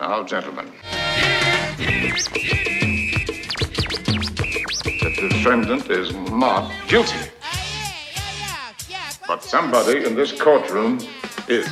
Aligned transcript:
Now, 0.00 0.22
gentlemen. 0.24 0.66
The 4.96 5.28
defendant 5.28 5.90
is 5.90 6.14
not 6.14 6.72
guilty. 6.88 7.18
But 9.28 9.42
somebody 9.44 10.06
in 10.06 10.14
this 10.14 10.32
courtroom 10.32 11.00
is. 11.48 11.68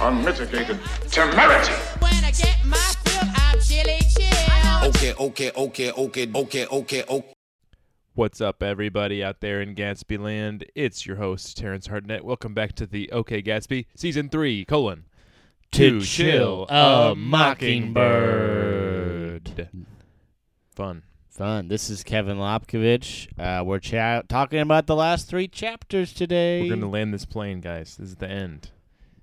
Unmitigated 0.00 0.78
temerity. 1.10 1.72
Okay, 4.84 5.14
okay, 5.18 5.50
okay, 5.56 5.90
okay, 5.90 6.30
okay, 6.32 6.66
okay, 6.66 7.04
okay. 7.10 7.33
What's 8.16 8.40
up, 8.40 8.62
everybody 8.62 9.24
out 9.24 9.40
there 9.40 9.60
in 9.60 9.74
Gatsby 9.74 10.20
land? 10.20 10.64
It's 10.76 11.04
your 11.04 11.16
host, 11.16 11.56
Terrence 11.56 11.88
Hartnett. 11.88 12.24
Welcome 12.24 12.54
back 12.54 12.74
to 12.76 12.86
the 12.86 13.10
OK 13.10 13.42
Gatsby, 13.42 13.86
Season 13.96 14.28
3, 14.28 14.64
colon, 14.66 15.06
To 15.72 16.00
Chill 16.00 16.64
a 16.68 17.16
Mockingbird. 17.16 17.94
Fun. 20.76 21.02
Fun. 21.28 21.66
This 21.66 21.90
is 21.90 22.04
Kevin 22.04 22.36
Lopkovich. 22.38 23.26
Uh, 23.36 23.64
we're 23.64 23.80
cha- 23.80 24.22
talking 24.28 24.60
about 24.60 24.86
the 24.86 24.94
last 24.94 25.26
three 25.28 25.48
chapters 25.48 26.12
today. 26.12 26.62
We're 26.62 26.68
going 26.68 26.80
to 26.82 26.86
land 26.86 27.12
this 27.12 27.26
plane, 27.26 27.60
guys. 27.60 27.96
This 27.96 28.10
is 28.10 28.16
the 28.16 28.30
end. 28.30 28.70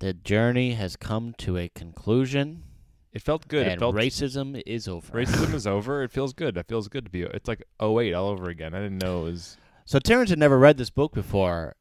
the 0.00 0.12
journey 0.12 0.72
has 0.74 0.96
come 0.96 1.34
to 1.38 1.56
a 1.56 1.70
conclusion, 1.70 2.64
It 3.12 3.20
felt 3.22 3.46
good. 3.48 3.66
and 3.66 3.74
it 3.74 3.78
felt 3.78 3.94
racism 3.94 4.62
is 4.66 4.88
over. 4.88 5.12
racism 5.12 5.52
is 5.54 5.66
over. 5.76 6.02
It 6.02 6.10
feels 6.10 6.32
good. 6.32 6.56
It 6.56 6.66
feels 6.66 6.88
good 6.88 7.04
to 7.04 7.10
be. 7.10 7.22
It's 7.22 7.46
like 7.48 7.62
08 7.80 8.14
all 8.14 8.28
over 8.28 8.48
again. 8.48 8.74
I 8.74 8.80
didn't 8.80 8.98
know 9.02 9.20
it 9.22 9.24
was. 9.32 9.56
So 9.84 9.98
Terrence 9.98 10.30
had 10.30 10.38
never 10.38 10.58
read 10.58 10.78
this 10.78 10.90
book 10.90 11.12
before, 11.12 11.74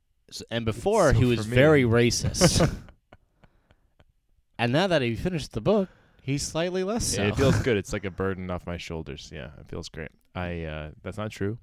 and 0.49 0.66
before 0.66 1.13
So 1.13 1.20
he 1.20 1.26
was 1.26 1.45
very 1.45 1.84
racist. 1.84 2.70
and 4.57 4.71
now 4.73 4.88
that 4.88 5.02
he 5.02 5.16
finished 5.16 5.54
the 5.54 5.62
book, 5.62 5.88
he's 6.21 6.43
slightly 6.43 6.84
less 6.84 7.05
so. 7.05 7.23
It 7.23 7.35
feels 7.35 7.62
good. 7.62 7.77
It's 7.82 7.93
like 7.93 8.05
a 8.05 8.12
burden 8.12 8.49
off 8.49 8.66
my 8.68 8.77
shoulders. 8.77 9.29
Yeah, 9.34 9.49
it 9.60 9.68
feels 9.70 9.88
great. 9.90 10.10
I. 10.35 10.63
uh 10.66 10.90
That's 11.04 11.18
not 11.18 11.32
true. 11.32 11.57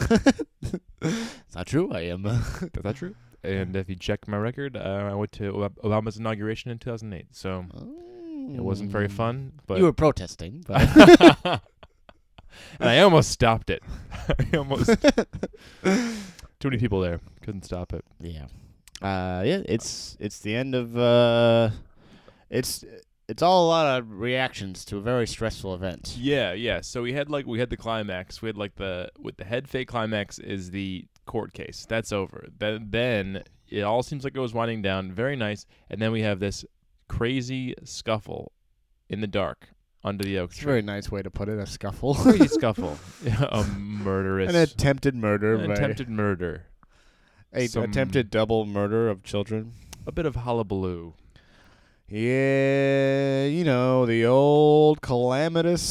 it's 0.00 1.54
not 1.54 1.66
true. 1.66 1.92
I 1.92 2.00
am. 2.02 2.22
That's 2.22 2.84
not 2.84 2.96
true. 2.96 3.14
And 3.44 3.74
if 3.76 3.88
you 3.88 3.96
check 3.96 4.26
my 4.28 4.36
record, 4.38 4.76
uh, 4.76 5.08
I 5.10 5.14
went 5.14 5.32
to 5.32 5.52
Obama's 5.84 6.16
inauguration 6.16 6.70
in 6.70 6.78
2008. 6.78 7.26
So 7.32 7.64
it 8.50 8.62
wasn't 8.62 8.90
very 8.90 9.08
fun. 9.08 9.52
But 9.66 9.78
you 9.78 9.84
were 9.84 9.92
protesting, 9.92 10.64
but 10.66 10.82
and 12.80 12.88
I 12.88 13.00
almost 13.00 13.30
stopped 13.30 13.70
it. 13.70 13.82
I 14.52 14.56
almost 14.56 14.86
too 15.84 16.68
many 16.68 16.78
people 16.78 17.00
there. 17.00 17.20
Couldn't 17.42 17.64
stop 17.64 17.92
it. 17.92 18.04
Yeah. 18.20 18.46
Uh 19.00 19.42
yeah, 19.44 19.62
it's 19.66 20.16
it's 20.20 20.38
the 20.40 20.54
end 20.54 20.74
of 20.74 20.96
uh 20.96 21.70
it's 22.50 22.84
it's 23.28 23.42
all 23.42 23.66
a 23.66 23.68
lot 23.68 23.98
of 23.98 24.10
reactions 24.10 24.84
to 24.86 24.98
a 24.98 25.00
very 25.00 25.26
stressful 25.26 25.74
event. 25.74 26.16
Yeah, 26.18 26.52
yeah. 26.52 26.80
So 26.82 27.02
we 27.02 27.12
had 27.12 27.30
like 27.30 27.46
we 27.46 27.58
had 27.58 27.70
the 27.70 27.76
climax. 27.76 28.42
We 28.42 28.48
had 28.48 28.56
like 28.56 28.76
the 28.76 29.10
with 29.18 29.36
the 29.36 29.44
head 29.44 29.68
fake 29.68 29.88
climax 29.88 30.38
is 30.38 30.70
the 30.70 31.06
court 31.26 31.52
case. 31.52 31.86
That's 31.88 32.12
over. 32.12 32.46
Then 32.58 32.88
then 32.90 33.42
it 33.68 33.82
all 33.82 34.02
seems 34.02 34.22
like 34.24 34.36
it 34.36 34.40
was 34.40 34.52
winding 34.52 34.82
down. 34.82 35.12
Very 35.12 35.34
nice. 35.34 35.66
And 35.88 36.00
then 36.00 36.12
we 36.12 36.22
have 36.22 36.40
this 36.40 36.64
crazy 37.16 37.74
scuffle 37.84 38.52
in 39.08 39.20
the 39.20 39.26
dark 39.26 39.68
under 40.04 40.24
the 40.24 40.38
oak 40.38 40.50
It's 40.50 40.58
a 40.58 40.62
tree. 40.62 40.70
very 40.72 40.82
nice 40.82 41.10
way 41.10 41.22
to 41.22 41.30
put 41.30 41.48
it, 41.48 41.58
a 41.58 41.66
scuffle. 41.66 42.14
crazy 42.14 42.48
scuffle. 42.58 42.98
a 43.26 43.64
murderous 43.78 44.50
An 44.50 44.56
attempted 44.56 45.14
murder 45.14 45.54
an 45.54 45.66
by 45.68 45.74
attempted 45.74 46.08
murder. 46.08 46.64
a 47.52 47.66
some- 47.66 47.82
attempted 47.84 48.30
double 48.30 48.64
murder 48.66 49.08
of 49.08 49.22
children. 49.22 49.72
A 50.06 50.12
bit 50.12 50.26
of 50.26 50.34
hullabaloo. 50.36 51.14
Yeah, 52.08 53.44
you 53.46 53.64
know, 53.64 54.04
the 54.06 54.26
old 54.26 55.00
calamitous 55.00 55.82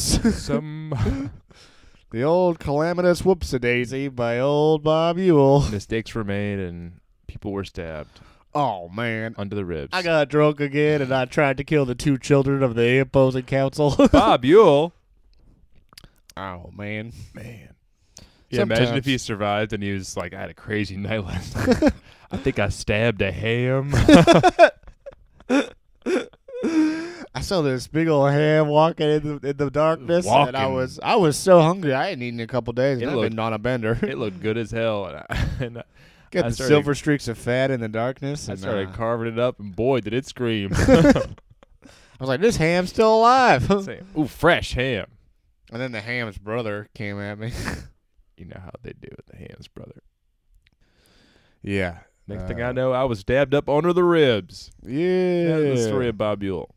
Some 0.46 1.32
the 2.12 2.22
old 2.24 2.60
calamitous 2.60 3.24
whoops 3.26 3.54
a 3.54 3.60
daisy 3.60 4.08
by 4.08 4.38
old 4.40 4.84
Bob 4.84 5.18
Ewell. 5.18 5.68
mistakes 5.72 6.14
were 6.14 6.24
made 6.24 6.60
and 6.60 7.00
people 7.28 7.52
were 7.52 7.64
stabbed 7.64 8.20
Oh 8.54 8.90
man. 8.90 9.34
under 9.38 9.56
the 9.56 9.64
ribs. 9.66 9.90
I 9.94 10.02
got 10.02 10.28
drunk 10.30 10.60
again 10.60 11.02
and 11.02 11.14
I 11.14 11.26
tried 11.26 11.58
to 11.58 11.64
kill 11.64 11.86
the 11.86 11.96
two 11.96 12.18
children 12.18 12.62
of 12.64 12.76
the 12.76 13.00
opposing 13.00 13.44
counsel. 13.44 13.96
Bob 14.12 14.44
Ewell. 14.46 14.94
oh 16.36 16.70
man. 16.76 17.14
Man. 17.34 17.70
Yeah, 18.50 18.64
imagine 18.64 18.98
if 18.98 19.06
he 19.06 19.18
survived 19.18 19.72
and 19.72 19.82
he 19.82 19.94
was 19.94 20.18
like, 20.18 20.34
I 20.34 20.42
had 20.42 20.50
a 20.50 20.54
crazy 20.54 20.98
night 20.98 21.24
last 21.24 21.56
night. 21.82 21.94
I 22.32 22.38
think 22.38 22.60
I 22.60 22.68
stabbed 22.68 23.22
a 23.22 23.32
ham. 23.32 23.94
I 27.34 27.40
saw 27.42 27.62
this 27.62 27.88
big 27.88 28.08
old 28.10 28.30
ham 28.30 28.68
walking 28.68 29.10
in 29.10 29.40
the, 29.40 29.50
in 29.50 29.58
the 29.58 29.72
darkness, 29.72 30.28
and 30.28 30.56
I 30.56 30.68
was 30.68 31.00
I 31.02 31.16
was 31.16 31.38
so 31.38 31.62
hungry. 31.62 31.94
I 31.94 32.10
hadn't 32.10 32.24
eaten 32.24 32.40
in 32.42 32.44
a 32.44 32.48
couple 32.48 32.74
days, 32.74 32.98
It 33.00 33.04
and 33.04 33.12
I've 33.12 33.18
looked- 33.18 33.30
been 33.32 33.40
on 33.40 33.54
a 33.54 33.58
bender. 33.58 33.98
it 34.02 34.18
looked 34.18 34.42
good 34.42 34.58
as 34.58 34.72
hell. 34.72 35.06
And 35.06 35.16
I, 35.30 35.48
and 35.66 35.78
I 35.80 35.84
Got 36.32 36.46
I 36.46 36.50
the 36.50 36.56
started- 36.56 36.70
silver 36.74 36.96
streaks 36.96 37.28
of 37.28 37.38
fat 37.38 37.72
in 37.72 37.80
the 37.82 37.90
darkness. 37.90 38.48
I 38.50 38.54
And, 38.54 38.60
started 38.62 38.90
uh, 38.90 38.92
carving 38.94 39.34
it 39.34 39.40
up, 39.40 39.60
and 39.60 39.76
boy, 39.76 40.00
did 40.02 40.14
it 40.14 40.26
scream. 40.26 40.72
I 40.78 41.26
was 42.20 42.30
like, 42.30 42.42
"This 42.42 42.58
ham's 42.58 42.90
still 42.90 43.16
alive." 43.16 43.70
Ooh, 44.18 44.28
fresh 44.28 44.74
ham. 44.74 45.08
and 45.72 45.82
then 45.82 45.92
the 45.92 46.02
ham's 46.02 46.38
brother 46.38 46.88
came 46.94 47.20
at 47.20 47.38
me. 47.40 47.52
You 48.38 48.46
know 48.48 48.60
how 48.64 48.72
they 48.82 48.94
do 48.94 49.08
it, 49.08 49.24
the 49.28 49.38
ham's 49.38 49.68
brother. 49.68 50.02
yeah. 51.62 52.00
Next 52.28 52.48
thing 52.48 52.60
Uh, 52.62 52.70
I 52.70 52.72
know, 52.72 52.92
I 52.92 53.04
was 53.04 53.24
dabbed 53.24 53.54
up 53.54 53.70
under 53.70 53.94
the 53.94 54.04
ribs. 54.04 54.72
Yeah. 54.84 55.48
That's 55.60 55.82
the 55.82 55.88
story 55.88 56.08
of 56.08 56.18
Bob 56.18 56.42
Ewell. 56.42 56.74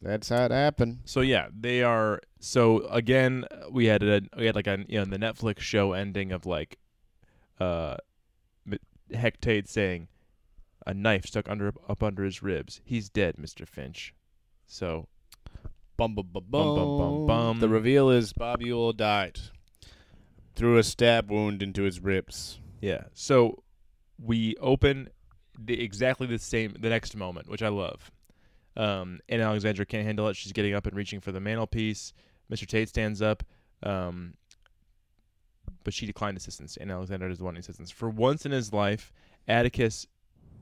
That's 0.00 0.28
how 0.30 0.44
it 0.46 0.50
happened. 0.50 1.00
So 1.04 1.20
yeah, 1.20 1.48
they 1.58 1.82
are. 1.82 2.20
So 2.40 2.86
again, 2.86 3.44
we 3.70 3.84
had 3.86 4.02
a 4.02 4.22
we 4.36 4.46
had 4.46 4.54
like 4.54 4.66
a 4.66 4.84
you 4.88 4.98
know 4.98 5.04
the 5.04 5.18
Netflix 5.18 5.60
show 5.60 5.92
ending 5.92 6.32
of 6.32 6.46
like, 6.46 6.78
uh, 7.60 7.96
Heck 9.12 9.40
Tate 9.40 9.68
saying, 9.68 10.08
a 10.86 10.94
knife 10.94 11.26
stuck 11.26 11.48
under 11.48 11.72
up 11.88 12.02
under 12.02 12.24
his 12.24 12.42
ribs. 12.42 12.80
He's 12.84 13.08
dead, 13.08 13.38
Mister 13.38 13.66
Finch. 13.66 14.14
So 14.66 15.08
Bum 15.96 16.14
bum 16.14 16.28
bum 16.32 16.44
Bum, 16.48 16.74
bum, 16.76 16.98
bum, 16.98 17.26
bum. 17.26 17.60
The 17.60 17.68
reveal 17.68 18.10
is 18.10 18.32
Bob 18.32 18.62
Ewell 18.62 18.92
died 18.92 19.38
through 20.56 20.78
a 20.78 20.82
stab 20.82 21.30
wound 21.30 21.62
into 21.62 21.82
his 21.82 22.00
ribs. 22.00 22.58
yeah, 22.80 23.04
so 23.12 23.62
we 24.22 24.56
open 24.60 25.08
the 25.58 25.80
exactly 25.82 26.26
the 26.26 26.38
same 26.38 26.74
the 26.78 26.88
next 26.88 27.16
moment, 27.16 27.48
which 27.48 27.62
I 27.62 27.68
love. 27.68 28.10
Um, 28.76 29.20
and 29.28 29.40
Alexandra 29.40 29.86
can't 29.86 30.04
handle 30.04 30.28
it. 30.28 30.36
She's 30.36 30.52
getting 30.52 30.74
up 30.74 30.86
and 30.86 30.96
reaching 30.96 31.20
for 31.20 31.30
the 31.30 31.40
mantelpiece. 31.40 32.12
Mr. 32.52 32.66
Tate 32.66 32.88
stands 32.88 33.22
up. 33.22 33.44
Um, 33.84 34.34
but 35.84 35.94
she 35.94 36.06
declined 36.06 36.36
assistance, 36.36 36.76
and 36.76 36.90
Alexander 36.90 37.28
is 37.28 37.40
wanting 37.40 37.60
assistance. 37.60 37.90
For 37.90 38.08
once 38.10 38.44
in 38.44 38.52
his 38.52 38.72
life, 38.72 39.12
Atticus, 39.46 40.06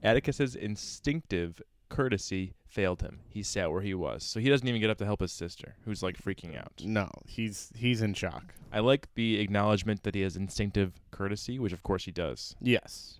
Atticus's 0.03 0.55
instinctive 0.56 1.62
courtesy 1.88 2.55
failed 2.66 3.03
him. 3.03 3.21
He 3.28 3.43
sat 3.43 3.71
where 3.71 3.82
he 3.82 3.94
was, 3.94 4.22
so 4.25 4.41
he 4.41 4.49
doesn't 4.49 4.66
even 4.66 4.81
get 4.81 4.91
up 4.91 4.99
to 4.99 5.05
help 5.05 5.21
his 5.21 5.32
sister, 5.32 5.77
who's 5.84 6.03
like 6.03 6.16
freaking 6.21 6.59
out. 6.59 6.72
No, 6.84 7.09
he's 7.27 7.71
he's 7.77 8.03
in 8.03 8.15
shock. 8.15 8.55
I 8.72 8.81
like 8.81 9.09
the 9.15 9.41
acknowledgement 9.41 10.03
that 10.05 10.15
he 10.15 10.22
has 10.22 10.37
instinctive 10.37 11.00
courtesy, 11.11 11.59
which 11.59 11.72
of 11.72 11.82
course 11.82 12.05
he 12.05 12.11
does, 12.12 12.56
Yes. 12.61 13.19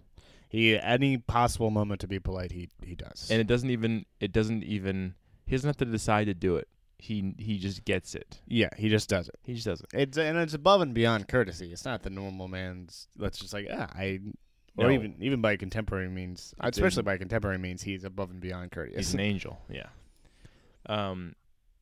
He 0.49 0.79
any 0.79 1.17
possible 1.19 1.71
moment 1.71 2.01
to 2.03 2.09
be 2.09 2.19
polite, 2.19 2.53
he 2.53 2.69
he 2.85 2.95
does. 2.95 3.29
and 3.31 3.41
it 3.41 3.47
doesn't 3.47 3.71
even 3.71 4.05
it 4.21 4.33
doesn't 4.33 4.65
even 4.65 5.15
he 5.47 5.53
doesn't 5.57 5.69
have 5.69 5.77
to 5.79 5.85
decide 5.85 6.25
to 6.27 6.35
do 6.35 6.57
it. 6.57 6.69
He 7.05 7.35
he 7.37 7.59
just 7.59 7.85
gets 7.85 8.15
it. 8.15 8.41
yeah, 8.47 8.69
he 8.77 8.89
just 8.89 9.09
does 9.09 9.29
it. 9.29 9.35
He 9.43 9.55
just 9.55 9.67
does 9.67 9.81
it. 9.81 9.87
It's 9.93 10.17
and 10.17 10.39
it's 10.39 10.55
above 10.55 10.81
and 10.83 10.95
beyond 10.95 11.27
courtesy. 11.27 11.73
It's 11.73 11.85
not 11.85 12.05
the 12.05 12.11
normal 12.11 12.47
man's. 12.47 13.09
Let's 13.19 13.39
just 13.41 13.53
like 13.53 13.67
ah, 13.73 13.89
I, 13.93 14.21
or 14.77 14.85
No. 14.87 14.91
even 14.93 15.17
even 15.21 15.41
by 15.41 15.57
contemporary 15.57 16.09
means, 16.09 16.55
It's 16.63 16.79
especially 16.79 17.01
in- 17.01 17.07
by 17.07 17.17
contemporary 17.19 17.59
means, 17.59 17.83
he's 17.83 18.05
above 18.05 18.31
and 18.31 18.41
beyond 18.41 18.71
courteous. 18.71 18.99
He's 18.99 19.15
an 19.15 19.21
angel. 19.33 19.61
Yeah. 19.69 19.89
Um. 20.87 21.35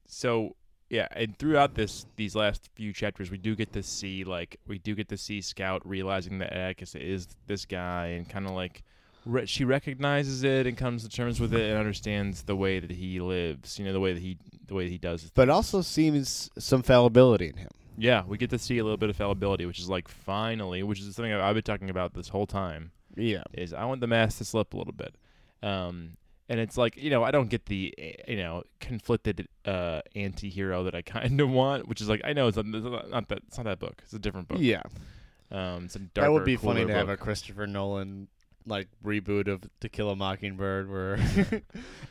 So 0.06 0.56
yeah, 0.88 1.06
and 1.12 1.38
throughout 1.38 1.74
this 1.74 2.06
these 2.16 2.34
last 2.34 2.70
few 2.74 2.92
chapters, 2.92 3.30
we 3.30 3.36
do 3.38 3.54
get 3.54 3.72
to 3.74 3.82
see 3.82 4.24
like 4.24 4.58
we 4.66 4.78
do 4.78 4.94
get 4.94 5.08
to 5.10 5.16
see 5.18 5.40
Scout 5.42 5.82
realizing 5.86 6.38
that 6.38 6.52
Atticus 6.52 6.94
is 6.94 7.28
this 7.46 7.66
guy, 7.66 8.06
and 8.16 8.28
kind 8.28 8.46
of 8.46 8.52
like 8.52 8.82
re- 9.24 9.46
she 9.46 9.64
recognizes 9.64 10.42
it 10.44 10.66
and 10.66 10.76
comes 10.76 11.02
to 11.02 11.08
terms 11.08 11.40
with 11.40 11.54
it 11.54 11.60
and 11.70 11.78
understands 11.78 12.42
the 12.42 12.56
way 12.56 12.80
that 12.80 12.90
he 12.90 13.20
lives. 13.20 13.78
You 13.78 13.84
know, 13.84 13.92
the 13.92 14.00
way 14.00 14.12
that 14.12 14.20
he 14.22 14.38
the 14.66 14.74
way 14.74 14.84
that 14.84 14.90
he 14.90 14.98
does. 14.98 15.30
but 15.34 15.48
also 15.48 15.82
seems 15.82 16.50
some 16.58 16.82
fallibility 16.82 17.48
in 17.48 17.56
him. 17.56 17.70
Yeah, 17.98 18.22
we 18.26 18.38
get 18.38 18.50
to 18.50 18.58
see 18.58 18.78
a 18.78 18.82
little 18.84 18.96
bit 18.96 19.10
of 19.10 19.16
fallibility, 19.16 19.66
which 19.66 19.78
is 19.78 19.88
like 19.90 20.08
finally, 20.08 20.82
which 20.82 21.00
is 21.00 21.14
something 21.14 21.32
I've 21.32 21.54
been 21.54 21.62
talking 21.62 21.90
about 21.90 22.14
this 22.14 22.28
whole 22.28 22.46
time. 22.46 22.92
Yeah. 23.16 23.42
is 23.52 23.74
I 23.74 23.84
want 23.84 24.00
the 24.00 24.06
mask 24.06 24.38
to 24.38 24.44
slip 24.44 24.72
a 24.72 24.76
little 24.76 24.94
bit. 24.94 25.14
Um, 25.62 26.16
and 26.48 26.58
it's 26.58 26.76
like 26.76 26.96
you 26.96 27.10
know 27.10 27.22
I 27.22 27.30
don't 27.30 27.48
get 27.48 27.66
the 27.66 27.94
eh, 27.98 28.12
you 28.28 28.36
know 28.36 28.64
conflicted 28.80 29.48
uh, 29.64 30.00
anti-hero 30.16 30.84
that 30.84 30.94
I 30.94 31.02
kind 31.16 31.40
of 31.40 31.50
want, 31.50 31.88
which 31.88 32.00
is 32.00 32.08
like 32.08 32.22
I 32.24 32.32
know 32.32 32.48
it's 32.48 32.56
not, 32.56 32.66
it's 32.66 33.10
not 33.10 33.28
that 33.28 33.38
it's 33.46 33.56
not 33.56 33.64
that 33.64 33.78
book. 33.78 34.00
It's 34.02 34.12
a 34.12 34.18
different 34.18 34.48
book. 34.48 34.58
Yeah. 34.60 34.82
Um, 35.52 35.84
it's 35.84 35.96
a 35.96 35.98
darker, 35.98 36.26
That 36.26 36.32
would 36.32 36.44
be 36.44 36.56
funny 36.56 36.84
to 36.86 36.92
have 36.92 37.08
a. 37.08 37.16
Christopher 37.16 37.66
Nolan 37.66 38.28
like 38.70 38.88
reboot 39.04 39.48
of 39.48 39.62
To 39.80 39.88
Kill 39.88 40.10
a 40.10 40.16
Mockingbird 40.16 40.90
where 40.90 41.18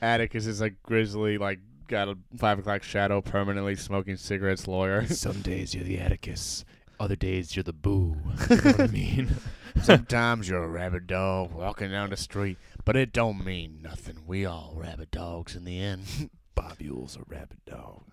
Atticus 0.02 0.46
is 0.46 0.62
like 0.62 0.82
grizzly, 0.84 1.38
like 1.38 1.60
got 1.88 2.08
a 2.08 2.18
five 2.38 2.60
o'clock 2.60 2.84
shadow, 2.84 3.22
permanently 3.22 3.76
smoking 3.76 4.16
cigarettes 4.18 4.68
lawyer. 4.68 5.06
Some 5.08 5.42
days 5.42 5.74
you're 5.74 5.84
the 5.84 6.00
Atticus, 6.00 6.66
other 7.00 7.16
days 7.16 7.56
you're 7.56 7.64
the 7.64 7.74
Boo. 7.74 8.16
You 8.50 8.56
know 8.58 8.62
what 8.64 8.82
I 8.82 8.88
mean? 8.92 9.36
Sometimes 9.82 10.50
you're 10.50 10.64
a 10.64 10.68
rabid 10.68 11.08
dog 11.08 11.54
walking 11.54 11.92
down 11.92 12.10
the 12.10 12.18
street, 12.18 12.58
but 12.86 12.96
it 12.96 13.14
don't 13.14 13.44
mean 13.44 13.80
nothing. 13.82 14.20
We 14.28 14.46
all 14.46 14.74
rabid 14.76 15.12
dogs 15.12 15.56
in 15.56 15.64
the 15.64 15.80
end. 15.80 16.30
Bob 16.60 16.82
Ewell's 16.82 17.16
a 17.16 17.22
rabid 17.28 17.64
dog. 17.66 18.04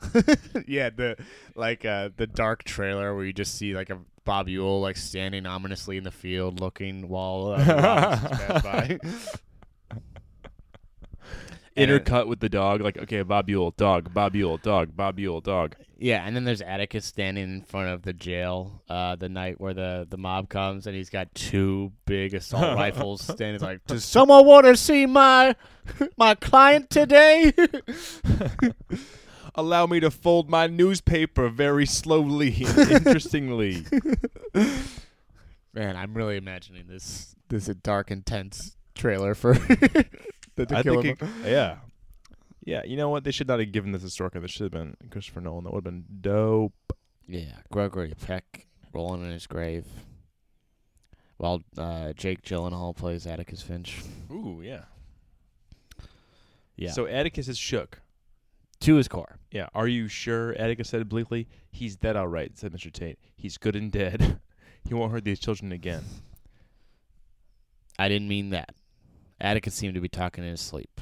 yeah, 0.69 0.91
the 0.91 1.17
like 1.57 1.85
uh 1.85 2.11
the 2.17 2.29
dark 2.29 2.63
trailer 2.63 3.13
where 3.15 3.25
you 3.25 3.33
just 3.33 3.57
see 3.57 3.75
like 3.75 3.91
a 3.91 3.99
Bob 4.25 4.49
Ewell 4.49 4.81
like 4.81 4.97
standing 4.97 5.47
ominously 5.47 5.97
in 5.97 6.05
the 6.05 6.13
field 6.13 6.61
looking 6.61 7.09
while 7.09 7.57
uh, 7.57 8.61
by. 8.63 8.99
Intercut 11.77 12.27
with 12.27 12.41
the 12.41 12.49
dog, 12.49 12.81
like 12.81 12.97
okay, 12.97 13.23
Bob 13.23 13.49
Ewell, 13.49 13.73
dog, 13.73 14.13
Bob 14.15 14.35
Ewell, 14.35 14.57
dog, 14.57 14.97
Bob 14.97 15.19
Ewell, 15.19 15.41
dog. 15.41 15.77
Yeah, 15.99 16.27
and 16.27 16.35
then 16.35 16.45
there's 16.45 16.63
Atticus 16.63 17.05
standing 17.05 17.45
in 17.45 17.63
front 17.63 17.89
of 17.89 18.03
the 18.03 18.13
jail 18.13 18.83
uh, 18.89 19.17
the 19.17 19.29
night 19.29 19.61
where 19.61 19.75
the, 19.75 20.07
the 20.09 20.17
mob 20.17 20.49
comes, 20.49 20.87
and 20.87 20.97
he's 20.97 21.11
got 21.11 21.35
two 21.35 21.93
big 22.07 22.35
assault 22.35 22.77
rifles 22.77 23.23
standing 23.23 23.61
like, 23.61 23.85
"Does 23.87 24.05
someone 24.09 24.47
want 24.47 24.67
to 24.67 24.77
see 24.77 25.07
my 25.07 25.55
my 26.17 26.35
client 26.35 26.91
today?" 26.91 27.53
Allow 29.55 29.87
me 29.87 30.01
to 30.01 30.11
fold 30.11 30.51
my 30.51 30.67
newspaper 30.67 31.49
very 31.49 31.87
slowly 31.87 32.65
and 32.67 32.91
interestingly. 32.91 33.87
Man, 35.73 35.97
I'm 35.97 36.15
really 36.15 36.37
imagining 36.37 36.87
this 36.89 37.35
this 37.49 37.67
dark, 37.67 38.11
intense 38.11 38.77
trailer 38.95 39.35
for 39.35 39.55
the 40.67 40.67
To 40.67 40.77
I 40.79 40.83
Kill 40.83 41.03
think, 41.03 41.23
a 41.23 41.25
it, 41.25 41.31
yeah, 41.45 41.77
yeah. 42.65 42.83
You 42.85 42.97
know 42.97 43.09
what? 43.11 43.25
They 43.25 43.31
should 43.31 43.49
not 43.49 43.61
have 43.61 43.73
given 43.73 43.93
this 43.93 44.03
to 44.03 44.09
Sorkin. 44.09 44.43
This 44.43 44.51
should 44.51 44.65
have 44.65 44.73
been 44.73 44.97
Christopher 45.11 45.41
Nolan. 45.41 45.65
That 45.65 45.73
would 45.73 45.85
have 45.85 45.93
been 45.93 46.05
dope. 46.21 46.73
Yeah, 47.29 47.53
Gregory 47.73 48.15
Peck 48.27 48.67
rolling 48.93 49.25
in 49.25 49.31
his 49.31 49.47
grave, 49.47 49.85
while 51.39 51.63
uh, 51.77 52.13
Jake 52.13 52.43
Gyllenhaal 52.43 52.97
plays 52.97 53.27
Atticus 53.27 53.63
Finch. 53.63 54.01
Ooh, 54.31 54.61
yeah. 54.65 54.85
Yeah, 56.77 56.91
So 56.93 57.07
Atticus 57.07 57.49
is 57.49 57.57
shook. 57.59 58.01
to 58.81 58.97
his 58.97 59.09
core. 59.09 59.39
Yeah. 59.51 59.69
Are 59.75 59.89
you 59.89 60.09
sure? 60.09 60.53
Atticus 60.59 60.91
said 60.91 61.09
bleakly. 61.09 61.49
He's 61.73 61.97
dead, 61.97 62.17
all 62.17 62.29
right," 62.29 62.57
said 62.59 62.73
Mr. 62.73 62.93
Tate. 62.93 63.19
"He's 63.35 63.57
good 63.59 63.75
and 63.77 63.91
dead. 63.91 64.41
he 64.87 64.93
won't 64.95 65.11
hurt 65.13 65.25
these 65.25 65.41
children 65.41 65.73
again." 65.73 66.05
I 67.99 68.09
didn't 68.09 68.29
mean 68.29 68.51
that. 68.51 68.75
Atticus 69.41 69.75
seemed 69.75 69.95
to 69.95 70.01
be 70.01 70.09
talking 70.09 70.45
in 70.45 70.51
his 70.51 70.61
sleep. 70.61 71.01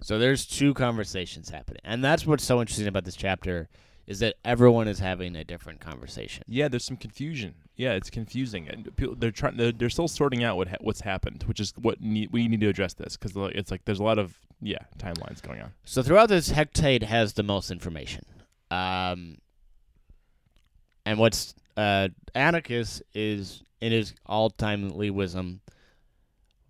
So 0.00 0.18
there's 0.18 0.46
two 0.46 0.74
conversations 0.74 1.50
happening, 1.50 1.80
and 1.84 2.04
that's 2.04 2.24
what's 2.26 2.44
so 2.44 2.60
interesting 2.60 2.86
about 2.86 3.04
this 3.04 3.16
chapter 3.16 3.68
is 4.06 4.20
that 4.20 4.36
everyone 4.42 4.88
is 4.88 5.00
having 5.00 5.36
a 5.36 5.44
different 5.44 5.80
conversation. 5.80 6.42
Yeah, 6.46 6.68
there's 6.68 6.84
some 6.84 6.96
confusion. 6.96 7.54
Yeah, 7.76 7.92
it's 7.92 8.08
confusing, 8.08 8.66
and 8.68 8.96
people 8.96 9.14
they're 9.16 9.30
trying. 9.30 9.56
They're, 9.56 9.70
they're 9.70 9.90
still 9.90 10.08
sorting 10.08 10.42
out 10.42 10.56
what 10.56 10.68
ha- 10.68 10.76
what's 10.80 11.02
happened, 11.02 11.42
which 11.42 11.60
is 11.60 11.74
what 11.76 12.00
need, 12.00 12.32
we 12.32 12.48
need 12.48 12.60
to 12.60 12.68
address 12.68 12.94
this 12.94 13.16
because 13.16 13.32
it's 13.54 13.70
like 13.70 13.84
there's 13.84 14.00
a 14.00 14.04
lot 14.04 14.18
of 14.18 14.38
yeah 14.62 14.78
timelines 14.98 15.42
going 15.42 15.60
on. 15.60 15.72
So 15.84 16.02
throughout 16.02 16.30
this, 16.30 16.50
Heck 16.50 16.72
Tate 16.72 17.02
has 17.02 17.34
the 17.34 17.42
most 17.42 17.70
information. 17.70 18.24
Um, 18.70 19.38
and 21.04 21.18
what's 21.18 21.54
uh, 21.76 22.08
Atticus 22.34 23.02
is 23.14 23.62
in 23.80 23.92
his 23.92 24.14
all-timely 24.26 25.10
wisdom. 25.10 25.60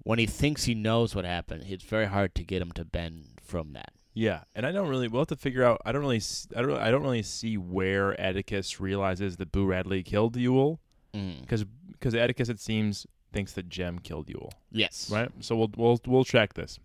When 0.08 0.18
he 0.18 0.24
thinks 0.24 0.64
he 0.64 0.74
knows 0.74 1.14
what 1.14 1.26
happened, 1.26 1.64
it's 1.68 1.84
very 1.84 2.06
hard 2.06 2.34
to 2.36 2.42
get 2.42 2.62
him 2.62 2.72
to 2.72 2.84
bend 2.86 3.26
from 3.44 3.74
that. 3.74 3.92
Yeah, 4.14 4.44
and 4.54 4.64
I 4.64 4.72
don't 4.72 4.88
really. 4.88 5.06
We'll 5.06 5.20
have 5.20 5.28
to 5.28 5.36
figure 5.36 5.62
out. 5.62 5.82
I 5.84 5.92
don't 5.92 6.00
really. 6.00 6.22
I 6.56 6.62
don't. 6.62 6.78
I 6.80 6.90
don't 6.90 7.02
really 7.02 7.22
see 7.22 7.58
where 7.58 8.18
Atticus 8.18 8.80
realizes 8.80 9.36
that 9.36 9.52
Boo 9.52 9.66
Radley 9.66 10.02
killed 10.02 10.34
Ewell 10.36 10.80
Mm. 11.14 11.42
because 11.42 11.64
because 11.92 12.14
Atticus 12.14 12.48
it 12.48 12.58
seems 12.58 13.06
thinks 13.34 13.52
that 13.52 13.68
Jem 13.68 13.98
killed 13.98 14.30
Ewell. 14.30 14.52
Yes. 14.72 15.10
right? 15.12 15.30
So 15.40 15.54
we'll 15.56 15.70
we'll 15.76 16.00
we'll 16.06 16.24
track 16.24 16.54
this. 16.54 16.78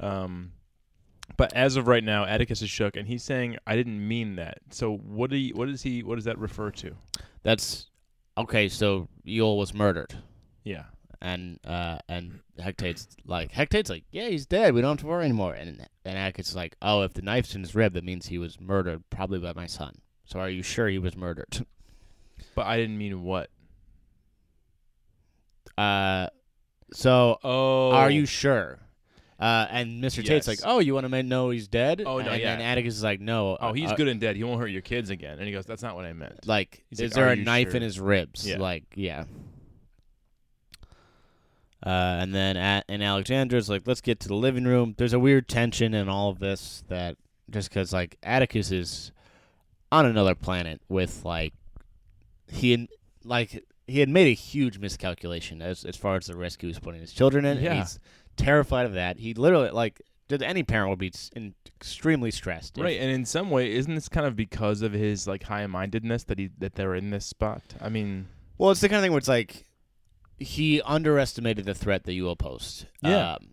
Um, 0.00 0.50
but 1.36 1.52
as 1.54 1.76
of 1.76 1.86
right 1.86 2.02
now, 2.02 2.24
Atticus 2.24 2.60
is 2.60 2.70
shook, 2.70 2.96
and 2.96 3.06
he's 3.06 3.22
saying, 3.22 3.56
"I 3.68 3.76
didn't 3.76 4.06
mean 4.06 4.34
that." 4.34 4.58
So 4.70 4.96
what 4.96 5.30
do 5.30 5.36
you, 5.36 5.54
what 5.54 5.68
does 5.68 5.82
he 5.82 6.02
what 6.02 6.16
does 6.16 6.24
that 6.24 6.38
refer 6.38 6.72
to? 6.72 6.96
That's 7.44 7.86
okay. 8.36 8.68
So 8.68 9.06
Ewell 9.22 9.56
was 9.58 9.72
murdered. 9.72 10.14
Yeah, 10.64 10.84
and 11.22 11.58
uh 11.64 11.98
and 12.08 12.40
Heck 12.58 12.76
Tate's 12.76 13.06
like 13.24 13.52
Heck 13.52 13.70
Tate's 13.70 13.88
like, 13.88 14.04
yeah, 14.10 14.28
he's 14.28 14.44
dead. 14.44 14.74
We 14.74 14.80
don't 14.82 14.90
have 14.90 14.98
to 14.98 15.06
worry 15.06 15.24
anymore. 15.24 15.54
And 15.54 15.86
and 16.04 16.18
Atticus 16.18 16.50
is 16.50 16.56
like, 16.56 16.76
oh, 16.82 17.02
if 17.02 17.14
the 17.14 17.22
knife's 17.22 17.54
in 17.54 17.62
his 17.62 17.74
rib, 17.74 17.94
that 17.94 18.04
means 18.04 18.26
he 18.26 18.38
was 18.38 18.60
murdered, 18.60 19.04
probably 19.08 19.38
by 19.38 19.52
my 19.54 19.66
son. 19.66 19.94
So 20.26 20.40
are 20.40 20.50
you 20.50 20.62
sure 20.62 20.88
he 20.88 20.98
was 20.98 21.16
murdered? 21.16 21.64
but 22.54 22.66
I 22.66 22.76
didn't 22.76 22.98
mean 22.98 23.22
what. 23.22 23.50
Uh, 25.78 26.26
so 26.92 27.38
Oh, 27.42 27.92
are 27.92 28.10
you 28.10 28.26
sure? 28.26 28.78
Uh, 29.40 29.66
and 29.70 30.02
Mr. 30.04 30.24
Tate's 30.24 30.46
like, 30.46 30.60
oh, 30.62 30.78
you 30.78 30.94
want 30.94 31.10
to 31.10 31.22
know 31.24 31.50
he's 31.50 31.66
dead? 31.66 32.02
Oh, 32.06 32.18
no, 32.20 32.30
and 32.30 32.40
yeah. 32.40 32.54
then 32.56 32.64
Atticus 32.64 32.94
is 32.94 33.02
like, 33.02 33.20
no. 33.20 33.56
Oh, 33.60 33.72
he's 33.72 33.90
uh, 33.90 33.96
good 33.96 34.06
and 34.06 34.20
dead. 34.20 34.36
He 34.36 34.44
won't 34.44 34.60
hurt 34.60 34.68
your 34.68 34.82
kids 34.82 35.10
again. 35.10 35.38
And 35.38 35.48
he 35.48 35.52
goes, 35.52 35.66
"That's 35.66 35.82
not 35.82 35.96
what 35.96 36.04
I 36.04 36.12
meant." 36.12 36.46
Like, 36.46 36.84
He's 36.90 37.00
is 37.00 37.10
like, 37.10 37.14
there 37.16 37.28
"Are 37.28 37.32
a 37.32 37.36
you 37.36 37.44
knife 37.44 37.68
sure?" 37.68 37.76
in 37.78 37.82
his 37.82 37.98
ribs? 37.98 38.46
Yeah. 38.46 38.58
Like, 38.58 38.84
yeah. 38.94 39.24
Uh, 41.84 42.18
and 42.20 42.34
then 42.34 42.56
at, 42.56 42.84
and 42.88 43.02
Alexandra's 43.02 43.68
like, 43.68 43.82
let's 43.86 44.00
get 44.00 44.20
to 44.20 44.28
the 44.28 44.34
living 44.34 44.64
room. 44.64 44.94
There's 44.96 45.12
a 45.12 45.18
weird 45.18 45.48
tension 45.48 45.94
in 45.94 46.08
all 46.08 46.30
of 46.30 46.38
this 46.38 46.84
that 46.88 47.16
just 47.50 47.68
because 47.68 47.92
like 47.92 48.16
Atticus 48.22 48.70
is 48.70 49.12
on 49.90 50.06
another 50.06 50.34
planet 50.34 50.80
with 50.88 51.24
like 51.24 51.54
he 52.50 52.70
had, 52.70 52.88
like 53.24 53.64
he 53.86 54.00
had 54.00 54.08
made 54.08 54.28
a 54.28 54.34
huge 54.34 54.78
miscalculation 54.78 55.60
as 55.60 55.84
as 55.84 55.96
far 55.96 56.16
as 56.16 56.26
the 56.26 56.36
risk 56.36 56.60
he 56.60 56.66
was 56.66 56.78
putting 56.78 57.00
his 57.00 57.12
children 57.12 57.44
in. 57.44 57.60
Yeah. 57.60 57.74
he's 57.74 57.98
terrified 58.36 58.86
of 58.86 58.94
that. 58.94 59.18
He 59.18 59.34
literally 59.34 59.70
like 59.70 60.00
any 60.30 60.62
parent 60.62 60.88
would 60.88 60.98
be 60.98 61.12
in, 61.36 61.54
extremely 61.78 62.30
stressed. 62.30 62.78
Right, 62.78 62.98
and 62.98 63.10
in 63.10 63.26
some 63.26 63.50
way, 63.50 63.72
isn't 63.72 63.94
this 63.94 64.08
kind 64.08 64.26
of 64.26 64.34
because 64.34 64.80
of 64.80 64.92
his 64.92 65.26
like 65.26 65.42
high-mindedness 65.42 66.24
that 66.24 66.38
he 66.38 66.48
that 66.58 66.74
they're 66.74 66.94
in 66.94 67.10
this 67.10 67.26
spot? 67.26 67.62
I 67.80 67.88
mean, 67.88 68.28
Well, 68.56 68.70
it's 68.70 68.80
the 68.80 68.88
kind 68.88 68.98
of 68.98 69.02
thing 69.02 69.12
where 69.12 69.18
it's 69.18 69.28
like 69.28 69.66
he 70.42 70.80
underestimated 70.82 71.64
the 71.64 71.74
threat 71.74 72.04
that 72.04 72.12
you 72.14 72.24
will 72.24 72.36
post. 72.36 72.86
Yeah. 73.02 73.34
Um, 73.34 73.48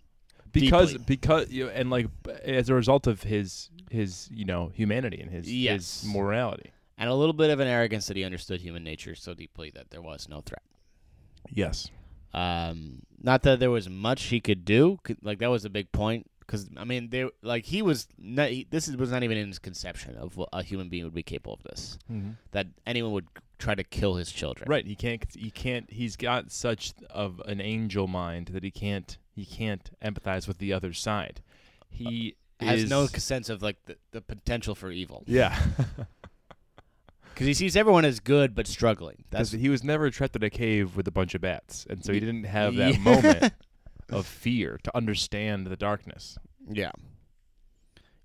because 0.51 0.91
Deeply. 0.91 1.05
because 1.07 1.49
you 1.51 1.65
know, 1.65 1.71
and 1.71 1.89
like 1.89 2.07
as 2.43 2.69
a 2.69 2.73
result 2.73 3.05
of 3.07 3.23
his 3.23 3.69
his 3.91 4.27
you 4.31 4.45
know 4.45 4.71
humanity 4.73 5.21
and 5.21 5.29
his 5.31 5.51
Yes. 5.51 6.01
his 6.01 6.11
morality. 6.13 6.71
and 6.97 7.09
a 7.09 7.13
little 7.13 7.33
bit 7.33 7.49
of 7.51 7.59
an 7.59 7.67
arrogance 7.67 8.07
that 8.07 8.17
he 8.17 8.23
understood 8.23 8.59
human 8.61 8.83
nature 8.83 9.13
so 9.15 9.33
deeply 9.33 9.69
that 9.71 9.91
there 9.91 10.01
was 10.01 10.27
no 10.27 10.41
threat. 10.41 10.63
Yes. 11.51 11.89
Um, 12.33 13.03
not 13.21 13.43
that 13.43 13.59
there 13.59 13.71
was 13.71 13.89
much 13.89 14.23
he 14.23 14.39
could 14.39 14.65
do. 14.65 14.99
Like 15.21 15.39
that 15.39 15.49
was 15.49 15.65
a 15.65 15.69
big 15.69 15.91
point. 15.91 16.29
Because 16.39 16.67
I 16.77 16.83
mean, 16.83 17.09
there 17.11 17.29
like 17.43 17.65
he 17.65 17.81
was. 17.83 18.07
Not, 18.17 18.49
he, 18.49 18.65
this 18.69 18.87
is, 18.87 18.97
was 18.97 19.11
not 19.11 19.21
even 19.23 19.37
in 19.37 19.47
his 19.49 19.59
conception 19.59 20.15
of 20.15 20.35
what 20.35 20.49
a 20.51 20.63
human 20.63 20.89
being 20.89 21.03
would 21.03 21.13
be 21.13 21.21
capable 21.23 21.53
of 21.53 21.61
this. 21.63 21.97
That 22.51 22.67
anyone 22.87 23.11
would 23.13 23.27
try 23.59 23.75
to 23.75 23.83
kill 23.83 24.15
his 24.15 24.31
children. 24.31 24.69
Right. 24.69 24.85
He 24.85 24.95
can't. 24.95 25.23
He 25.33 25.51
can't. 25.51 25.91
He's 25.91 26.15
got 26.15 26.51
such 26.51 26.93
of 27.09 27.41
an 27.45 27.61
angel 27.61 28.07
mind 28.07 28.47
that 28.47 28.63
he 28.63 28.71
can't. 28.71 29.17
He 29.35 29.45
can't 29.45 29.89
empathize 30.03 30.47
with 30.47 30.57
the 30.57 30.73
other 30.73 30.93
side. 30.93 31.41
He 31.89 32.35
Has 32.59 32.83
is, 32.83 32.89
no 32.89 33.05
sense 33.05 33.49
of 33.49 33.61
like 33.61 33.77
the, 33.85 33.97
the 34.11 34.21
potential 34.21 34.75
for 34.75 34.89
evil. 34.91 35.23
Yeah. 35.27 35.57
Because 37.39 37.47
he 37.47 37.53
sees 37.53 37.77
everyone 37.77 38.03
as 38.03 38.19
good 38.19 38.53
but 38.53 38.67
struggling. 38.67 39.23
That's 39.29 39.51
That's 39.51 39.61
he 39.61 39.69
was 39.69 39.81
never 39.81 40.09
trapped 40.09 40.35
in 40.35 40.43
a 40.43 40.49
cave 40.49 40.97
with 40.97 41.07
a 41.07 41.11
bunch 41.11 41.35
of 41.35 41.39
bats, 41.39 41.87
and 41.89 42.03
so 42.03 42.11
he 42.11 42.19
didn't 42.19 42.43
have 42.43 42.75
that 42.75 42.95
yeah. 42.95 42.99
moment 42.99 43.53
of 44.09 44.25
fear 44.25 44.77
to 44.83 44.93
understand 44.93 45.67
the 45.67 45.77
darkness. 45.77 46.37
Yeah. 46.69 46.91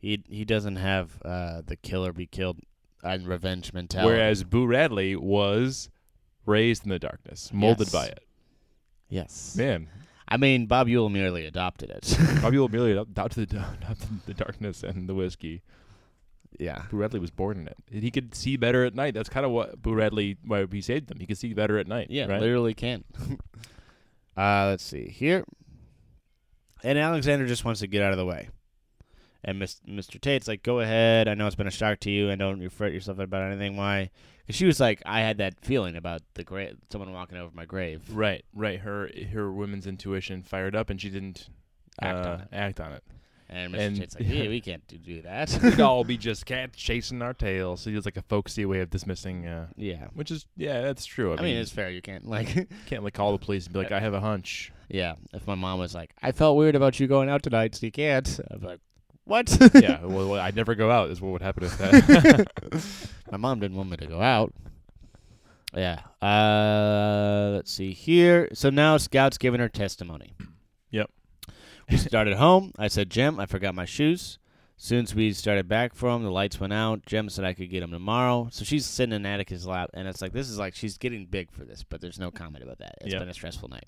He 0.00 0.20
he 0.28 0.44
doesn't 0.44 0.76
have 0.76 1.22
uh, 1.24 1.62
the 1.64 1.76
killer 1.76 2.12
be 2.12 2.26
killed 2.26 2.58
and 3.04 3.26
revenge 3.28 3.72
mentality. 3.72 4.12
Whereas 4.14 4.42
Boo 4.44 4.66
Radley 4.66 5.14
was 5.16 5.88
raised 6.46 6.84
in 6.84 6.90
the 6.90 6.98
darkness, 6.98 7.50
molded 7.52 7.86
Yes. 7.88 7.92
by 7.92 8.06
it. 8.06 8.20
yes, 9.08 9.54
Man, 9.56 9.88
I 10.26 10.36
mean 10.38 10.66
Bob 10.66 10.88
Ewell 10.88 11.08
merely 11.10 11.44
adopted 11.46 11.90
it. 11.90 12.16
Bob 12.42 12.52
Ewell 12.54 12.68
merely 12.68 12.92
adopted 12.96 13.50
the, 13.50 13.64
adopted 13.82 14.08
the 14.26 14.34
darkness 14.34 14.82
and 14.82 15.08
the 15.08 15.14
whiskey. 15.14 15.62
yeah. 16.58 16.82
Boo 16.90 16.96
Radley 16.98 17.20
was 17.20 17.30
born 17.30 17.58
in 17.58 17.68
it. 17.68 17.76
He 18.02 18.10
could 18.10 18.34
see 18.34 18.56
better 18.56 18.84
at 18.84 18.94
night. 18.94 19.14
That's 19.14 19.28
kind 19.28 19.44
of 19.46 19.52
what 19.52 19.80
Boo 19.82 19.94
Radley, 19.94 20.36
why 20.44 20.66
he 20.70 20.80
saved 20.80 21.08
them. 21.08 21.20
He 21.20 21.26
could 21.26 21.38
see 21.38 21.52
better 21.54 21.78
at 21.78 21.86
night. 21.86 22.08
Yeah, 22.10 22.26
right? 22.26 22.40
literally 22.40 22.74
can. 22.74 23.04
uh, 24.36 24.66
let's 24.68 24.84
see 24.84 25.08
here. 25.08 25.44
And 26.82 26.98
Alexander 26.98 27.46
just 27.46 27.64
wants 27.64 27.80
to 27.80 27.86
get 27.86 28.02
out 28.02 28.12
of 28.12 28.18
the 28.18 28.26
way. 28.26 28.48
And 29.44 29.60
Mr. 29.60 30.20
Tate's 30.20 30.48
like, 30.48 30.62
"Go 30.62 30.80
ahead. 30.80 31.28
I 31.28 31.34
know 31.34 31.46
it's 31.46 31.56
been 31.56 31.66
a 31.66 31.70
shock 31.70 32.00
to 32.00 32.10
you, 32.10 32.30
and 32.30 32.38
don't 32.38 32.68
fret 32.70 32.92
yourself 32.92 33.18
about 33.18 33.42
anything. 33.50 33.76
Why? 33.76 34.10
Because 34.46 34.56
she 34.56 34.66
was 34.66 34.80
like, 34.80 35.02
"I 35.04 35.20
had 35.20 35.38
that 35.38 35.60
feeling 35.64 35.96
about 35.96 36.22
the 36.34 36.44
grave, 36.44 36.76
someone 36.90 37.12
walking 37.12 37.36
over 37.38 37.54
my 37.54 37.64
grave." 37.66 38.02
Right, 38.10 38.44
right. 38.54 38.80
Her 38.80 39.10
her 39.32 39.52
women's 39.52 39.86
intuition 39.86 40.42
fired 40.42 40.74
up, 40.74 40.88
and 40.90 41.00
she 41.00 41.10
didn't 41.10 41.48
Act 42.00 42.26
uh, 42.26 42.30
on 42.30 42.40
it. 42.40 42.48
act 42.52 42.80
on 42.80 42.92
it. 42.92 43.04
And 43.50 43.74
Mr. 43.74 43.78
And- 43.78 43.96
Tate's 43.98 44.14
like, 44.18 44.28
"Yeah, 44.28 44.48
we 44.48 44.60
can't 44.62 44.86
do, 44.88 44.96
do 44.96 45.22
that." 45.22 45.58
We'd 45.62 45.80
all 45.80 46.04
be 46.04 46.16
just 46.28 46.46
cats 46.46 46.78
chasing 46.78 47.20
our 47.20 47.34
tails. 47.34 47.82
So 47.82 47.90
was 47.92 48.06
like 48.06 48.16
a 48.16 48.22
folksy 48.22 48.64
way 48.64 48.80
of 48.80 48.88
dismissing, 48.88 49.46
uh, 49.46 49.66
yeah. 49.76 50.06
which 50.14 50.30
is 50.30 50.46
yeah, 50.56 50.80
that's 50.80 51.04
true. 51.04 51.32
I, 51.34 51.36
I 51.36 51.42
mean, 51.42 51.56
it's 51.58 51.70
fair. 51.70 51.90
You 51.90 52.00
can't 52.00 52.26
like, 52.26 52.66
can't 52.86 53.04
like 53.04 53.12
call 53.14 53.32
the 53.32 53.44
police 53.44 53.66
and 53.66 53.74
be 53.74 53.80
like, 53.80 53.92
I 53.92 54.00
have 54.00 54.14
a 54.14 54.20
hunch. 54.20 54.72
yeah. 54.88 55.14
If 55.34 55.46
my 55.46 55.54
mom 55.54 55.78
was 55.78 55.94
like, 55.94 56.14
"I 56.22 56.32
felt 56.32 56.56
weird 56.56 56.74
about 56.74 56.98
you 56.98 57.06
going 57.06 57.28
out 57.28 57.42
tonight, 57.42 57.74
so 57.74 57.84
you 57.86 57.92
can't," 57.92 58.40
I'd 58.50 58.60
be 58.60 58.66
like, 58.66 58.80
"What?" 59.24 59.56
yeah, 59.74 60.00
well, 60.04 60.34
I'd 60.34 60.56
never 60.56 60.74
go 60.74 60.90
out. 60.90 61.10
Is 61.10 61.20
what 61.20 61.32
would 61.32 61.42
happen 61.42 61.64
if 61.64 61.76
that. 61.78 62.46
My 63.30 63.36
mom 63.38 63.60
didn't 63.60 63.76
want 63.76 63.90
me 63.90 63.96
to 63.98 64.06
go 64.06 64.20
out. 64.20 64.52
Yeah. 65.74 66.00
Uh, 66.22 67.50
let's 67.54 67.72
see 67.72 67.92
here. 67.92 68.48
So 68.52 68.70
now 68.70 68.96
Scout's 68.96 69.38
giving 69.38 69.60
her 69.60 69.68
testimony. 69.68 70.34
Yep. 70.90 71.10
We 71.90 71.96
started 71.96 72.36
home. 72.36 72.72
I 72.78 72.88
said, 72.88 73.10
Jem, 73.10 73.40
I 73.40 73.46
forgot 73.46 73.74
my 73.74 73.84
shoes. 73.84 74.38
Soon 74.76 75.04
as 75.04 75.14
we 75.14 75.32
started 75.32 75.68
back 75.68 75.94
from, 75.94 76.22
the 76.22 76.30
lights 76.30 76.60
went 76.60 76.72
out. 76.72 77.04
Jem 77.06 77.28
said 77.28 77.44
I 77.44 77.54
could 77.54 77.70
get 77.70 77.80
them 77.80 77.90
tomorrow. 77.90 78.48
So 78.52 78.64
she's 78.64 78.86
sitting 78.86 79.12
in 79.14 79.26
Atticus' 79.26 79.66
lap, 79.66 79.90
and 79.94 80.06
it's 80.08 80.22
like 80.22 80.32
this 80.32 80.48
is 80.48 80.58
like 80.58 80.74
she's 80.74 80.96
getting 80.98 81.26
big 81.26 81.50
for 81.50 81.64
this, 81.64 81.82
but 81.84 82.00
there's 82.00 82.18
no 82.18 82.30
comment 82.30 82.62
about 82.64 82.78
that. 82.78 82.94
It's 83.00 83.12
Yeah. 83.12 83.18
been 83.20 83.28
a 83.28 83.34
stressful 83.34 83.68
night. 83.68 83.86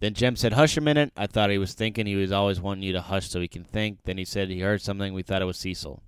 Then 0.00 0.14
Jem 0.14 0.36
said, 0.36 0.52
"Hush 0.52 0.76
a 0.76 0.80
minute." 0.80 1.12
I 1.16 1.26
thought 1.26 1.50
he 1.50 1.58
was 1.58 1.72
thinking. 1.74 2.06
He 2.06 2.16
was 2.16 2.32
always 2.32 2.60
wanting 2.60 2.82
you 2.84 2.92
to 2.92 3.00
hush 3.00 3.28
so 3.28 3.40
he 3.40 3.48
can 3.48 3.64
think. 3.64 4.00
Then 4.04 4.18
he 4.18 4.24
said 4.24 4.48
he 4.50 4.60
heard 4.60 4.82
something. 4.82 5.14
We 5.14 5.22
thought 5.22 5.40
it 5.42 5.46
was 5.46 5.56
Cecil. 5.56 6.02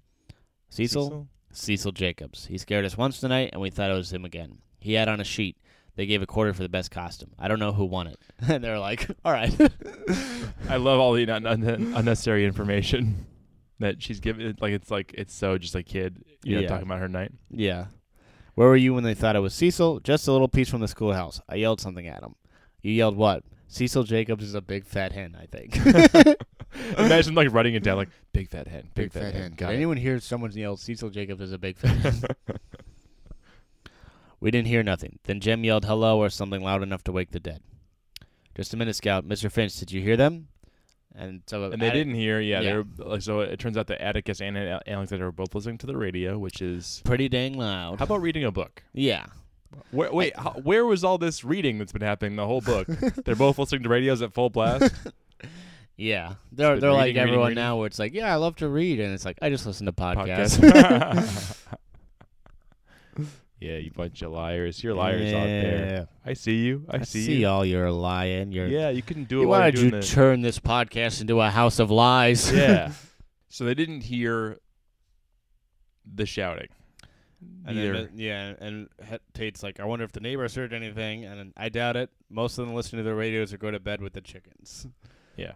Cecil? 0.69 1.29
Cecil 1.53 1.93
Jacobs. 1.93 2.47
He 2.47 2.59
scared 2.59 2.85
us 2.85 2.97
once 2.99 3.21
tonight, 3.21 3.51
and 3.53 3.63
we 3.63 3.71
thought 3.71 3.91
it 3.91 3.95
was 3.95 4.13
him 4.13 4.25
again. 4.25 4.59
He 4.81 4.93
had 4.95 5.09
on 5.09 5.21
a 5.21 5.25
sheet. 5.25 5.57
They 5.97 6.07
gave 6.07 6.23
a 6.23 6.27
quarter 6.27 6.53
for 6.55 6.63
the 6.63 6.69
best 6.69 6.91
costume. 6.91 7.31
I 7.39 7.49
don't 7.49 7.59
know 7.59 7.73
who 7.73 7.85
won 7.85 8.07
it. 8.07 8.19
and 8.49 8.63
they're 8.63 8.79
like, 8.79 9.09
all 9.25 9.33
right. 9.33 9.53
I 10.69 10.77
love 10.77 11.01
all 11.01 11.13
the 11.15 11.29
un- 11.31 11.47
un- 11.47 11.65
unnecessary 11.97 12.45
information 12.45 13.27
that 13.81 14.01
she's 14.03 14.21
giving. 14.21 14.55
Like 14.61 14.73
it's 14.75 14.91
like 14.91 15.13
it's 15.17 15.35
so 15.35 15.59
just 15.59 15.75
a 15.75 15.83
kid, 15.83 16.23
you 16.45 16.55
know, 16.57 16.61
Yeah. 16.61 16.69
talking 16.69 16.87
about 16.87 17.01
her 17.01 17.09
night. 17.09 17.33
yeah. 17.51 17.87
Where 18.55 18.67
were 18.69 18.77
you 18.77 18.93
when 18.93 19.05
they 19.05 19.15
thought 19.15 19.37
it 19.37 19.41
was 19.41 19.55
Cecil? 19.55 20.01
Just 20.01 20.27
a 20.27 20.33
little 20.33 20.49
piece 20.49 20.69
from 20.69 20.81
the 20.81 20.89
schoolhouse. 20.89 21.41
I 21.49 21.55
yelled 21.57 21.81
something 21.81 22.09
at 22.09 22.25
him. 22.25 22.35
You 22.83 22.91
yelled 22.93 23.17
what? 23.17 23.45
Cecil 23.69 24.05
Jacobs 24.05 24.43
is 24.45 24.55
a 24.55 24.61
big 24.61 24.85
fat 24.87 25.13
hen, 25.13 25.37
I 25.41 25.47
think. 25.47 25.77
Imagine 26.99 27.35
like 27.35 27.53
writing 27.53 27.75
it 27.75 27.83
down 27.83 27.97
like 27.99 28.09
big 28.33 28.49
fat 28.49 28.67
hen, 28.67 28.89
big, 28.95 29.13
fat, 29.13 29.35
hen. 29.35 29.51
Did 29.51 29.57
Got 29.59 29.73
it. 29.73 29.77
anyone 29.77 29.97
hear 29.99 30.19
someone 30.21 30.51
yell 30.53 30.77
Cecil 30.77 31.11
Jacobs 31.11 31.41
is 31.43 31.53
a 31.53 31.59
big 31.59 31.77
fat 31.77 31.97
hen? 31.97 32.23
we 34.41 34.51
didn't 34.51 34.69
hear 34.69 34.83
nothing. 34.83 35.19
Then 35.25 35.41
Jem 35.41 35.65
yelled 35.65 35.85
hello 35.85 36.19
or 36.19 36.29
something 36.31 36.63
loud 36.63 36.83
enough 36.83 37.05
to 37.05 37.13
wake 37.13 37.31
the 37.33 37.41
dead. 37.41 37.61
Just 38.55 38.75
a 38.75 38.77
minute, 38.77 38.97
Scout. 38.97 39.27
Mr. 39.29 39.51
Finch, 39.51 39.77
did 39.79 39.93
you 39.93 40.01
hear 40.01 40.17
them? 40.17 40.49
And 41.15 41.43
so 41.47 41.65
And 41.65 41.81
they 41.83 41.89
Attic- 41.89 42.01
didn't 42.01 42.15
hear. 42.15 42.41
Yeah, 42.41 42.61
Yeah. 42.61 42.71
they 42.71 42.77
were 42.77 42.85
like 43.11 43.23
so. 43.23 43.41
It 43.41 43.59
turns 43.59 43.77
out 43.77 43.87
that 43.89 44.01
Atticus 44.01 44.41
and 44.41 44.57
Al- 44.57 44.81
Alexander 44.87 45.25
were 45.27 45.33
both 45.33 45.55
listening 45.55 45.79
to 45.79 45.87
the 45.87 45.97
radio, 45.97 46.39
which 46.39 46.63
is. 46.63 47.03
pretty 47.05 47.29
dang 47.29 47.55
loud. 47.59 47.99
How 47.99 48.05
about 48.05 48.23
reading 48.23 48.45
a 48.45 48.53
book? 48.53 48.83
yeah. 48.93 49.27
Where, 49.91 50.13
wait, 50.13 50.37
how, 50.37 50.53
where 50.63 50.85
was 50.85 51.05
all 51.05 51.19
this 51.19 51.45
reading 51.45 51.79
that's 51.79 51.93
been 51.93 52.03
happening 52.03 52.37
the 52.37 52.47
whole 52.47 52.61
book? 52.61 52.87
They're 53.25 53.35
both 53.37 53.59
listening 53.59 53.83
to 53.85 53.89
radios 53.89 54.23
at 54.23 54.33
full 54.33 54.51
blast. 54.51 54.95
Yeah, 56.01 56.35
they're 56.53 56.79
they're 56.79 56.93
like 56.93 57.07
reading, 57.07 57.17
reading, 57.17 57.29
everyone 57.29 57.49
reading. 57.49 57.65
now, 57.65 57.77
where 57.79 57.89
it's 57.89 57.99
like, 57.99 58.15
yeah, 58.15 58.33
I 58.33 58.37
love 58.37 58.55
to 58.59 58.69
read, 58.69 59.01
and 59.01 59.13
it's 59.13 59.25
like 59.25 59.37
I 59.43 59.51
just 59.51 59.67
listen 59.67 59.85
to 59.87 59.93
podcasts. 59.93 60.57
Podcast. 60.61 61.57
yeah, 63.61 63.79
you 63.79 63.91
bunch 63.91 64.23
of 64.23 64.31
liars. 64.31 64.81
You're 64.81 64.95
liars 64.95 65.33
out 65.35 65.47
there. 65.47 66.09
I 66.25 66.35
see 66.35 66.59
you. 66.59 66.85
I, 66.89 66.99
I 66.99 67.03
see, 67.03 67.25
see, 67.25 67.41
you. 67.41 67.49
all 67.49 67.65
you're 67.65 67.91
lying. 67.91 68.53
You're 68.53 68.69
Yeah, 68.69 68.91
you 68.91 69.03
couldn't 69.03 69.29
do 69.29 69.43
it 69.43 69.47
why 69.47 69.73
did 69.73 69.81
you 69.81 69.91
the- 69.91 70.03
turn 70.03 70.41
this 70.41 70.61
podcast 70.61 71.21
into 71.21 71.41
a 71.41 71.51
house 71.51 71.81
of 71.81 71.91
lies? 71.91 72.53
Yeah. 72.53 72.93
so 73.49 73.65
they 73.65 73.75
didn't 73.75 74.03
hear 74.03 74.59
the 76.07 76.27
shouting. 76.27 76.69
And 77.67 77.77
Neither. 77.77 77.93
then, 77.93 78.11
yeah, 78.17 78.55
and 78.59 78.89
Tate's 79.33 79.63
like, 79.63 79.79
I 79.79 79.85
wonder 79.85 80.05
if 80.05 80.11
the 80.13 80.21
neighbors 80.21 80.55
heard 80.57 80.73
anything, 80.73 81.25
and 81.25 81.53
I 81.57 81.69
doubt 81.69 81.97
it. 81.97 82.11
Most 82.31 82.59
of 82.59 82.67
them 82.67 82.75
listen 82.75 82.97
to 82.99 83.05
the 83.05 83.15
radios 83.15 83.53
or 83.53 83.59
go 83.59 83.71
to 83.71 83.79
bed 83.79 84.01
with 84.01 84.13
the 84.13 84.21
chickens. 84.21 84.87
yeah. 85.37 85.53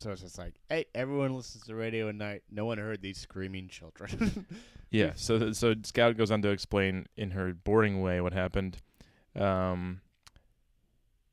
So 0.00 0.10
it's 0.10 0.20
just 0.20 0.36
like, 0.36 0.52
hey, 0.68 0.84
everyone 0.94 1.34
listens 1.34 1.62
to 1.62 1.68
the 1.68 1.74
radio 1.74 2.10
at 2.10 2.14
night. 2.16 2.42
No 2.50 2.66
one 2.66 2.76
heard 2.76 3.00
these 3.00 3.18
screaming 3.18 3.68
children. 3.68 4.46
Yeah. 4.90 5.12
So 5.16 5.40
th- 5.40 5.54
so 5.56 5.74
Scout 5.82 6.16
goes 6.16 6.30
on 6.30 6.40
to 6.42 6.50
explain 6.50 7.06
in 7.16 7.32
her 7.32 7.52
boring 7.52 8.00
way 8.00 8.20
what 8.20 8.32
happened. 8.32 8.76
Um. 9.34 10.02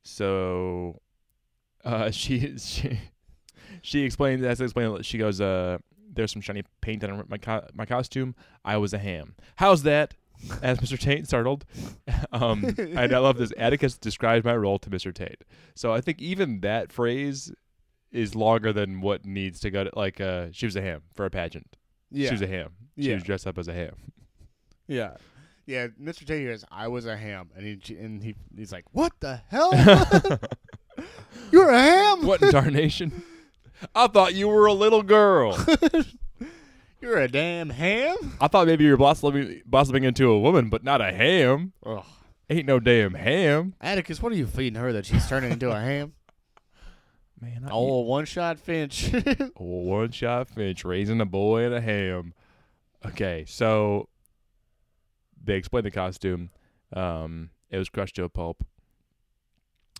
So, 0.04 1.00
uh, 1.86 2.10
she 2.12 2.58
she 2.58 3.00
she 3.84 4.02
explained 4.04 4.44
as 4.46 4.62
I 4.62 4.64
explained. 4.64 5.06
She 5.06 5.18
goes, 5.20 5.40
uh, 5.42 5.78
there's 6.14 6.32
some 6.32 6.42
shiny 6.42 6.64
paint 6.82 7.04
on 7.04 7.24
my 7.30 7.38
co- 7.38 7.68
my 7.74 7.86
costume. 7.86 8.36
I 8.66 8.78
was 8.78 8.94
a 8.94 8.98
ham. 8.98 9.36
How's 9.56 9.84
that? 9.84 10.16
Asked 10.64 10.82
Mr. 10.82 10.98
Tate, 11.00 11.28
startled. 11.28 11.66
um, 12.32 12.64
and 12.78 13.14
I 13.14 13.20
love 13.20 13.38
this. 13.38 13.54
Atticus 13.58 13.98
described 13.98 14.44
my 14.46 14.56
role 14.56 14.80
to 14.80 14.90
Mr. 14.90 15.14
Tate. 15.14 15.44
So 15.76 15.94
I 15.94 16.02
think 16.02 16.20
even 16.20 16.62
that 16.62 16.92
phrase 16.92 17.52
is 18.12 18.34
longer 18.36 18.74
than 18.74 19.02
what 19.02 19.24
needs 19.26 19.60
to 19.62 19.70
go. 19.70 19.84
To, 19.84 19.92
like, 19.96 20.20
uh, 20.20 20.48
she 20.52 20.66
was 20.66 20.76
a 20.76 20.82
ham 20.82 21.04
for 21.14 21.26
a 21.26 21.30
pageant. 21.30 21.78
yeah. 22.10 22.28
She 22.30 22.34
was 22.34 22.42
a 22.42 22.48
ham. 22.48 22.72
She 22.98 23.10
Yeah. 23.10 23.16
was 23.16 23.24
dressed 23.24 23.46
up 23.48 23.58
as 23.60 23.68
a 23.68 23.74
ham. 23.74 23.96
yeah. 24.88 25.16
Yeah, 25.68 25.88
Mr. 26.02 26.26
Tate 26.26 26.42
hears, 26.42 26.66
I 26.72 26.88
was 26.88 27.06
a 27.06 27.16
ham. 27.16 27.52
And, 27.56 27.64
he, 27.66 27.96
and 27.96 28.22
he 28.24 28.36
he's 28.58 28.72
like, 28.74 28.84
what 28.92 29.14
the 29.20 29.40
hell? 29.48 29.70
You're 31.52 31.70
a 31.70 31.80
ham? 31.80 32.26
What 32.26 32.42
in 32.42 32.50
tarnation? 32.52 33.24
I 33.96 34.08
thought 34.08 34.34
you 34.34 34.48
were 34.48 34.66
a 34.66 34.74
little 34.74 35.04
girl. 35.04 35.58
You're 37.02 37.18
a 37.18 37.28
damn 37.28 37.72
ham? 37.72 38.16
I 38.40 38.48
thought 38.48 38.68
maybe 38.68 38.84
you 38.84 38.92
were 38.92 38.98
blossoming, 38.98 39.62
blossoming 39.66 40.04
into 40.04 40.30
a 40.30 40.40
woman, 40.40 40.70
but 40.70 40.84
not 40.84 41.02
a 41.02 41.12
ham. 41.12 41.74
Ugh. 41.86 42.04
Ain't 42.50 42.68
no 42.68 42.80
damn 42.80 43.16
ham. 43.16 43.74
Atticus, 43.82 44.22
what 44.22 44.32
are 44.32 44.36
you 44.36 44.46
feeding 44.46 44.80
her 44.80 44.94
that 44.94 45.06
she's 45.06 45.28
turning 45.28 45.52
into 45.52 45.72
a 45.72 45.80
ham? 45.80 46.14
Man, 47.40 47.64
I 47.66 47.70
Oh, 47.72 48.02
one 48.02 48.26
shot 48.26 48.60
Finch. 48.60 49.12
one 49.56 50.12
shot 50.12 50.48
Finch 50.50 50.86
raising 50.86 51.22
a 51.22 51.26
boy 51.26 51.64
and 51.66 51.74
a 51.74 51.82
ham. 51.82 52.34
Okay, 53.04 53.46
so 53.48 54.10
they 55.44 55.56
explained 55.56 55.88
the 55.88 55.92
costume. 55.92 56.52
Um, 56.94 57.50
it 57.72 57.80
was 57.80 57.90
crushed 57.90 58.16
to 58.18 58.26
a 58.26 58.30
pulp. 58.30 58.64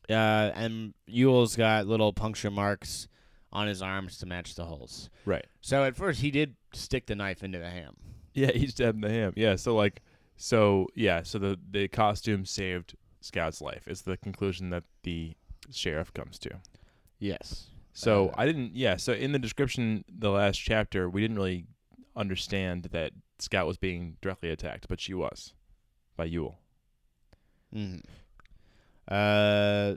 uh, 0.08 0.14
and 0.54 0.94
Ewell's 1.08 1.56
got 1.56 1.88
little 1.88 2.14
puncture 2.14 2.52
marks 2.52 3.08
on 3.54 3.68
his 3.68 3.82
arms 3.82 4.18
to 4.20 4.26
match 4.26 4.56
the 4.56 4.66
holes. 4.66 5.10
Right. 5.26 5.46
So 5.62 5.84
at 5.84 5.96
first 5.96 6.22
he 6.22 6.32
did 6.32 6.56
stick 6.74 7.06
the 7.08 7.16
knife 7.16 7.44
into 7.44 7.58
the 7.60 7.70
ham. 7.70 7.96
Yeah, 8.34 8.52
he 8.52 8.68
stabbed 8.68 9.02
the 9.02 9.10
ham. 9.10 9.34
Yeah, 9.36 9.56
so 9.58 9.76
like, 9.76 10.02
so 10.38 10.88
yeah, 10.96 11.22
so 11.24 11.38
the 11.38 11.60
the 11.70 11.88
costume 11.90 12.46
saved 12.46 12.96
Scout's 13.20 13.62
life. 13.62 13.88
Is 13.88 14.04
the 14.04 14.18
conclusion 14.18 14.70
that 14.70 14.84
the 15.04 15.34
sheriff 15.72 16.14
comes 16.14 16.40
to. 16.40 16.50
Yes. 17.20 17.68
So 17.94 18.30
Uh, 18.30 18.36
I 18.38 18.46
didn't. 18.46 18.76
Yeah. 18.76 18.96
So 18.96 19.12
in 19.14 19.32
the 19.34 19.40
description, 19.40 20.06
the 20.08 20.30
last 20.32 20.58
chapter, 20.58 21.10
we 21.10 21.20
didn't 21.22 21.36
really 21.38 21.66
understand 22.16 22.86
that 22.92 23.12
Scout 23.40 23.68
was 23.68 23.78
being 23.78 24.16
directly 24.22 24.50
attacked, 24.50 24.88
but 24.88 25.00
she 25.02 25.14
was 25.14 25.54
by 26.16 26.26
Ewell. 26.26 26.58
hmm 27.74 27.98
Uh, 29.08 29.96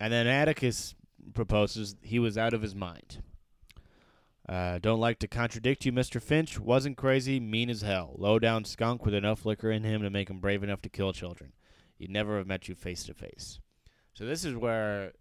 and 0.00 0.12
then 0.12 0.26
Atticus 0.26 0.94
proposes 1.32 1.96
he 2.02 2.18
was 2.18 2.36
out 2.36 2.54
of 2.54 2.62
his 2.62 2.74
mind. 2.74 3.22
Uh, 4.46 4.78
don't 4.78 5.00
like 5.00 5.18
to 5.20 5.28
contradict 5.28 5.86
you, 5.86 5.92
Mr. 5.92 6.20
Finch. 6.20 6.60
Wasn't 6.60 6.98
crazy, 6.98 7.40
mean 7.40 7.70
as 7.70 7.80
hell. 7.80 8.14
Low 8.18 8.38
down 8.38 8.64
skunk 8.64 9.04
with 9.04 9.14
enough 9.14 9.46
liquor 9.46 9.70
in 9.70 9.84
him 9.84 10.02
to 10.02 10.10
make 10.10 10.28
him 10.28 10.38
brave 10.38 10.62
enough 10.62 10.82
to 10.82 10.90
kill 10.90 11.12
children. 11.12 11.52
He'd 11.96 12.10
never 12.10 12.36
have 12.36 12.46
met 12.46 12.68
you 12.68 12.74
face 12.74 13.04
to 13.04 13.14
face. 13.14 13.60
So 14.12 14.26
this 14.26 14.44
is 14.44 14.54
where 14.54 15.12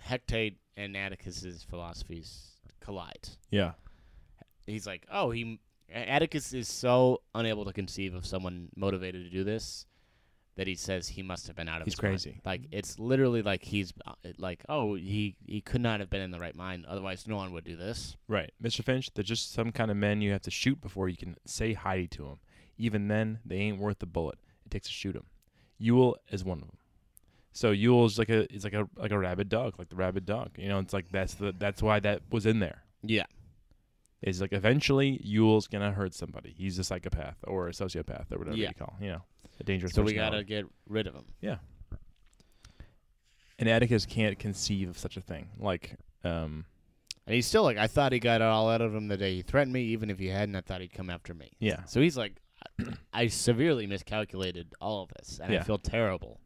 Heck 0.00 0.26
Tate 0.26 0.58
and 0.76 0.96
Atticus's 0.96 1.62
philosophies 1.62 2.56
collide. 2.80 3.28
Yeah. 3.50 3.72
He's 4.66 4.86
like, 4.86 5.06
oh, 5.10 5.30
he 5.30 5.60
Atticus 5.92 6.52
is 6.52 6.68
so 6.68 7.22
unable 7.34 7.64
to 7.64 7.72
conceive 7.72 8.14
of 8.14 8.26
someone 8.26 8.68
motivated 8.76 9.24
to 9.24 9.30
do 9.30 9.44
this 9.44 9.86
that 10.56 10.66
he 10.66 10.74
says 10.74 11.08
he 11.08 11.22
must 11.22 11.46
have 11.46 11.56
been 11.56 11.68
out 11.68 11.80
of 11.80 11.86
He's 11.86 11.94
his 11.94 12.02
mind. 12.02 12.12
crazy. 12.12 12.40
Like 12.44 12.62
it's 12.70 12.98
literally 12.98 13.40
like 13.42 13.62
he's 13.64 13.92
uh, 14.06 14.12
like, 14.38 14.64
oh, 14.68 14.94
he 14.94 15.34
he 15.46 15.60
could 15.60 15.80
not 15.80 16.00
have 16.00 16.10
been 16.10 16.20
in 16.20 16.30
the 16.30 16.38
right 16.38 16.54
mind. 16.54 16.84
Otherwise, 16.86 17.26
no 17.26 17.36
one 17.36 17.52
would 17.52 17.64
do 17.64 17.76
this. 17.76 18.16
Right, 18.28 18.52
Mr. 18.62 18.84
Finch. 18.84 19.12
They're 19.14 19.24
just 19.24 19.52
some 19.52 19.72
kind 19.72 19.90
of 19.90 19.96
men 19.96 20.20
you 20.20 20.32
have 20.32 20.42
to 20.42 20.50
shoot 20.50 20.80
before 20.80 21.08
you 21.08 21.16
can 21.16 21.36
say 21.46 21.72
hi 21.72 22.04
to 22.12 22.24
them. 22.24 22.38
Even 22.78 23.08
then, 23.08 23.38
they 23.44 23.56
ain't 23.56 23.78
worth 23.78 23.98
the 24.00 24.06
bullet. 24.06 24.38
It 24.66 24.70
takes 24.70 24.86
to 24.88 24.92
shoot 24.92 25.12
them. 25.12 25.26
Ewell 25.78 26.16
is 26.30 26.44
one 26.44 26.58
of 26.58 26.66
them. 26.66 26.76
So 27.54 27.70
Ewell's 27.70 28.18
like 28.18 28.28
a 28.30 28.52
is 28.54 28.64
like 28.64 28.72
a 28.74 28.88
like 28.96 29.10
a 29.10 29.18
rabid 29.18 29.48
dog, 29.48 29.74
like 29.78 29.88
the 29.88 29.96
rabid 29.96 30.26
dog. 30.26 30.50
You 30.58 30.68
know, 30.68 30.78
it's 30.78 30.92
like 30.92 31.06
that's 31.12 31.34
the 31.34 31.54
that's 31.58 31.82
why 31.82 32.00
that 32.00 32.22
was 32.30 32.46
in 32.46 32.60
there. 32.60 32.82
Yeah. 33.02 33.24
is 34.22 34.40
like 34.40 34.52
eventually 34.52 35.20
Ewell's 35.24 35.66
gonna 35.66 35.92
hurt 35.92 36.14
somebody. 36.14 36.54
He's 36.56 36.78
a 36.78 36.84
psychopath 36.84 37.36
or 37.44 37.68
a 37.68 37.72
sociopath 37.72 38.30
or 38.32 38.38
whatever 38.38 38.56
Yeah. 38.56 38.68
you 38.68 38.74
call, 38.74 38.94
you 39.00 39.08
know, 39.10 39.22
a 39.62 39.64
dangerous. 39.64 39.92
So 39.92 40.02
we 40.02 40.12
gotta 40.14 40.44
get 40.44 40.66
rid 40.88 41.06
of 41.06 41.14
him. 41.14 41.24
Yeah. 41.40 41.56
And 43.58 43.68
Atticus 43.68 44.06
can't 44.06 44.38
conceive 44.38 44.88
of 44.88 44.98
such 44.98 45.16
a 45.16 45.20
thing. 45.20 45.48
Like, 45.58 45.96
um, 46.24 46.64
And 47.26 47.34
he's 47.34 47.46
still 47.46 47.62
like, 47.62 47.76
I 47.76 47.86
thought 47.86 48.12
he 48.12 48.18
got 48.18 48.40
it 48.40 48.44
all 48.44 48.68
out 48.68 48.80
of 48.80 48.94
him 48.94 49.08
the 49.08 49.16
day 49.16 49.34
he 49.36 49.42
threatened 49.42 49.72
me. 49.72 49.82
Even 49.84 50.10
if 50.10 50.18
he 50.18 50.26
hadn't, 50.28 50.56
I 50.56 50.60
thought 50.62 50.80
he'd 50.80 50.92
come 50.92 51.08
after 51.10 51.32
me. 51.34 51.52
yeah, 51.60 51.84
So 51.84 52.00
he's 52.00 52.16
like, 52.16 52.36
I 53.12 53.28
severely 53.28 53.86
miscalculated 53.86 54.74
all 54.80 55.02
of 55.02 55.10
this, 55.18 55.38
and 55.42 55.52
Yeah. 55.52 55.60
I 55.60 55.62
feel 55.62 55.78
terrible. 55.78 56.40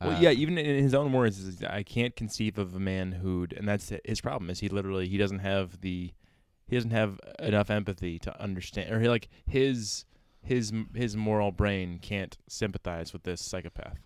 Well, 0.00 0.16
Uh, 0.16 0.20
yeah, 0.20 0.30
even 0.30 0.56
in 0.58 0.82
his 0.82 0.94
own 0.94 1.12
words, 1.12 1.62
I 1.64 1.82
can't 1.82 2.14
conceive 2.14 2.56
of 2.56 2.74
a 2.74 2.78
man 2.80 3.12
who'd, 3.12 3.52
and 3.52 3.66
that's 3.68 3.92
his 4.04 4.20
problem. 4.20 4.48
Is 4.50 4.60
he 4.60 4.68
literally 4.68 5.08
he 5.08 5.18
doesn't 5.18 5.40
have 5.40 5.80
the, 5.80 6.12
he 6.68 6.76
doesn't 6.76 6.92
have 6.92 7.18
enough 7.40 7.68
empathy 7.70 8.18
to 8.20 8.40
understand, 8.40 8.92
or 8.92 9.00
he 9.00 9.08
like 9.08 9.28
his 9.46 10.04
his 10.48 10.72
his 10.94 11.16
moral 11.16 11.52
brain 11.52 11.98
can't 12.00 12.36
sympathize 12.48 13.12
with 13.12 13.22
this 13.22 13.40
psychopath. 13.44 13.98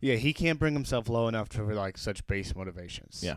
Yeah, 0.00 0.14
he 0.16 0.32
can't 0.32 0.58
bring 0.58 0.74
himself 0.74 1.08
low 1.08 1.28
enough 1.28 1.48
to 1.50 1.62
like 1.64 1.98
such 1.98 2.26
base 2.26 2.54
motivations. 2.54 3.20
Yeah. 3.22 3.36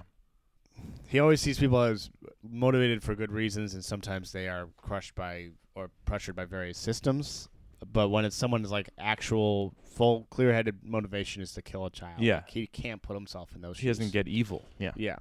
He 1.08 1.20
always 1.20 1.42
sees 1.42 1.60
people 1.60 1.82
as 1.82 2.10
motivated 2.44 3.04
for 3.04 3.16
good 3.16 3.32
reasons, 3.32 3.74
and 3.74 3.84
sometimes 3.84 4.32
they 4.32 4.48
are 4.48 4.70
crushed 4.78 5.14
by 5.16 5.50
or 5.76 5.90
pressured 6.06 6.36
by 6.36 6.46
various 6.46 6.78
systems. 6.78 7.50
But 7.92 8.10
when 8.10 8.26
it's 8.26 8.36
someone's 8.36 8.72
like 8.72 8.90
actual, 9.00 9.74
full, 9.96 10.28
clear-headed 10.30 10.80
motivation 10.84 11.42
is 11.42 11.52
to 11.54 11.62
kill 11.64 11.86
a 11.86 11.90
child, 11.90 12.22
Yeah. 12.22 12.36
like, 12.38 12.50
he 12.50 12.68
can't 12.68 13.02
put 13.02 13.16
himself 13.16 13.56
in 13.56 13.62
those. 13.62 13.80
He 13.80 13.88
doesn't 13.88 14.12
get 14.12 14.28
evil. 14.28 14.66
Yeah, 14.78 14.92
Yeah. 14.96 15.18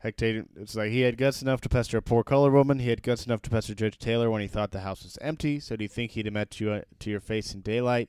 Heck 0.00 0.16
Tate, 0.16 0.44
it's 0.56 0.74
like 0.74 0.90
he 0.90 1.00
had 1.02 1.18
guts 1.18 1.42
enough 1.42 1.60
to 1.60 1.68
pester 1.68 1.98
a 1.98 2.02
poor 2.02 2.24
color 2.24 2.50
woman. 2.50 2.78
He 2.78 2.88
had 2.88 3.02
guts 3.02 3.26
enough 3.26 3.42
to 3.42 3.50
pester 3.50 3.74
Judge 3.74 3.98
Taylor 3.98 4.30
when 4.30 4.40
he 4.40 4.48
thought 4.48 4.70
the 4.70 4.80
house 4.80 5.02
was 5.02 5.18
empty. 5.20 5.60
So 5.60 5.76
do 5.76 5.84
you 5.84 5.88
think 5.88 6.12
he'd 6.12 6.24
have 6.24 6.32
met 6.32 6.58
you 6.58 6.70
uh, 6.72 6.80
to 7.00 7.10
your 7.10 7.20
face 7.20 7.52
in 7.52 7.60
daylight? 7.60 8.08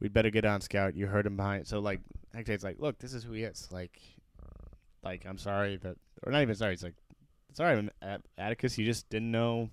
We'd 0.00 0.12
better 0.12 0.30
get 0.30 0.44
on, 0.44 0.60
Scout. 0.60 0.96
You 0.96 1.06
heard 1.06 1.24
him 1.26 1.36
behind. 1.36 1.68
So 1.68 1.78
like 1.78 2.00
Heck 2.34 2.46
Tate's 2.46 2.64
like, 2.64 2.80
look, 2.80 2.98
this 2.98 3.14
is 3.14 3.22
who 3.22 3.32
he 3.32 3.44
is. 3.44 3.68
Like, 3.70 3.96
like 5.04 5.24
I'm 5.24 5.38
sorry 5.38 5.76
that, 5.76 5.96
or 6.24 6.32
not 6.32 6.42
even 6.42 6.54
sorry. 6.56 6.72
He's 6.72 6.82
like, 6.82 6.96
sorry, 7.52 7.88
Atticus. 8.36 8.76
You 8.76 8.84
just 8.84 9.08
didn't 9.08 9.30
know. 9.30 9.70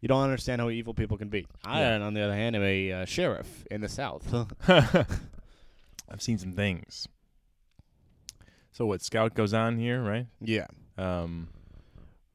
You 0.00 0.08
don't 0.08 0.22
understand 0.24 0.60
how 0.60 0.70
evil 0.70 0.94
people 0.94 1.16
can 1.16 1.28
be. 1.28 1.46
I, 1.64 1.80
Yeah. 1.82 2.00
on 2.00 2.14
the 2.14 2.22
other 2.22 2.34
hand, 2.34 2.56
am 2.56 2.62
a 2.62 2.92
uh, 2.92 3.04
sheriff 3.04 3.64
in 3.70 3.82
the 3.82 3.88
South. 3.88 4.26
I've 4.68 6.20
seen 6.22 6.38
some 6.38 6.52
things. 6.52 7.06
So 8.72 8.86
what? 8.86 9.02
Scout 9.02 9.34
goes 9.34 9.52
on 9.54 9.78
here, 9.78 10.02
right? 10.02 10.26
yeah. 10.40 10.66
Um, 10.96 11.48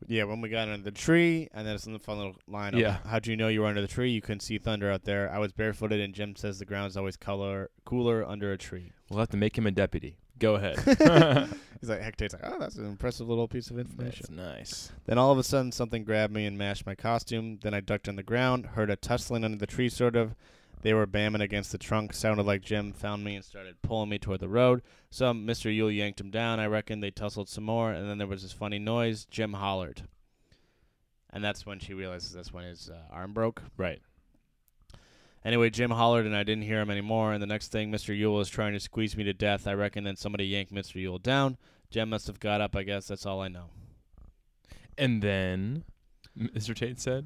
Yeah, 0.08 0.26
when 0.26 0.42
we 0.42 0.50
got 0.50 0.68
under 0.68 0.84
the 0.84 0.92
tree, 0.92 1.48
and 1.54 1.66
then 1.66 1.76
it's 1.76 1.88
in 1.88 1.94
the 1.94 2.00
fun 2.00 2.18
little 2.18 2.36
line. 2.48 2.74
Of, 2.74 2.80
Yeah. 2.80 2.98
How'd 3.06 3.26
you 3.28 3.36
know 3.36 3.48
you 3.48 3.62
were 3.62 3.68
under 3.68 3.82
the 3.82 3.88
tree? 3.88 4.12
You 4.12 4.22
couldn't 4.22 4.42
see 4.42 4.58
thunder 4.58 4.92
out 4.92 5.04
there. 5.04 5.32
I 5.32 5.40
was 5.40 5.52
barefooted, 5.52 6.00
and 6.00 6.14
Jem 6.14 6.36
says 6.36 6.60
the 6.60 6.66
ground's 6.66 6.98
always 6.98 7.18
color 7.18 7.70
cooler 7.86 8.24
under 8.26 8.52
a 8.52 8.58
tree. 8.58 8.92
we'll 9.10 9.20
have 9.20 9.30
to 9.30 9.38
make 9.38 9.58
him 9.58 9.66
a 9.66 9.72
deputy. 9.72 10.18
Go 10.38 10.56
ahead. 10.56 10.78
He's 11.80 11.90
like, 11.90 12.02
Heck 12.02 12.18
Tate's 12.18 12.34
like, 12.34 12.44
oh, 12.46 12.60
that's 12.60 12.76
an 12.76 12.86
impressive 12.86 13.28
little 13.30 13.48
piece 13.48 13.70
of 13.70 13.80
information. 13.80 14.36
That's 14.36 14.58
nice. 14.58 14.92
Then 15.06 15.18
all 15.18 15.32
of 15.32 15.38
a 15.38 15.44
sudden, 15.44 15.72
something 15.72 16.04
grabbed 16.04 16.34
me 16.34 16.46
and 16.46 16.58
mashed 16.58 16.86
my 16.86 16.96
costume. 16.96 17.60
Then 17.62 17.74
I 17.74 17.80
ducked 17.80 18.10
on 18.10 18.16
the 18.16 18.24
ground, 18.24 18.66
heard 18.68 18.90
a 18.90 18.96
tussling 18.96 19.44
under 19.44 19.58
the 19.58 19.68
tree, 19.68 19.90
sort 19.90 20.16
of. 20.16 20.36
They 20.86 20.94
were 20.94 21.08
bamming 21.08 21.42
against 21.42 21.72
the 21.72 21.80
trunk. 21.80 22.14
Sounded 22.14 22.46
like 22.46 22.62
Jem 22.62 22.94
found 22.94 23.24
me 23.24 23.34
and 23.34 23.44
started 23.44 23.82
pulling 23.82 24.08
me 24.08 24.20
toward 24.20 24.40
the 24.40 24.48
road. 24.48 24.84
Some 25.10 25.48
Mr. 25.48 25.74
Ewell 25.74 25.90
yanked 25.90 26.22
him 26.22 26.30
down. 26.30 26.60
I 26.60 26.68
reckon 26.68 27.00
they 27.00 27.10
tussled 27.10 27.50
some 27.50 27.64
more, 27.64 27.92
and 27.92 28.08
then 28.08 28.20
there 28.20 28.28
was 28.28 28.44
this 28.44 28.52
funny 28.52 28.78
noise. 28.78 29.26
Jem 29.26 29.54
hollered. 29.54 30.04
And 31.34 31.44
that's 31.44 31.66
when 31.66 31.80
she 31.80 31.96
realizes 31.96 32.34
that's 32.34 32.54
when 32.54 32.66
his 32.66 32.92
uh, 32.92 33.12
arm 33.12 33.34
broke. 33.34 33.64
Right. 33.78 34.00
Anyway, 35.44 35.72
Jem 35.72 35.90
hollered, 35.90 36.28
and 36.28 36.36
I 36.36 36.44
didn't 36.44 36.66
hear 36.66 36.82
him 36.82 36.92
anymore. 36.92 37.34
And 37.34 37.42
the 37.42 37.48
next 37.48 37.72
thing, 37.72 37.92
Mr. 37.92 38.16
Ewell 38.16 38.36
was 38.36 38.50
trying 38.50 38.74
to 38.74 38.80
squeeze 38.80 39.18
me 39.18 39.24
to 39.24 39.34
death. 39.34 39.66
I 39.66 39.74
reckon 39.74 40.04
then 40.04 40.18
somebody 40.18 40.46
yanked 40.46 40.72
Mr. 40.72 41.02
Ewell 41.02 41.18
down. 41.18 41.58
Jem 41.90 42.12
must 42.12 42.28
have 42.28 42.40
got 42.40 42.62
up, 42.62 42.76
I 42.76 42.84
guess. 42.84 43.08
That's 43.08 43.26
all 43.26 43.42
I 43.42 43.48
know. 43.48 43.72
And 45.00 45.24
then 45.24 45.84
Mr. 46.38 46.76
Tate 46.76 47.00
said, 47.00 47.26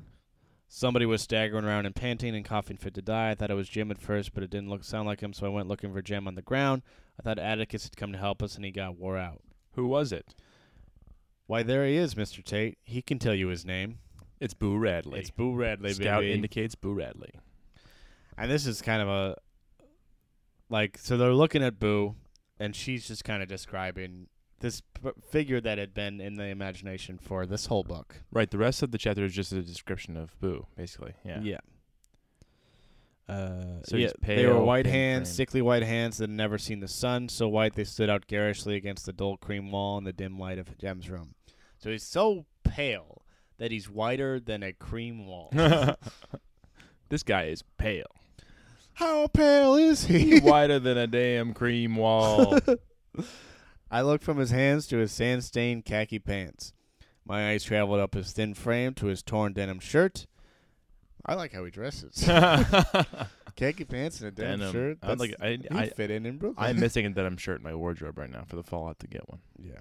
Somebody 0.72 1.08
was 1.08 1.24
staggering 1.24 1.66
around 1.66 1.88
and 1.88 1.96
panting 1.96 2.36
and 2.36 2.46
coughing 2.46 2.78
fit 2.78 2.94
to 2.94 3.02
die. 3.02 3.32
I 3.32 3.36
thought 3.36 3.50
it 3.50 3.56
was 3.56 3.68
Jem 3.68 3.90
at 3.90 3.98
first, 4.00 4.36
but 4.36 4.44
it 4.44 4.52
didn't 4.52 4.70
look 4.70 4.84
sound 4.84 5.08
like 5.08 5.20
him, 5.20 5.34
so 5.34 5.48
I 5.48 5.50
went 5.50 5.68
looking 5.68 5.92
for 5.92 6.04
Jem 6.04 6.28
on 6.28 6.36
the 6.36 6.44
ground. 6.44 6.84
I 7.20 7.24
thought 7.24 7.40
Atticus 7.40 7.86
had 7.86 7.98
come 7.98 8.12
to 8.12 8.20
help 8.20 8.44
us, 8.44 8.56
and 8.56 8.64
he 8.64 8.70
got 8.70 8.96
wore 8.96 9.18
out. 9.18 9.42
"Who 9.72 9.88
was 9.88 10.12
it? 10.12 10.36
Why, 11.48 11.64
there 11.64 11.88
he 11.88 11.96
is, 11.96 12.14
Mr. 12.14 12.44
Tate. 12.44 12.78
He 12.84 13.02
can 13.02 13.18
tell 13.18 13.34
you 13.34 13.48
his 13.48 13.66
name. 13.66 13.98
It's 14.40 14.54
Boo 14.54 14.78
Radley." 14.78 15.20
It's 15.20 15.32
Boo 15.32 15.56
Radley, 15.56 15.92
Scout 15.94 16.22
baby. 16.22 16.34
indicates 16.34 16.76
Boo 16.76 16.94
Radley. 16.94 17.32
and 18.38 18.52
this 18.52 18.68
is 18.68 18.82
kind 18.84 19.02
of 19.02 19.10
a 19.10 19.36
like 20.70 21.00
so 21.00 21.18
they're 21.18 21.34
looking 21.34 21.64
at 21.64 21.80
Boo, 21.80 22.14
and 22.60 22.76
she's 22.76 23.08
just 23.08 23.24
kind 23.24 23.42
of 23.42 23.50
describing 23.50 24.28
this 24.60 24.82
p- 24.82 25.10
figure 25.30 25.60
that 25.62 25.78
had 25.78 25.94
been 25.94 26.20
in 26.22 26.36
the 26.36 26.46
imagination 26.46 27.18
for 27.18 27.46
this 27.46 27.66
whole 27.68 27.84
book. 27.84 28.22
Right. 28.32 28.50
The 28.50 28.58
rest 28.58 28.84
of 28.84 28.92
the 28.92 28.98
chapter 28.98 29.24
is 29.26 29.34
just 29.34 29.52
a 29.54 29.62
description 29.62 30.18
of 30.18 30.40
Boo, 30.40 30.66
basically. 30.76 31.14
Yeah. 31.26 31.40
Yeah. 31.42 31.58
Uh, 33.28 33.82
So 33.84 33.96
yeah, 33.96 34.08
he's 34.26 34.36
they 34.38 34.46
were 34.48 34.60
white 34.60 34.86
hands, 34.88 35.28
framed. 35.30 35.36
sickly 35.36 35.62
white 35.62 35.84
hands 35.84 36.18
that 36.18 36.30
had 36.30 36.36
never 36.38 36.58
seen 36.58 36.80
the 36.80 36.88
sun. 36.88 37.30
So 37.30 37.48
white 37.48 37.76
they 37.76 37.84
stood 37.84 38.10
out 38.10 38.28
garishly 38.28 38.76
against 38.76 39.06
the 39.06 39.14
dull 39.14 39.38
cream 39.38 39.72
wall 39.72 39.98
in 39.98 40.04
the 40.04 40.14
dim 40.14 40.40
light 40.40 40.58
of 40.58 40.78
Jem's 40.78 41.10
room. 41.10 41.36
So 41.78 41.92
he's 41.92 42.04
so 42.04 42.46
pale 42.64 43.24
that 43.60 43.72
he's 43.72 43.90
whiter 43.90 44.40
than 44.40 44.64
a 44.64 44.74
cream 44.74 45.28
wall. 45.28 45.52
this 47.10 47.24
guy 47.24 47.46
is 47.46 47.64
pale. 47.78 48.08
How 48.94 49.28
pale 49.28 49.76
is 49.76 50.06
he? 50.06 50.20
He's 50.20 50.42
whiter 50.42 50.80
than 50.80 50.98
a 50.98 51.08
damn 51.08 51.54
cream 51.54 51.96
wall. 51.96 52.58
I 53.92 54.02
looked 54.02 54.24
from 54.24 54.38
his 54.38 54.52
hands 54.52 54.88
to 54.88 54.98
his 54.98 55.12
sand-stained 55.12 55.86
khaki 55.86 56.20
pants. 56.20 56.74
My 57.26 57.50
eyes 57.52 57.64
traveled 57.64 58.00
up 58.00 58.14
his 58.14 58.32
thin 58.32 58.54
frame 58.54 58.94
to 58.96 59.08
his 59.08 59.22
torn 59.24 59.54
denim 59.54 59.80
shirt. 59.80 60.26
I 61.26 61.36
like 61.36 61.54
how 61.54 61.64
he 61.66 61.72
dresses. 61.72 62.24
khaki 63.56 63.84
pants 63.86 64.20
and 64.22 64.30
a 64.30 64.32
denim, 64.32 64.60
Denim. 64.60 64.72
shirt. 64.74 64.98
I'd 65.04 65.20
like- 65.20 65.36
I- 65.42 65.58
I- 65.72 65.88
fit 65.90 66.12
in 66.12 66.26
in 66.26 66.38
Brooklyn. 66.38 66.70
I'm 66.70 66.80
missing 66.80 67.06
a 67.06 67.10
denim 67.14 67.38
shirt 67.38 67.58
in 67.60 67.64
my 67.64 67.76
wardrobe 67.76 68.18
right 68.18 68.30
now 68.30 68.44
for 68.48 68.56
the 68.56 68.64
fall. 68.64 68.86
I 68.86 68.90
have 68.90 69.00
to 69.00 69.08
get 69.08 69.28
one. 69.30 69.40
Yeah. 69.62 69.80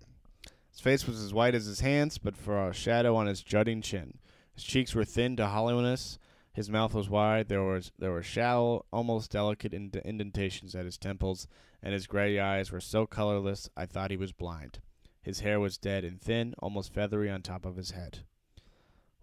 His 0.71 0.81
face 0.81 1.07
was 1.07 1.23
as 1.23 1.33
white 1.35 1.55
as 1.55 1.67
his 1.67 1.81
hands, 1.81 2.19
but 2.19 2.37
for 2.37 2.69
a 2.69 2.73
shadow 2.75 3.17
on 3.17 3.27
his 3.27 3.43
jutting 3.43 3.83
chin. 3.83 4.19
His 4.55 4.65
cheeks 4.65 4.95
were 4.95 5.05
thin 5.05 5.37
to 5.37 5.47
hollowness. 5.47 6.19
His 6.53 6.69
mouth 6.71 6.93
was 6.95 7.09
wide. 7.09 7.49
There 7.49 7.63
was 7.63 7.93
there 7.99 8.11
were 8.11 8.23
shallow, 8.23 8.85
almost 8.93 9.31
delicate 9.31 9.73
ind- 9.73 9.95
indentations 10.05 10.75
at 10.75 10.85
his 10.85 10.99
temples, 10.99 11.47
and 11.83 11.93
his 11.93 12.07
gray 12.07 12.39
eyes 12.39 12.73
were 12.73 12.81
so 12.81 13.07
colorless 13.07 13.69
I 13.77 13.87
thought 13.87 14.11
he 14.11 14.17
was 14.17 14.33
blind. 14.33 14.81
His 15.23 15.41
hair 15.41 15.61
was 15.61 15.79
dead 15.79 16.05
and 16.05 16.21
thin, 16.21 16.55
almost 16.59 16.93
feathery 16.95 17.31
on 17.31 17.43
top 17.43 17.65
of 17.67 17.77
his 17.77 17.91
head. 17.91 18.21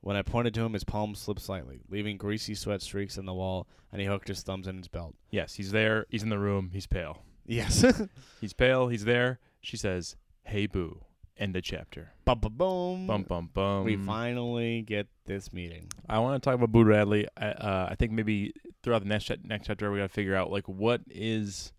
When 0.01 0.15
I 0.15 0.21
pointed 0.21 0.53
to 0.53 0.61
him, 0.61 0.73
his 0.73 0.83
palms 0.83 1.19
slipped 1.19 1.41
slightly, 1.41 1.81
leaving 1.89 2.17
greasy 2.17 2.53
sweat 2.53 2.83
streaks 2.83 3.17
on 3.17 3.25
the 3.25 3.33
wall, 3.33 3.67
and 3.91 3.99
he 3.99 4.07
hooked 4.07 4.27
his 4.27 4.43
thumbs 4.43 4.67
in 4.67 4.77
his 4.77 4.87
belt. 4.87 5.15
Yes, 5.31 5.55
he's 5.55 5.71
there. 5.71 6.05
He's 6.09 6.21
in 6.21 6.29
the 6.29 6.37
room. 6.37 6.69
He's 6.73 6.85
pale. 6.85 7.23
Yes. 7.47 7.83
He's 8.41 8.53
pale. 8.53 8.87
He's 8.87 9.05
there. 9.05 9.39
She 9.61 9.77
says, 9.77 10.15
"Hey, 10.43 10.65
Boo." 10.65 11.01
End 11.37 11.55
of 11.57 11.63
chapter. 11.63 12.13
bum, 12.23 12.39
bum, 12.39 12.53
boom. 12.55 13.07
Bum 13.07 13.23
bum 13.23 13.49
bum. 13.53 13.83
We 13.83 13.97
finally 13.97 14.83
get 14.83 15.07
this 15.25 15.51
meeting. 15.51 15.91
I 16.07 16.19
want 16.19 16.41
to 16.41 16.45
talk 16.45 16.55
about 16.55 16.71
Boo 16.71 16.85
Radley. 16.85 17.27
I, 17.35 17.47
uh, 17.47 17.87
I 17.91 17.95
think 17.95 18.13
maybe 18.13 18.53
throughout 18.81 19.03
the 19.03 19.09
next 19.09 19.29
next 19.43 19.67
chapter 19.67 19.91
we 19.91 19.97
got 19.99 20.07
to 20.07 20.13
figure 20.13 20.35
out 20.35 20.49
like 20.49 20.67
what 20.69 21.01
is 21.09 21.73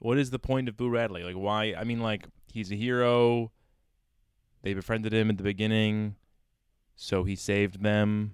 what 0.00 0.18
is 0.18 0.30
the 0.30 0.38
point 0.38 0.68
of 0.68 0.76
Boo 0.76 0.88
Radley? 0.90 1.22
Like 1.22 1.36
why? 1.36 1.74
I 1.78 1.84
mean, 1.84 2.00
like 2.00 2.26
he's 2.52 2.72
a 2.72 2.74
hero. 2.74 3.52
They 4.62 4.74
befriended 4.74 5.14
him 5.14 5.30
at 5.30 5.36
the 5.36 5.42
beginning, 5.42 6.16
so 6.96 7.24
he 7.24 7.36
saved 7.36 7.82
them. 7.82 8.32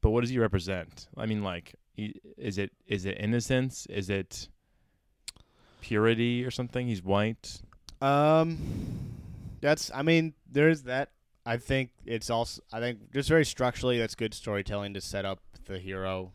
But 0.00 0.10
what 0.10 0.20
does 0.20 0.30
he 0.30 0.38
represent? 0.38 1.08
I 1.16 1.26
mean, 1.26 1.42
like, 1.42 1.74
is 1.96 2.58
it 2.58 2.70
is 2.86 3.04
it 3.04 3.16
innocence? 3.18 3.86
Is 3.86 4.08
it 4.08 4.48
purity 5.80 6.44
or 6.44 6.50
something? 6.50 6.86
He's 6.86 7.02
white. 7.02 7.60
Um, 8.00 8.58
that's. 9.60 9.90
I 9.94 10.02
mean, 10.02 10.34
there's 10.50 10.82
that. 10.82 11.10
I 11.44 11.56
think 11.56 11.90
it's 12.04 12.30
also. 12.30 12.62
I 12.72 12.80
think 12.80 13.12
just 13.12 13.28
very 13.28 13.44
structurally, 13.44 13.98
that's 13.98 14.14
good 14.14 14.34
storytelling 14.34 14.94
to 14.94 15.00
set 15.00 15.24
up 15.24 15.40
the 15.64 15.78
hero. 15.78 16.32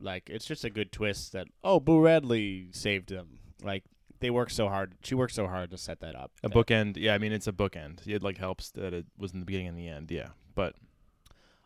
Like 0.00 0.28
it's 0.30 0.46
just 0.46 0.64
a 0.64 0.70
good 0.70 0.92
twist 0.92 1.32
that 1.32 1.46
oh, 1.62 1.78
Boo 1.78 2.00
Radley 2.00 2.68
saved 2.72 3.10
him. 3.10 3.38
Like 3.62 3.84
they 4.20 4.30
work 4.30 4.50
so 4.50 4.68
hard. 4.68 4.94
She 5.02 5.14
worked 5.14 5.34
so 5.34 5.46
hard 5.48 5.70
to 5.70 5.78
set 5.78 6.00
that 6.00 6.14
up. 6.14 6.30
A 6.44 6.48
bookend. 6.48 6.96
Yeah, 6.96 7.14
I 7.14 7.18
mean, 7.18 7.32
it's 7.32 7.46
a 7.48 7.52
bookend. 7.52 8.06
It 8.06 8.22
like 8.22 8.38
helps 8.38 8.70
that 8.72 8.92
it 8.94 9.06
was 9.18 9.32
in 9.32 9.40
the 9.40 9.46
beginning 9.46 9.68
and 9.68 9.78
the 9.78 9.88
end. 9.88 10.10
Yeah, 10.10 10.28
but 10.54 10.74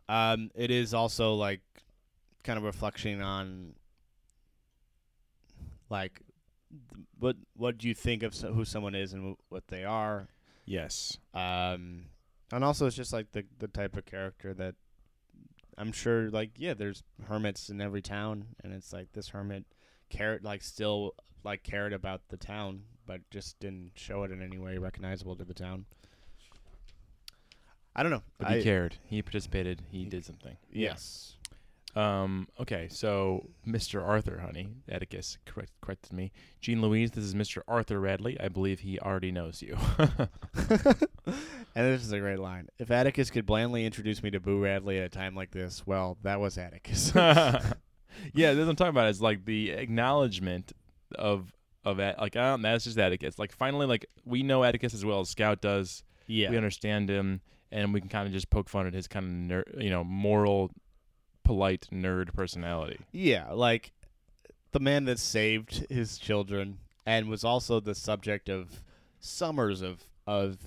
Um, 0.09 0.51
it 0.55 0.71
is 0.71 0.95
also 0.95 1.35
like 1.35 1.61
kind 2.45 2.57
of 2.59 2.65
reflection 2.65 3.21
on 3.21 3.75
like 5.91 6.23
th- 6.95 7.07
what 7.19 7.37
what 7.57 7.79
do 7.79 7.89
you 7.89 7.95
think 7.95 8.23
of 8.23 8.35
so, 8.35 8.53
who 8.53 8.65
someone 8.65 8.95
is 8.95 9.13
and 9.13 9.35
wh- 9.37 9.53
what 9.53 9.69
they 9.69 9.85
are. 9.85 10.29
Yes. 10.65 11.19
Um, 11.35 12.07
and 12.53 12.65
also 12.65 12.87
it's 12.87 12.97
just 12.97 13.13
like 13.13 13.33
the 13.33 13.45
the 13.59 13.69
type 13.69 13.97
of 13.97 14.05
character 14.07 14.55
that 14.55 14.75
I'm 15.79 15.93
sure 15.93 16.31
like 16.31 16.51
yeah, 16.57 16.75
there's 16.75 17.03
hermits 17.29 17.69
in 17.69 17.81
every 17.81 18.03
town, 18.03 18.47
and 18.65 18.73
it's 18.73 18.93
like 18.93 19.13
this 19.13 19.29
hermit 19.29 19.65
cared 20.11 20.45
like 20.45 20.63
still 20.63 21.15
like 21.45 21.63
cared 21.63 21.93
about 21.93 22.23
the 22.29 22.37
town, 22.37 22.83
but 23.07 23.21
just 23.31 23.59
didn't 23.61 23.93
show 23.95 24.25
it 24.25 24.31
in 24.31 24.43
any 24.43 24.59
way 24.59 24.79
recognizable 24.79 25.37
to 25.37 25.45
the 25.45 25.55
town. 25.55 25.87
I 27.95 28.03
don't 28.03 28.13
know. 28.13 28.23
But 28.39 28.53
he 28.53 28.63
cared. 28.63 28.97
He 29.07 29.23
participated. 29.23 29.83
He 29.91 30.05
did 30.05 30.25
something. 30.25 30.57
Yes. 30.71 31.37
Um, 31.95 32.47
okay, 32.61 32.89
so 32.91 33.49
Mr. 33.67 34.07
Arthur, 34.07 34.41
honey, 34.41 34.69
Atticus 34.87 35.39
correct, 35.47 35.73
corrected 35.81 36.13
me. 36.13 36.31
Jean 36.61 36.83
Louise, 36.83 37.13
this 37.13 37.25
is 37.25 37.35
Mr. 37.35 37.63
Arthur 37.67 37.99
Radley. 37.99 38.39
I 38.39 38.49
believe 38.49 38.81
he 38.81 38.99
already 38.99 39.33
knows 39.33 39.63
you. 39.63 39.79
And 41.77 41.93
this 41.93 42.03
is 42.03 42.11
a 42.11 42.19
great 42.19 42.39
line. 42.39 42.69
If 42.79 42.91
Atticus 42.91 43.29
could 43.29 43.45
blandly 43.45 43.85
introduce 43.85 44.23
me 44.23 44.31
to 44.31 44.41
Boo 44.41 44.63
Radley 44.63 44.99
at 44.99 45.05
a 45.05 45.09
time 45.11 45.35
like 45.35 45.51
this, 45.51 45.87
well, 45.87 46.17
that 46.23 46.41
was 46.41 46.57
Atticus. 46.57 47.13
yeah, 48.35 48.53
that's 48.55 48.65
what 48.65 48.71
I'm 48.71 48.77
talking 48.77 48.91
about. 48.91 49.09
Is 49.09 49.21
like 49.23 49.45
the 49.45 49.71
acknowledgement 49.71 50.73
of 51.15 51.53
of 51.85 51.99
like 51.99 52.37
I 52.37 52.51
don't, 52.51 52.63
that's 52.63 52.85
just 52.85 52.99
Atticus. 52.99 53.39
Like 53.39 53.53
finally, 53.53 53.87
like 53.87 54.07
we 54.25 54.43
know 54.43 54.65
Atticus 54.65 54.95
as 54.95 55.05
well 55.05 55.21
as 55.21 55.29
Scout 55.29 55.61
does. 55.61 56.03
yeah. 56.27 56.51
We 56.51 56.57
understand 56.57 57.09
him, 57.09 57.41
and 57.71 57.93
we 57.95 58.01
can 58.01 58.09
kind 58.09 58.27
of 58.27 58.33
just 58.33 58.51
poke 58.51 58.69
fun 58.69 58.87
at 58.87 58.95
his 58.95 59.07
kind 59.09 59.25
of 59.27 59.33
ner- 59.33 59.83
you 59.83 59.91
know 59.91 60.03
moral, 60.05 60.71
polite 61.45 61.87
nerd 61.93 62.33
personality. 62.35 62.99
Yeah, 63.13 63.53
like 63.53 63.93
the 64.73 64.81
man 64.81 65.05
that 65.05 65.19
saved 65.19 65.87
his 65.91 66.19
children 66.19 66.79
and 67.07 67.29
was 67.29 67.45
also 67.45 67.79
the 67.81 67.95
subject 67.95 68.49
of 68.49 68.83
summers 69.21 69.81
of 69.81 70.05
of 70.27 70.59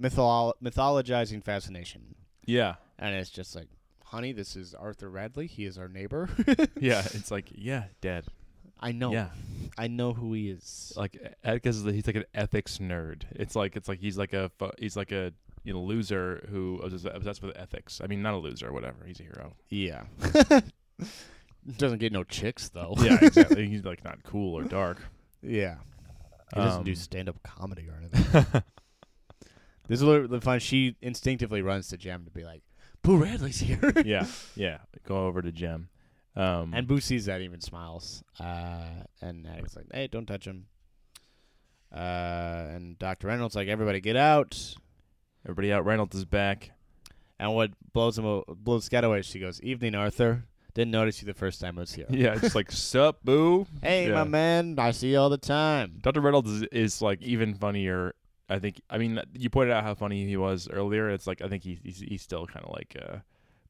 mytholo- 0.00 0.54
mythologizing 0.62 1.42
fascination. 1.42 2.14
Yeah, 2.46 2.74
And 2.98 3.14
it's 3.14 3.30
just 3.30 3.56
like, 3.56 3.68
honey, 4.14 4.32
this 4.32 4.54
is 4.54 4.74
Arthur 4.74 5.10
Radley. 5.10 5.48
He 5.48 5.64
is 5.64 5.76
our 5.76 5.88
neighbor. 5.88 6.28
yeah. 6.80 7.02
It's 7.14 7.30
like 7.30 7.46
yeah, 7.54 7.84
Dad. 8.00 8.24
I 8.80 8.92
know. 8.92 9.12
Yeah, 9.12 9.28
I 9.78 9.88
know 9.88 10.12
who 10.12 10.32
he 10.34 10.50
is. 10.50 10.92
like 10.96 11.16
is 11.44 11.84
he's 11.84 12.06
like 12.06 12.16
an 12.16 12.24
ethics 12.34 12.78
nerd. 12.78 13.22
It's 13.32 13.56
like 13.56 13.76
it's 13.76 13.88
like 13.88 13.98
he's 14.00 14.16
like 14.18 14.32
a 14.32 14.50
fu- 14.58 14.70
he's 14.78 14.96
like 14.96 15.10
a 15.12 15.32
you 15.64 15.72
know 15.72 15.80
loser 15.80 16.46
who 16.50 16.80
is 16.84 17.04
obsessed 17.04 17.42
with 17.42 17.56
ethics. 17.56 18.00
I 18.02 18.06
mean, 18.06 18.22
not 18.22 18.34
a 18.34 18.38
loser, 18.38 18.72
whatever. 18.72 19.04
He's 19.06 19.20
a 19.20 19.24
hero. 19.24 19.54
Yeah. 19.68 20.04
Doesn't 21.78 21.98
get 21.98 22.12
no 22.12 22.24
chicks 22.24 22.68
though. 22.68 22.94
Yeah, 22.98 23.18
exactly. 23.22 23.66
he's 23.68 23.84
like 23.84 24.04
not 24.04 24.22
cool 24.22 24.56
or 24.58 24.64
dark. 24.64 24.98
Yeah. 25.42 25.76
He 26.54 26.60
doesn't 26.60 26.84
do 26.84 26.92
Um, 26.92 26.96
stand 26.96 27.28
up 27.28 27.42
comedy 27.42 27.88
or 27.88 27.96
anything. 27.96 28.62
this 29.88 29.98
is 30.00 30.04
what 30.04 30.28
the 30.30 30.40
fun. 30.40 30.60
She 30.60 30.94
instinctively 31.00 31.62
runs 31.62 31.88
to 31.88 31.96
Jem 31.96 32.24
to 32.26 32.30
be 32.30 32.44
like, 32.44 32.62
Boo 33.04 33.18
Radley's 33.18 33.60
here. 33.60 33.92
yeah, 34.04 34.26
yeah. 34.56 34.78
Go 35.06 35.26
over 35.26 35.40
to 35.42 35.52
Jem. 35.52 35.88
Um, 36.34 36.72
And 36.74 36.88
Boo 36.88 37.00
sees 37.00 37.26
that, 37.26 37.40
even 37.42 37.60
smiles. 37.60 38.24
Uh, 38.40 38.80
and 39.20 39.46
Atticus 39.46 39.76
like, 39.76 39.86
hey, 39.92 40.08
don't 40.08 40.26
touch 40.26 40.46
him. 40.46 40.66
Uh, 41.94 42.66
and 42.74 42.98
Dr. 42.98 43.28
Reynolds 43.28 43.54
like, 43.54 43.68
everybody 43.68 44.00
get 44.00 44.16
out. 44.16 44.74
everybody 45.44 45.72
out. 45.72 45.84
Reynolds 45.84 46.16
is 46.16 46.24
back. 46.24 46.72
And 47.38 47.54
what 47.54 47.70
blows 47.92 48.18
him, 48.18 48.26
o- 48.26 48.44
blows 48.48 48.84
Scout 48.86 49.04
away, 49.04 49.22
she 49.22 49.38
goes, 49.38 49.60
evening, 49.62 49.94
Arthur. 49.94 50.44
Didn't 50.74 50.90
notice 50.90 51.22
you 51.22 51.26
the 51.26 51.34
first 51.34 51.60
time 51.60 51.78
I 51.78 51.82
was 51.82 51.92
here. 51.92 52.06
Yeah, 52.10 52.34
just 52.34 52.56
like 52.56 52.72
sup, 52.72 53.20
boo. 53.22 53.66
Hey, 53.80 54.08
Yeah. 54.08 54.14
my 54.14 54.24
man, 54.24 54.74
I 54.78 54.90
see 54.90 55.12
you 55.12 55.18
all 55.18 55.30
the 55.30 55.38
time. 55.38 55.98
Dr. 56.00 56.20
Reynolds 56.20 56.50
is, 56.50 56.62
is 56.72 57.02
like 57.02 57.22
even 57.22 57.54
funnier. 57.54 58.14
I 58.48 58.58
think. 58.58 58.80
I 58.90 58.98
mean, 58.98 59.20
you 59.32 59.48
pointed 59.50 59.72
out 59.72 59.84
how 59.84 59.94
funny 59.94 60.26
he 60.26 60.36
was 60.36 60.68
earlier. 60.68 61.08
It's 61.10 61.26
like 61.26 61.40
I 61.42 61.48
think 61.48 61.62
he, 61.64 61.78
he's 61.82 62.00
he's 62.00 62.22
still 62.22 62.46
kind 62.46 62.64
of 62.64 62.72
like 62.74 62.96
uh, 63.00 63.18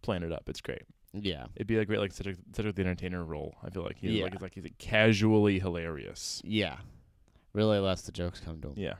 playing 0.02 0.22
it 0.24 0.32
up. 0.32 0.48
It's 0.48 0.60
great. 0.60 0.82
Yeah. 1.12 1.46
It'd 1.54 1.68
be 1.68 1.76
a 1.78 1.84
great 1.84 2.00
like 2.00 2.10
Cedric, 2.12 2.38
Cedric 2.56 2.74
the 2.74 2.82
Entertainer 2.82 3.22
role. 3.22 3.54
I 3.62 3.70
feel 3.70 3.84
like 3.84 3.96
he's 3.98 4.10
Yeah. 4.12 4.24
like 4.24 4.32
he's 4.32 4.42
like 4.42 4.54
he's 4.54 4.64
casually 4.78 5.60
hilarious. 5.60 6.42
Yeah. 6.44 6.76
Really 7.52 7.78
lets 7.78 8.02
the 8.02 8.10
jokes 8.10 8.40
come 8.40 8.60
to 8.62 8.68
him. 8.70 8.74
Yeah. 8.76 8.94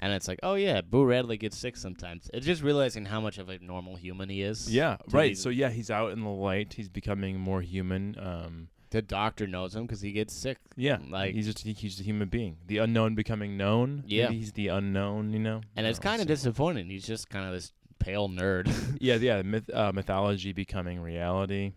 And 0.00 0.12
it's 0.12 0.28
like, 0.28 0.40
oh 0.42 0.54
yeah, 0.54 0.80
Boo 0.82 1.04
Radley 1.04 1.36
gets 1.38 1.56
sick 1.56 1.76
sometimes. 1.76 2.30
It's 2.34 2.44
just 2.46 2.62
realizing 2.62 3.04
how 3.06 3.20
much 3.20 3.38
of 3.38 3.48
a 3.48 3.58
normal 3.58 3.96
human 3.96 4.28
he 4.28 4.42
is. 4.42 4.72
Yeah, 4.72 4.96
right. 5.10 5.36
So 5.36 5.48
yeah, 5.48 5.70
he's 5.70 5.90
out 5.90 6.12
in 6.12 6.22
the 6.22 6.28
light. 6.30 6.74
He's 6.74 6.88
becoming 6.90 7.38
more 7.40 7.62
human. 7.62 8.14
Um, 8.18 8.68
The 8.90 9.02
doctor 9.02 9.46
knows 9.46 9.74
him 9.74 9.82
because 9.82 10.00
he 10.00 10.12
gets 10.12 10.32
sick. 10.34 10.58
yeah, 10.76 10.98
Like- 11.10 11.34
he's 11.34 11.46
just 11.46 11.64
he's 11.64 11.78
just 11.80 12.00
a 12.00 12.04
human 12.04 12.28
being. 12.28 12.56
The 12.66 12.78
unknown 12.78 13.14
becoming 13.14 13.56
known. 13.56 14.04
Yeah. 14.06 14.24
Maybe 14.26 14.38
he's 14.38 14.52
the 14.52 14.68
unknown. 14.68 15.32
You 15.32 15.40
know, 15.40 15.60
And 15.76 15.86
it's 15.86 15.98
kind 15.98 16.20
of 16.22 16.28
disappointing. 16.28 16.86
He's 16.88 17.06
just 17.06 17.28
kind 17.28 17.44
of 17.46 17.52
this 17.52 17.72
pale 17.98 18.28
nerd. 18.28 18.70
yeah, 19.00 19.16
yeah. 19.16 19.42
Myth, 19.42 19.68
uh, 19.72 19.92
mythology 19.92 20.52
becoming 20.52 21.00
reality. 21.00 21.72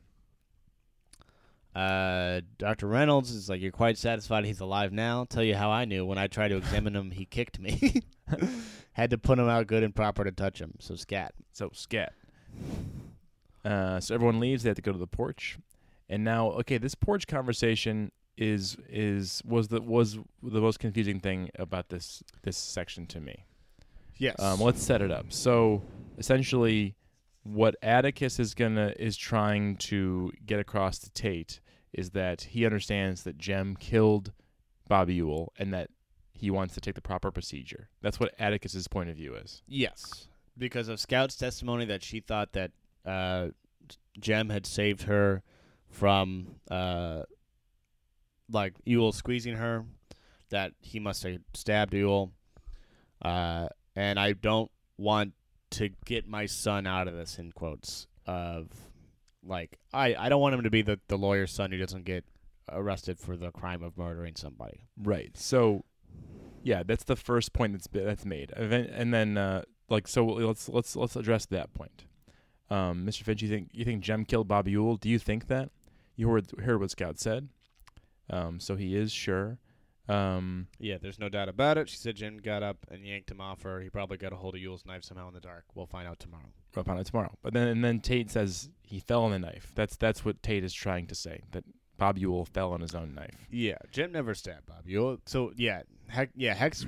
Uh, 1.75 2.41
Dr. 2.57 2.87
Reynolds 2.87 3.31
is 3.31 3.49
like, 3.49 3.61
You're 3.61 3.71
quite 3.71 3.97
satisfied 3.97 4.45
he's 4.45 4.59
alive 4.59 4.91
now. 4.91 5.25
Tell 5.25 5.43
you 5.43 5.55
how 5.55 5.69
I 5.71 5.85
knew. 5.85 6.05
When 6.05 6.17
I 6.17 6.27
tried 6.27 6.49
to 6.49 6.57
examine 6.57 6.95
him, 6.95 7.11
he 7.11 7.25
kicked 7.25 7.59
me. 7.59 8.01
Had 8.93 9.11
to 9.11 9.17
put 9.17 9.39
him 9.39 9.47
out 9.47 9.67
good 9.67 9.83
and 9.83 9.95
proper 9.95 10.23
to 10.23 10.31
touch 10.31 10.59
him. 10.59 10.73
So 10.79 10.95
scat. 10.95 11.33
So 11.53 11.69
scat. 11.73 12.13
Uh, 13.63 13.99
so 13.99 14.13
everyone 14.15 14.39
leaves. 14.39 14.63
They 14.63 14.69
have 14.69 14.75
to 14.77 14.81
go 14.81 14.91
to 14.91 14.97
the 14.97 15.07
porch, 15.07 15.57
and 16.09 16.23
now 16.23 16.51
okay, 16.51 16.77
this 16.77 16.95
porch 16.95 17.27
conversation 17.27 18.11
is 18.37 18.77
is 18.87 19.41
was 19.45 19.67
the 19.67 19.81
was 19.81 20.17
the 20.41 20.61
most 20.61 20.79
confusing 20.79 21.19
thing 21.19 21.49
about 21.59 21.89
this 21.89 22.23
this 22.43 22.57
section 22.57 23.05
to 23.07 23.19
me. 23.19 23.45
Yes. 24.17 24.35
Um, 24.39 24.59
let's 24.61 24.81
set 24.81 25.01
it 25.01 25.11
up. 25.11 25.27
So 25.29 25.83
essentially, 26.17 26.95
what 27.43 27.75
Atticus 27.81 28.39
is 28.39 28.53
gonna 28.53 28.93
is 28.97 29.17
trying 29.17 29.77
to 29.77 30.31
get 30.45 30.59
across 30.59 30.99
to 30.99 31.11
Tate 31.11 31.61
is 31.93 32.11
that 32.11 32.41
he 32.41 32.65
understands 32.65 33.23
that 33.23 33.37
Jem 33.37 33.75
killed 33.75 34.31
Bobby 34.87 35.15
Ewell 35.15 35.51
and 35.57 35.73
that 35.73 35.89
he 36.33 36.49
wants 36.49 36.73
to 36.75 36.81
take 36.81 36.95
the 36.95 37.01
proper 37.01 37.31
procedure. 37.31 37.89
That's 38.01 38.19
what 38.19 38.33
Atticus's 38.39 38.87
point 38.87 39.09
of 39.09 39.15
view 39.15 39.35
is. 39.35 39.63
Yes, 39.67 40.27
because 40.57 40.87
of 40.87 40.99
Scout's 40.99 41.35
testimony 41.35 41.85
that 41.85 42.03
she 42.03 42.19
thought 42.21 42.53
that 42.53 42.71
uh, 43.05 43.49
Jem 44.19 44.49
had 44.49 44.65
saved 44.65 45.03
her 45.03 45.43
from 45.89 46.55
uh, 46.69 47.23
like 48.51 48.73
Ewell 48.85 49.11
squeezing 49.11 49.55
her, 49.55 49.85
that 50.49 50.73
he 50.81 50.99
must 50.99 51.23
have 51.23 51.39
stabbed 51.53 51.93
Ewell, 51.93 52.31
uh, 53.21 53.67
and 53.95 54.19
I 54.19 54.33
don't 54.33 54.71
want 54.97 55.33
to 55.71 55.89
get 56.05 56.27
my 56.27 56.45
son 56.45 56.87
out 56.87 57.07
of 57.07 57.15
this 57.15 57.37
in 57.37 57.51
quotes 57.51 58.07
of 58.25 58.67
like 59.43 59.77
I 59.93 60.15
I 60.15 60.29
don't 60.29 60.41
want 60.41 60.55
him 60.55 60.63
to 60.63 60.69
be 60.69 60.81
the 60.81 60.99
the 61.07 61.17
lawyer's 61.17 61.51
son 61.51 61.71
who 61.71 61.77
doesn't 61.77 62.05
get 62.05 62.25
arrested 62.71 63.19
for 63.19 63.35
the 63.35 63.51
crime 63.51 63.83
of 63.83 63.97
murdering 63.97 64.35
somebody. 64.35 64.81
Right. 65.01 65.35
So, 65.35 65.85
yeah, 66.63 66.83
that's 66.83 67.03
the 67.03 67.15
first 67.15 67.53
point 67.53 67.73
that's 67.73 67.87
that's 67.91 68.25
made, 68.25 68.51
and 68.51 69.13
then, 69.13 69.37
uh, 69.37 69.63
like 69.89 70.07
so 70.07 70.25
let's 70.25 70.69
let's 70.69 70.95
let's 70.95 71.15
address 71.15 71.45
that 71.47 71.73
point. 71.73 72.05
Um, 72.69 73.05
Mr. 73.05 73.23
Finch, 73.23 73.41
you 73.41 73.49
think 73.49 73.69
you 73.73 73.85
think 73.85 74.03
Jem 74.03 74.25
killed 74.25 74.47
Bobby 74.47 74.71
Ewell? 74.71 74.97
Do 74.97 75.09
you 75.09 75.19
think 75.19 75.47
that? 75.47 75.71
You 76.19 76.27
heard 76.29 76.51
heard 76.59 76.81
what 76.81 76.91
Scout 76.91 77.17
said. 77.17 77.47
Um, 78.29 78.59
so 78.59 78.75
he 78.75 78.93
is 78.93 79.09
sure. 79.09 79.57
Um, 80.09 80.67
Yeah, 80.77 80.97
there's 81.01 81.17
no 81.17 81.29
doubt 81.29 81.47
about 81.47 81.77
it. 81.77 81.87
She 81.87 81.95
said 81.95 82.17
Jem 82.17 82.39
got 82.39 82.61
up 82.61 82.77
and 82.91 83.05
yanked 83.05 83.31
him 83.31 83.39
off 83.39 83.61
her. 83.61 83.79
He 83.79 83.89
probably 83.89 84.17
got 84.17 84.33
a 84.33 84.35
hold 84.35 84.55
of 84.55 84.61
Ewell's 84.61 84.85
knife 84.85 85.05
somehow 85.05 85.29
in 85.29 85.33
the 85.33 85.39
dark. 85.39 85.63
We'll 85.75 85.85
find 85.85 86.09
out 86.09 86.19
tomorrow. 86.19 86.51
we'll 86.75 86.83
find 86.83 86.99
out 86.99 87.05
tomorrow. 87.05 87.31
But 87.41 87.53
then 87.53 87.69
and 87.69 87.85
then 87.85 88.01
Tate 88.01 88.29
says 88.29 88.69
he 88.81 88.99
fell 88.99 89.23
on 89.23 89.31
the 89.31 89.39
knife. 89.39 89.71
That's 89.75 89.95
that's 89.95 90.25
what 90.25 90.43
Tate 90.43 90.65
is 90.65 90.73
trying 90.73 91.07
to 91.07 91.15
say. 91.15 91.43
That 91.51 91.63
Bob 91.97 92.17
Ewell 92.17 92.43
fell 92.43 92.73
on 92.73 92.81
his 92.81 92.93
own 92.93 93.15
knife. 93.15 93.47
Yeah, 93.49 93.77
Jem 93.93 94.11
never 94.11 94.35
stabbed 94.35 94.65
Bob 94.65 94.87
Ewell. 94.87 95.19
So 95.25 95.53
yeah, 95.55 95.83
Heck, 96.09 96.31
yeah, 96.35 96.53
Heck's 96.53 96.85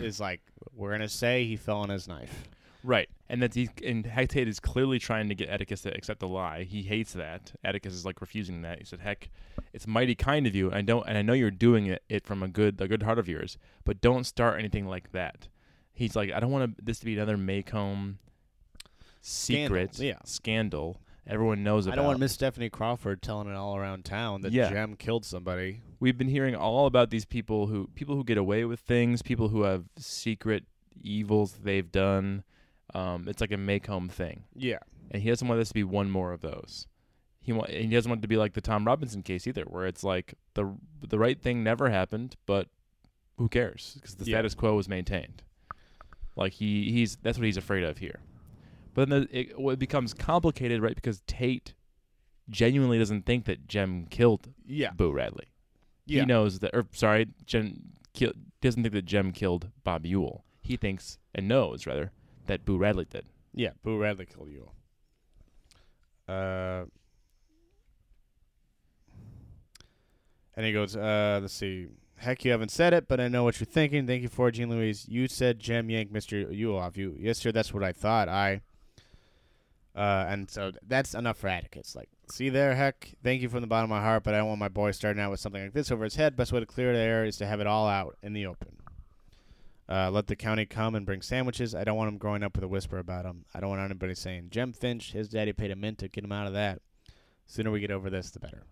is 0.00 0.18
like 0.18 0.40
we're 0.74 0.92
gonna 0.92 1.10
say 1.10 1.44
he 1.44 1.56
fell 1.56 1.80
on 1.80 1.90
his 1.90 2.08
knife. 2.08 2.48
Right, 2.84 3.08
and 3.28 3.40
that 3.42 3.54
he 3.54 3.68
and 3.84 4.04
Tate 4.04 4.48
is 4.48 4.58
clearly 4.58 4.98
trying 4.98 5.28
to 5.28 5.34
get 5.34 5.48
Atticus 5.48 5.82
to 5.82 5.94
accept 5.94 6.20
the 6.20 6.28
lie. 6.28 6.64
He 6.64 6.82
hates 6.82 7.12
that. 7.12 7.52
Atticus 7.62 7.94
is 7.94 8.04
like 8.04 8.20
refusing 8.20 8.62
that. 8.62 8.78
He 8.78 8.84
said, 8.84 9.00
"Heck, 9.00 9.30
it's 9.72 9.86
mighty 9.86 10.14
kind 10.14 10.46
of 10.46 10.54
you. 10.54 10.66
And 10.66 10.76
I 10.76 10.82
don't, 10.82 11.06
and 11.06 11.16
I 11.16 11.22
know 11.22 11.32
you're 11.32 11.50
doing 11.50 11.86
it, 11.86 12.02
it 12.08 12.26
from 12.26 12.42
a 12.42 12.48
good, 12.48 12.80
a 12.80 12.88
good 12.88 13.04
heart 13.04 13.18
of 13.18 13.28
yours. 13.28 13.56
But 13.84 14.00
don't 14.00 14.24
start 14.24 14.58
anything 14.58 14.86
like 14.86 15.12
that." 15.12 15.48
He's 15.92 16.16
like, 16.16 16.32
"I 16.32 16.40
don't 16.40 16.50
want 16.50 16.84
this 16.84 16.98
to 17.00 17.04
be 17.04 17.14
another 17.14 17.36
Maycomb 17.36 18.16
secret 19.20 19.94
Scandal, 19.94 20.06
yeah. 20.06 20.18
scandal. 20.24 21.00
Everyone 21.26 21.62
knows 21.62 21.86
about." 21.86 21.92
I 21.92 21.96
don't 21.96 22.06
want 22.06 22.18
Miss 22.18 22.32
Stephanie 22.32 22.70
Crawford 22.70 23.22
telling 23.22 23.48
it 23.48 23.54
all 23.54 23.76
around 23.76 24.04
town 24.04 24.40
that 24.42 24.52
Yeah. 24.52 24.70
Jem 24.70 24.96
killed 24.96 25.24
somebody. 25.24 25.82
We've 26.00 26.18
been 26.18 26.28
hearing 26.28 26.56
all 26.56 26.86
about 26.86 27.10
these 27.10 27.24
people 27.24 27.68
who 27.68 27.88
people 27.94 28.16
who 28.16 28.24
get 28.24 28.38
away 28.38 28.64
with 28.64 28.80
things, 28.80 29.22
people 29.22 29.48
who 29.48 29.62
have 29.62 29.84
secret 29.96 30.64
evils 31.00 31.52
they've 31.62 31.90
done. 31.90 32.42
Um, 32.94 33.26
it's 33.28 33.40
like 33.40 33.52
a 33.52 33.56
Maycomb 33.56 34.10
thing. 34.10 34.44
Yeah, 34.54 34.78
and 35.10 35.22
he 35.22 35.28
doesn't 35.28 35.46
want 35.48 35.60
this 35.60 35.68
to 35.68 35.74
be 35.74 35.84
one 35.84 36.10
more 36.10 36.32
of 36.32 36.40
those. 36.40 36.86
He 37.40 37.52
want, 37.52 37.70
and 37.70 37.84
he 37.86 37.94
doesn't 37.94 38.08
want 38.08 38.20
it 38.20 38.22
to 38.22 38.28
be 38.28 38.36
like 38.36 38.52
the 38.52 38.60
Tom 38.60 38.86
Robinson 38.86 39.22
case 39.22 39.46
either, 39.46 39.64
where 39.64 39.86
it's 39.86 40.04
like 40.04 40.34
the 40.54 40.74
the 41.06 41.18
right 41.18 41.40
thing 41.40 41.64
never 41.64 41.90
happened, 41.90 42.36
but 42.46 42.68
who 43.38 43.48
cares? 43.48 43.94
Because 43.96 44.14
the 44.16 44.24
Yeah. 44.26 44.36
status 44.36 44.54
quo 44.54 44.74
was 44.74 44.88
maintained. 44.88 45.42
Like 46.36 46.52
he 46.54 46.90
he's 46.92 47.16
that's 47.16 47.38
what 47.38 47.44
he's 47.46 47.56
afraid 47.56 47.82
of 47.84 47.98
here. 47.98 48.20
But 48.94 49.08
then 49.08 49.22
the, 49.22 49.38
it, 49.40 49.58
well, 49.60 49.72
it 49.72 49.78
becomes 49.78 50.12
complicated, 50.14 50.82
right? 50.82 50.94
Because 50.94 51.22
Tate 51.26 51.72
genuinely 52.50 52.98
doesn't 52.98 53.24
think 53.24 53.46
that 53.46 53.66
Jem 53.66 54.06
killed 54.06 54.48
Yeah. 54.66 54.90
Boo 54.90 55.12
Radley. 55.12 55.46
Yeah. 56.06 56.20
He 56.20 56.26
knows 56.26 56.58
that, 56.58 56.72
or 56.74 56.86
sorry, 56.92 57.28
Jem 57.46 57.80
kill, 58.12 58.32
doesn't 58.60 58.82
think 58.82 58.92
that 58.92 59.04
Jem 59.06 59.32
killed 59.32 59.70
Bob 59.82 60.04
Ewell. 60.04 60.44
He 60.60 60.76
thinks 60.76 61.18
and 61.34 61.48
knows 61.48 61.86
rather 61.86 62.12
that 62.46 62.64
Boo 62.64 62.76
Radley 62.76 63.04
did. 63.04 63.26
Yeah, 63.54 63.70
Boo 63.82 63.98
Radley 63.98 64.26
killed 64.26 64.50
you. 64.50 64.70
Uh, 66.32 66.84
and 70.56 70.66
he 70.66 70.72
goes, 70.72 70.96
uh, 70.96 71.38
let's 71.42 71.54
see. 71.54 71.88
Heck, 72.16 72.44
you 72.44 72.52
haven't 72.52 72.70
said 72.70 72.94
it, 72.94 73.08
but 73.08 73.20
I 73.20 73.28
know 73.28 73.42
what 73.42 73.58
you're 73.58 73.66
thinking. 73.66 74.06
Thank 74.06 74.22
you 74.22 74.28
for 74.28 74.48
it, 74.48 74.52
Jean 74.52 74.70
Louise. 74.70 75.08
You 75.08 75.26
said 75.26 75.58
Jem 75.58 75.90
Yank 75.90 76.12
Mr. 76.12 76.54
Ewell 76.54 76.78
off 76.78 76.96
you. 76.96 77.16
Yes, 77.18 77.38
sir, 77.38 77.50
that's 77.50 77.74
what 77.74 77.82
I 77.82 77.92
thought. 77.92 78.28
I. 78.28 78.60
Uh, 79.94 80.24
and 80.28 80.50
so 80.50 80.72
that's 80.86 81.14
enough 81.14 81.36
for 81.36 81.48
Atticus. 81.48 81.94
Like, 81.94 82.08
see 82.30 82.48
there, 82.48 82.74
heck, 82.74 83.12
thank 83.22 83.42
you 83.42 83.48
from 83.50 83.60
the 83.60 83.66
bottom 83.66 83.90
of 83.90 83.96
my 83.96 84.02
heart, 84.02 84.22
but 84.22 84.34
I 84.34 84.38
don't 84.38 84.48
want 84.48 84.60
my 84.60 84.68
boy 84.68 84.92
starting 84.92 85.20
out 85.20 85.30
with 85.30 85.40
something 85.40 85.62
like 85.62 85.74
this 85.74 85.90
over 85.90 86.04
his 86.04 86.14
head. 86.14 86.36
Best 86.36 86.52
way 86.52 86.60
to 86.60 86.66
clear 86.66 86.92
the 86.92 86.98
air 86.98 87.24
is 87.24 87.36
to 87.38 87.46
have 87.46 87.60
it 87.60 87.66
all 87.66 87.88
out 87.88 88.16
in 88.22 88.32
the 88.32 88.46
open. 88.46 88.76
Uh, 89.88 90.10
let 90.10 90.26
the 90.26 90.36
county 90.36 90.64
come 90.64 90.94
and 90.94 91.04
bring 91.04 91.22
sandwiches. 91.22 91.74
I 91.74 91.84
don't 91.84 91.96
want 91.96 92.08
him 92.08 92.18
growing 92.18 92.42
up 92.42 92.54
with 92.54 92.64
a 92.64 92.68
whisper 92.68 92.98
about 92.98 93.24
him. 93.24 93.44
I 93.52 93.60
don't 93.60 93.70
want 93.70 93.82
anybody 93.82 94.14
saying, 94.14 94.48
Jem 94.50 94.72
Finch, 94.72 95.12
his 95.12 95.28
daddy 95.28 95.52
paid 95.52 95.70
a 95.70 95.76
mint 95.76 95.98
to 95.98 96.08
get 96.08 96.24
him 96.24 96.32
out 96.32 96.46
of 96.46 96.52
that. 96.54 96.80
Sooner 97.46 97.70
we 97.70 97.80
get 97.80 97.90
over 97.90 98.08
this, 98.08 98.30
the 98.30 98.38
better. 98.38 98.62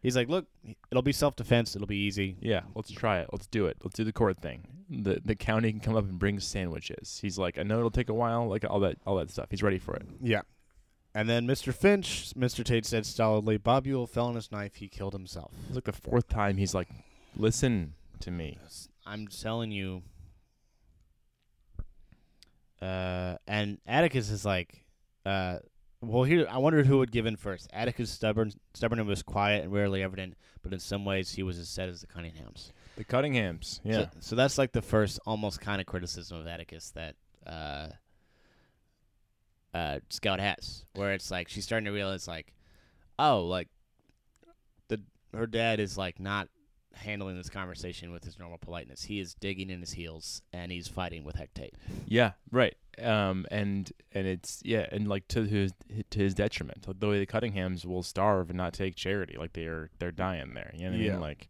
He's 0.00 0.14
like, 0.16 0.28
look, 0.28 0.46
it'll 0.90 1.02
be 1.02 1.12
self 1.12 1.34
defense. 1.36 1.74
It'll 1.74 1.86
be 1.86 1.96
easy. 1.96 2.36
Yeah, 2.40 2.62
let's 2.74 2.90
try 2.90 3.18
it. 3.20 3.28
Let's 3.32 3.46
do 3.46 3.66
it. 3.66 3.78
Let's 3.82 3.96
do 3.96 4.04
the 4.04 4.12
court 4.12 4.36
thing. 4.40 4.66
The 4.88 5.20
the 5.24 5.34
county 5.34 5.72
can 5.72 5.80
come 5.80 5.96
up 5.96 6.04
and 6.04 6.18
bring 6.18 6.38
sandwiches. 6.38 7.18
He's 7.20 7.38
like, 7.38 7.58
I 7.58 7.62
know 7.62 7.78
it'll 7.78 7.90
take 7.90 8.08
a 8.08 8.14
while, 8.14 8.48
like 8.48 8.64
all 8.68 8.80
that 8.80 8.98
all 9.06 9.16
that 9.16 9.30
stuff. 9.30 9.46
He's 9.50 9.62
ready 9.62 9.78
for 9.78 9.96
it. 9.96 10.06
Yeah. 10.22 10.42
And 11.14 11.28
then 11.28 11.48
Mr. 11.48 11.74
Finch, 11.74 12.32
Mr. 12.36 12.64
Tate 12.64 12.86
said 12.86 13.06
stolidly, 13.06 13.56
Bob 13.56 13.86
Ewell 13.86 14.06
fell 14.06 14.26
on 14.26 14.34
his 14.34 14.52
knife. 14.52 14.76
He 14.76 14.88
killed 14.88 15.14
himself. 15.14 15.50
It's 15.66 15.74
like 15.74 15.84
the 15.84 15.92
fourth 15.92 16.28
time 16.28 16.58
he's 16.58 16.74
like, 16.74 16.88
listen 17.34 17.94
to 18.20 18.30
me. 18.30 18.58
I'm 19.06 19.26
telling 19.26 19.72
you. 19.72 20.02
Uh, 22.80 23.36
and 23.46 23.78
Atticus 23.86 24.30
is 24.30 24.44
like, 24.44 24.84
uh, 25.26 25.58
well, 26.00 26.22
here 26.22 26.46
I 26.48 26.58
wondered 26.58 26.86
who 26.86 26.98
would 26.98 27.10
give 27.10 27.26
in 27.26 27.36
first. 27.36 27.68
Atticus 27.72 28.10
stubborn, 28.10 28.52
stubborn 28.74 29.00
and 29.00 29.08
was 29.08 29.22
quiet 29.22 29.64
and 29.64 29.72
rarely 29.72 30.02
evident, 30.02 30.36
but 30.62 30.72
in 30.72 30.78
some 30.78 31.04
ways 31.04 31.32
he 31.32 31.42
was 31.42 31.58
as 31.58 31.68
set 31.68 31.88
as 31.88 32.00
the 32.00 32.06
Cunninghams. 32.06 32.72
The 32.96 33.04
Cunninghams. 33.04 33.80
Yeah. 33.82 33.92
So, 33.92 34.08
so 34.20 34.36
that's 34.36 34.58
like 34.58 34.72
the 34.72 34.82
first 34.82 35.18
almost 35.26 35.60
kind 35.60 35.80
of 35.80 35.86
criticism 35.86 36.38
of 36.38 36.46
Atticus 36.46 36.90
that 36.90 37.16
uh, 37.46 37.88
uh, 39.74 39.98
Scout 40.08 40.40
has, 40.40 40.84
where 40.94 41.12
it's 41.12 41.30
like 41.30 41.48
she's 41.48 41.64
starting 41.64 41.86
to 41.86 41.92
realize 41.92 42.28
like, 42.28 42.54
oh, 43.18 43.42
like 43.44 43.68
the 44.88 45.00
her 45.34 45.46
dad 45.46 45.80
is 45.80 45.98
like 45.98 46.20
not 46.20 46.48
handling 46.98 47.36
this 47.36 47.48
conversation 47.48 48.12
with 48.12 48.24
his 48.24 48.38
normal 48.38 48.58
politeness. 48.58 49.04
He 49.04 49.20
is 49.20 49.34
digging 49.34 49.70
in 49.70 49.80
his 49.80 49.92
heels 49.92 50.42
and 50.52 50.70
he's 50.70 50.88
fighting 50.88 51.24
with 51.24 51.36
Heck 51.36 51.54
Tate. 51.54 51.74
Yeah, 52.06 52.32
right. 52.50 52.76
Um, 53.02 53.46
and 53.50 53.90
and 54.12 54.26
it's 54.26 54.60
yeah, 54.64 54.86
and 54.90 55.08
like 55.08 55.28
to 55.28 55.44
his 55.44 55.72
to 56.10 56.18
his 56.18 56.34
detriment. 56.34 56.86
The 57.00 57.08
way 57.08 57.18
the 57.18 57.26
Cunninghams 57.26 57.84
will 57.84 58.02
starve 58.02 58.50
and 58.50 58.56
not 58.56 58.72
take 58.72 58.96
charity, 58.96 59.36
like 59.38 59.52
they're 59.52 59.90
they're 59.98 60.10
dying 60.10 60.54
there. 60.54 60.72
You 60.74 60.86
know 60.86 60.90
what 60.90 60.96
I 60.96 61.08
mean? 61.10 61.20
Like, 61.20 61.48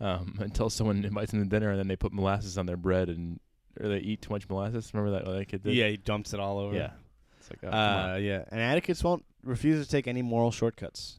um, 0.00 0.36
until 0.40 0.70
someone 0.70 1.04
invites 1.04 1.32
them 1.32 1.42
to 1.42 1.48
dinner 1.48 1.70
and 1.70 1.78
then 1.78 1.88
they 1.88 1.96
put 1.96 2.12
molasses 2.12 2.56
on 2.56 2.66
their 2.66 2.76
bread 2.76 3.08
and 3.08 3.38
or 3.80 3.88
they 3.88 3.98
eat 3.98 4.22
too 4.22 4.30
much 4.30 4.48
molasses. 4.48 4.92
Remember 4.94 5.18
that 5.18 5.30
like 5.30 5.48
kid 5.48 5.62
did? 5.62 5.74
Yeah, 5.74 5.88
he 5.88 5.96
dumps 5.96 6.32
it 6.32 6.40
all 6.40 6.58
over. 6.58 6.74
yeah. 6.74 6.90
It's 7.38 7.50
like 7.50 7.58
oh. 7.64 7.76
Uh, 7.76 8.16
yeah, 8.20 8.44
and 8.50 8.60
Atticus 8.60 9.02
won't 9.02 9.24
refuse 9.42 9.84
to 9.84 9.90
take 9.90 10.06
any 10.06 10.22
moral 10.22 10.50
shortcuts. 10.50 11.18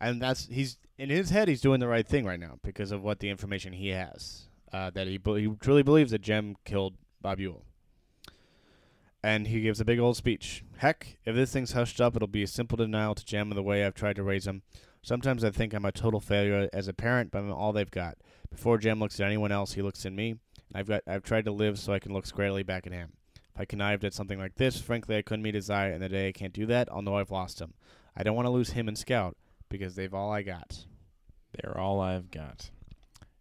And 0.00 0.20
that's 0.20 0.46
he's 0.46 0.76
in 0.98 1.10
his 1.10 1.30
head. 1.30 1.48
He's 1.48 1.60
doing 1.60 1.80
the 1.80 1.88
right 1.88 2.06
thing 2.06 2.26
right 2.26 2.40
now 2.40 2.58
because 2.62 2.92
of 2.92 3.02
what 3.02 3.20
the 3.20 3.30
information 3.30 3.72
he 3.72 3.88
has. 3.90 4.48
Uh, 4.72 4.90
that 4.90 5.06
he 5.06 5.16
be- 5.16 5.40
he 5.40 5.56
truly 5.60 5.82
believes 5.82 6.10
that 6.10 6.20
Jem 6.20 6.56
killed 6.64 6.94
Bob 7.22 7.40
Ewell. 7.40 7.64
And 9.22 9.46
he 9.46 9.62
gives 9.62 9.80
a 9.80 9.84
big 9.84 9.98
old 9.98 10.16
speech. 10.16 10.62
Heck, 10.76 11.18
if 11.24 11.34
this 11.34 11.52
thing's 11.52 11.72
hushed 11.72 12.00
up, 12.00 12.14
it'll 12.14 12.28
be 12.28 12.42
a 12.42 12.46
simple 12.46 12.76
denial 12.76 13.14
to 13.14 13.24
Jem 13.24 13.50
of 13.50 13.56
the 13.56 13.62
way 13.62 13.84
I've 13.84 13.94
tried 13.94 14.16
to 14.16 14.22
raise 14.22 14.46
him. 14.46 14.62
Sometimes 15.02 15.42
I 15.42 15.50
think 15.50 15.72
I'm 15.72 15.84
a 15.84 15.92
total 15.92 16.20
failure 16.20 16.68
as 16.72 16.86
a 16.86 16.92
parent, 16.92 17.30
but 17.30 17.38
I'm 17.38 17.52
all 17.52 17.72
they've 17.72 17.90
got. 17.90 18.18
Before 18.50 18.78
Jem 18.78 19.00
looks 19.00 19.18
at 19.20 19.26
anyone 19.26 19.52
else, 19.52 19.72
he 19.72 19.82
looks 19.82 20.04
at 20.04 20.12
me. 20.12 20.36
I've 20.74 20.86
got 20.86 21.02
I've 21.06 21.22
tried 21.22 21.46
to 21.46 21.50
live 21.50 21.78
so 21.78 21.94
I 21.94 21.98
can 21.98 22.12
look 22.12 22.26
squarely 22.26 22.62
back 22.62 22.86
at 22.86 22.92
him. 22.92 23.12
If 23.34 23.60
I 23.60 23.64
connived 23.64 24.04
at 24.04 24.12
something 24.12 24.38
like 24.38 24.56
this, 24.56 24.80
frankly, 24.80 25.16
I 25.16 25.22
couldn't 25.22 25.42
meet 25.42 25.54
his 25.54 25.70
eye, 25.70 25.88
and 25.88 26.02
the 26.02 26.08
day 26.10 26.28
I 26.28 26.32
can't 26.32 26.52
do 26.52 26.66
that, 26.66 26.88
I'll 26.92 27.02
know 27.02 27.16
I've 27.16 27.30
lost 27.30 27.60
him. 27.60 27.72
I 28.14 28.22
don't 28.22 28.36
want 28.36 28.46
to 28.46 28.50
lose 28.50 28.70
him 28.70 28.86
and 28.86 28.98
Scout 28.98 29.36
because 29.68 29.94
they've 29.94 30.14
all 30.14 30.32
I 30.32 30.42
got. 30.42 30.84
They're 31.52 31.78
all 31.78 32.00
I've 32.00 32.30
got. 32.30 32.70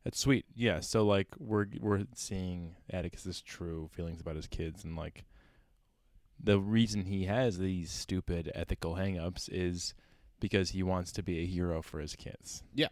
That's 0.03 0.19
sweet. 0.19 0.45
Yeah. 0.55 0.79
So 0.79 1.05
like 1.05 1.27
we're 1.37 1.65
we're 1.79 2.05
seeing 2.15 2.75
Atticus's 2.91 3.41
true 3.41 3.89
feelings 3.91 4.21
about 4.21 4.37
his 4.37 4.47
kids 4.47 4.83
and 4.83 4.95
like 4.95 5.25
the 6.41 6.59
reason 6.59 7.05
he 7.05 7.25
has 7.25 7.57
these 7.57 7.91
stupid 7.91 8.51
ethical 8.53 8.95
hangups 8.95 9.49
is 9.51 9.93
because 10.39 10.69
he 10.69 10.83
wants 10.83 11.11
to 11.13 11.23
be 11.23 11.39
a 11.39 11.45
hero 11.45 11.81
for 11.81 11.99
his 11.99 12.15
kids. 12.15 12.63
Yeah. 12.73 12.89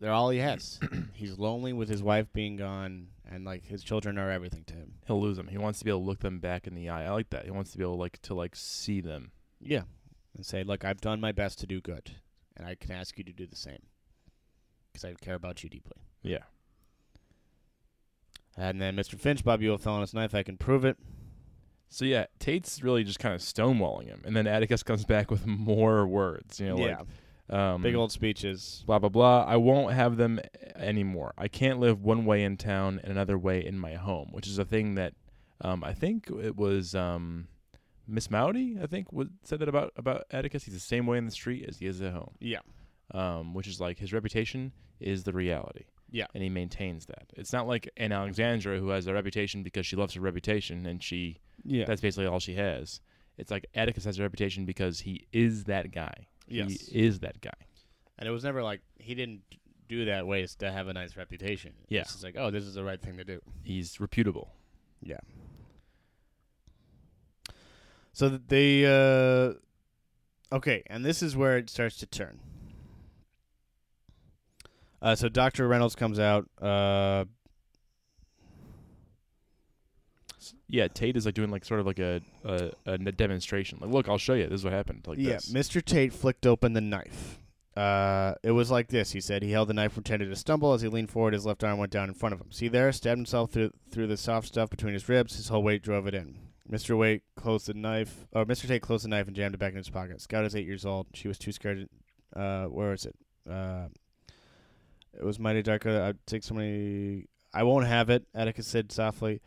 They're 0.00 0.12
all 0.12 0.30
he 0.30 0.38
has. 0.38 0.80
He's 1.12 1.38
lonely 1.38 1.72
with 1.72 1.88
his 1.88 2.02
wife 2.02 2.32
being 2.32 2.56
gone, 2.56 3.08
and 3.30 3.44
like 3.44 3.64
his 3.64 3.82
children 3.82 4.16
are 4.16 4.30
everything 4.30 4.64
to 4.68 4.74
him. 4.74 4.94
He'll 5.06 5.20
lose 5.20 5.36
them. 5.36 5.48
He 5.48 5.58
wants 5.58 5.80
to 5.80 5.84
be 5.84 5.90
able 5.90 6.00
to 6.00 6.06
look 6.06 6.20
them 6.20 6.38
back 6.38 6.66
in 6.66 6.74
the 6.74 6.88
eye. 6.88 7.06
I 7.06 7.10
like 7.10 7.30
that. 7.30 7.44
He 7.44 7.50
wants 7.50 7.72
to 7.72 7.78
be 7.78 7.84
able 7.84 7.98
like 7.98 8.20
to 8.22 8.34
like 8.34 8.56
see 8.56 9.00
them. 9.00 9.32
Yeah, 9.60 9.82
and 10.34 10.44
say, 10.44 10.64
look, 10.64 10.84
I've 10.84 11.00
done 11.00 11.20
my 11.20 11.32
best 11.32 11.58
to 11.60 11.66
do 11.66 11.80
good, 11.80 12.12
and 12.56 12.66
I 12.66 12.74
can 12.74 12.92
ask 12.92 13.18
you 13.18 13.24
to 13.24 13.32
do 13.32 13.46
the 13.46 13.56
same 13.56 13.82
because 14.92 15.04
I 15.04 15.14
care 15.14 15.34
about 15.34 15.62
you 15.62 15.70
deeply. 15.70 15.98
Yeah. 16.22 16.44
And 18.56 18.80
then 18.80 18.96
Mr. 18.96 19.18
Finch, 19.18 19.44
Bob 19.44 19.62
Ewell 19.62 19.78
fell 19.78 19.94
on 19.94 20.02
his 20.02 20.12
knife. 20.12 20.34
I 20.34 20.42
can 20.42 20.58
prove 20.58 20.84
it. 20.84 20.98
So 21.88 22.04
yeah, 22.04 22.26
Tate's 22.38 22.82
really 22.82 23.04
just 23.04 23.18
kind 23.18 23.34
of 23.34 23.40
stonewalling 23.42 24.06
him, 24.06 24.22
and 24.24 24.34
then 24.34 24.46
Atticus 24.46 24.82
comes 24.82 25.04
back 25.04 25.30
with 25.30 25.46
more 25.46 26.06
words. 26.06 26.58
You 26.58 26.68
know, 26.68 26.78
yeah, 26.78 26.98
like 27.50 27.58
um, 27.58 27.82
big 27.82 27.94
old 27.94 28.12
speeches. 28.12 28.82
blah 28.86 28.98
blah 28.98 29.10
blah. 29.10 29.44
I 29.44 29.56
won't 29.56 29.92
have 29.92 30.16
them 30.16 30.40
anymore. 30.74 31.34
I 31.36 31.48
can't 31.48 31.80
live 31.80 32.02
one 32.02 32.24
way 32.24 32.44
in 32.44 32.56
town 32.56 32.98
and 33.02 33.12
another 33.12 33.36
way 33.36 33.64
in 33.64 33.78
my 33.78 33.94
home, 33.94 34.28
which 34.32 34.46
is 34.46 34.58
a 34.58 34.64
thing 34.64 34.94
that 34.94 35.12
um, 35.60 35.84
I 35.84 35.92
think 35.92 36.30
it 36.30 36.56
was 36.56 36.94
um, 36.94 37.48
Miss 38.12 38.30
Maudie. 38.30 38.76
I 38.82 38.86
think 38.86 39.12
would, 39.12 39.30
said 39.42 39.58
that 39.60 39.68
about 39.68 39.92
about 39.96 40.24
Atticus. 40.30 40.64
He's 40.64 40.74
the 40.74 40.80
same 40.80 41.06
way 41.06 41.18
in 41.18 41.24
the 41.24 41.30
street 41.32 41.64
as 41.68 41.78
he 41.78 41.86
is 41.86 42.00
at 42.02 42.12
home, 42.12 42.34
Yeah, 42.40 42.60
um, 43.12 43.54
which 43.54 43.66
is 43.66 43.80
like 43.80 43.98
his 43.98 44.12
reputation 44.12 44.72
is 45.00 45.24
the 45.24 45.32
reality. 45.32 45.84
Yeah. 46.14 46.26
and 46.34 46.42
he 46.42 46.50
maintains 46.50 47.06
that. 47.06 47.32
It's 47.38 47.54
not 47.54 47.66
like 47.66 47.88
an 47.96 48.12
Alexandra 48.12 48.78
who 48.78 48.90
has 48.90 49.06
a 49.06 49.14
reputation 49.14 49.62
because 49.62 49.86
she 49.86 49.96
loves 49.96 50.12
her 50.12 50.20
reputation 50.20 50.84
and 50.84 51.02
she 51.02 51.40
yeah, 51.64 51.86
that's 51.86 52.02
basically 52.02 52.26
all 52.26 52.38
she 52.38 52.54
has. 52.54 53.00
It's 53.38 53.50
like 53.50 53.64
Atticus 53.74 54.04
has 54.04 54.18
a 54.18 54.22
reputation 54.22 54.66
because 54.66 55.00
he 55.00 55.26
is 55.32 55.64
that 55.64 55.90
guy. 55.90 56.26
Yes. 56.46 56.68
He 56.86 57.06
is 57.06 57.20
that 57.20 57.40
guy. 57.40 57.50
and 58.18 58.28
it 58.28 58.30
was 58.30 58.44
never 58.44 58.62
like 58.62 58.82
he 58.98 59.14
didn't 59.14 59.40
do 59.88 60.04
that 60.04 60.26
ways 60.26 60.54
to 60.56 60.70
have 60.70 60.88
a 60.88 60.92
nice 60.92 61.16
reputation. 61.16 61.72
Yeah. 61.88 62.02
it's 62.02 62.22
like, 62.22 62.36
oh, 62.38 62.50
this 62.50 62.64
is 62.64 62.74
the 62.74 62.84
right 62.84 63.00
thing 63.00 63.16
to 63.16 63.24
do. 63.24 63.40
He's 63.62 63.98
reputable. 63.98 64.52
Yeah. 65.00 65.20
So 68.12 68.28
they 68.28 68.84
uh 68.84 69.54
okay, 70.54 70.82
and 70.86 71.04
this 71.04 71.22
is 71.22 71.36
where 71.36 71.56
it 71.56 71.70
starts 71.70 71.96
to 71.98 72.06
turn. 72.06 72.40
Uh, 75.00 75.16
so 75.16 75.28
Dr. 75.28 75.66
Reynolds 75.66 75.96
comes 75.96 76.20
out. 76.20 76.48
Uh, 76.60 77.24
Yeah, 80.72 80.88
Tate 80.88 81.18
is 81.18 81.26
like 81.26 81.34
doing 81.34 81.50
like 81.50 81.66
sort 81.66 81.80
of 81.80 81.86
like 81.86 81.98
a 81.98 82.22
a, 82.44 82.72
a 82.86 82.96
demonstration. 82.98 83.78
Like, 83.80 83.90
look, 83.90 84.08
I'll 84.08 84.16
show 84.18 84.32
you. 84.32 84.46
This 84.46 84.60
is 84.60 84.64
what 84.64 84.72
happened. 84.72 85.06
Like 85.06 85.18
yeah, 85.18 85.34
this. 85.34 85.52
Mr. 85.52 85.84
Tate 85.84 86.14
flicked 86.14 86.46
open 86.46 86.72
the 86.72 86.80
knife. 86.80 87.38
Uh, 87.76 88.34
it 88.42 88.52
was 88.52 88.70
like 88.70 88.88
this. 88.88 89.12
He 89.12 89.20
said 89.20 89.42
he 89.42 89.52
held 89.52 89.68
the 89.68 89.74
knife, 89.74 89.94
pretended 89.94 90.30
to 90.30 90.36
stumble 90.36 90.72
as 90.72 90.80
he 90.80 90.88
leaned 90.88 91.10
forward. 91.10 91.34
His 91.34 91.44
left 91.44 91.62
arm 91.62 91.78
went 91.78 91.92
down 91.92 92.08
in 92.08 92.14
front 92.14 92.32
of 92.34 92.40
him. 92.40 92.50
See 92.52 92.68
there, 92.68 92.90
stabbed 92.90 93.18
himself 93.18 93.50
through 93.50 93.72
through 93.90 94.06
the 94.06 94.16
soft 94.16 94.48
stuff 94.48 94.70
between 94.70 94.94
his 94.94 95.08
ribs. 95.08 95.36
His 95.36 95.48
whole 95.48 95.62
weight 95.62 95.82
drove 95.82 96.06
it 96.06 96.14
in. 96.14 96.38
Mr. 96.70 96.96
Waite 96.96 97.22
closed 97.36 97.66
the 97.66 97.74
knife, 97.74 98.26
or 98.32 98.44
Mr. 98.44 98.66
Tate 98.68 98.82
closed 98.82 99.04
the 99.04 99.08
knife 99.08 99.26
and 99.26 99.36
jammed 99.36 99.54
it 99.54 99.58
back 99.58 99.72
in 99.72 99.78
his 99.78 99.90
pocket. 99.90 100.20
Scout 100.20 100.44
is 100.44 100.54
eight 100.54 100.66
years 100.66 100.86
old. 100.86 101.06
She 101.14 101.28
was 101.28 101.38
too 101.38 101.52
scared. 101.52 101.88
To, 102.34 102.40
uh, 102.40 102.64
where 102.66 102.92
is 102.92 103.04
it? 103.04 103.16
Uh, 103.48 103.88
it 105.12 105.24
was 105.24 105.38
mighty 105.38 105.62
dark. 105.62 105.86
uh, 105.86 106.02
I'd 106.02 106.26
take 106.26 106.44
so 106.44 106.54
many. 106.54 107.26
I 107.52 107.64
won't 107.64 107.86
have 107.86 108.10
it. 108.10 108.24
Atticus 108.34 108.66
said 108.66 108.92
softly. 108.92 109.40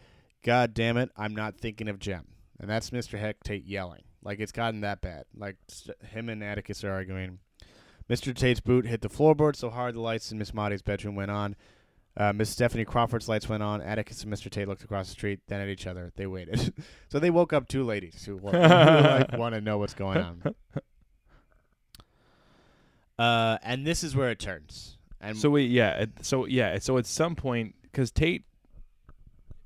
God 0.43 0.73
damn 0.73 0.97
it! 0.97 1.09
I'm 1.17 1.33
not 1.33 1.57
thinking 1.57 1.87
of 1.87 1.99
Jem. 1.99 2.25
And 2.59 2.69
that's 2.69 2.91
Mr. 2.91 3.17
Heck 3.17 3.43
Tate 3.43 3.65
yelling. 3.65 4.03
Like 4.23 4.39
it's 4.39 4.51
gotten 4.51 4.81
that 4.81 5.01
bad. 5.01 5.25
Like 5.35 5.57
him 6.11 6.29
and 6.29 6.43
Atticus 6.43 6.83
are 6.83 6.91
arguing. 6.91 7.39
Mr. 8.09 8.35
Tate's 8.35 8.59
boot 8.59 8.85
hit 8.85 9.01
the 9.01 9.09
floorboard 9.09 9.55
so 9.55 9.69
hard 9.69 9.95
the 9.95 10.01
lights 10.01 10.31
in 10.31 10.37
Miss 10.37 10.53
Maudie's 10.53 10.83
bedroom 10.83 11.15
went 11.15 11.31
on. 11.31 11.55
Uh, 12.17 12.31
Miss 12.31 12.49
Stephanie 12.49 12.85
Crawford's 12.85 13.27
lights 13.27 13.49
went 13.49 13.61
on. 13.61 13.81
Atticus 13.81 14.23
and 14.23 14.31
Mr. 14.31 14.49
Tate 14.49 14.67
looked 14.67 14.83
across 14.83 15.07
the 15.07 15.11
street, 15.11 15.41
then 15.47 15.59
at 15.59 15.67
each 15.67 15.85
other. 15.85 16.13
They 16.15 16.27
waited. 16.27 16.73
so 17.09 17.19
they 17.19 17.29
woke 17.29 17.51
up 17.51 17.67
two 17.67 17.83
ladies 17.83 18.23
who, 18.23 18.37
who 18.37 18.51
like, 18.51 19.31
want 19.37 19.53
to 19.55 19.61
know 19.61 19.77
what's 19.77 19.93
going 19.93 20.17
on. 20.19 20.55
Uh, 23.17 23.57
and 23.63 23.85
this 23.85 24.03
is 24.03 24.15
where 24.15 24.29
it 24.29 24.39
turns. 24.39 24.97
And 25.21 25.37
So 25.37 25.49
wait, 25.49 25.69
yeah. 25.69 26.05
So 26.21 26.45
yeah. 26.45 26.77
So 26.79 26.97
at 26.97 27.05
some 27.05 27.35
point, 27.35 27.75
because 27.83 28.11
Tate 28.11 28.43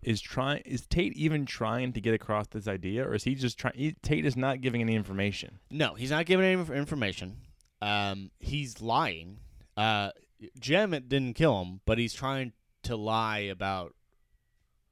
is 0.01 0.21
trying, 0.21 0.61
is 0.65 0.85
Tate 0.85 1.13
even 1.13 1.45
trying 1.45 1.93
to 1.93 2.01
get 2.01 2.13
across 2.13 2.47
this 2.47 2.67
idea, 2.67 3.05
or 3.05 3.15
is 3.15 3.23
he 3.23 3.35
just 3.35 3.57
trying? 3.57 3.95
Tate 4.01 4.25
is 4.25 4.37
not 4.37 4.61
giving 4.61 4.81
any 4.81 4.95
information. 4.95 5.59
no, 5.69 5.95
he's 5.95 6.11
not 6.11 6.25
giving 6.25 6.45
any 6.45 6.59
inf- 6.59 6.69
information. 6.69 7.37
Um, 7.81 8.31
he's 8.39 8.81
lying. 8.81 9.39
Uh, 9.75 10.11
Jem 10.59 10.91
didn't 10.91 11.33
kill 11.33 11.61
him, 11.63 11.81
but 11.85 11.97
he's 11.97 12.13
trying 12.13 12.53
to 12.83 12.95
lie 12.95 13.39
about, 13.39 13.93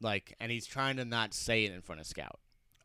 like, 0.02 0.36
and 0.40 0.52
he's 0.52 0.66
trying 0.66 0.98
to 0.98 1.06
not 1.06 1.34
say 1.34 1.66
it 1.66 1.72
in 1.74 1.82
front 1.82 2.02
of 2.02 2.08
Scout. 2.08 2.40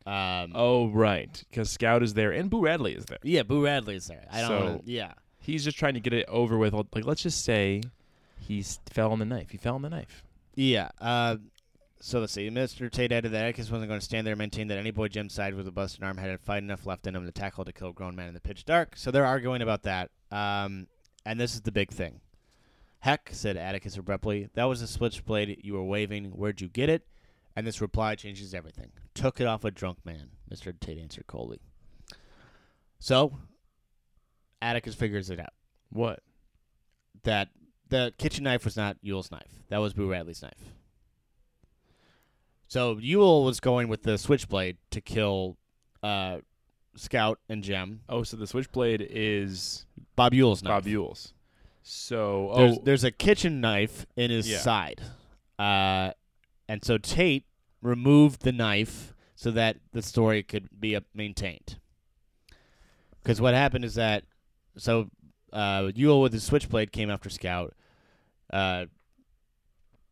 Um, 0.05 0.51
Oh 0.55 0.89
right, 0.89 1.43
because 1.49 1.69
Scout 1.71 2.03
is 2.03 2.13
there 2.13 2.31
and 2.31 2.49
Boo 2.49 2.61
Radley 2.61 2.93
is 2.93 3.05
there. 3.05 3.19
yeah, 3.23 3.43
Boo 3.43 3.63
Radley 3.63 3.95
is 3.95 4.07
there. 4.07 4.25
I 4.31 4.39
don't. 4.41 4.47
So- 4.49 4.59
wanna, 4.65 4.81
yeah. 4.85 5.13
He's 5.39 5.63
just 5.65 5.77
trying 5.77 5.95
to 5.95 5.99
get 5.99 6.13
it 6.13 6.25
over 6.29 6.57
with. 6.57 6.73
Like 6.73 7.05
let's 7.05 7.21
just 7.21 7.43
say 7.43 7.81
he 8.39 8.63
fell 8.91 9.11
on 9.11 9.19
the 9.19 9.25
knife. 9.25 9.49
He 9.49 9.57
fell 9.57 9.75
on 9.75 9.81
the 9.81 9.89
knife. 9.89 10.23
Yeah. 10.55 10.89
Uh, 11.01 11.35
so 11.99 12.21
let's 12.21 12.31
see. 12.31 12.49
Mr. 12.49 12.89
Tate 12.89 13.11
added 13.11 13.33
that 13.33 13.43
Atticus 13.43 13.69
wasn't 13.69 13.89
going 13.89 13.99
to 13.99 14.05
stand 14.05 14.25
there 14.25 14.31
and 14.33 14.39
maintain 14.39 14.69
that 14.69 14.77
any 14.77 14.91
boy 14.91 15.09
Jem 15.09 15.27
side 15.27 15.53
with 15.53 15.67
a 15.67 15.71
busted 15.71 16.01
arm 16.03 16.17
had 16.17 16.29
a 16.29 16.37
fight 16.37 16.63
enough 16.63 16.85
left 16.85 17.07
in 17.07 17.15
him 17.15 17.25
to 17.25 17.31
tackle 17.33 17.65
to 17.65 17.73
kill 17.73 17.89
a 17.89 17.93
grown 17.93 18.15
man 18.15 18.29
in 18.29 18.33
the 18.33 18.39
pitch 18.39 18.63
dark. 18.63 18.93
So 18.95 19.11
they're 19.11 19.25
arguing 19.25 19.61
about 19.61 19.83
that. 19.83 20.11
Um, 20.31 20.87
and 21.25 21.37
this 21.39 21.55
is 21.55 21.61
the 21.61 21.71
big 21.73 21.91
thing. 21.91 22.21
Heck, 23.03 23.31
said 23.33 23.57
Atticus 23.57 23.97
abruptly, 23.97 24.47
that 24.53 24.63
was 24.63 24.81
a 24.81 24.87
switchblade 24.87 25.59
you 25.61 25.73
were 25.73 25.83
waving. 25.83 26.31
Where'd 26.31 26.61
you 26.61 26.69
get 26.69 26.87
it? 26.87 27.05
And 27.53 27.67
this 27.67 27.81
reply 27.81 28.15
changes 28.15 28.53
everything. 28.53 28.93
Took 29.13 29.41
it 29.41 29.45
off 29.45 29.65
a 29.65 29.71
drunk 29.71 29.97
man, 30.05 30.29
Mr. 30.49 30.73
Tate 30.79 30.99
answered 30.99 31.27
coldly. 31.27 31.59
So, 32.99 33.33
Atticus 34.61 34.95
figures 34.95 35.29
it 35.29 35.37
out 35.37 35.51
What? 35.89 36.21
that 37.23 37.49
the 37.89 38.13
kitchen 38.17 38.45
knife 38.45 38.63
was 38.63 38.77
not 38.77 38.95
Ewell's 39.01 39.31
knife. 39.31 39.51
That 39.67 39.79
was 39.79 39.93
Boo 39.93 40.09
Radley's 40.09 40.41
knife. 40.41 40.71
So 42.69 42.99
Ewell 42.99 43.43
was 43.43 43.59
going 43.59 43.89
with 43.89 44.03
the 44.03 44.17
switchblade 44.17 44.77
to 44.91 45.01
kill 45.01 45.57
uh, 46.01 46.37
Scout 46.95 47.41
and 47.49 47.65
Jem. 47.65 47.99
Oh, 48.07 48.23
so 48.23 48.37
the 48.37 48.47
switchblade 48.47 49.05
is 49.09 49.85
Bob 50.15 50.33
Ewell's 50.33 50.63
knife. 50.63 50.71
Bob 50.71 50.87
Ewell's. 50.87 51.33
So 51.83 52.49
oh, 52.51 52.57
There's, 52.57 52.79
there's 52.83 53.03
a 53.03 53.11
kitchen 53.11 53.61
knife 53.61 54.05
in 54.15 54.31
his 54.31 54.49
Yeah. 54.49 54.59
side. 54.59 55.01
Uh, 55.59 56.11
and 56.67 56.83
so 56.83 56.97
Tate 56.97 57.45
removed 57.81 58.41
the 58.41 58.53
knife 58.53 59.13
so 59.35 59.51
that 59.51 59.77
the 59.91 60.01
story 60.01 60.41
could 60.41 60.69
be 60.79 60.95
uh, 60.95 61.01
maintained. 61.13 61.77
Because 63.21 63.39
what 63.41 63.53
happened 63.53 63.85
is 63.85 63.95
that, 63.95 64.23
so 64.77 65.09
uh, 65.51 65.91
Ewell 65.93 66.21
with 66.21 66.33
his 66.33 66.43
switchblade 66.43 66.91
came 66.91 67.09
after 67.09 67.29
Scout. 67.29 67.73
Uh, 68.51 68.85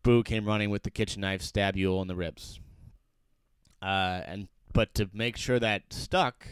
Boo 0.03 0.23
came 0.23 0.45
running 0.45 0.69
with 0.69 0.83
the 0.83 0.91
kitchen 0.91 1.21
knife, 1.21 1.41
stabbed 1.41 1.77
Ewell 1.77 2.01
in 2.01 2.07
the 2.07 2.15
ribs. 2.15 2.59
Uh, 3.81 4.21
and 4.25 4.47
but 4.73 4.93
to 4.95 5.09
make 5.13 5.37
sure 5.37 5.59
that 5.59 5.83
stuck, 5.91 6.47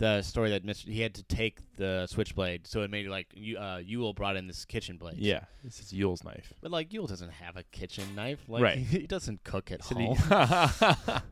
the 0.00 0.22
story 0.22 0.50
that 0.50 0.64
Mr. 0.66 0.86
he 0.88 1.00
had 1.00 1.14
to 1.14 1.22
take 1.22 1.60
the 1.76 2.06
switchblade, 2.08 2.66
so 2.66 2.80
it 2.82 2.90
made 2.90 3.06
it 3.06 3.10
like 3.10 3.26
Yu- 3.34 3.58
uh, 3.58 3.80
Ewell 3.84 4.12
brought 4.14 4.34
in 4.36 4.46
this 4.48 4.64
kitchen 4.64 4.96
blade. 4.96 5.18
yeah, 5.18 5.44
this 5.62 5.78
is 5.78 5.92
Ewell's 5.92 6.24
knife. 6.24 6.52
But 6.60 6.70
like 6.72 6.92
Ewell 6.92 7.06
doesn't 7.06 7.30
have 7.30 7.56
a 7.56 7.62
kitchen 7.64 8.16
knife. 8.16 8.40
Like 8.48 8.62
Right. 8.62 8.78
he 8.78 9.06
doesn't 9.06 9.44
cook 9.44 9.70
at 9.70 9.84
he- 9.84 9.94
home. 9.94 10.16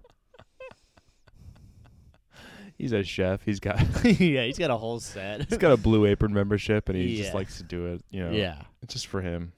he's 2.79 2.93
a 2.93 3.03
chef. 3.03 3.43
He's 3.45 3.61
got 3.61 3.81
yeah, 4.05 4.45
he's 4.45 4.59
got 4.59 4.71
a 4.71 4.77
whole 4.77 5.01
set. 5.01 5.49
he's 5.49 5.59
got 5.59 5.73
a 5.73 5.77
Blue 5.77 6.07
Apron 6.07 6.33
membership, 6.33 6.89
and 6.89 6.97
he 6.99 7.17
Yeah. 7.17 7.23
just 7.25 7.35
likes 7.35 7.57
to 7.59 7.63
do 7.65 7.87
it. 7.87 8.03
You 8.11 8.25
know, 8.25 8.31
yeah. 8.31 8.63
it's 8.83 8.93
just 8.95 9.07
for 9.07 9.21
him. 9.23 9.53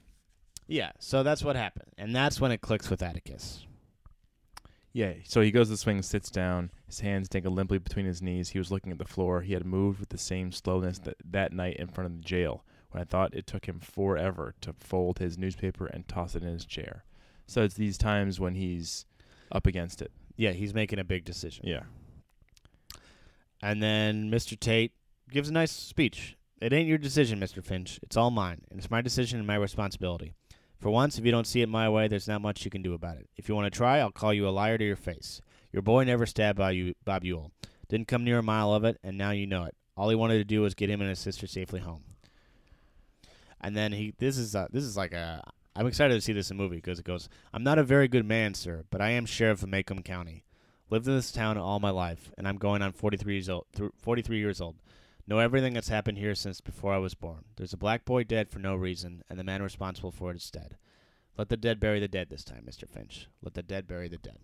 Yeah. 0.67 0.91
So 0.99 1.21
that's 1.23 1.43
what 1.43 1.55
happened. 1.55 1.91
And 1.97 2.15
that's 2.15 2.39
when 2.39 2.51
it 2.51 2.61
clicks 2.61 2.89
with 2.89 3.01
Atticus. 3.03 3.65
Yeah. 4.93 5.13
So 5.25 5.41
he 5.41 5.51
goes 5.51 5.67
to 5.67 5.71
the 5.71 5.77
swing, 5.77 6.01
sits 6.01 6.29
down. 6.29 6.71
His 6.91 6.99
hands 6.99 7.29
dangle 7.29 7.53
limply 7.53 7.77
between 7.77 8.05
his 8.05 8.21
knees. 8.21 8.49
He 8.49 8.59
was 8.59 8.69
looking 8.69 8.91
at 8.91 8.97
the 8.97 9.05
floor. 9.05 9.43
He 9.43 9.53
had 9.53 9.65
moved 9.65 10.01
with 10.01 10.09
the 10.09 10.17
same 10.17 10.51
slowness 10.51 10.99
that 10.99 11.15
that 11.23 11.53
night 11.53 11.77
in 11.77 11.87
front 11.87 12.11
of 12.11 12.17
the 12.17 12.23
jail, 12.23 12.65
when 12.89 12.99
I 13.01 13.05
thought 13.05 13.33
it 13.33 13.47
took 13.47 13.65
him 13.65 13.79
forever 13.79 14.55
to 14.59 14.73
fold 14.73 15.19
his 15.19 15.37
newspaper 15.37 15.85
and 15.85 16.05
toss 16.05 16.35
it 16.35 16.43
in 16.43 16.49
his 16.49 16.65
chair. 16.65 17.05
So 17.47 17.63
it's 17.63 17.75
these 17.75 17.97
times 17.97 18.41
when 18.41 18.55
he's 18.55 19.05
up 19.53 19.65
against 19.65 20.01
it. 20.01 20.11
Yeah, 20.35 20.51
he's 20.51 20.73
making 20.73 20.99
a 20.99 21.05
big 21.05 21.23
decision. 21.23 21.65
Yeah. 21.65 21.83
And 23.63 23.81
then 23.81 24.29
Mr. 24.29 24.59
Tate 24.59 24.91
gives 25.29 25.47
a 25.47 25.53
nice 25.53 25.71
speech. 25.71 26.35
It 26.61 26.73
ain't 26.73 26.89
your 26.89 26.97
decision, 26.97 27.39
Mr. 27.39 27.63
Finch. 27.63 28.01
It's 28.03 28.17
all 28.17 28.31
mine, 28.31 28.63
and 28.69 28.77
it's 28.77 28.91
my 28.91 28.99
decision 28.99 29.39
and 29.39 29.47
my 29.47 29.55
responsibility. 29.55 30.33
For 30.77 30.89
once, 30.89 31.17
if 31.17 31.23
you 31.23 31.31
don't 31.31 31.47
see 31.47 31.61
it 31.61 31.69
my 31.69 31.87
way, 31.87 32.09
there's 32.09 32.27
not 32.27 32.41
much 32.41 32.65
you 32.65 32.71
can 32.71 32.81
do 32.81 32.93
about 32.93 33.15
it. 33.15 33.29
If 33.37 33.47
you 33.47 33.55
want 33.55 33.71
to 33.71 33.77
try, 33.77 33.99
I'll 33.99 34.11
call 34.11 34.33
you 34.33 34.45
a 34.45 34.49
liar 34.49 34.77
to 34.77 34.83
your 34.83 34.97
face. 34.97 35.39
Your 35.71 35.81
boy 35.81 36.03
never 36.03 36.25
stabbed 36.25 36.57
Bob, 36.57 37.23
Ewell. 37.23 37.51
Didn't 37.87 38.07
come 38.07 38.23
near 38.23 38.39
a 38.39 38.43
mile 38.43 38.73
of 38.73 38.83
it, 38.83 38.99
and 39.03 39.17
now 39.17 39.31
you 39.31 39.47
know 39.47 39.63
it. 39.65 39.75
All 39.97 40.09
he 40.09 40.15
wanted 40.15 40.37
to 40.37 40.45
do 40.45 40.61
was 40.61 40.73
get 40.73 40.89
him 40.89 41.01
and 41.01 41.09
his 41.09 41.19
sister 41.19 41.47
safely 41.47 41.81
home. 41.81 42.03
And 43.59 43.75
then 43.75 43.91
he, 43.91 44.13
this 44.17 44.37
is 44.37 44.55
a, 44.55 44.67
this 44.71 44.83
is 44.83 44.97
like 44.97 45.13
a, 45.13 45.43
I'm 45.75 45.87
excited 45.87 46.13
to 46.13 46.21
see 46.21 46.33
this 46.33 46.51
in 46.51 46.57
movie 46.57 46.77
because 46.77 46.99
it 46.99 47.05
goes, 47.05 47.29
I'm 47.53 47.63
not 47.63 47.77
a 47.77 47.83
very 47.83 48.07
good 48.07 48.25
man, 48.25 48.53
sir, 48.53 48.83
but 48.89 49.01
I 49.01 49.11
am 49.11 49.25
sheriff 49.25 49.63
of 49.63 49.69
Maycomb 49.69 50.03
County. 50.03 50.43
Lived 50.89 51.07
in 51.07 51.15
this 51.15 51.31
town 51.31 51.57
all 51.57 51.79
my 51.79 51.89
life, 51.89 52.31
and 52.37 52.47
I'm 52.47 52.57
going 52.57 52.81
on 52.81 52.91
43 52.91 53.33
years 53.33 53.49
old. 53.49 53.65
through 53.73 53.93
43 53.97 54.39
years 54.39 54.59
old. 54.59 54.75
Know 55.27 55.39
everything 55.39 55.73
that's 55.73 55.87
happened 55.87 56.17
here 56.17 56.35
since 56.35 56.59
before 56.59 56.93
I 56.93 56.97
was 56.97 57.13
born. 57.13 57.45
There's 57.55 57.71
a 57.71 57.77
black 57.77 58.03
boy 58.03 58.25
dead 58.25 58.49
for 58.49 58.59
no 58.59 58.75
reason, 58.75 59.23
and 59.29 59.39
the 59.39 59.43
man 59.43 59.61
responsible 59.61 60.11
for 60.11 60.31
it 60.31 60.37
is 60.37 60.51
dead. 60.51 60.75
Let 61.37 61.47
the 61.47 61.55
dead 61.55 61.79
bury 61.79 61.99
the 62.01 62.09
dead 62.09 62.29
this 62.29 62.43
time, 62.43 62.65
Mr. 62.69 62.89
Finch. 62.89 63.27
Let 63.41 63.53
the 63.53 63.63
dead 63.63 63.87
bury 63.87 64.09
the 64.09 64.17
dead. 64.17 64.39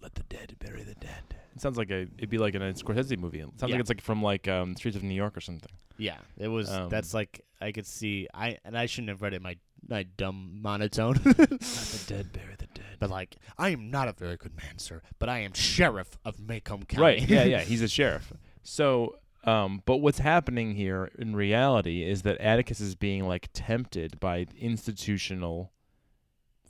Let 0.00 0.14
the 0.14 0.22
dead 0.24 0.56
bury 0.58 0.82
the 0.82 0.94
dead. 0.94 1.22
It 1.54 1.60
sounds 1.62 1.78
like 1.78 1.90
a 1.90 2.02
it'd 2.18 2.28
be 2.30 2.38
like 2.38 2.54
in 2.54 2.62
a 2.62 2.72
Scorsese 2.74 3.18
movie. 3.18 3.40
It 3.40 3.48
sounds 3.58 3.62
Yeah. 3.70 3.76
like 3.76 3.80
it's 3.80 3.88
like 3.90 4.00
from 4.02 4.22
like 4.22 4.46
um, 4.46 4.76
Streets 4.76 4.96
of 4.96 5.02
New 5.02 5.14
York 5.14 5.36
or 5.36 5.40
something. 5.40 5.70
Yeah, 5.98 6.18
it 6.36 6.48
was. 6.48 6.70
Um, 6.70 6.88
that's 6.90 7.14
like 7.14 7.40
I 7.60 7.72
could 7.72 7.86
see. 7.86 8.28
I 8.34 8.58
and 8.64 8.76
I 8.76 8.86
shouldn't 8.86 9.08
have 9.08 9.22
read 9.22 9.32
it 9.32 9.36
in 9.36 9.42
my 9.42 9.56
my 9.88 10.02
dumb 10.02 10.58
monotone. 10.62 11.14
Let 11.24 11.36
the 11.36 12.04
dead 12.06 12.32
bury 12.32 12.54
the 12.58 12.66
dead. 12.66 12.96
but 12.98 13.08
like, 13.08 13.36
I 13.56 13.70
am 13.70 13.90
not 13.90 14.08
a 14.08 14.12
very 14.12 14.36
good 14.36 14.54
man, 14.56 14.78
sir. 14.78 15.00
But 15.18 15.28
I 15.30 15.38
am 15.40 15.54
sheriff 15.54 16.18
of 16.24 16.36
Maycomb 16.36 16.86
County. 16.88 17.02
Right. 17.02 17.28
Yeah, 17.28 17.44
yeah. 17.44 17.60
He's 17.62 17.80
a 17.82 17.88
sheriff. 17.88 18.32
So, 18.62 19.16
um, 19.44 19.82
but 19.86 19.98
what's 19.98 20.18
happening 20.18 20.74
here 20.74 21.10
in 21.18 21.34
reality 21.36 22.02
is 22.02 22.22
that 22.22 22.36
Atticus 22.38 22.80
is 22.80 22.94
being 22.96 23.26
like 23.26 23.48
tempted 23.54 24.18
by 24.20 24.46
institutional 24.58 25.72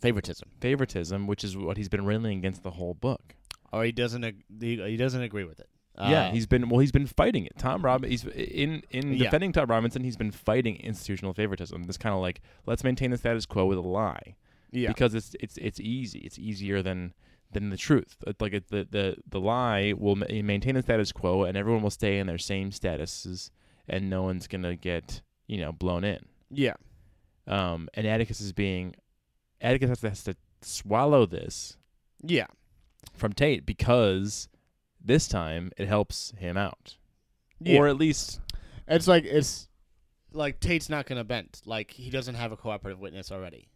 Favoritism. 0.06 0.48
favoritism, 0.60 1.26
which 1.26 1.44
is 1.44 1.56
what 1.56 1.76
he's 1.76 1.88
been 1.88 2.04
railing 2.06 2.38
against 2.38 2.62
the 2.62 2.70
whole 2.72 2.94
book. 2.94 3.34
Or 3.72 3.84
he 3.84 3.92
doesn't. 3.92 4.24
ag- 4.24 4.44
He, 4.60 4.76
he 4.76 4.96
doesn't 4.96 5.20
agree 5.22 5.44
with 5.44 5.58
it. 5.60 5.68
yeah, 5.98 6.28
Uh, 6.28 6.30
he's 6.30 6.46
been 6.46 6.68
well. 6.68 6.80
He's 6.80 6.92
been 6.92 7.06
fighting 7.06 7.46
it. 7.46 7.52
Tom 7.58 7.82
Rob. 7.82 8.04
He's 8.04 8.24
in 8.26 8.82
in 8.90 9.12
Yeah. 9.14 9.24
defending 9.24 9.52
Tom 9.52 9.68
Robinson. 9.68 10.04
He's 10.04 10.16
been 10.16 10.30
fighting 10.30 10.76
institutional 10.76 11.32
favoritism. 11.34 11.84
This 11.84 11.96
kind 11.96 12.14
of 12.14 12.20
like 12.20 12.40
let's 12.66 12.84
maintain 12.84 13.10
the 13.10 13.16
status 13.18 13.46
quo 13.46 13.66
with 13.66 13.78
a 13.78 13.88
lie. 14.00 14.36
yeah. 14.72 14.88
because 14.88 15.14
it's 15.14 15.34
it's 15.40 15.56
it's 15.58 15.80
easy. 15.80 16.20
It's 16.20 16.38
easier 16.38 16.82
than 16.82 17.12
than 17.52 17.70
the 17.70 17.76
truth. 17.76 18.16
It's 18.26 18.40
Like 18.40 18.52
it, 18.52 18.68
the 18.68 18.86
the 18.90 19.16
the 19.28 19.40
lie 19.40 19.94
will 19.96 20.16
ma- 20.16 20.26
maintain 20.42 20.74
the 20.74 20.82
status 20.82 21.12
quo, 21.12 21.44
and 21.44 21.56
everyone 21.56 21.82
will 21.82 21.90
stay 22.02 22.18
in 22.18 22.26
their 22.26 22.38
same 22.38 22.70
statuses, 22.70 23.50
and 23.88 24.10
no 24.10 24.22
one's 24.22 24.46
gonna 24.46 24.76
get 24.76 25.22
you 25.46 25.58
know 25.58 25.72
blown 25.72 26.04
in. 26.04 26.20
yeah. 26.50 26.74
Um, 27.48 27.88
and 27.94 28.06
Atticus 28.06 28.40
is 28.40 28.52
being 28.52 28.96
Atticus 29.66 29.88
has 29.88 30.00
to, 30.00 30.08
has 30.08 30.22
to 30.24 30.36
swallow 30.62 31.26
this 31.26 31.76
Yeah. 32.22 32.46
from 33.14 33.32
Tate 33.32 33.66
because 33.66 34.48
this 35.04 35.28
time 35.28 35.72
it 35.76 35.88
helps 35.88 36.32
him 36.38 36.56
out, 36.56 36.96
Yeah. 37.60 37.78
or 37.78 37.88
at 37.88 37.96
least 37.96 38.40
It's 38.88 39.06
like 39.08 39.24
it's 39.24 39.68
like 40.32 40.60
Tate's 40.60 40.88
not 40.88 41.06
gonna 41.06 41.24
bend. 41.24 41.60
Like 41.66 41.90
he 41.92 42.10
doesn't 42.10 42.34
have 42.36 42.52
a 42.52 42.56
cooperative 42.56 42.98
witness 43.00 43.32
already. 43.32 43.68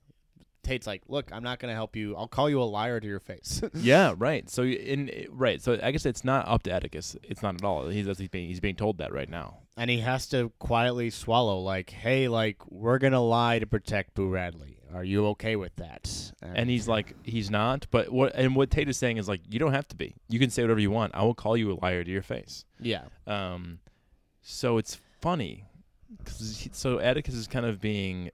Tate's 0.63 0.87
like, 0.87 1.03
look, 1.09 1.33
I'm 1.33 1.43
not 1.43 1.59
gonna 1.59 1.75
help 1.75 1.97
you. 1.97 2.15
I'll 2.17 2.29
call 2.29 2.51
you 2.51 2.61
a 2.61 2.65
liar 2.65 3.01
to 3.01 3.07
your 3.07 3.19
face. 3.21 3.63
yeah, 3.75 4.15
right. 4.19 4.49
So 4.51 4.63
in 4.65 5.09
eh, 5.09 5.25
right, 5.31 5.61
so 5.63 5.79
I 5.83 5.91
guess 5.91 6.05
it's 6.05 6.23
not 6.23 6.47
up 6.47 6.63
to 6.65 6.71
Atticus. 6.73 7.17
It's 7.23 7.43
not 7.43 7.55
at 7.55 7.65
all. 7.65 7.89
He's 7.89 8.07
he's 8.19 8.29
being 8.29 8.49
he's 8.49 8.61
being 8.61 8.77
told 8.77 8.99
that 8.99 9.13
right 9.13 9.29
now. 9.29 9.59
and 9.77 9.89
he 9.89 10.01
has 10.01 10.27
to 10.29 10.53
quietly 10.59 11.09
swallow. 11.11 11.59
Like, 11.61 11.89
hey, 11.91 12.29
like 12.29 12.59
we're 12.71 12.99
gonna 12.99 13.23
lie 13.23 13.59
to 13.59 13.67
protect 13.67 14.15
Boo 14.15 14.29
Radley. 14.29 14.77
Are 14.95 15.05
you 15.05 15.27
okay 15.29 15.57
with 15.57 15.75
that? 15.77 16.33
And 16.43 16.69
he's 16.71 16.89
like, 16.89 17.15
he's 17.25 17.51
not. 17.51 17.87
But 17.91 18.11
what 18.11 18.35
and 18.35 18.57
what 18.57 18.71
Tate 18.71 18.89
is 18.89 18.97
saying 18.97 19.17
is 19.19 19.29
like, 19.29 19.41
you 19.49 19.59
don't 19.59 19.73
have 19.73 19.87
to 19.89 19.97
be. 19.97 20.15
You 20.29 20.39
can 20.39 20.51
say 20.51 20.63
whatever 20.63 20.81
you 20.81 20.91
want. 20.91 21.15
I 21.15 21.23
will 21.23 21.35
call 21.35 21.57
you 21.57 21.73
a 21.73 21.75
liar 21.81 22.03
to 22.05 22.11
your 22.11 22.23
face. 22.23 22.65
yeah, 22.81 23.05
Um, 23.27 23.79
so 24.43 24.79
it's 24.79 24.99
funny, 25.21 25.67
'cause 26.25 26.61
he- 26.61 26.71
so 26.73 26.99
Atticus 26.99 27.35
is 27.35 27.47
kind 27.47 27.67
of 27.67 27.81
being, 27.81 28.31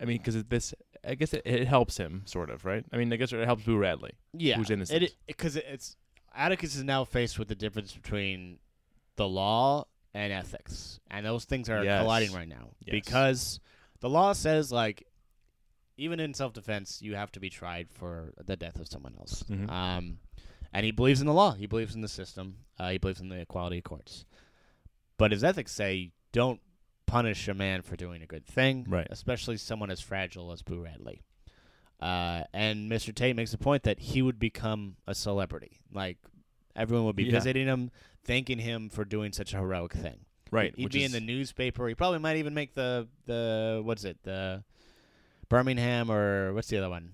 I 0.00 0.04
mean, 0.04 0.18
because 0.18 0.42
this 0.44 0.74
I 1.06 1.14
guess 1.14 1.32
it, 1.32 1.42
it 1.44 1.66
helps 1.68 1.96
him 1.96 2.22
sort 2.26 2.50
of, 2.50 2.64
right? 2.64 2.84
I 2.92 2.96
mean, 2.96 3.12
I 3.12 3.16
guess 3.16 3.32
it 3.32 3.44
helps 3.44 3.64
Boo 3.64 3.78
Radley. 3.78 4.12
Yeah, 4.34 4.56
who's 4.56 4.70
innocent. 4.70 5.02
It 5.04 5.16
because 5.26 5.56
it's 5.56 5.96
Atticus 6.34 6.76
is 6.76 6.84
now 6.84 7.04
faced 7.04 7.38
with 7.38 7.48
the 7.48 7.54
difference 7.54 7.92
between 7.92 8.58
the 9.16 9.28
law 9.28 9.86
and 10.14 10.32
ethics, 10.32 11.00
and 11.10 11.24
those 11.26 11.44
things 11.44 11.68
are 11.68 11.82
Yes. 11.84 12.02
colliding 12.02 12.32
right 12.32 12.48
now 12.48 12.70
Yes. 12.84 12.92
because 12.92 13.60
the 14.00 14.08
law 14.08 14.32
says 14.32 14.70
like 14.70 15.06
even 15.98 16.20
in 16.20 16.32
self-defense 16.32 17.02
you 17.02 17.14
have 17.16 17.30
to 17.32 17.40
be 17.40 17.50
tried 17.50 17.90
for 17.90 18.32
the 18.44 18.56
death 18.56 18.78
of 18.80 18.88
someone 18.88 19.14
else. 19.18 19.42
Mhm. 19.44 19.68
Um, 19.70 20.18
and 20.72 20.84
he 20.86 20.92
believes 20.92 21.20
in 21.20 21.26
the 21.26 21.32
law. 21.34 21.52
He 21.54 21.66
believes 21.66 21.94
in 21.94 22.00
the 22.00 22.08
system. 22.08 22.58
Uh, 22.78 22.90
he 22.90 22.98
believes 22.98 23.20
in 23.20 23.28
the 23.28 23.40
equality 23.40 23.78
of 23.78 23.84
courts. 23.84 24.24
But 25.16 25.32
his 25.32 25.42
ethics 25.44 25.72
say 25.72 26.12
don't 26.32 26.60
punish 27.06 27.48
a 27.48 27.54
man 27.54 27.82
for 27.82 27.96
doing 27.96 28.22
a 28.22 28.26
good 28.26 28.46
thing, 28.46 28.84
Right. 28.88 29.06
Especially 29.10 29.56
someone 29.56 29.90
as 29.90 30.00
fragile 30.00 30.52
as 30.52 30.62
Boo 30.62 30.80
Radley. 30.82 31.22
Uh, 32.00 32.44
and 32.52 32.88
Mr. 32.90 33.12
Tate 33.14 33.34
makes 33.34 33.50
the 33.50 33.58
point 33.58 33.82
that 33.82 33.98
he 33.98 34.22
would 34.22 34.38
become 34.38 34.96
a 35.06 35.14
celebrity. 35.14 35.80
Like 35.92 36.18
everyone 36.76 37.06
would 37.06 37.16
be 37.16 37.24
Yeah. 37.24 37.32
visiting 37.32 37.66
him, 37.66 37.90
thanking 38.24 38.58
him 38.58 38.88
for 38.88 39.04
doing 39.04 39.32
such 39.32 39.52
a 39.52 39.56
heroic 39.56 39.94
thing. 39.94 40.26
Right. 40.50 40.74
He'd 40.76 40.92
be 40.92 41.02
in 41.04 41.12
the 41.12 41.20
newspaper. 41.20 41.88
He 41.88 41.94
probably 41.94 42.20
might 42.20 42.36
even 42.36 42.54
make 42.54 42.74
the 42.74 43.08
the 43.26 43.80
what's 43.84 44.04
it 44.04 44.22
the 44.22 44.62
Birmingham 45.48 46.10
or 46.10 46.52
what's 46.52 46.68
the 46.68 46.78
other 46.78 46.90
one 46.90 47.12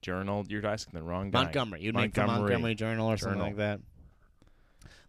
Journal. 0.00 0.44
You're 0.48 0.64
asking 0.66 0.98
the 0.98 1.02
wrong 1.02 1.30
guy. 1.30 1.44
Montgomery. 1.44 1.82
You'd 1.82 1.94
make 1.94 2.14
the 2.14 2.20
Montgomery 2.20 2.50
Montgomery 2.50 2.74
Journal 2.74 3.10
or 3.10 3.16
something 3.16 3.40
like 3.40 3.56
that. 3.56 3.80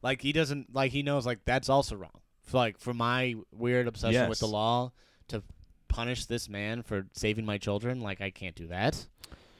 Like 0.02 0.22
he 0.22 0.32
doesn't 0.32 0.74
like 0.74 0.92
he 0.92 1.04
knows 1.04 1.26
like 1.26 1.46
that's 1.46 1.70
also 1.70 1.96
wrong. 1.96 2.22
For, 2.42 2.58
like 2.58 2.80
for 2.80 2.94
my 2.94 3.36
weird 3.52 3.88
obsession 3.88 4.28
with 4.30 4.40
the 4.40 4.48
law 4.48 4.92
to 5.28 5.44
punish 5.88 6.26
this 6.26 6.50
man 6.50 6.82
for 6.82 7.06
saving 7.14 7.46
my 7.46 7.58
children, 7.58 8.02
like 8.02 8.22
I 8.22 8.32
can't 8.32 8.56
do 8.56 8.68
that. 8.68 9.06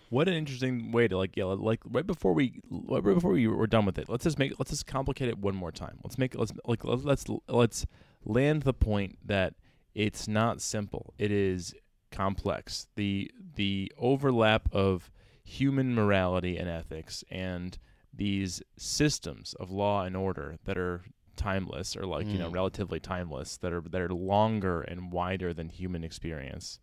What 0.10 0.28
an 0.28 0.34
interesting 0.34 0.92
way 0.92 1.08
to 1.08 1.16
like 1.18 1.38
yeah 1.38 1.44
like 1.44 1.82
right 1.86 2.08
before 2.08 2.34
we 2.34 2.60
right 2.70 3.04
before 3.04 3.32
we 3.32 3.48
were 3.48 3.68
done 3.68 3.86
with 3.86 4.00
it. 4.00 4.10
Let's 4.10 4.24
just 4.24 4.40
make 4.40 4.58
let's 4.58 4.72
just 4.72 4.88
complicate 4.88 5.30
it 5.30 5.38
one 5.38 5.56
more 5.56 5.72
time. 5.72 6.00
Let's 6.04 6.18
make 6.18 6.36
let's 6.36 6.52
like 6.66 6.84
let's 6.84 7.04
let's, 7.04 7.26
let's 7.48 7.86
land 8.26 8.64
the 8.64 8.74
point 8.74 9.20
that 9.24 9.54
it's 9.94 10.28
not 10.28 10.62
simple. 10.62 11.14
It 11.20 11.32
is 11.32 11.76
complex. 12.12 12.88
The 12.96 13.32
the 13.56 13.92
overlap 13.98 14.70
of 14.74 15.10
human 15.44 15.94
morality 15.96 16.58
and 16.58 16.70
ethics 16.70 17.24
and 17.32 17.78
these 18.14 18.62
systems 18.78 19.54
of 19.60 19.72
law 19.72 20.04
and 20.04 20.16
order 20.16 20.58
that 20.66 20.78
are 20.78 21.02
timeless 21.36 21.96
or 21.96 22.06
like 22.06 22.28
you 22.28 22.38
know 22.38 22.50
Mm. 22.50 22.54
relatively 22.54 23.00
timeless 23.00 23.58
that 23.58 23.72
are 23.74 23.82
that 23.82 24.02
are 24.02 24.10
longer 24.10 24.82
and 24.82 25.12
wider 25.12 25.54
than 25.54 25.70
human 25.70 26.04
experience 26.04 26.80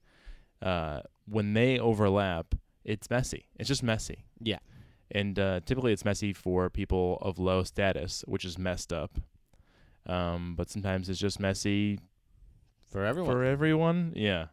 uh, 0.62 1.00
when 1.26 1.52
they 1.52 1.78
overlap 1.78 2.54
it's 2.84 3.10
messy 3.10 3.46
it's 3.56 3.68
just 3.68 3.82
messy 3.82 4.24
Yeah. 4.40 4.58
and 5.10 5.38
uh, 5.38 5.60
typically 5.66 5.92
it's 5.92 6.04
messy 6.06 6.32
for 6.32 6.70
people 6.70 7.18
of 7.20 7.38
low 7.38 7.62
status 7.64 8.24
which 8.26 8.44
is 8.46 8.58
messed 8.58 8.92
up 8.92 9.18
um, 10.06 10.54
but 10.56 10.70
sometimes 10.70 11.08
it's 11.10 11.20
just 11.20 11.38
messy 11.38 11.98
For 12.90 13.04
everyone. 13.04 13.30
for 13.30 13.44
everyone 13.44 14.12
yeah 14.16 14.46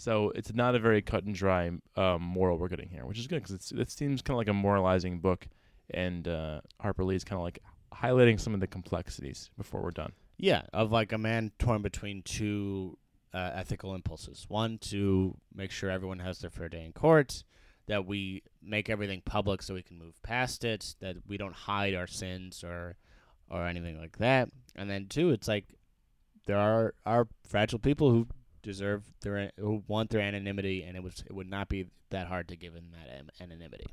so 0.00 0.32
it's 0.34 0.52
not 0.54 0.74
a 0.74 0.78
very 0.78 1.02
cut 1.02 1.24
and 1.24 1.34
dry 1.34 1.70
um, 1.96 2.22
moral 2.22 2.56
we're 2.58 2.68
getting 2.68 2.88
here 2.88 3.04
which 3.04 3.18
is 3.18 3.26
good 3.26 3.42
because 3.42 3.72
it 3.72 3.90
seems 3.90 4.22
kind 4.22 4.34
of 4.34 4.38
like 4.38 4.48
a 4.48 4.54
moralizing 4.54 5.18
book 5.18 5.46
and 5.92 6.26
uh, 6.26 6.60
harper 6.80 7.04
lee 7.04 7.16
is 7.16 7.24
kind 7.24 7.38
of 7.38 7.44
like 7.44 7.58
highlighting 7.94 8.40
some 8.40 8.54
of 8.54 8.60
the 8.60 8.66
complexities 8.66 9.50
before 9.56 9.82
we're 9.82 9.90
done 9.90 10.12
Yeah, 10.38 10.62
of 10.72 10.90
like 10.90 11.12
a 11.12 11.18
man 11.18 11.52
torn 11.58 11.82
between 11.82 12.22
two 12.22 12.96
uh, 13.34 13.50
ethical 13.54 13.94
impulses. 13.94 14.46
One 14.48 14.78
to 14.78 15.36
make 15.54 15.70
sure 15.70 15.90
everyone 15.90 16.20
has 16.20 16.38
their 16.38 16.50
fair 16.50 16.68
day 16.68 16.84
in 16.84 16.92
court, 16.92 17.44
that 17.86 18.06
we 18.06 18.42
make 18.62 18.88
everything 18.88 19.22
public 19.24 19.62
so 19.62 19.74
we 19.74 19.82
can 19.82 19.98
move 19.98 20.20
past 20.22 20.64
it, 20.64 20.94
that 21.00 21.16
we 21.26 21.36
don't 21.36 21.54
hide 21.54 21.94
our 21.94 22.06
sins 22.06 22.64
or 22.64 22.96
or 23.50 23.66
anything 23.66 23.98
like 24.00 24.18
that. 24.18 24.48
And 24.76 24.88
then 24.88 25.06
two, 25.08 25.30
it's 25.30 25.48
like 25.48 25.74
there 26.46 26.58
are 26.58 26.94
are 27.04 27.28
fragile 27.46 27.78
people 27.78 28.10
who 28.10 28.26
deserve 28.62 29.04
their 29.22 29.52
who 29.56 29.82
want 29.88 30.10
their 30.10 30.20
anonymity, 30.20 30.82
and 30.82 30.96
it 30.96 31.02
was 31.02 31.22
it 31.26 31.34
would 31.34 31.50
not 31.50 31.68
be 31.68 31.86
that 32.10 32.26
hard 32.26 32.48
to 32.48 32.56
give 32.56 32.74
them 32.74 32.92
that 32.92 33.42
anonymity. 33.42 33.86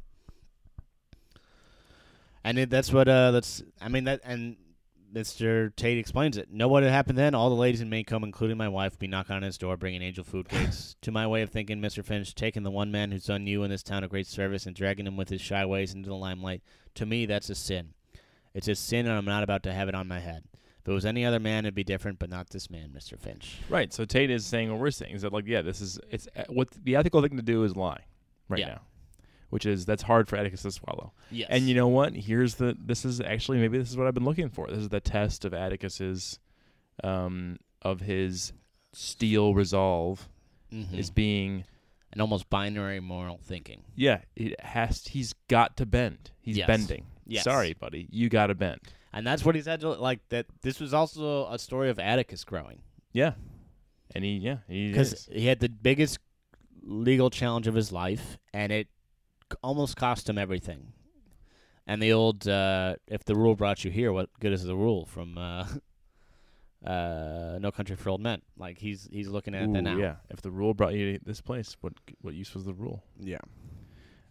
And 2.43 2.57
it, 2.59 2.70
that's 2.70 2.91
what 2.91 3.07
uh 3.07 3.32
that's 3.32 3.63
I 3.82 3.89
mean 3.89 4.05
that 4.05 4.22
and 4.24 4.57
Mr. 5.13 5.74
Tate 5.76 5.97
explains 5.97 6.38
it. 6.38 6.51
Know 6.51 6.68
what 6.68 6.84
had 6.84 6.91
happened 6.91 7.18
then? 7.18 7.34
All 7.34 7.49
the 7.49 7.55
ladies 7.55 7.82
in 7.82 7.89
Maycomb, 7.89 8.24
including 8.24 8.57
my 8.57 8.68
wife, 8.68 8.99
be 8.99 9.07
knocking 9.07 9.36
on 9.36 9.41
his 9.41 9.57
door, 9.57 9.78
bringing 9.78 10.01
angel 10.01 10.24
food 10.24 10.49
cakes. 10.49 10.95
to 11.01 11.11
my 11.11 11.26
way 11.26 11.41
of 11.41 11.49
thinking, 11.49 11.80
Mr. 11.80 12.03
Finch, 12.03 12.36
taking 12.36 12.63
the 12.63 12.72
one 12.72 12.91
man 12.91 13.11
who's 13.11 13.26
done 13.26 13.47
you 13.47 13.63
in 13.63 13.70
this 13.70 13.84
town 13.84 14.03
a 14.03 14.07
great 14.07 14.28
service 14.28 14.65
and 14.65 14.76
dragging 14.76 15.07
him 15.07 15.18
with 15.18 15.30
his 15.30 15.41
shy 15.41 15.65
ways 15.65 15.93
into 15.93 16.09
the 16.09 16.15
limelight, 16.15 16.61
to 16.95 17.05
me, 17.05 17.26
that's 17.26 17.49
a 17.49 17.55
sin. 17.55 17.93
It's 18.53 18.68
a 18.68 18.76
sin, 18.76 19.05
and 19.07 19.15
I'm 19.15 19.26
not 19.26 19.43
about 19.43 19.63
to 19.63 19.74
have 19.74 19.88
it 19.88 19.95
on 19.95 20.07
my 20.07 20.20
head. 20.20 20.43
If 20.88 20.92
it 20.92 20.94
was 20.94 21.06
any 21.06 21.26
other 21.26 21.40
man, 21.40 21.66
it'd 21.66 21.76
be 21.76 21.84
different, 21.84 22.18
but 22.18 22.30
not 22.30 22.50
this 22.52 22.70
man, 22.70 22.92
Mr. 22.98 23.20
Finch. 23.20 23.58
right 23.70 23.92
so 23.92 24.06
tate 24.06 24.30
is 24.32 24.46
saying 24.46 24.72
what 24.72 24.80
we're 24.80 24.90
saying 24.90 25.14
is 25.16 25.22
that 25.24 25.34
like 25.34 25.46
yeah 25.46 25.62
this 25.62 25.82
is 25.82 26.00
it's 26.10 26.30
uh, 26.36 26.46
what 26.48 26.70
the 26.86 26.96
ethical 26.96 27.22
thing 27.22 27.36
to 27.36 27.44
do 27.44 27.64
is 27.66 27.76
lie 27.76 28.06
right 28.48 28.62
Yeah. 28.62 28.68
now 28.68 28.82
which 29.50 29.66
is 29.66 29.86
that's 29.86 30.04
hard 30.04 30.30
for 30.30 30.38
atticus 30.38 30.62
to 30.62 30.72
swallow 30.72 31.12
Yes. 31.30 31.48
And 31.52 31.68
you 31.68 31.76
know 31.76 31.90
what? 31.90 32.14
Here's 32.16 32.56
the. 32.56 32.78
This 32.80 33.04
is 33.04 33.20
actually 33.20 33.58
maybe 33.60 33.78
this 33.78 33.90
is 33.90 33.98
what 33.98 34.08
I've 34.08 34.14
been 34.14 34.24
looking 34.26 34.48
for. 34.50 34.68
This 34.68 34.78
is 34.80 34.88
the 34.90 35.02
test 35.02 35.44
of 35.44 35.54
Atticus's, 35.54 36.40
um, 37.04 37.58
of 37.82 38.00
his 38.02 38.54
steel 38.94 39.54
resolve 39.54 40.30
Mhm. 40.74 40.94
is 40.98 41.10
being. 41.10 41.66
an 42.14 42.22
almost 42.22 42.50
binary 42.50 43.02
moral 43.02 43.38
thinking. 43.44 43.84
Yeah, 43.94 44.22
it 44.36 44.60
has. 44.62 45.06
He's 45.08 45.34
got 45.50 45.76
to 45.78 45.86
bend. 45.86 46.32
He's 46.42 46.56
Yes. 46.58 46.66
bending. 46.68 47.06
Yes. 47.26 47.44
Sorry, 47.44 47.74
buddy. 47.74 48.08
You 48.10 48.30
got 48.30 48.48
to 48.48 48.56
bend. 48.56 48.80
And 49.18 49.26
that's 49.26 49.43
what 49.43 49.55
he's 49.55 49.65
had 49.65 49.80
to, 49.82 49.89
like, 49.89 50.20
that 50.30 50.45
this 50.61 50.80
was 50.80 50.93
also 50.93 51.51
a 51.51 51.57
story 51.57 51.89
of 51.89 51.97
Atticus 51.97 52.43
growing. 52.43 52.82
Yeah. 53.13 53.34
And 54.13 54.24
he, 54.24 54.38
yeah, 54.38 54.57
he 54.68 54.89
because 54.89 55.13
is. 55.13 55.30
he 55.32 55.47
had 55.47 55.59
the 55.59 55.70
biggest 55.70 56.20
legal 56.84 57.32
challenge 57.32 57.65
of 57.65 57.74
his 57.74 57.91
life, 57.91 58.38
and 58.53 58.72
it 58.72 58.88
almost 59.63 59.95
cost 59.95 60.30
him 60.30 60.38
everything. 60.38 60.93
And 61.88 61.99
the 61.99 62.13
old 62.13 62.47
uh, 62.47 62.97
"if 63.07 63.26
the 63.26 63.34
rule 63.36 63.55
brought 63.55 63.84
you 63.84 63.89
here, 63.89 64.13
what 64.13 64.30
good 64.39 64.53
is 64.53 64.63
the 64.63 64.76
rule?" 64.76 65.07
from 65.07 65.38
uh, 65.38 65.65
uh, 66.86 67.57
No 67.59 67.72
Country 67.72 67.95
for 67.95 68.11
Old 68.11 68.22
Men. 68.22 68.43
Like 68.55 68.78
he's 68.78 69.09
he's 69.11 69.30
looking 69.30 69.55
at 69.55 69.74
that 69.74 69.82
now. 69.82 69.97
Yeah. 69.97 70.15
If 70.30 70.41
the 70.41 70.51
rule 70.51 70.74
brought 70.74 70.93
you 70.93 71.18
to 71.18 71.26
this 71.26 71.41
place, 71.41 71.76
what 71.82 71.93
what 72.22 72.36
use 72.36 72.53
was 72.53 72.65
the 72.65 72.74
rule? 72.74 73.03
yeah. 73.20 73.39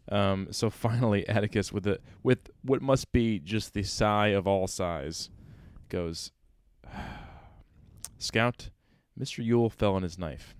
Um, 0.09 0.49
so 0.53 0.71
finally, 0.71 1.29
Atticus, 1.29 1.73
with 1.73 1.85
the 1.85 2.01
with 2.23 2.51
what 2.63 2.81
must 2.83 3.13
be 3.13 3.39
just 3.39 3.75
the 3.75 3.83
sigh 3.83 4.29
of 4.29 4.47
all 4.47 4.67
sighs, 4.67 5.31
goes, 5.89 6.33
"Scout, 8.19 8.71
Mister 9.17 9.43
Ewell 9.43 9.71
fell 9.71 9.95
on 9.95 10.03
his 10.03 10.19
knife. 10.19 10.55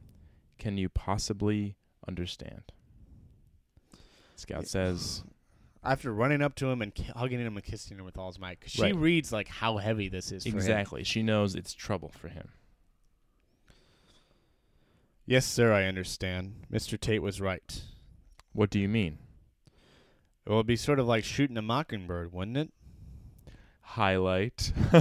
Can 0.59 0.77
you 0.79 0.89
possibly 0.89 1.77
understand?" 2.09 2.73
Scout 4.35 4.67
says, 4.67 5.23
After 5.85 6.13
running 6.13 6.43
up 6.43 6.57
to 6.57 6.67
him 6.69 6.83
and 6.83 6.93
hugging 7.15 7.39
him 7.39 7.57
and 7.57 7.65
kissing 7.65 7.97
him 7.99 8.05
with 8.05 8.19
all 8.19 8.27
his 8.27 8.39
might, 8.41 8.61
'cause 8.61 8.73
she 8.73 8.83
Right. 8.83 8.97
reads 8.97 9.33
like 9.33 9.47
how 9.49 9.77
heavy 9.77 10.09
this 10.09 10.33
is. 10.33 10.43
For 10.43 10.51
him. 10.51 10.57
"Exactly. 10.57 11.05
She 11.05 11.23
knows 11.23 11.55
it's 11.55 11.73
trouble 11.73 12.11
for 12.11 12.29
him." 12.29 12.49
Yes, 15.25 15.47
sir. 15.47 15.73
I 15.73 15.85
understand. 15.85 16.67
Mister 16.69 16.97
Tate 16.97 17.23
was 17.23 17.41
right. 17.41 17.83
What 18.53 18.71
do 18.71 18.79
you 18.81 18.89
mean? 18.89 19.19
It 20.47 20.53
would 20.53 20.67
be 20.67 20.77
sort 20.77 20.99
of 21.01 21.07
like 21.07 21.25
shooting 21.25 21.57
a 21.57 21.63
mockingbird, 21.63 22.33
wouldn't 22.33 22.57
it? 22.57 22.73
Highlight. 23.81 24.73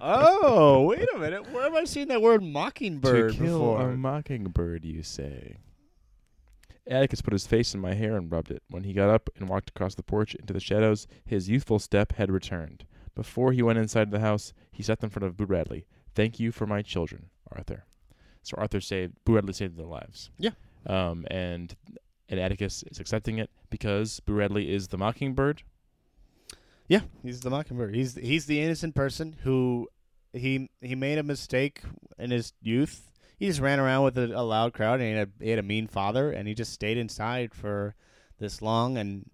oh, 0.00 0.84
wait 0.88 1.08
a 1.14 1.18
minute. 1.18 1.50
Where 1.50 1.64
have 1.64 1.74
I 1.74 1.84
seen 1.84 2.08
that 2.08 2.22
word 2.22 2.42
mockingbird 2.42 3.32
to 3.32 3.38
kill 3.38 3.58
before? 3.58 3.90
a 3.90 3.96
mockingbird, 3.96 4.84
you 4.84 5.02
say. 5.02 5.58
Atticus 6.86 7.22
put 7.22 7.32
his 7.32 7.46
face 7.46 7.74
in 7.74 7.80
my 7.80 7.94
hair 7.94 8.16
and 8.16 8.30
rubbed 8.30 8.50
it. 8.50 8.62
When 8.68 8.84
he 8.84 8.92
got 8.92 9.08
up 9.08 9.30
and 9.36 9.48
walked 9.48 9.70
across 9.70 9.94
the 9.94 10.02
porch 10.02 10.34
into 10.34 10.52
the 10.52 10.60
shadows, 10.60 11.06
his 11.24 11.48
youthful 11.48 11.78
step 11.78 12.12
had 12.12 12.30
returned. 12.30 12.86
Before 13.14 13.52
he 13.52 13.62
went 13.62 13.78
inside 13.78 14.10
the 14.10 14.20
house, 14.20 14.52
he 14.70 14.82
sat 14.82 15.02
in 15.02 15.10
front 15.10 15.24
of 15.24 15.36
Boo 15.36 15.44
Radley. 15.44 15.86
Thank 16.14 16.38
you 16.38 16.52
for 16.52 16.66
my 16.66 16.82
children, 16.82 17.30
Arthur. 17.50 17.86
So 18.42 18.56
Arthur 18.58 18.80
saved 18.80 19.14
Boo 19.24 19.34
Radley 19.34 19.52
saved 19.54 19.78
their 19.78 19.86
lives. 19.86 20.30
Yeah. 20.38 20.50
Um, 20.86 21.24
and 21.30 21.74
and 22.28 22.40
Atticus 22.40 22.82
is 22.90 22.98
accepting 23.00 23.38
it 23.38 23.50
because 23.70 24.20
Boo 24.20 24.34
Radley 24.34 24.72
is 24.72 24.88
the 24.88 24.98
mockingbird. 24.98 25.62
yeah, 26.88 27.00
he's 27.22 27.40
the 27.40 27.50
mockingbird. 27.50 27.94
He's 27.94 28.14
he's 28.16 28.46
the 28.46 28.60
innocent 28.60 28.94
person 28.94 29.36
who 29.42 29.88
he 30.32 30.68
he 30.80 30.94
made 30.94 31.18
a 31.18 31.22
mistake 31.22 31.82
in 32.18 32.30
his 32.30 32.52
youth. 32.60 33.10
He 33.38 33.46
just 33.46 33.60
ran 33.60 33.80
around 33.80 34.04
with 34.04 34.16
a, 34.18 34.26
a 34.38 34.42
loud 34.42 34.72
crowd, 34.74 35.00
and 35.00 35.08
he 35.10 35.14
had, 35.16 35.32
he 35.40 35.50
had 35.50 35.58
a 35.58 35.62
mean 35.62 35.86
father, 35.88 36.30
and 36.30 36.46
he 36.46 36.54
just 36.54 36.72
stayed 36.72 36.96
inside 36.96 37.52
for 37.52 37.94
this 38.38 38.62
long. 38.62 38.96
And 38.96 39.28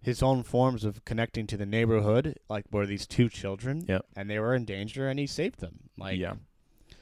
his 0.00 0.22
own 0.22 0.42
forms 0.44 0.84
of 0.84 1.04
connecting 1.04 1.46
to 1.48 1.56
the 1.56 1.66
neighborhood, 1.66 2.38
like 2.48 2.64
were 2.70 2.86
these 2.86 3.06
two 3.06 3.28
children, 3.28 3.84
Yep. 3.88 4.06
and 4.16 4.30
they 4.30 4.38
were 4.38 4.54
in 4.54 4.64
danger, 4.64 5.08
and 5.08 5.18
he 5.18 5.26
saved 5.26 5.58
them. 5.60 5.80
Like, 5.98 6.18
yeah. 6.18 6.34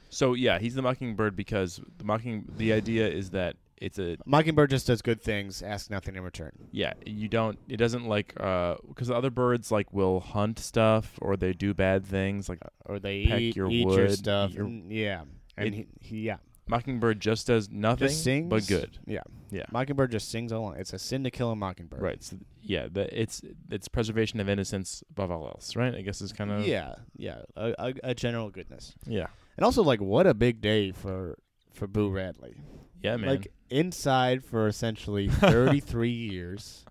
So 0.09 0.33
yeah, 0.33 0.57
he's 0.59 0.73
the 0.75 0.81
mockingbird 0.81 1.35
because 1.35 1.79
the 1.97 2.03
mocking 2.05 2.45
the 2.57 2.73
idea 2.73 3.07
is 3.07 3.29
that 3.31 3.55
it's 3.77 3.99
a 3.99 4.17
Mockingbird 4.25 4.69
just 4.69 4.87
does 4.87 5.01
good 5.01 5.21
things, 5.21 5.61
asks 5.61 5.89
nothing 5.89 6.15
in 6.15 6.23
return. 6.23 6.51
yeah. 6.71 6.93
You 7.05 7.27
don't. 7.27 7.59
It 7.67 7.77
doesn't 7.77 8.05
like 8.07 8.33
uh, 8.39 8.75
because 8.87 9.11
other 9.11 9.29
birds 9.29 9.71
like 9.71 9.91
will 9.91 10.19
hunt 10.21 10.59
stuff 10.59 11.11
or 11.21 11.35
they 11.37 11.53
do 11.53 11.73
bad 11.73 12.05
things. 12.05 12.47
Like 12.49 12.59
uh, 12.63 12.69
Or 12.85 12.99
they 12.99 13.25
Peck 13.25 13.41
eat, 13.41 13.55
your 13.55 13.69
eat 13.69 13.85
wood, 13.85 13.97
your 13.97 14.09
stuff. 14.09 14.53
your- 14.53 14.67
yeah. 14.67 15.23
And 15.57 15.67
It- 15.67 15.73
he, 15.73 15.87
he, 15.99 16.17
yeah. 16.21 16.37
Mockingbird 16.67 17.19
just 17.19 17.45
does 17.45 17.69
nothing 17.69 18.07
Just 18.07 18.23
sings. 18.23 18.49
but 18.49 18.65
good. 18.65 18.97
Yeah. 19.05 19.21
Yeah. 19.51 19.65
Mockingbird 19.71 20.11
just 20.11 20.29
sings 20.31 20.51
all 20.51 20.61
along. 20.61 20.77
It's 20.77 20.93
a 20.93 20.97
sin 20.97 21.23
to 21.23 21.29
kill 21.29 21.51
a 21.51 21.55
mockingbird. 21.55 22.01
Right. 22.01 22.23
So, 22.23 22.37
yeah. 22.61 22.87
The, 22.91 23.07
it's 23.21 23.43
it's 23.69 23.87
preservation 23.87 24.39
of 24.39 24.49
innocence 24.49 25.03
above 25.11 25.29
all 25.29 25.45
else. 25.45 25.75
Right. 25.75 25.93
I 25.93 26.01
guess 26.01 26.21
is 26.21 26.33
kind 26.33 26.49
of 26.51 26.65
Yeah. 26.65 26.95
Yeah. 27.17 27.41
A, 27.55 27.75
a, 27.77 27.93
a 28.03 28.15
general 28.15 28.49
goodness. 28.49 28.93
yeah 29.05 29.27
And 29.57 29.63
also, 29.63 29.83
like, 29.83 30.01
what 30.01 30.25
a 30.25 30.33
big 30.33 30.59
day 30.59 30.91
for 30.91 31.37
for 31.73 31.85
Boo 31.87 32.09
Radley. 32.09 32.55
yeah 33.03 33.15
man. 33.17 33.29
Like 33.29 33.51
inside 33.69 34.43
for 34.43 34.67
essentially 34.67 35.27
33 35.29 36.09
years. 36.09 36.85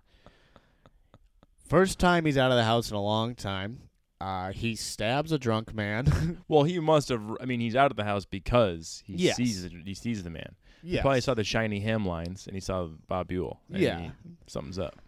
First 1.67 1.99
time 1.99 2.25
he's 2.25 2.37
out 2.37 2.51
of 2.51 2.57
the 2.57 2.63
house 2.63 2.89
in 2.91 2.95
a 2.95 3.01
long 3.01 3.33
time. 3.35 3.79
Uh, 4.21 4.51
he 4.51 4.75
stabs 4.75 5.31
a 5.31 5.37
drunk 5.39 5.73
man. 5.73 6.41
well, 6.47 6.63
he 6.63 6.79
must 6.79 7.09
have. 7.09 7.21
I 7.41 7.45
mean, 7.45 7.59
he's 7.59 7.75
out 7.75 7.91
of 7.91 7.97
the 7.97 8.03
house 8.03 8.25
because 8.25 9.03
he 9.05 9.13
Yes. 9.15 9.35
sees 9.35 9.67
he 9.85 9.93
sees 9.93 10.23
the 10.23 10.29
man. 10.29 10.55
He 10.83 10.99
probably 10.99 11.21
saw 11.21 11.33
the 11.33 11.43
shiny 11.43 11.79
ham 11.79 12.05
lines 12.05 12.45
and 12.45 12.55
he 12.55 12.59
saw 12.59 12.87
Bob 13.07 13.31
Ewell. 13.31 13.59
and 13.71 13.81
Yeah. 13.81 13.99
he- 14.01 14.11
something's 14.45 14.77
up. 14.77 15.01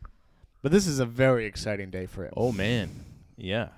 But 0.63 0.71
this 0.71 0.87
is 0.87 0.99
a 0.99 1.05
very 1.05 1.45
exciting 1.45 1.91
day 1.91 2.07
for 2.07 2.25
him. 2.25 2.33
Oh 2.35 2.51
man, 2.51 2.89
yeah. 3.37 3.69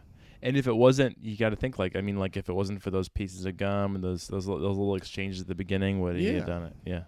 And 0.42 0.56
if 0.56 0.66
it 0.66 0.76
wasn't, 0.76 1.18
you 1.22 1.36
got 1.36 1.50
to 1.50 1.58
think 1.58 1.78
like 1.78 1.98
I 1.98 2.02
mean, 2.02 2.18
like 2.18 2.38
if 2.38 2.48
it 2.48 2.54
wasn't 2.54 2.82
for 2.82 2.90
those 2.90 3.10
pieces 3.10 3.46
of 3.46 3.58
gum 3.58 3.96
and 3.96 4.04
those 4.04 4.28
those 4.28 4.46
those 4.46 4.62
little 4.62 4.96
exchanges 4.96 5.42
at 5.42 5.48
the 5.48 5.56
beginning, 5.56 6.00
would 6.00 6.16
he 6.16 6.28
Yeah. 6.28 6.36
have 6.38 6.46
done 6.48 6.64
it? 6.64 6.76
Yeah. 6.86 7.04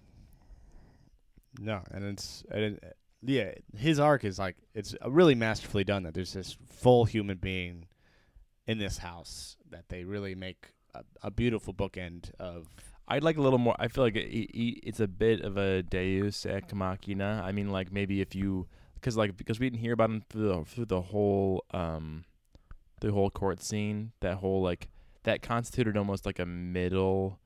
No, 1.60 1.82
and 1.92 2.04
it's 2.04 2.44
and 2.52 2.64
it, 2.64 2.98
yeah, 3.24 3.52
his 3.78 4.00
arc 4.00 4.24
is 4.24 4.40
like 4.40 4.56
it's 4.74 4.96
really 5.06 5.36
masterfully 5.36 5.84
done. 5.84 6.04
That 6.04 6.14
there's 6.14 6.34
this 6.34 6.58
full 6.70 7.06
human 7.06 7.38
being 7.38 7.86
in 8.68 8.78
this 8.78 9.00
house 9.00 9.58
that 9.70 9.90
they 9.90 10.04
really 10.04 10.36
make 10.36 10.72
a, 10.94 11.04
a 11.24 11.32
beautiful 11.32 11.74
bookend 11.74 12.32
of. 12.40 12.68
I'd 13.08 13.24
like 13.24 13.38
a 13.38 13.42
little 13.42 13.60
more. 13.60 13.76
I 13.80 13.90
feel 13.90 14.04
like 14.06 14.16
it, 14.16 14.30
it, 14.32 14.80
it's 14.84 15.00
a 15.02 15.08
bit 15.08 15.42
of 15.42 15.58
a 15.58 15.84
Deus 15.84 16.46
ex 16.46 16.74
machina. 16.74 17.42
I 17.46 17.52
mean, 17.52 17.70
like 17.70 17.92
maybe 17.92 18.22
if 18.22 18.34
you, 18.36 18.68
because 18.96 19.18
like 19.18 19.36
because 19.36 19.60
we 19.60 19.70
didn't 19.70 19.82
hear 19.82 19.94
about 19.94 20.10
him 20.10 20.24
through 20.30 20.48
the, 20.48 20.64
through 20.66 20.86
the 20.86 21.02
whole 21.02 21.66
um, 21.72 22.24
the 23.02 23.12
whole 23.12 23.30
court 23.30 23.62
scene. 23.62 24.14
That 24.22 24.36
whole 24.36 24.62
like 24.62 24.88
that 25.24 25.42
constituted 25.42 25.98
almost 25.98 26.26
like 26.26 26.40
a 26.40 26.46
middle, 26.46 27.40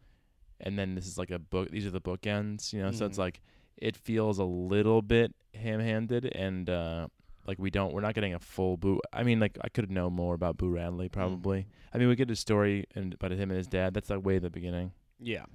and 0.62 0.78
then 0.78 0.94
this 0.94 1.08
is 1.08 1.18
like 1.18 1.32
a 1.32 1.40
book. 1.40 1.72
These 1.72 1.88
are 1.88 1.92
the 1.92 2.02
bookends, 2.02 2.72
you 2.72 2.82
know. 2.84 2.92
So 2.92 3.06
it's 3.08 3.16
Mhm. 3.18 3.22
like 3.22 3.42
it 3.78 3.96
feels 3.96 4.40
a 4.40 4.44
little 4.44 5.02
bit 5.02 5.34
ham-handed, 5.54 6.26
and 6.36 6.70
uh, 6.70 7.08
like 7.48 7.60
we 7.60 7.70
don't, 7.70 7.94
we're 7.94 8.02
not 8.02 8.14
getting 8.16 8.34
a 8.34 8.40
full 8.40 8.78
Boo. 8.78 9.00
I 9.14 9.24
mean, 9.24 9.40
like 9.40 9.58
I 9.62 9.70
could 9.70 9.90
know 9.92 10.10
more 10.10 10.34
about 10.34 10.58
Boo 10.58 10.70
Radley 10.70 11.10
probably. 11.10 11.68
I 11.94 11.98
mean, 11.98 12.08
we 12.10 12.16
get 12.16 12.30
his 12.30 12.40
story 12.40 12.86
and 12.96 13.14
about 13.14 13.32
him 13.32 13.50
and 13.52 13.58
his 13.58 13.68
dad. 13.68 13.94
That's 13.94 14.10
like 14.10 14.26
way 14.26 14.38
at 14.38 14.42
the 14.42 14.50
beginning. 14.50 14.92
Yeah, 15.20 15.46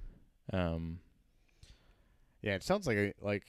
Um, 0.51 0.99
yeah. 2.41 2.55
It 2.55 2.63
sounds 2.63 2.87
like 2.87 2.97
a 2.97 3.13
like 3.21 3.45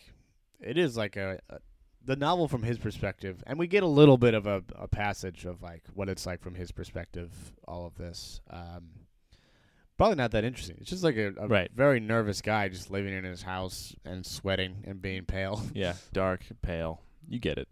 it 0.60 0.76
is 0.76 0.96
like 0.96 1.16
a, 1.16 1.38
a 1.48 1.58
the 2.04 2.16
novel 2.16 2.48
from 2.48 2.62
his 2.64 2.78
perspective, 2.78 3.42
and 3.46 3.58
we 3.58 3.66
get 3.66 3.82
a 3.82 3.86
little 3.86 4.18
bit 4.18 4.34
of 4.34 4.46
a, 4.46 4.62
a 4.74 4.88
passage 4.88 5.44
of 5.46 5.62
like 5.62 5.84
what 5.94 6.08
it's 6.08 6.26
like 6.26 6.42
from 6.42 6.54
his 6.54 6.72
perspective. 6.72 7.30
All 7.66 7.86
of 7.86 7.94
this. 7.96 8.40
Um, 8.50 8.88
Probably 9.98 10.16
not 10.16 10.30
that 10.32 10.44
interesting. 10.44 10.76
It's 10.80 10.90
just 10.90 11.04
like 11.04 11.16
a, 11.16 11.32
a 11.36 11.46
Right. 11.46 11.70
very 11.74 12.00
nervous 12.00 12.40
guy 12.40 12.68
just 12.68 12.90
living 12.90 13.14
in 13.14 13.24
his 13.24 13.42
house 13.42 13.94
and 14.04 14.24
sweating 14.26 14.82
and 14.86 15.00
being 15.00 15.24
pale. 15.24 15.62
yeah, 15.74 15.94
dark, 16.12 16.44
pale. 16.62 17.02
You 17.28 17.38
get 17.38 17.58
it. 17.58 17.68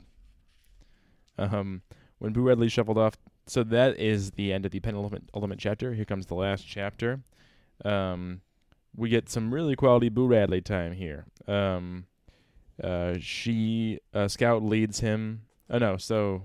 Um, 1.38 1.82
when 2.18 2.32
Boo 2.32 2.42
Radley 2.42 2.68
shuffled 2.68 2.98
off, 2.98 3.16
so 3.46 3.64
that 3.64 3.98
is 3.98 4.32
the 4.32 4.52
end 4.52 4.64
of 4.66 4.72
the 4.72 4.80
penultimate 4.80 5.24
ultimate 5.34 5.58
chapter. 5.58 5.94
Here 5.94 6.04
comes 6.04 6.26
the 6.26 6.34
last 6.34 6.66
chapter. 6.66 7.20
Um, 7.84 8.42
we 8.94 9.08
get 9.08 9.28
some 9.30 9.52
really 9.52 9.74
quality 9.74 10.08
Boo 10.08 10.26
Radley 10.26 10.60
time 10.60 10.92
here. 10.92 11.24
Um, 11.48 12.06
uh, 12.82 13.14
she 13.20 13.98
uh, 14.14 14.28
Scout 14.28 14.62
leads 14.62 15.00
him. 15.00 15.42
Oh 15.70 15.78
no, 15.78 15.96
so 15.96 16.42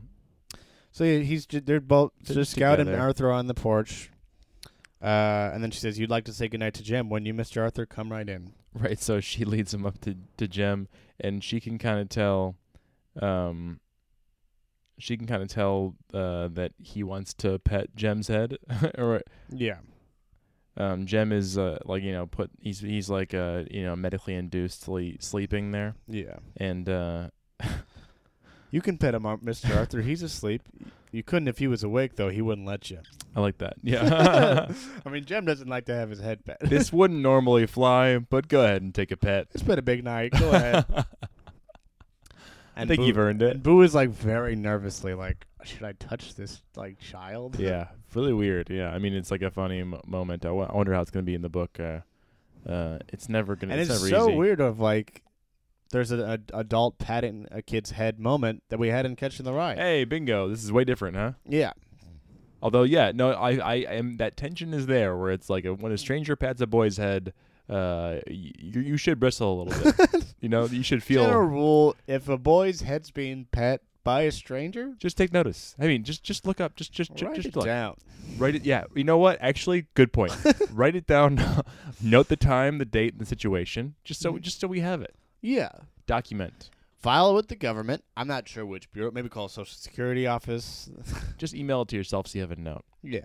So 0.91 1.03
yeah, 1.03 1.19
he's 1.19 1.45
ju- 1.45 1.59
they're 1.61 1.79
both 1.81 2.11
They're 2.23 2.35
just 2.35 2.51
Scout 2.51 2.79
and 2.79 2.87
together. 2.87 3.03
Arthur 3.03 3.31
on 3.31 3.47
the 3.47 3.53
porch. 3.53 4.09
Uh, 5.05 5.51
and 5.53 5.61
then 5.61 5.69
she 5.69 5.79
says, 5.79 5.99
"You'd 5.99 6.09
like 6.09 6.25
to 6.25 6.33
say 6.33 6.47
goodnight 6.47 6.73
to 6.75 6.83
Jem? 6.83 7.09
When 7.09 7.27
you, 7.27 7.33
Mister 7.33 7.61
Arthur, 7.61 7.85
come 7.85 8.11
right 8.11 8.27
in." 8.27 8.53
right, 8.73 8.99
so 8.99 9.19
she 9.19 9.45
leads 9.53 9.71
him 9.71 9.85
up 9.85 10.01
to 10.01 10.15
to 10.37 10.47
Jem, 10.47 10.87
and 11.19 11.43
she 11.43 11.59
can 11.59 11.77
kind 11.77 11.99
of 11.99 12.09
tell, 12.09 12.55
um, 13.21 13.79
she 14.97 15.15
can 15.15 15.27
kind 15.27 15.43
of 15.43 15.49
tell 15.49 15.95
uh, 16.11 16.47
that 16.53 16.71
he 16.81 17.03
wants 17.03 17.35
to 17.35 17.59
pet 17.59 17.95
Jem's 17.95 18.29
head, 18.29 18.57
or 18.97 19.21
Yeah, 19.49 19.77
um, 20.75 21.05
Jem 21.05 21.31
is 21.31 21.55
uh, 21.55 21.77
like 21.85 22.01
you 22.01 22.11
know 22.11 22.25
put 22.25 22.49
he's 22.59 22.79
he's 22.79 23.07
like 23.07 23.35
uh 23.35 23.63
you 23.69 23.83
know 23.83 23.95
medically 23.95 24.33
induced 24.33 24.81
sleep, 24.81 25.21
sleeping 25.21 25.69
there, 25.69 25.93
yeah. 26.07 26.37
and 26.57 26.89
uh, 26.89 27.27
You 28.71 28.81
can 28.81 28.97
pet 28.97 29.15
him, 29.15 29.25
Mister 29.41 29.73
Arthur. 29.73 30.01
He's 30.01 30.21
asleep. 30.21 30.61
You 31.15 31.23
couldn't 31.23 31.47
if 31.47 31.57
he 31.59 31.67
was 31.67 31.83
awake, 31.83 32.15
though. 32.15 32.29
He 32.29 32.41
wouldn't 32.41 32.67
let 32.67 32.89
you. 32.91 32.99
I 33.35 33.41
like 33.41 33.57
that. 33.59 33.75
Yeah, 33.83 34.71
I 35.05 35.09
mean, 35.09 35.25
Jem 35.25 35.45
doesn't 35.45 35.67
like 35.67 35.85
to 35.85 35.95
have 35.95 36.09
his 36.09 36.19
head 36.19 36.45
pet. 36.45 36.57
this 36.61 36.91
wouldn't 36.93 37.19
normally 37.21 37.65
fly, 37.65 38.17
but 38.17 38.47
go 38.47 38.63
ahead 38.63 38.81
and 38.81 38.93
take 38.93 39.11
a 39.11 39.17
pet. 39.17 39.47
it's 39.53 39.63
been 39.63 39.79
a 39.79 39.81
big 39.81 40.03
night. 40.03 40.31
Go 40.37 40.51
ahead. 40.51 40.85
I 42.77 42.81
And 42.81 42.87
think 42.89 42.99
Boo- 43.01 43.07
you've 43.07 43.17
earned 43.17 43.41
it. 43.41 43.51
And 43.51 43.63
Boo 43.63 43.81
is 43.81 43.95
like 43.95 44.09
very 44.09 44.55
nervously, 44.55 45.13
like, 45.13 45.45
should 45.63 45.83
I 45.83 45.93
touch 45.93 46.35
this 46.35 46.61
like 46.75 46.99
child? 46.99 47.57
yeah, 47.59 47.87
really 48.13 48.33
weird. 48.33 48.69
Yeah, 48.69 48.89
I 48.91 48.99
mean 48.99 49.13
it's 49.13 49.31
like 49.31 49.41
a 49.41 49.51
funny 49.51 49.79
m- 49.81 49.99
moment. 50.05 50.45
I 50.45 50.51
wo- 50.51 50.69
I 50.69 50.75
wonder 50.75 50.93
how 50.93 51.01
it's 51.01 51.11
gonna 51.11 51.23
be 51.23 51.35
in 51.35 51.41
the 51.41 51.49
book. 51.49 51.79
Uh, 51.79 52.01
uh, 52.69 52.99
it's 53.09 53.29
never 53.29 53.55
gonna. 53.55 53.73
and 53.73 53.81
it's, 53.81 53.89
never 53.89 54.07
so 54.09 54.29
easy. 54.29 54.37
weird. 54.37 54.59
Of 54.59 54.79
like, 54.79 55.21
there's 55.91 56.11
an 56.11 56.19
a, 56.19 56.39
adult 56.57 56.97
patting 56.97 57.47
a 57.51 57.61
kid's 57.61 57.91
head 57.91 58.19
moment 58.19 58.63
that 58.69 58.79
we 58.79 58.89
had 58.89 59.05
in 59.05 59.15
Catcher 59.15 59.41
in 59.41 59.45
the 59.45 59.53
Rye. 59.53 59.75
Hey, 59.75 60.03
bingo! 60.05 60.47
This 60.49 60.63
is 60.63 60.71
way 60.71 60.83
different, 60.83 61.15
huh? 61.15 61.33
Yeah, 61.47 61.71
Although, 62.61 62.83
yeah, 62.83 63.11
no, 63.13 63.31
I, 63.31 63.57
I 63.57 63.75
am 63.75 64.17
that 64.17 64.37
tension 64.37 64.73
is 64.73 64.87
there 64.87 65.15
where 65.15 65.31
it's 65.31 65.49
like 65.49 65.65
a, 65.65 65.73
when 65.73 65.91
a 65.91 65.97
stranger 65.97 66.35
pats 66.35 66.61
a 66.61 66.67
boy's 66.67 66.97
head, 66.97 67.31
uh, 67.69 68.17
y- 68.27 68.51
you 68.57 68.81
you 68.81 68.97
should 68.97 69.19
bristle 69.19 69.61
a 69.61 69.63
little 69.63 69.91
bit. 69.91 70.25
you 70.41 70.49
know, 70.49 70.65
you 70.65 70.81
should 70.81 71.03
feel. 71.03 71.23
general 71.25 71.45
rule: 71.47 71.95
if 72.07 72.27
a 72.27 72.37
boy's 72.37 72.81
head's 72.81 73.11
being 73.11 73.45
pet 73.51 73.81
by 74.03 74.21
a 74.21 74.31
stranger, 74.31 74.93
Just 74.97 75.17
take 75.17 75.31
notice. 75.33 75.75
I 75.79 75.85
mean, 75.87 76.03
just 76.03 76.23
just 76.23 76.47
look 76.47 76.59
up. 76.59 76.75
Just 76.75 76.91
just 76.91 77.13
ju- 77.13 77.27
write 77.27 77.35
just 77.35 77.49
it 77.49 77.55
look. 77.55 77.65
down. 77.65 77.97
Write 78.37 78.55
it. 78.55 78.65
Yeah. 78.65 78.85
You 78.95 79.03
know 79.03 79.17
what? 79.19 79.37
Actually, 79.41 79.85
good 79.93 80.11
point. 80.13 80.35
write 80.71 80.95
it 80.95 81.05
down. 81.05 81.39
Note 82.01 82.29
the 82.29 82.35
time, 82.35 82.79
the 82.79 82.85
date, 82.85 83.13
and 83.13 83.21
the 83.21 83.25
situation. 83.25 83.93
Just 84.03 84.21
so 84.21 84.33
Mhm. 84.33 84.41
just 84.41 84.59
so 84.59 84.67
we 84.67 84.79
have 84.79 85.01
it. 85.01 85.13
Yeah. 85.45 85.69
Document. 86.07 86.69
File 86.97 87.29
it 87.31 87.33
with 87.35 87.47
the 87.49 87.55
government. 87.55 88.03
I'm 88.17 88.27
not 88.27 88.47
sure 88.47 88.65
which 88.65 88.91
bureau. 88.91 89.11
Maybe 89.11 89.29
call 89.29 89.47
Social 89.47 89.75
Security 89.75 90.25
office. 90.25 90.89
Just 91.37 91.53
email 91.53 91.83
it 91.83 91.89
to 91.89 91.95
yourself 91.95 92.27
so 92.27 92.37
you 92.37 92.41
have 92.41 92.51
a 92.51 92.55
note. 92.59 92.83
yeah. 93.03 93.21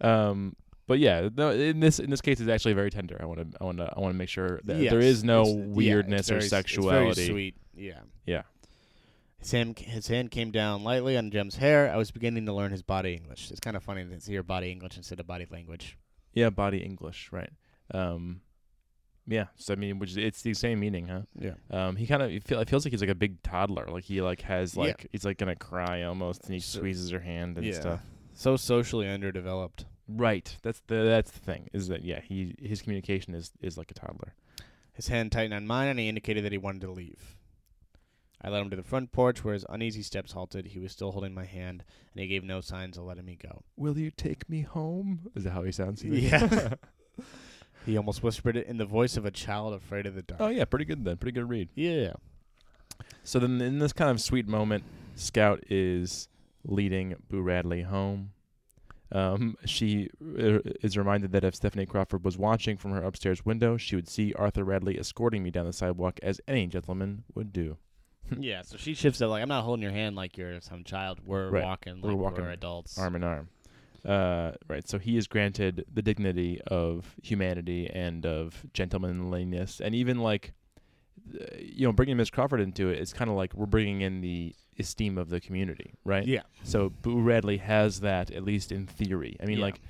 Um, 0.00 0.56
but 0.88 0.98
yeah, 0.98 1.28
no, 1.36 1.50
in 1.50 1.78
this 1.80 2.00
in 2.00 2.10
this 2.10 2.20
case, 2.20 2.40
it's 2.40 2.50
actually 2.50 2.74
very 2.74 2.90
tender. 2.90 3.16
I 3.20 3.24
want 3.24 3.38
to 3.52 3.58
I 3.60 3.64
want 3.64 3.78
to 3.78 3.92
I 3.96 4.00
want 4.00 4.12
to 4.14 4.18
make 4.18 4.28
sure 4.28 4.60
that 4.64 4.78
Yes. 4.78 4.90
there 4.90 5.00
is 5.00 5.22
no 5.22 5.42
It's- 5.42 5.56
yeah, 5.56 5.62
it's 5.64 5.76
weirdness 5.76 6.28
very- 6.28 6.36
or 6.36 6.40
it's 6.40 6.50
sexuality. 6.50 7.14
very 7.14 7.28
sweet. 7.28 7.54
Yeah. 7.76 8.00
Yeah. 8.26 8.42
His 9.38 9.52
hand, 9.52 9.78
his 9.78 10.08
hand 10.08 10.30
came 10.30 10.50
down 10.50 10.82
lightly 10.84 11.16
on 11.16 11.30
Jem's 11.30 11.56
hair. 11.56 11.90
I 11.92 11.96
was 11.96 12.10
beginning 12.10 12.46
to 12.46 12.52
learn 12.52 12.70
his 12.72 12.82
body 12.82 13.14
English. 13.14 13.50
It's 13.50 13.60
kind 13.60 13.76
of 13.76 13.82
funny 13.82 14.04
to 14.04 14.18
hear 14.30 14.42
body 14.42 14.70
English 14.70 14.96
instead 14.96 15.18
of 15.20 15.26
body 15.26 15.46
language. 15.50 15.98
Yeah, 16.32 16.50
body 16.50 16.78
English, 16.78 17.30
right? 17.32 17.50
Um, 17.92 18.40
yeah. 19.26 19.46
So 19.56 19.72
I 19.72 19.76
mean, 19.76 19.98
which 19.98 20.10
is, 20.10 20.16
it's 20.16 20.42
the 20.42 20.54
same 20.54 20.80
meaning, 20.80 21.08
huh? 21.08 21.22
Yeah. 21.38 21.54
Um, 21.70 21.96
he 21.96 22.06
kind 22.06 22.22
of 22.22 22.42
feel 22.44 22.60
it 22.60 22.68
feels 22.68 22.84
like 22.84 22.92
he's 22.92 23.00
like 23.00 23.10
a 23.10 23.14
big 23.14 23.42
toddler. 23.42 23.86
Like 23.88 24.04
he 24.04 24.20
like 24.20 24.42
has 24.42 24.74
Yeah. 24.76 24.82
like 24.82 25.08
he's 25.12 25.24
like 25.24 25.38
gonna 25.38 25.56
cry 25.56 26.02
almost, 26.02 26.44
and 26.44 26.54
he 26.54 26.60
So- 26.60 26.78
squeezes 26.78 27.10
her 27.10 27.20
hand 27.20 27.56
and 27.58 27.66
yeah. 27.66 27.80
stuff. 27.80 28.00
So 28.34 28.56
socially 28.56 29.08
underdeveloped. 29.08 29.84
Right. 30.08 30.56
That's 30.62 30.80
the 30.88 31.04
that's 31.04 31.30
the 31.30 31.38
thing 31.40 31.68
is 31.72 31.88
that 31.88 32.04
yeah 32.04 32.20
he 32.20 32.54
his 32.60 32.82
communication 32.82 33.34
is 33.34 33.52
is 33.60 33.76
like 33.78 33.90
a 33.90 33.94
toddler. 33.94 34.34
His 34.94 35.08
hand 35.08 35.32
tightened 35.32 35.54
on 35.54 35.66
mine, 35.66 35.88
and 35.88 35.98
he 35.98 36.08
indicated 36.08 36.44
that 36.44 36.52
he 36.52 36.58
wanted 36.58 36.82
to 36.82 36.90
leave. 36.90 37.36
I 38.44 38.48
led 38.50 38.60
him 38.62 38.70
to 38.70 38.76
the 38.76 38.82
front 38.82 39.12
porch 39.12 39.44
where 39.44 39.54
his 39.54 39.64
uneasy 39.70 40.02
steps 40.02 40.32
halted. 40.32 40.66
He 40.66 40.80
was 40.80 40.90
still 40.92 41.12
holding 41.12 41.32
my 41.32 41.44
hand, 41.44 41.84
and 42.12 42.20
he 42.20 42.26
gave 42.26 42.42
no 42.42 42.60
signs 42.60 42.98
of 42.98 43.04
letting 43.04 43.24
me 43.24 43.38
go. 43.40 43.62
Will 43.76 43.96
you 43.96 44.10
take 44.10 44.50
me 44.50 44.62
home? 44.62 45.28
Is 45.36 45.44
that 45.44 45.52
how 45.52 45.62
he 45.62 45.70
sounds? 45.72 46.02
Yeah. 46.04 46.74
He 47.86 47.96
almost 47.96 48.22
whispered 48.22 48.56
it 48.56 48.66
in 48.66 48.76
the 48.78 48.84
voice 48.84 49.16
of 49.16 49.24
a 49.24 49.30
child 49.30 49.74
afraid 49.74 50.06
of 50.06 50.14
the 50.14 50.22
dark. 50.22 50.40
oh 50.40 50.48
yeah, 50.48 50.64
pretty 50.64 50.84
good 50.84 51.04
then. 51.04 51.16
Pretty 51.16 51.32
good 51.38 51.48
read. 51.48 51.68
yeah. 51.74 52.12
So 53.24 53.38
then, 53.38 53.60
in 53.60 53.78
this 53.78 53.92
kind 53.92 54.10
of 54.10 54.20
sweet 54.20 54.46
moment, 54.48 54.84
Scout 55.16 55.62
is 55.68 56.28
leading 56.64 57.14
Boo 57.28 57.40
Radley 57.42 57.82
home. 57.82 58.30
Um, 59.10 59.56
she 59.66 60.08
uh, 60.22 60.60
is 60.82 60.96
reminded 60.96 61.32
that 61.32 61.44
if 61.44 61.54
Stephanie 61.54 61.84
Crawford 61.86 62.24
was 62.24 62.38
watching 62.38 62.76
from 62.78 62.92
her 62.92 63.02
upstairs 63.02 63.44
window, 63.44 63.76
she 63.76 63.94
would 63.94 64.08
see 64.08 64.32
Arthur 64.34 64.64
Radley 64.64 64.98
escorting 64.98 65.42
me 65.42 65.50
down 65.50 65.66
the 65.66 65.72
sidewalk 65.72 66.18
as 66.22 66.40
any 66.48 66.66
gentleman 66.66 67.24
would 67.34 67.52
do. 67.52 67.76
yeah, 68.38 68.62
so 68.62 68.76
she 68.78 68.94
shifts 68.94 69.20
it 69.20 69.26
like 69.26 69.42
I'm 69.42 69.48
not 69.48 69.64
holding 69.64 69.82
your 69.82 69.92
hand 69.92 70.16
like 70.16 70.38
you're 70.38 70.60
some 70.60 70.82
child. 70.84 71.20
We're 71.26 71.50
Right. 71.50 71.62
walking 71.64 71.96
like 71.96 72.04
We're 72.04 72.14
we're, 72.14 72.22
walking 72.22 72.46
adults. 72.46 72.96
arm 72.98 73.16
in 73.16 73.24
arm. 73.24 73.48
Uh, 74.04 74.52
right. 74.68 74.88
So 74.88 74.98
he 74.98 75.16
is 75.16 75.26
granted 75.28 75.84
the 75.92 76.02
dignity 76.02 76.60
of 76.66 77.14
humanity 77.22 77.88
and 77.92 78.26
of 78.26 78.64
gentlemanliness, 78.74 79.80
and 79.80 79.94
even 79.94 80.18
like, 80.18 80.52
uh, 81.40 81.44
you 81.58 81.86
know, 81.86 81.92
bringing 81.92 82.16
Miss 82.16 82.30
Crawford 82.30 82.60
into 82.60 82.88
it, 82.88 82.98
it's 82.98 83.12
kind 83.12 83.30
of 83.30 83.36
like 83.36 83.54
we're 83.54 83.66
bringing 83.66 84.00
in 84.00 84.20
the 84.20 84.54
esteem 84.78 85.18
of 85.18 85.28
the 85.28 85.40
community, 85.40 85.92
right? 86.04 86.26
Yeah. 86.26 86.42
So 86.64 86.90
Boo 86.90 87.20
Radley 87.20 87.58
has 87.58 88.00
that 88.00 88.30
at 88.30 88.42
least 88.42 88.72
in 88.72 88.86
theory. 88.86 89.36
I 89.40 89.46
mean, 89.46 89.58
Yeah. 89.58 89.64
like, 89.66 89.80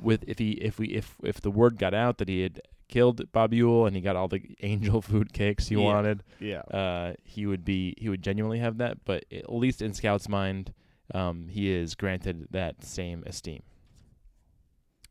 with 0.00 0.24
if 0.26 0.38
he 0.38 0.52
if 0.52 0.78
we 0.78 0.88
if 0.88 1.16
if 1.22 1.40
the 1.40 1.50
word 1.50 1.78
got 1.78 1.92
out 1.94 2.18
that 2.18 2.28
he 2.28 2.40
had 2.42 2.60
killed 2.88 3.30
Bob 3.32 3.52
Ewell 3.54 3.86
and 3.86 3.94
he 3.96 4.02
got 4.02 4.16
all 4.16 4.28
the 4.28 4.42
angel 4.62 5.00
food 5.02 5.32
cakes 5.32 5.68
he 5.68 5.76
Yeah. 5.76 5.82
wanted, 5.82 6.22
Yeah. 6.40 6.60
uh, 6.60 7.14
he 7.24 7.46
would 7.46 7.64
be 7.64 7.94
he 7.98 8.08
would 8.08 8.22
genuinely 8.22 8.58
have 8.58 8.78
that. 8.78 9.04
But 9.04 9.24
at 9.32 9.52
least 9.52 9.80
in 9.80 9.92
Scout's 9.94 10.28
mind, 10.28 10.72
um, 11.14 11.48
he 11.48 11.72
is 11.72 11.94
granted 11.94 12.48
that 12.50 12.84
same 12.84 13.22
esteem. 13.26 13.62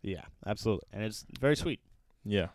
Yeah, 0.02 0.24
absolutely. 0.46 0.88
And 0.92 1.04
it's 1.04 1.26
very 1.40 1.56
sweet. 1.56 1.80
Yeah. 2.26 2.48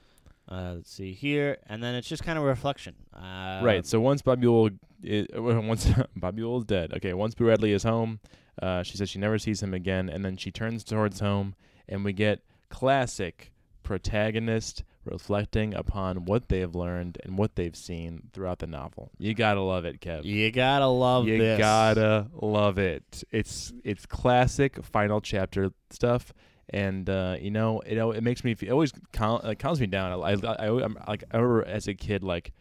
Uh, 0.48 0.74
let's 0.76 0.92
see 0.92 1.12
here, 1.12 1.58
and 1.66 1.82
then 1.82 1.96
it's 1.96 2.06
just 2.06 2.22
kind 2.22 2.38
of 2.38 2.44
a 2.44 2.46
reflection. 2.46 2.94
Uh, 3.12 3.60
right. 3.64 3.84
So 3.84 4.00
once 4.00 4.22
Bob 4.22 4.42
Ewell, 4.42 4.70
is, 5.02 5.26
once 5.34 5.88
Bob 6.14 6.38
Ewell 6.38 6.58
is 6.58 6.64
dead, 6.64 6.92
okay. 6.94 7.14
Once 7.14 7.34
Boo 7.34 7.46
Radley 7.46 7.72
is 7.72 7.82
home, 7.82 8.20
uh, 8.62 8.84
she 8.84 8.96
says 8.96 9.10
she 9.10 9.18
never 9.18 9.38
sees 9.38 9.62
him 9.62 9.74
again, 9.74 10.08
and 10.08 10.24
then 10.24 10.36
she 10.36 10.52
turns 10.52 10.84
towards 10.84 11.18
home, 11.18 11.56
and 11.88 12.04
we 12.04 12.12
get 12.12 12.42
classic 12.68 13.52
protagonist 13.82 14.84
reflecting 15.06 15.74
upon 15.74 16.24
what 16.24 16.48
they've 16.48 16.74
learned 16.74 17.18
and 17.24 17.38
what 17.38 17.56
they've 17.56 17.76
seen 17.76 18.28
throughout 18.32 18.58
the 18.58 18.66
novel. 18.66 19.10
You 19.18 19.34
gotta 19.34 19.60
love 19.60 19.84
it, 19.84 20.00
Kev. 20.00 20.24
You 20.24 20.50
gotta 20.50 20.86
love 20.86 21.24
this. 21.24 21.32
you 21.32 21.38
this. 21.38 21.58
gotta 21.58 22.28
love 22.34 22.78
it. 22.78 23.24
It's 23.30 23.72
it's 23.84 24.06
classic 24.06 24.84
final 24.84 25.20
chapter 25.20 25.70
stuff, 25.90 26.32
and 26.70 27.08
uh, 27.08 27.36
you 27.40 27.50
know 27.50 27.80
it 27.80 27.96
it 27.98 28.22
makes 28.22 28.44
me 28.44 28.54
feel, 28.54 28.70
it 28.70 28.72
always 28.72 28.92
cal- 29.12 29.40
uh, 29.42 29.54
calms 29.58 29.80
me 29.80 29.86
down. 29.86 30.12
I 30.12 30.32
I, 30.32 30.52
I 30.54 30.84
I'm, 30.84 30.98
like 31.06 31.24
I 31.30 31.36
remember 31.36 31.64
as 31.64 31.88
a 31.88 31.94
kid 31.94 32.22
like 32.22 32.52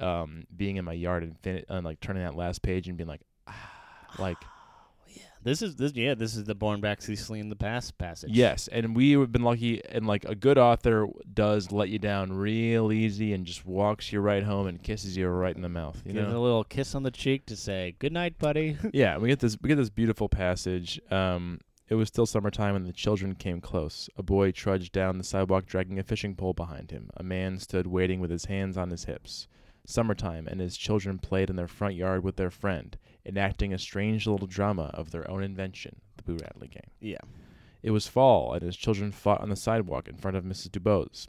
um 0.00 0.44
being 0.54 0.76
in 0.76 0.84
my 0.84 0.92
yard 0.92 1.22
and, 1.22 1.38
fin- 1.38 1.64
and 1.68 1.84
like 1.84 2.00
turning 2.00 2.22
that 2.22 2.34
last 2.34 2.62
page 2.62 2.88
and 2.88 2.96
being 2.96 3.08
like 3.08 3.22
ah, 3.46 3.70
like 4.18 4.38
This 5.44 5.60
is 5.60 5.76
this. 5.76 5.92
Yeah, 5.94 6.14
this 6.14 6.34
is 6.36 6.44
the 6.44 6.54
Born 6.54 6.80
Back 6.80 7.02
Cecily 7.02 7.38
in 7.38 7.50
the 7.50 7.56
Past 7.56 7.98
passage. 7.98 8.30
yes, 8.32 8.66
and 8.68 8.96
we 8.96 9.12
have 9.12 9.30
been 9.30 9.42
lucky 9.42 9.82
and 9.90 10.06
like 10.06 10.24
a 10.24 10.34
good 10.34 10.56
author 10.56 11.06
does 11.32 11.70
let 11.70 11.90
you 11.90 11.98
down 11.98 12.32
real 12.32 12.90
easy 12.90 13.34
and 13.34 13.44
just 13.44 13.66
walks 13.66 14.10
you 14.12 14.20
right 14.20 14.42
home 14.42 14.66
and 14.66 14.82
kisses 14.82 15.16
you 15.16 15.28
right 15.28 15.54
in 15.54 15.60
the 15.62 15.68
mouth. 15.68 16.02
You 16.06 16.14
Give 16.14 16.28
know, 16.28 16.38
a 16.38 16.40
little 16.40 16.64
kiss 16.64 16.94
on 16.94 17.02
the 17.02 17.10
cheek 17.10 17.44
to 17.46 17.56
say 17.56 17.94
good 17.98 18.12
night, 18.12 18.38
buddy. 18.38 18.78
yeah, 18.94 19.18
we 19.18 19.28
get 19.28 19.40
this 19.40 19.58
we 19.60 19.68
get 19.68 19.76
this 19.76 19.90
beautiful 19.90 20.28
passage. 20.28 20.98
Um, 21.10 21.60
it 21.88 21.96
was 21.96 22.08
still 22.08 22.24
summertime 22.24 22.74
and 22.74 22.86
the 22.86 22.92
children 22.92 23.34
came 23.34 23.60
close. 23.60 24.08
A 24.16 24.22
boy 24.22 24.50
trudged 24.50 24.92
down 24.92 25.18
the 25.18 25.24
sidewalk 25.24 25.66
dragging 25.66 25.98
a 25.98 26.02
fishing 26.02 26.34
pole 26.34 26.54
behind 26.54 26.90
him. 26.90 27.10
A 27.18 27.22
man 27.22 27.58
stood 27.58 27.86
waiting 27.86 28.20
with 28.20 28.30
his 28.30 28.46
hands 28.46 28.78
on 28.78 28.88
his 28.90 29.04
hips. 29.04 29.46
Summertime 29.86 30.46
and 30.46 30.60
his 30.60 30.78
children 30.78 31.18
played 31.18 31.50
in 31.50 31.56
their 31.56 31.68
front 31.68 31.94
yard 31.94 32.24
with 32.24 32.36
their 32.36 32.50
friend, 32.50 32.96
enacting 33.26 33.72
a 33.72 33.78
strange 33.78 34.26
little 34.26 34.46
drama 34.46 34.90
of 34.94 35.10
their 35.10 35.28
own 35.30 35.42
invention, 35.42 35.96
the 36.16 36.22
Boo 36.22 36.36
Radley 36.42 36.68
game. 36.68 36.90
yeah. 37.00 37.18
It 37.82 37.90
was 37.90 38.06
fall, 38.08 38.54
and 38.54 38.62
his 38.62 38.76
children 38.78 39.12
fought 39.12 39.42
on 39.42 39.50
the 39.50 39.56
sidewalk 39.56 40.08
in 40.08 40.16
front 40.16 40.38
of 40.38 40.44
Mrs. 40.44 40.70
Dubose. 40.70 41.26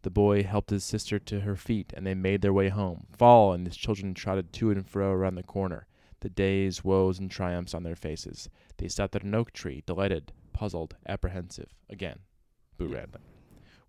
The 0.00 0.08
boy 0.10 0.42
helped 0.44 0.70
his 0.70 0.82
sister 0.82 1.18
to 1.18 1.40
her 1.40 1.56
feet, 1.56 1.92
and 1.94 2.06
they 2.06 2.14
made 2.14 2.40
their 2.40 2.54
way 2.54 2.70
home. 2.70 3.06
Fall, 3.12 3.52
and 3.52 3.66
his 3.66 3.76
children 3.76 4.14
trotted 4.14 4.50
to 4.54 4.70
and 4.70 4.86
fro 4.86 5.10
around 5.12 5.34
the 5.34 5.42
corner, 5.42 5.86
the 6.20 6.30
day's 6.30 6.82
woes 6.82 7.18
and 7.18 7.30
triumphs 7.30 7.74
on 7.74 7.82
their 7.82 7.94
faces. 7.96 8.48
They 8.78 8.88
stopped 8.88 9.14
at 9.14 9.24
an 9.24 9.34
oak 9.34 9.52
tree, 9.52 9.82
delighted, 9.84 10.32
puzzled, 10.54 10.96
apprehensive. 11.06 11.74
Again, 11.90 12.20
Boo 12.78 12.88
Yeah. 12.88 12.96
Radley. 13.00 13.20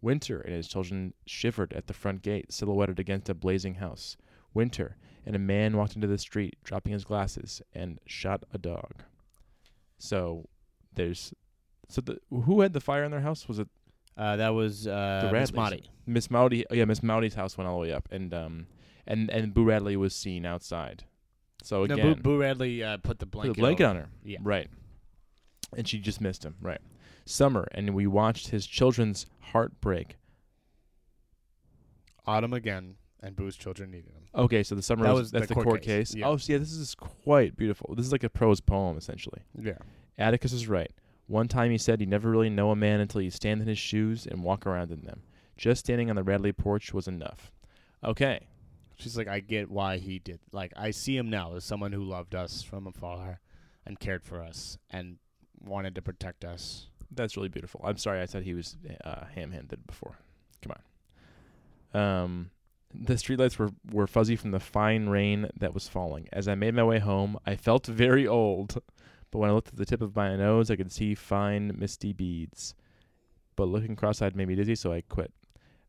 Winter 0.01 0.41
and 0.41 0.53
his 0.53 0.67
children 0.67 1.13
shivered 1.25 1.71
at 1.71 1.87
the 1.87 1.93
front 1.93 2.23
gate, 2.23 2.51
silhouetted 2.51 2.99
against 2.99 3.29
a 3.29 3.33
blazing 3.33 3.75
house. 3.75 4.17
Winter, 4.53 4.97
and 5.25 5.35
a 5.35 5.39
man 5.39 5.77
walked 5.77 5.95
into 5.95 6.07
the 6.07 6.17
street, 6.17 6.55
dropping 6.63 6.93
his 6.93 7.03
glasses, 7.03 7.61
and 7.73 7.99
shot 8.05 8.43
a 8.53 8.57
dog. 8.57 8.91
So, 9.97 10.47
there's 10.95 11.33
so 11.87 12.01
the 12.01 12.17
who 12.29 12.61
had 12.61 12.73
the 12.73 12.79
fire 12.81 13.03
in 13.03 13.11
their 13.11 13.21
house? 13.21 13.47
Was 13.47 13.59
it 13.59 13.67
Uh, 14.17 14.35
that 14.37 14.49
was 14.49 14.87
uh, 14.87 15.21
the 15.25 15.31
Miss 15.31 15.51
Radleys? 15.51 15.87
Miss 16.05 16.29
Maudie? 16.31 16.65
Oh, 16.69 16.73
yeah, 16.73 16.85
Miss 16.85 17.01
Maudie's 17.03 17.35
house 17.35 17.57
went 17.57 17.67
all 17.69 17.75
the 17.75 17.81
way 17.81 17.93
up, 17.93 18.07
and 18.11 18.33
um, 18.33 18.67
and 19.07 19.29
and 19.29 19.53
Boo 19.53 19.63
Radley 19.65 19.95
was 19.95 20.13
seen 20.15 20.45
outside. 20.45 21.05
So 21.63 21.85
No, 21.85 21.93
again, 21.93 22.13
Boo, 22.15 22.21
Boo 22.21 22.39
Radley 22.41 22.83
uh, 22.83 22.97
put 22.97 23.19
the 23.19 23.25
put 23.25 23.31
blanket, 23.43 23.59
blanket 23.59 23.83
over. 23.83 23.89
on 23.91 23.95
her. 23.97 24.09
Yeah. 24.23 24.39
Right. 24.41 24.69
And 25.77 25.87
she 25.87 25.99
just 25.99 26.19
missed 26.19 26.43
him. 26.43 26.55
Right. 26.59 26.81
Summer, 27.25 27.67
and 27.71 27.93
we 27.93 28.07
watched 28.07 28.47
his 28.49 28.65
children's 28.65 29.27
heart 29.39 29.79
break. 29.79 30.17
Autumn 32.25 32.53
again, 32.53 32.95
and 33.21 33.35
Boo's 33.35 33.55
children 33.55 33.91
needed 33.91 34.11
him. 34.11 34.23
Okay, 34.35 34.63
so 34.63 34.75
the 34.75 34.81
summer 34.81 35.03
That 35.03 35.13
was, 35.13 35.21
was 35.23 35.31
that's 35.31 35.47
the 35.47 35.55
court 35.55 35.81
case, 35.81 36.09
case. 36.11 36.15
yeah. 36.15 36.27
Oh, 36.27 36.37
so 36.37 36.53
yeah, 36.53 36.59
this 36.59 36.71
is 36.73 36.95
quite 36.95 37.55
beautiful. 37.55 37.93
This 37.95 38.05
is 38.05 38.11
like 38.11 38.23
a 38.23 38.29
prose 38.29 38.61
poem 38.61 38.97
essentially. 38.97 39.41
Yeah. 39.59 39.77
Atticus 40.17 40.53
is 40.53 40.67
right. 40.67 40.91
One 41.27 41.47
time 41.47 41.71
he 41.71 41.77
said 41.77 42.01
you 42.01 42.07
never 42.07 42.29
really 42.29 42.49
know 42.49 42.71
a 42.71 42.75
man 42.75 42.99
until 42.99 43.21
you 43.21 43.31
stand 43.31 43.61
in 43.61 43.67
his 43.67 43.77
shoes 43.77 44.25
and 44.25 44.43
walk 44.43 44.65
around 44.65 44.91
in 44.91 45.01
them. 45.05 45.21
Just 45.57 45.81
standing 45.81 46.09
on 46.09 46.15
the 46.15 46.23
Radley 46.23 46.51
porch 46.51 46.93
was 46.93 47.07
enough. 47.07 47.51
Okay. 48.03 48.47
She's 48.95 49.17
like, 49.17 49.27
I 49.27 49.39
get 49.39 49.69
why 49.71 49.97
he 49.97 50.19
did. 50.19 50.39
Like, 50.51 50.73
I 50.75 50.91
see 50.91 51.15
him 51.17 51.29
now 51.29 51.55
as 51.55 51.63
someone 51.63 51.91
who 51.91 52.03
loved 52.03 52.35
us 52.35 52.61
from 52.61 52.85
afar 52.85 53.39
and 53.85 53.99
cared 53.99 54.23
for 54.23 54.41
us 54.41 54.77
and 54.89 55.17
wanted 55.59 55.95
to 55.95 56.01
protect 56.01 56.43
us. 56.43 56.87
That's 57.11 57.35
really 57.37 57.49
beautiful. 57.49 57.81
I'm 57.83 57.97
sorry 57.97 58.21
I 58.21 58.25
said 58.25 58.43
he 58.43 58.53
was 58.53 58.77
uh, 59.03 59.25
ham-handed 59.33 59.85
before. 59.87 60.17
Come 60.61 60.73
on. 61.93 62.01
Um, 62.01 62.49
the 62.93 63.13
streetlights 63.13 63.57
were, 63.57 63.69
were 63.91 64.07
fuzzy 64.07 64.35
from 64.35 64.51
the 64.51 64.59
fine 64.59 65.09
rain 65.09 65.49
that 65.57 65.73
was 65.73 65.87
falling. 65.87 66.27
As 66.31 66.47
I 66.47 66.55
made 66.55 66.73
my 66.73 66.83
way 66.83 66.99
home, 66.99 67.37
I 67.45 67.55
felt 67.55 67.87
very 67.87 68.27
old. 68.27 68.81
But 69.31 69.39
when 69.39 69.49
I 69.49 69.53
looked 69.53 69.69
at 69.69 69.77
the 69.77 69.85
tip 69.85 70.01
of 70.01 70.15
my 70.15 70.35
nose, 70.35 70.69
I 70.69 70.75
could 70.75 70.91
see 70.91 71.15
fine 71.15 71.73
misty 71.77 72.13
beads. 72.13 72.75
But 73.55 73.65
looking 73.65 73.95
cross-eyed 73.95 74.35
made 74.35 74.47
me 74.47 74.55
dizzy, 74.55 74.75
so 74.75 74.91
I 74.91 75.01
quit. 75.01 75.31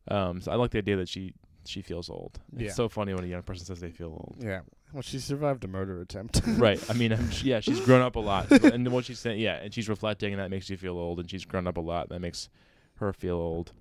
Um, 0.07 0.41
so 0.41 0.51
I 0.51 0.55
like 0.55 0.71
the 0.71 0.77
idea 0.79 0.97
that 0.97 1.09
she 1.09 1.33
she 1.65 1.81
feels 1.81 2.09
old. 2.09 2.39
Yeah. 2.55 2.67
It's 2.67 2.75
so 2.75 2.89
funny 2.89 3.13
when 3.13 3.23
a 3.23 3.27
young 3.27 3.43
person 3.43 3.65
says 3.65 3.79
they 3.79 3.91
feel 3.91 4.07
old. 4.07 4.35
Yeah. 4.39 4.61
Well, 4.91 5.01
she 5.01 5.19
survived 5.19 5.63
a 5.63 5.67
murder 5.67 6.01
attempt. 6.01 6.41
right. 6.47 6.81
I 6.89 6.93
mean, 6.93 7.13
I'm, 7.13 7.29
yeah, 7.41 7.61
she's 7.61 7.79
grown 7.79 8.01
up 8.01 8.15
a 8.15 8.19
lot, 8.19 8.51
and 8.63 8.87
what 8.91 9.05
she's 9.05 9.19
saying, 9.19 9.39
yeah, 9.39 9.55
and 9.55 9.73
she's 9.73 9.89
reflecting, 9.89 10.33
and 10.33 10.41
that 10.41 10.51
makes 10.51 10.69
you 10.69 10.77
feel 10.77 10.97
old, 10.97 11.19
and 11.19 11.29
she's 11.29 11.45
grown 11.45 11.65
up 11.65 11.77
a 11.77 11.81
lot, 11.81 12.07
and 12.07 12.15
that 12.15 12.19
makes 12.19 12.49
her 12.95 13.11
feel 13.13 13.35
old. 13.35 13.71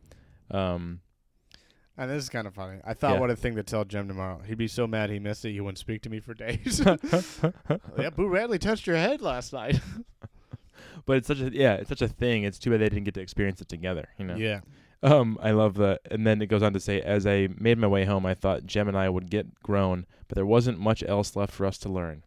Um, 0.51 1.01
And 1.99 2.11
this 2.11 2.23
is 2.23 2.29
kind 2.31 2.47
of 2.47 2.55
funny. 2.55 2.81
I 2.85 2.95
thought 2.95 3.15
Yeah. 3.15 3.21
what 3.21 3.31
a 3.31 3.37
thing 3.37 3.55
to 3.57 3.63
tell 3.63 3.85
Jem 3.85 4.09
tomorrow. 4.09 4.41
He'd 4.47 4.57
be 4.59 4.69
so 4.69 4.87
mad 4.87 5.11
he 5.11 5.19
missed 5.19 5.45
it, 5.45 5.53
he 5.53 5.61
wouldn't 5.61 5.79
speak 5.79 6.03
to 6.03 6.11
me 6.11 6.21
for 6.21 6.33
days. 6.35 6.81
yeah, 7.99 8.11
Boo 8.11 8.29
Radley 8.29 8.59
touched 8.59 8.87
your 8.87 8.97
head 8.97 9.21
last 9.21 9.53
night. 9.53 9.79
but 11.07 11.17
it's 11.19 11.29
such 11.29 11.41
a 11.41 11.53
yeah, 11.53 11.75
it's 11.75 11.89
such 11.89 12.03
a 12.03 12.09
thing. 12.09 12.45
It's 12.45 12.59
too 12.59 12.71
bad 12.71 12.81
they 12.81 12.89
didn't 12.89 13.05
get 13.05 13.15
to 13.15 13.21
experience 13.21 13.61
it 13.61 13.69
together. 13.69 14.09
You 14.19 14.25
know. 14.25 14.37
Yeah. 14.37 14.61
Um, 15.03 15.37
I 15.43 15.51
love 15.51 15.75
that. 15.75 16.01
And 16.11 16.25
then 16.27 16.41
it 16.41 16.47
goes 16.47 16.63
on 16.63 16.73
to 16.75 16.81
say, 16.81 17.01
as 17.01 17.27
I 17.27 17.49
made 17.59 17.77
my 17.77 17.89
way 17.89 18.05
home, 18.05 18.25
I 18.25 18.35
thought 18.35 18.65
Jem 18.67 18.87
and 18.87 18.97
I 18.97 19.09
would 19.09 19.31
get 19.31 19.61
grown, 19.61 20.07
but 20.29 20.37
there 20.37 20.47
wasn't 20.47 20.79
much 20.79 21.03
else 21.03 21.35
left 21.35 21.53
for 21.53 21.67
us 21.67 21.77
to 21.79 21.89
learn, 21.89 22.23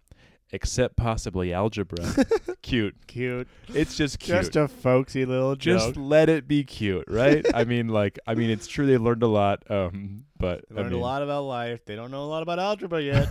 except 0.52 0.96
possibly 0.96 1.52
algebra. 1.54 2.26
cute. 2.62 2.96
Cute. 3.08 3.48
It's 3.70 3.96
just 3.98 4.20
cute. 4.20 4.38
Just 4.38 4.56
a 4.56 4.68
folksy 4.68 5.26
little 5.26 5.56
Just 5.56 5.88
joke. 5.88 5.96
let 5.98 6.30
it 6.30 6.48
be 6.48 6.64
cute, 6.64 7.06
right? 7.08 7.46
I 7.54 7.64
mean, 7.66 7.88
like, 7.90 8.20
I 8.28 8.36
mean, 8.36 8.50
it's 8.50 8.68
true 8.68 8.86
they 8.86 8.98
learned 8.98 9.24
a 9.24 9.28
lot. 9.28 9.64
Um, 9.70 10.26
but 10.38 10.66
They 10.70 10.76
learned 10.76 10.88
I 10.88 10.90
mean, 10.92 11.00
a 11.00 11.04
lot 11.04 11.22
about 11.24 11.44
life. 11.44 11.84
They 11.86 11.96
don't 11.96 12.12
know 12.12 12.24
a 12.24 12.26
lot 12.30 12.44
about 12.44 12.60
algebra 12.60 13.02
yet. 13.04 13.30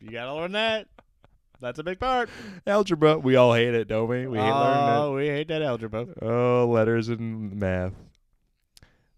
you 0.00 0.10
gotta 0.10 0.34
learn 0.34 0.52
that. 0.52 0.88
That's 1.60 1.78
a 1.78 1.84
big 1.84 2.00
part. 2.00 2.28
algebra, 2.66 3.18
we 3.18 3.36
all 3.36 3.54
hate 3.54 3.74
it, 3.74 3.86
don't 3.86 4.08
we? 4.08 4.26
We 4.26 4.36
hate 4.38 4.50
learning 4.50 4.88
it. 4.88 4.96
oh, 4.98 5.14
we 5.14 5.26
hate 5.28 5.46
that 5.48 5.62
algebra. 5.62 6.06
Oh, 6.20 6.66
letters 6.68 7.08
and 7.08 7.54
math. 7.54 7.92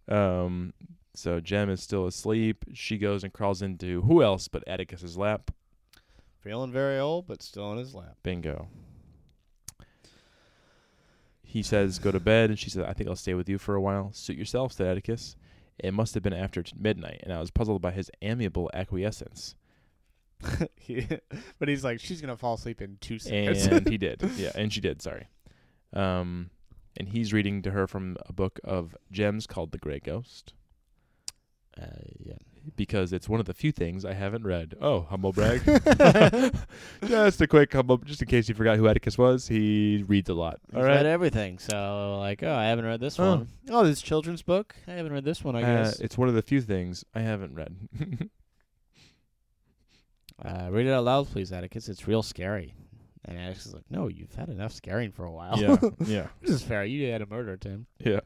Um, 0.09 0.75
so 1.15 1.41
Jem 1.41 1.71
is 1.71 1.83
still 1.83 2.07
asleep. 2.07 2.65
She 2.75 2.99
goes 2.99 3.25
and 3.25 3.33
crawls 3.33 3.63
into 3.63 4.03
who 4.03 4.23
else 4.23 4.49
but 4.49 4.63
Atticus's 4.67 5.17
lap. 5.17 5.51
Feeling 6.45 6.71
very 6.73 6.99
old, 6.99 7.27
but 7.27 7.43
still 7.43 7.73
in 7.73 7.79
his 7.79 7.95
lap. 7.95 8.19
Bingo. 8.23 8.69
He 11.43 11.63
says, 11.63 11.99
"Go 11.99 12.11
to 12.13 12.21
bed," 12.21 12.51
and 12.51 12.59
she 12.59 12.69
says, 12.69 12.85
"I 12.85 12.93
think 12.93 13.09
I'll 13.09 13.17
stay 13.17 13.33
with 13.33 13.49
you 13.49 13.57
for 13.59 13.75
a 13.75 13.81
while. 13.81 14.13
Suit 14.13 14.37
yourself," 14.37 14.73
said 14.73 14.87
Atticus. 14.89 15.37
It 15.79 15.93
must 15.95 16.13
have 16.15 16.23
been 16.23 16.35
after 16.35 16.63
t- 16.63 16.73
midnight, 16.79 17.21
and 17.23 17.33
I 17.33 17.41
was 17.41 17.51
puzzled 17.51 17.81
by 17.81 17.93
his 17.93 18.11
amiable 18.23 18.71
acquiescence. 18.75 19.55
He- 20.79 21.09
but 21.59 21.69
he's 21.69 21.83
like, 21.83 21.99
she's 22.01 22.21
gonna 22.21 22.37
fall 22.37 22.55
asleep 22.55 22.83
in 22.83 22.99
two 23.01 23.19
seconds. 23.19 23.67
And 23.67 23.89
he 23.89 23.97
did, 24.07 24.21
yeah, 24.37 24.53
and 24.55 24.71
she 24.71 24.81
did. 24.83 25.01
Sorry. 25.01 25.29
Um, 25.95 26.51
and 26.97 27.09
he's 27.09 27.33
reading 27.33 27.63
to 27.63 27.71
her 27.71 27.87
from 27.87 28.19
a 28.27 28.33
book 28.35 28.61
of 28.65 28.95
Jem's 29.11 29.47
called 29.47 29.73
The 29.73 29.79
Grey 29.79 30.01
Ghost 30.01 30.53
Uh, 31.81 31.87
yeah. 32.19 32.35
Because 32.77 33.13
it's 33.13 33.29
one 33.29 33.41
of 33.41 33.47
the 33.47 33.55
few 33.55 33.73
things 33.73 34.05
I 34.05 34.13
haven't 34.15 34.45
read. 34.45 34.75
Oh, 34.81 35.03
humble 35.03 35.33
brag. 35.33 35.61
just 37.07 37.41
a 37.41 37.47
quick 37.47 37.73
humble, 37.73 37.99
just 37.99 38.23
in 38.23 38.29
case 38.29 38.49
you 38.49 38.55
forgot 38.55 38.77
who 38.77 38.87
Atticus 38.89 39.17
was. 39.19 39.47
He 39.49 40.05
reads 40.07 40.29
a 40.31 40.35
lot. 40.35 40.61
He's 40.71 40.77
All 40.79 40.83
read 40.85 41.07
everything. 41.07 41.59
So 41.59 42.19
like, 42.21 42.43
oh, 42.43 42.55
I 42.55 42.65
haven't 42.67 42.85
read 42.87 43.01
this 43.01 43.19
Oh. 43.19 43.29
one. 43.37 43.49
Oh, 43.71 43.85
this 43.85 44.01
children's 44.03 44.43
book. 44.43 44.75
I 44.89 44.93
haven't 44.93 45.13
read 45.13 45.25
this 45.25 45.43
one. 45.45 45.57
I 45.57 45.63
Uh, 45.63 45.85
guess. 45.85 46.01
it's 46.01 46.17
one 46.19 46.29
of 46.29 46.35
the 46.35 46.43
few 46.43 46.61
things 46.61 47.05
I 47.15 47.21
haven't 47.21 47.55
read. 47.55 47.77
Uh, 50.45 50.69
read 50.71 50.87
it 50.87 50.93
out 50.93 51.05
loud, 51.05 51.29
please, 51.29 51.53
Atticus. 51.53 51.89
It's 51.89 52.09
real 52.09 52.23
scary. 52.23 52.75
And 53.25 53.39
Atticus 53.39 53.67
is 53.67 53.75
like, 53.75 53.85
no, 53.89 54.09
you've 54.09 54.35
had 54.35 54.49
enough 54.49 54.73
scaring 54.73 55.13
for 55.13 55.25
a 55.25 55.31
while. 55.31 55.59
yeah, 55.59 55.77
yeah, 56.05 56.27
this 56.43 56.51
is 56.51 56.63
fair. 56.63 56.85
You 56.85 57.11
had 57.11 57.23
a 57.23 57.27
murder 57.27 57.53
attempt. 57.53 57.87
yeah. 58.01 58.21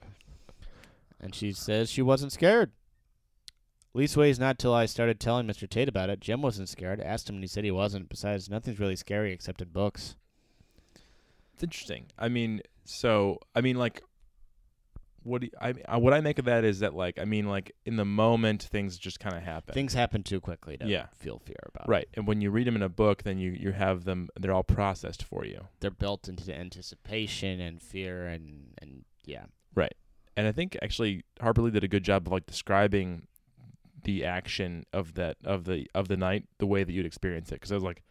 And 1.20 1.34
she 1.34 1.52
says 1.52 1.90
she 1.90 2.02
wasn't 2.02 2.32
scared. 2.32 2.72
Leastways, 3.98 4.38
not 4.38 4.58
till 4.58 4.72
I 4.72 4.86
started 4.86 5.18
telling 5.18 5.46
Mr. 5.46 5.68
Tate 5.68 5.88
about 5.88 6.08
it. 6.10 6.20
Jem 6.20 6.40
wasn't 6.42 6.68
scared. 6.68 7.00
Asked 7.00 7.28
him, 7.28 7.36
and 7.36 7.44
he 7.44 7.48
said 7.48 7.64
he 7.64 7.70
wasn't. 7.70 8.08
Besides, 8.08 8.48
nothing's 8.48 8.78
really 8.78 8.96
scary 8.96 9.32
except 9.32 9.60
in 9.60 9.68
books. 9.68 10.16
It's 11.54 11.62
interesting. 11.64 12.06
I 12.18 12.28
mean, 12.28 12.62
so 12.84 13.38
I 13.54 13.60
mean, 13.60 13.76
like, 13.76 14.02
what 15.24 15.40
do 15.40 15.46
you, 15.48 15.52
I 15.60 15.74
I- 15.88 15.96
what 15.96 16.14
I 16.14 16.20
make 16.20 16.38
of 16.38 16.44
that 16.44 16.64
is 16.64 16.78
that 16.78 16.94
like 16.94 17.18
I 17.18 17.24
mean 17.24 17.48
like 17.48 17.72
in 17.84 17.96
the 17.96 18.04
moment 18.04 18.62
things 18.62 18.96
just 18.96 19.18
kind 19.18 19.36
of 19.36 19.42
happen. 19.42 19.74
Things 19.74 19.94
happen 19.94 20.22
too 20.22 20.40
quickly 20.40 20.76
to 20.78 20.86
Yeah. 20.86 21.06
feel 21.16 21.38
fear 21.40 21.56
about. 21.66 21.88
right, 21.88 22.08
and 22.14 22.26
when 22.26 22.40
you 22.40 22.50
read 22.50 22.66
them 22.68 22.76
in 22.76 22.82
a 22.82 22.88
book, 22.88 23.24
then 23.24 23.38
you 23.38 23.50
you 23.50 23.72
have 23.72 24.04
them. 24.04 24.28
They're 24.38 24.52
all 24.54 24.62
processed 24.62 25.24
for 25.24 25.44
you. 25.44 25.66
They're 25.80 25.90
built 25.90 26.28
into 26.28 26.54
anticipation 26.56 27.60
and 27.60 27.82
fear 27.82 28.26
and 28.28 28.74
and 28.80 29.04
yeah. 29.24 29.46
Right, 29.74 29.94
and 30.36 30.46
I 30.46 30.52
think 30.52 30.76
actually 30.80 31.24
Harper 31.40 31.62
Lee 31.62 31.72
did 31.72 31.84
a 31.84 31.88
good 31.88 32.04
job 32.04 32.26
of 32.28 32.32
like 32.32 32.46
describing 32.46 33.26
the 34.04 34.24
action 34.24 34.84
of 34.92 35.14
that 35.14 35.36
of 35.44 35.64
the 35.64 35.86
of 35.94 36.08
the 36.08 36.16
night 36.16 36.44
the 36.58 36.66
way 36.66 36.84
that 36.84 36.92
you'd 36.92 37.06
experience 37.06 37.48
it 37.50 37.54
because 37.56 37.72
I 37.72 37.74
was 37.74 37.84
like, 37.84 38.02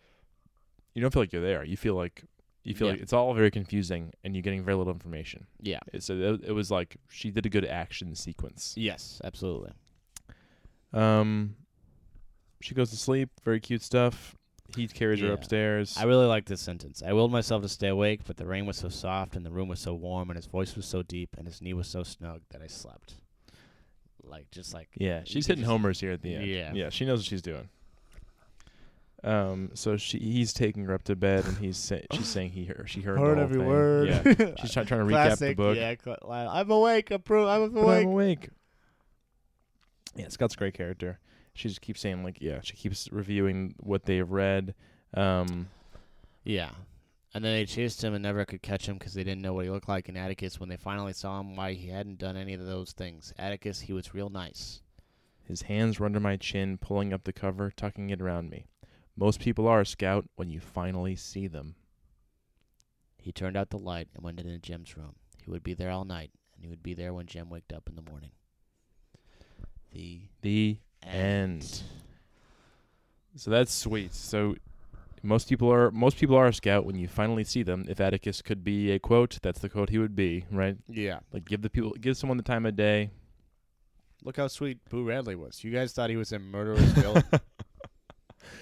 you 0.94 1.02
don't 1.02 1.12
feel 1.14 1.22
like 1.22 1.32
you're 1.34 1.42
there. 1.42 1.64
You 1.64 1.78
feel 1.78 1.96
like 1.96 2.24
you 2.64 2.76
feel 2.76 2.88
Yeah. 2.88 2.94
like 2.94 3.02
it's 3.02 3.14
all 3.14 3.34
very 3.34 3.50
confusing 3.52 4.12
and 4.24 4.36
you're 4.36 4.42
getting 4.44 4.64
very 4.64 4.76
little 4.76 4.92
information. 4.94 5.48
Yeah. 5.62 5.80
So 6.00 6.14
it, 6.16 6.42
it 6.48 6.52
was 6.52 6.70
like 6.70 6.98
she 7.10 7.32
did 7.32 7.46
a 7.46 7.50
good 7.50 7.66
action 7.66 8.14
sequence. 8.16 8.74
Yes, 8.76 9.22
absolutely. 9.24 9.72
Um, 10.94 11.56
she 12.62 12.74
goes 12.76 12.90
to 12.92 12.98
sleep. 12.98 13.30
Very 13.44 13.60
cute 13.60 13.82
stuff. 13.84 14.36
He 14.76 14.86
carries 14.88 15.22
her 15.22 15.32
upstairs. 15.32 15.96
I 15.98 16.04
really 16.04 16.26
like 16.26 16.46
this 16.46 16.60
sentence. 16.60 17.02
I 17.02 17.14
willed 17.14 17.32
myself 17.32 17.62
to 17.62 17.70
stay 17.70 17.88
awake, 17.88 18.22
but 18.28 18.36
the 18.36 18.46
rain 18.46 18.66
was 18.66 18.76
so 18.76 18.90
soft 18.90 19.38
and 19.38 19.46
the 19.46 19.52
room 19.52 19.70
was 19.70 19.80
so 19.80 19.94
warm 19.94 20.30
and 20.30 20.36
his 20.36 20.46
voice 20.46 20.76
was 20.76 20.86
so 20.86 21.02
deep 21.04 21.36
and 21.38 21.48
his 21.48 21.62
knee 21.62 21.74
was 21.74 21.88
so 21.88 22.04
snug 22.04 22.42
that 22.50 22.62
I 22.62 22.68
slept. 22.68 23.14
Like 24.24 24.50
just 24.52 24.74
like 24.74 24.90
yeah, 24.96 25.22
she's 25.26 25.48
hitting 25.48 25.62
just- 25.64 25.72
homers 25.72 26.00
here 26.00 26.12
at 26.12 26.22
the 26.22 26.36
end. 26.36 26.48
Yeah. 26.48 26.72
yeah, 26.74 26.90
she 26.90 27.06
knows 27.06 27.20
what 27.20 27.26
she's 27.26 27.42
doing. 27.42 27.70
Um, 29.24 29.72
so 29.74 29.98
she 29.98 30.20
he's 30.20 30.54
taking 30.54 30.86
her 30.86 30.94
up 30.94 31.04
to 31.06 31.16
bed 31.16 31.46
and 31.46 31.58
he's 31.58 31.78
say, 31.78 32.06
she's 32.14 32.28
saying 32.36 32.52
he 32.52 32.66
heard 32.66 32.86
she 32.88 33.02
heard, 33.02 33.18
the 33.18 33.24
whole 33.24 33.48
thing. 33.48 34.46
Yeah, 34.48 34.54
she's 34.62 34.72
trying, 34.72 34.86
trying 34.86 35.00
to 35.02 35.06
recap 35.06 35.08
the 35.08 35.38
Classic, 35.38 35.58
book. 35.58 35.76
Yeah, 35.78 35.96
cl- 36.04 36.18
I'm 36.30 36.70
awake. 36.70 37.10
I'm, 37.12 37.22
pro- 37.22 37.48
I'm 37.48 37.72
But 37.72 37.80
I'm 37.80 37.86
awake. 37.86 38.06
awake. 38.06 38.50
Yeah, 40.16 40.28
Scout's 40.30 40.54
a 40.54 40.58
great 40.58 40.74
character. 40.76 41.20
She 41.54 41.68
just 41.68 41.82
keeps 41.82 42.00
saying 42.02 42.24
like, 42.24 42.38
yeah, 42.42 42.60
she 42.64 42.76
keeps 42.76 43.12
reviewing 43.12 43.74
what 43.80 44.06
they've 44.06 44.30
read. 44.30 44.76
Um, 45.16 45.70
Yeah. 46.44 46.70
And 47.38 47.46
then 47.46 47.54
they 47.54 47.66
chased 47.68 48.04
him 48.04 48.16
and 48.16 48.24
never 48.24 48.46
could 48.46 48.64
catch 48.64 48.90
him 48.90 48.98
because 48.98 49.14
they 49.14 49.24
didn't 49.24 49.44
know 49.44 49.54
what 49.54 49.66
he 49.66 49.70
looked 49.70 49.88
like. 49.88 50.10
And 50.10 50.18
Atticus, 50.18 50.60
when 50.60 50.70
they 50.70 50.76
finally 50.76 51.14
saw 51.14 51.40
him, 51.40 51.56
why 51.56 51.74
he 51.74 51.90
hadn't 51.90 52.18
done 52.18 52.36
any 52.36 52.56
of 52.56 52.66
those 52.66 52.94
things. 52.94 53.32
Atticus, 53.38 53.82
he 53.82 53.94
was 53.94 54.16
real 54.16 54.30
nice. 54.30 54.82
his 55.44 55.62
hands 55.62 56.00
were 56.00 56.08
under 56.08 56.20
my 56.20 56.36
chin, 56.36 56.80
pulling 56.80 57.14
up 57.14 57.26
the 57.26 57.32
cover, 57.32 57.70
tucking 57.70 58.10
it 58.10 58.24
around 58.24 58.50
me. 58.50 58.66
Most 59.16 59.40
people 59.40 59.68
are, 59.68 59.86
Scout, 59.86 60.26
when 60.36 60.50
you 60.50 60.60
finally 60.60 61.16
see 61.16 61.46
them. 61.46 61.76
He 63.20 63.32
turned 63.32 63.56
out 63.56 63.70
the 63.70 63.78
light 63.78 64.08
and 64.16 64.24
went 64.24 64.40
into 64.40 64.58
Jem's 64.58 64.98
room. 64.98 65.14
He 65.46 65.52
would 65.52 65.62
be 65.62 65.76
there 65.76 65.92
all 65.92 66.06
night, 66.06 66.32
and 66.56 66.64
he 66.64 66.68
would 66.68 66.82
be 66.82 66.96
there 66.96 67.14
when 67.14 67.28
Jem 67.28 67.52
waked 67.52 67.72
up 67.72 67.88
in 67.88 67.96
the 67.96 68.10
morning. 68.10 68.32
The 69.92 70.22
The 70.42 70.80
end. 71.04 71.84
So 73.36 73.52
that's 73.52 73.72
sweet. 73.72 74.16
So 74.16 74.56
most 75.28 75.50
people 75.50 75.72
are 75.72 75.92
most 75.92 76.18
people 76.18 76.36
are 76.36 76.48
a 76.48 76.54
scout 76.54 76.86
when 76.86 76.96
you 76.96 77.08
finally 77.08 77.44
see 77.44 77.62
them. 77.62 77.86
If 77.90 78.00
Atticus 78.00 78.42
could 78.42 78.64
be 78.64 78.92
a 78.92 79.00
quote, 79.00 79.38
that's 79.42 79.60
the 79.60 79.70
quote 79.70 79.90
he 79.90 79.98
would 79.98 80.16
be, 80.16 80.46
right? 80.52 80.78
Yeah. 80.88 81.20
Like 81.34 81.46
give 81.46 81.62
the 81.62 81.70
people 81.70 81.92
give 82.00 82.18
someone 82.18 82.38
the 82.38 82.44
time 82.44 82.66
of 82.66 82.76
day. 82.76 83.12
Look 84.24 84.38
how 84.38 84.48
sweet 84.48 84.80
Boo 84.90 85.04
Radley 85.04 85.36
was. 85.36 85.64
You 85.64 85.72
guys 85.72 85.94
thought 85.94 86.10
he 86.10 86.16
was 86.16 86.32
a 86.32 86.40
murderous 86.40 86.82
villain. 86.94 87.24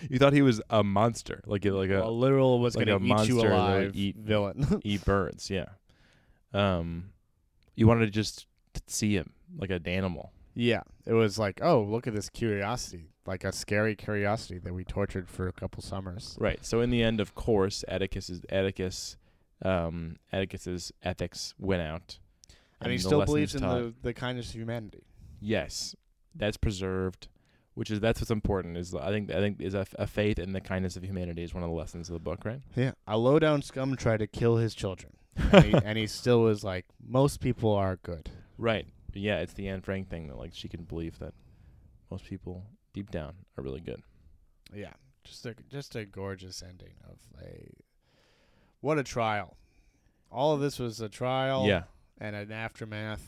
You 0.09 0.19
thought 0.19 0.33
he 0.33 0.41
was 0.41 0.61
a 0.69 0.83
monster, 0.83 1.41
like 1.45 1.63
like 1.63 1.89
a 1.89 2.01
a 2.03 2.09
literal 2.09 2.59
was 2.59 2.75
like 2.75 2.87
going 2.87 2.95
a 2.95 2.99
to 2.99 3.05
eat 3.05 3.07
you 3.29 3.35
monster 3.35 3.35
would 3.35 3.51
alive 3.51 3.91
eat- 3.95 4.15
villain. 4.17 4.81
eat 4.83 5.05
birds, 5.05 5.49
yeah. 5.49 5.65
Um 6.53 7.11
you 7.75 7.87
wanted 7.87 8.05
to 8.05 8.11
just 8.11 8.45
see 8.87 9.13
him 9.15 9.31
like 9.57 9.69
an 9.69 9.87
animal. 9.87 10.31
Yeah. 10.55 10.81
It 11.05 11.13
was 11.13 11.37
like, 11.37 11.59
oh, 11.61 11.81
look 11.83 12.07
at 12.07 12.15
this 12.15 12.29
curiosity. 12.29 13.11
Like 13.27 13.43
a 13.43 13.51
scary 13.51 13.95
curiosity 13.95 14.59
that 14.59 14.73
we 14.73 14.83
tortured 14.83 15.29
for 15.29 15.47
a 15.47 15.51
couple 15.51 15.81
summers. 15.81 16.37
Right. 16.39 16.63
So 16.65 16.81
in 16.81 16.89
the 16.89 17.03
end, 17.03 17.19
of 17.19 17.35
course, 17.35 17.83
Atticus's 17.87 18.41
Atticus 18.49 19.17
um 19.63 20.17
Atticus's 20.33 20.91
ethics 21.03 21.53
went 21.59 21.81
out. 21.81 22.19
And 22.81 22.91
he 22.91 22.97
still 22.97 23.23
believes 23.23 23.55
in 23.55 23.61
taught. 23.61 23.79
the, 23.79 23.93
the 24.01 24.13
kindness 24.13 24.49
of 24.49 24.55
humanity. 24.55 25.03
Yes, 25.39 25.95
that's 26.35 26.57
preserved, 26.57 27.29
which 27.73 27.89
is 27.89 27.99
that's 27.99 28.19
what's 28.21 28.31
important. 28.31 28.77
Is 28.77 28.93
I 28.93 29.09
think 29.09 29.31
I 29.31 29.39
think 29.39 29.61
is 29.61 29.73
a, 29.73 29.87
a 29.97 30.05
faith 30.07 30.37
in 30.39 30.53
the 30.53 30.61
kindness 30.61 30.95
of 30.95 31.03
humanity 31.03 31.43
is 31.43 31.53
one 31.53 31.63
of 31.63 31.69
the 31.69 31.75
lessons 31.75 32.09
of 32.09 32.13
the 32.13 32.19
book, 32.19 32.45
right? 32.45 32.61
Yeah. 32.75 32.91
A 33.07 33.17
low 33.17 33.39
down 33.39 33.61
scum 33.61 33.95
tried 33.95 34.17
to 34.17 34.27
kill 34.27 34.57
his 34.57 34.75
children. 34.75 35.13
And 35.51 35.65
he, 35.65 35.73
and 35.73 35.97
he 35.97 36.07
still 36.07 36.41
was 36.43 36.63
like, 36.63 36.85
most 37.05 37.41
people 37.41 37.73
are 37.73 37.97
good. 37.97 38.29
Right. 38.57 38.87
Yeah, 39.15 39.39
it's 39.39 39.53
the 39.53 39.67
Anne 39.69 39.81
Frank 39.81 40.09
thing 40.09 40.27
that 40.27 40.37
like 40.37 40.51
she 40.53 40.67
can 40.67 40.83
believe 40.83 41.19
that 41.19 41.33
most 42.11 42.25
people 42.25 42.63
deep 42.93 43.11
down 43.11 43.33
are 43.57 43.63
really 43.63 43.81
good. 43.81 44.01
Yeah. 44.73 44.93
Just 45.23 45.45
a 45.45 45.55
just 45.69 45.95
a 45.95 46.05
gorgeous 46.05 46.61
ending 46.61 46.93
of 47.09 47.17
a 47.43 47.71
what 48.81 48.99
a 48.99 49.03
trial. 49.03 49.57
All 50.31 50.53
of 50.53 50.61
this 50.61 50.77
was 50.77 51.01
a 51.01 51.09
trial 51.09 51.65
Yeah, 51.65 51.83
and 52.19 52.35
an 52.35 52.51
aftermath 52.51 53.27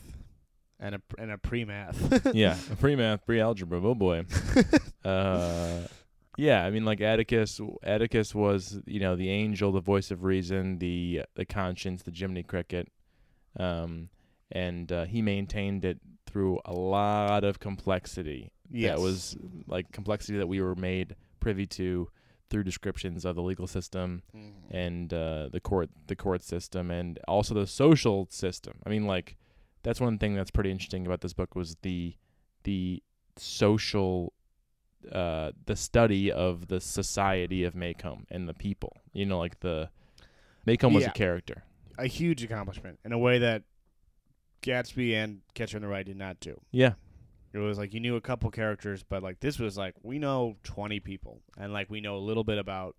and 0.78 0.94
a 0.94 1.02
and 1.18 1.30
a 1.32 1.38
pre-math. 1.38 2.30
yeah. 2.34 2.56
Pre 2.80 2.94
math, 2.96 3.24
pre 3.26 3.40
algebra. 3.40 3.80
Oh 3.82 3.94
boy. 3.94 4.24
uh, 5.04 5.80
yeah. 6.36 6.64
I 6.64 6.70
mean, 6.70 6.84
like 6.84 7.00
Atticus. 7.00 7.60
Atticus 7.82 8.34
was 8.34 8.78
you 8.86 9.00
know 9.00 9.16
the 9.16 9.30
angel, 9.30 9.72
the 9.72 9.80
voice 9.80 10.10
of 10.10 10.22
reason, 10.22 10.78
the 10.78 11.22
the 11.34 11.44
conscience, 11.44 12.02
the 12.02 12.12
Jiminy 12.12 12.44
Cricket, 12.44 12.88
um, 13.58 14.08
and 14.52 14.90
uh, 14.92 15.04
he 15.04 15.22
maintained 15.22 15.84
it 15.84 15.98
through 16.26 16.60
a 16.64 16.72
lot 16.72 17.44
of 17.44 17.58
complexity. 17.58 18.52
Yes. 18.70 18.96
that 18.96 19.02
was 19.02 19.36
like 19.66 19.90
complexity 19.92 20.36
that 20.38 20.46
we 20.46 20.60
were 20.60 20.74
made 20.74 21.16
privy 21.40 21.64
to 21.66 22.10
through 22.50 22.64
descriptions 22.64 23.24
of 23.24 23.34
the 23.34 23.42
legal 23.42 23.66
system 23.66 24.22
Mhm. 24.36 24.52
and 24.70 25.14
uh, 25.14 25.48
the 25.50 25.60
court 25.60 25.88
the 26.06 26.16
court 26.16 26.42
system 26.42 26.90
and 26.90 27.18
also 27.26 27.54
the 27.54 27.66
social 27.66 28.26
system. 28.30 28.74
I 28.84 28.90
mean 28.90 29.06
like 29.06 29.36
that's 29.82 30.00
one 30.00 30.18
thing 30.18 30.34
that's 30.34 30.50
pretty 30.50 30.70
interesting 30.70 31.06
about 31.06 31.22
this 31.22 31.32
book 31.32 31.54
was 31.54 31.76
the 31.82 32.14
the 32.64 33.02
social 33.38 34.34
uh, 35.12 35.52
the 35.64 35.76
study 35.76 36.30
of 36.30 36.68
the 36.68 36.80
society 36.80 37.64
of 37.64 37.72
Maycomb 37.74 38.24
and 38.30 38.48
the 38.48 38.54
people. 38.54 38.96
You 39.12 39.24
know 39.26 39.38
like 39.38 39.60
the 39.60 39.88
Maycomb 40.66 40.92
was 40.94 41.06
a 41.06 41.10
character. 41.10 41.64
a 41.96 42.06
huge 42.06 42.42
accomplishment 42.44 42.98
in 43.04 43.12
a 43.12 43.18
way 43.18 43.38
that 43.38 43.62
Gatsby 44.62 45.14
and 45.14 45.40
Catcher 45.54 45.76
in 45.78 45.82
the 45.82 45.88
Rye 45.88 46.02
did 46.02 46.16
not 46.16 46.40
do. 46.40 46.60
Yeah. 46.70 46.94
It 47.52 47.58
was 47.58 47.78
like 47.78 47.94
you 47.94 48.00
knew 48.00 48.16
a 48.16 48.20
couple 48.20 48.50
characters, 48.50 49.02
but 49.02 49.22
like 49.22 49.40
this 49.40 49.58
was 49.58 49.76
like 49.78 49.94
we 50.02 50.18
know 50.18 50.56
twenty 50.64 51.00
people, 51.00 51.40
and 51.56 51.72
like 51.72 51.88
we 51.90 52.00
know 52.00 52.16
a 52.16 52.18
little 52.18 52.44
bit 52.44 52.58
about 52.58 52.96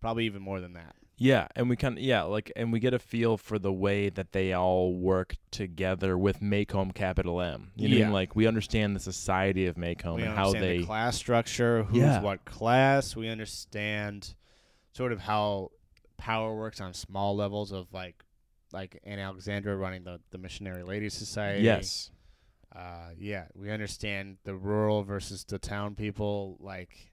probably 0.00 0.24
even 0.26 0.40
more 0.42 0.60
than 0.60 0.72
that. 0.72 0.96
Yeah, 1.16 1.46
and 1.54 1.68
we 1.68 1.76
kind 1.76 1.98
of 1.98 2.02
yeah, 2.02 2.22
like 2.22 2.50
and 2.56 2.72
we 2.72 2.80
get 2.80 2.94
a 2.94 2.98
feel 2.98 3.36
for 3.36 3.58
the 3.58 3.72
way 3.72 4.08
that 4.08 4.32
they 4.32 4.52
all 4.54 4.94
work 4.94 5.36
together 5.50 6.16
with 6.18 6.40
Maycomb 6.40 6.94
capital 6.94 7.40
M. 7.42 7.70
You 7.76 7.88
know 7.88 7.92
what 7.92 7.96
I 7.96 7.98
Yeah. 7.98 8.04
mean? 8.06 8.12
Like 8.14 8.34
we 8.34 8.46
understand 8.46 8.96
the 8.96 9.00
society 9.00 9.66
of 9.66 9.76
Maycomb 9.76 10.16
we 10.16 10.22
and 10.22 10.34
how 10.34 10.52
they 10.52 10.78
the 10.78 10.86
class 10.86 11.16
structure, 11.16 11.84
who's 11.84 11.98
Yeah. 12.00 12.22
what 12.22 12.44
class. 12.46 13.14
We 13.14 13.28
understand 13.28 14.34
sort 14.92 15.12
of 15.12 15.20
how 15.20 15.70
power 16.16 16.56
works 16.56 16.80
on 16.80 16.94
small 16.94 17.36
levels 17.36 17.70
of 17.70 17.92
like 17.92 18.23
like 18.74 19.00
Aunt 19.04 19.20
Alexandra 19.20 19.74
running 19.76 20.04
the 20.04 20.20
the 20.30 20.38
Missionary 20.38 20.82
Ladies 20.82 21.14
Society. 21.14 21.62
Yes. 21.64 22.10
Uh, 22.74 23.10
yeah, 23.16 23.44
we 23.54 23.70
understand 23.70 24.36
the 24.44 24.54
rural 24.54 25.04
versus 25.04 25.44
the 25.44 25.58
town 25.60 25.94
people. 25.94 26.56
Like, 26.60 27.12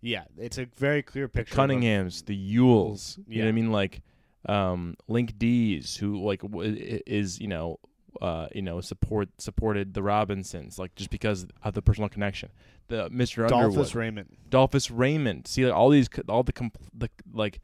yeah, 0.00 0.24
it's 0.36 0.58
a 0.58 0.66
very 0.76 1.00
clear 1.02 1.26
The 1.26 1.30
picture. 1.30 1.52
of 1.54 1.58
Cunninghams, 1.70 2.24
the 2.26 2.34
Ewells. 2.34 3.18
You 3.28 3.38
know 3.38 3.44
what 3.44 3.48
I 3.50 3.52
mean? 3.52 3.70
Like 3.72 4.02
um, 4.46 4.96
Link 5.06 5.38
Deas, 5.38 5.96
who 5.96 6.20
like 6.24 6.42
w- 6.42 7.00
is 7.06 7.40
you 7.40 7.46
know, 7.46 7.78
uh, 8.20 8.48
you 8.52 8.62
know, 8.62 8.80
support 8.80 9.28
supported 9.38 9.94
the 9.94 10.02
Robinsons, 10.02 10.76
like 10.76 10.94
just 10.96 11.10
because 11.10 11.46
of 11.62 11.74
the 11.74 11.82
personal 11.82 12.08
connection. 12.08 12.50
The 12.88 13.08
Mr. 13.10 13.44
Underwood, 13.44 13.74
Dolphus 13.76 13.94
Raymond. 13.94 14.36
Dolphus 14.48 14.90
Raymond. 14.90 15.46
See, 15.46 15.64
like, 15.64 15.72
all 15.72 15.90
these, 15.90 16.08
all 16.28 16.42
the, 16.42 16.52
compl- 16.52 16.88
the 16.92 17.08
like, 17.32 17.60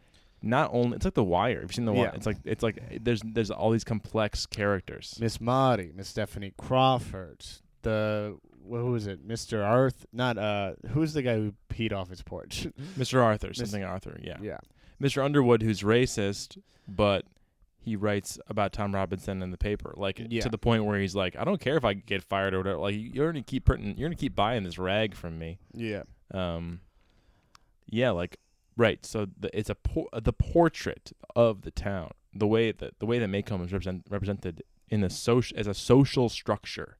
not 0.47 0.70
only 0.72 0.97
it's 0.97 1.05
like 1.05 1.14
The 1.14 1.24
Wire. 1.24 1.61
Have 1.61 1.70
you 1.70 1.74
seen 1.74 1.84
The 1.84 1.92
Wire? 1.92 2.07
Yeah. 2.07 2.14
It's 2.14 2.26
like 2.26 2.38
it's 2.44 2.62
like 2.62 2.80
there's 3.03 3.20
there's 3.24 3.51
all 3.51 3.70
these 3.70 3.84
complex 3.84 4.47
characters. 4.47 5.16
Miss 5.20 5.40
Maudie, 5.40 5.92
Miss 5.94 6.09
Stephanie 6.09 6.53
Crawford, 6.57 7.44
the 7.82 8.36
wh- 8.64 8.70
who 8.78 8.94
is 8.94 9.07
it? 9.07 9.26
Mr. 9.26 9.64
Arth, 9.64 10.07
not 10.12 10.38
uh, 10.38 10.72
who's 10.90 11.12
the 11.12 11.22
guy 11.22 11.34
who 11.36 11.53
peed 11.68 11.92
off 11.92 12.09
his 12.09 12.22
porch? 12.22 12.66
Mr. 12.99 13.22
Arthur, 13.22 13.53
something 13.55 13.84
Arthur, 13.84 14.18
yeah. 14.22 14.36
yeah, 14.40 14.59
Mr. 15.03 15.24
Underwood, 15.24 15.62
who's 15.62 15.82
racist, 15.82 16.59
but 16.88 17.24
he 17.78 17.94
writes 17.94 18.36
about 18.49 18.72
Tom 18.72 18.92
Robinson 18.94 19.42
in 19.42 19.53
the 19.53 19.59
paper, 19.59 19.94
like 19.97 20.20
Yeah. 20.28 20.40
to 20.40 20.49
the 20.49 20.59
point 20.59 20.84
where 20.84 20.99
he's 20.99 21.14
like, 21.14 21.36
I 21.36 21.44
don't 21.44 21.61
care 21.61 21.76
if 21.76 21.84
I 21.84 21.92
get 21.92 22.22
fired 22.22 22.53
or 22.55 22.59
whatever. 22.59 22.78
Like 22.78 22.97
you're 22.99 23.30
gonna 23.30 23.44
keep 23.44 23.64
printing, 23.64 23.97
you're 23.97 24.09
gonna 24.09 24.16
keep 24.16 24.34
buying 24.34 24.64
this 24.64 24.76
rag 24.78 25.14
from 25.14 25.38
me. 25.38 25.59
yeah, 25.72 26.03
Um, 26.34 26.80
yeah, 27.88 28.11
like 28.11 28.38
right. 28.77 29.05
So 29.05 29.27
the, 29.39 29.57
it's 29.59 29.70
a 29.70 29.74
por- 29.74 30.09
uh, 30.12 30.20
the 30.20 30.33
portrait 30.33 31.12
of 31.35 31.62
the 31.62 31.70
town, 31.70 32.11
the 32.35 32.47
way 32.47 32.72
that 32.72 32.99
the 32.99 33.07
way 33.07 33.18
that 33.18 33.29
Maycomb 33.29 33.64
is 33.64 33.72
represent, 33.72 34.05
represented 34.09 34.62
in 34.89 35.03
a 35.03 35.11
social 35.11 35.59
as 35.59 35.66
a 35.66 35.74
social 35.74 36.29
structure, 36.29 36.97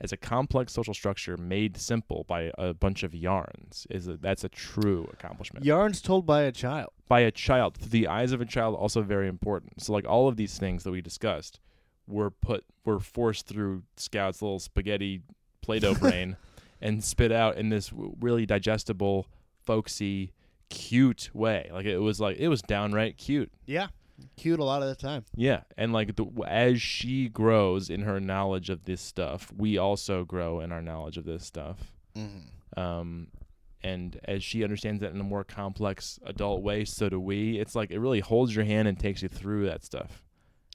as 0.00 0.12
a 0.12 0.16
complex 0.16 0.72
social 0.72 0.94
structure 0.94 1.36
made 1.36 1.76
simple 1.76 2.24
by 2.28 2.50
a 2.56 2.72
bunch 2.74 3.02
of 3.02 3.14
yarns. 3.14 3.86
Is 3.90 4.08
a, 4.08 4.16
that's 4.16 4.44
a 4.44 4.48
true 4.48 5.08
accomplishment 5.12 5.64
Yarns 5.64 6.00
told 6.00 6.24
by 6.26 6.42
a 6.42 6.52
child. 6.52 6.90
by 7.08 7.20
a 7.20 7.30
child 7.30 7.76
through 7.76 7.90
the 7.90 8.06
eyes 8.08 8.32
of 8.32 8.40
a 8.40 8.46
child 8.46 8.74
also 8.74 9.02
very 9.02 9.28
important 9.28 9.82
so 9.82 9.92
like 9.92 10.06
all 10.06 10.28
of 10.28 10.36
these 10.36 10.58
things 10.58 10.84
that 10.84 10.90
we 10.92 11.00
discussed 11.00 11.58
were 12.06 12.30
put 12.30 12.64
were 12.84 13.00
forced 13.00 13.46
through 13.46 13.82
scout's 13.96 14.40
little 14.40 14.58
spaghetti 14.58 15.20
play-doh 15.62 15.94
brain 16.02 16.36
and 16.80 17.02
spit 17.04 17.32
out 17.32 17.56
in 17.56 17.68
this 17.68 17.88
w- 17.88 18.14
really 18.20 18.46
digestible 18.46 19.26
folksy 19.64 20.32
cute 20.70 21.30
way 21.32 21.70
like 21.72 21.86
it 21.86 21.98
was 21.98 22.20
like 22.20 22.36
it 22.38 22.48
was 22.48 22.60
downright 22.62 23.16
cute 23.16 23.50
Yeah, 23.66 23.88
cute 24.36 24.60
a 24.60 24.64
lot 24.64 24.82
of 24.82 24.88
the 24.88 24.94
time. 24.94 25.24
yeah 25.34 25.62
and 25.76 25.92
like 25.92 26.16
the, 26.16 26.26
as 26.46 26.82
she 26.82 27.28
grows 27.28 27.88
in 27.90 28.02
her 28.02 28.20
knowledge 28.20 28.68
of 28.70 28.84
this 28.84 29.00
stuff 29.00 29.50
we 29.56 29.78
also 29.78 30.24
grow 30.24 30.60
in 30.60 30.70
our 30.72 30.82
knowledge 30.82 31.16
of 31.16 31.24
this 31.24 31.44
stuff 31.44 31.92
Mm-hmm. 32.16 32.80
um, 32.80 33.28
and 33.82 34.18
as 34.24 34.42
she 34.42 34.64
understands 34.64 35.02
it 35.04 35.14
in 35.14 35.20
a 35.20 35.24
more 35.24 35.44
complex 35.44 36.18
adult 36.26 36.62
way, 36.62 36.84
so 36.84 37.08
do 37.08 37.20
we. 37.20 37.60
It's 37.60 37.76
like 37.76 37.92
it 37.92 38.00
really 38.00 38.18
holds 38.18 38.52
your 38.56 38.64
hand 38.64 38.88
and 38.88 38.98
takes 38.98 39.22
you 39.22 39.28
through 39.28 39.66
that 39.66 39.84
stuff, 39.84 40.24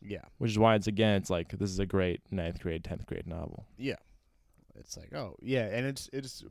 Yeah, 0.02 0.22
which 0.38 0.52
is 0.52 0.58
why 0.58 0.76
it's 0.76 0.88
again, 0.88 1.16
it's 1.18 1.30
like 1.30 1.50
this 1.52 1.70
is 1.70 1.80
a 1.80 1.86
great 1.86 2.22
ninth 2.32 2.62
grade, 2.62 2.86
tenth 2.86 3.06
grade 3.06 3.28
novel. 3.28 3.66
yeah. 3.78 3.98
It's 4.76 4.96
like 4.96 5.14
oh 5.14 5.36
yeah, 5.42 5.66
and 5.66 5.86
it's 5.86 6.10
it's 6.14 6.46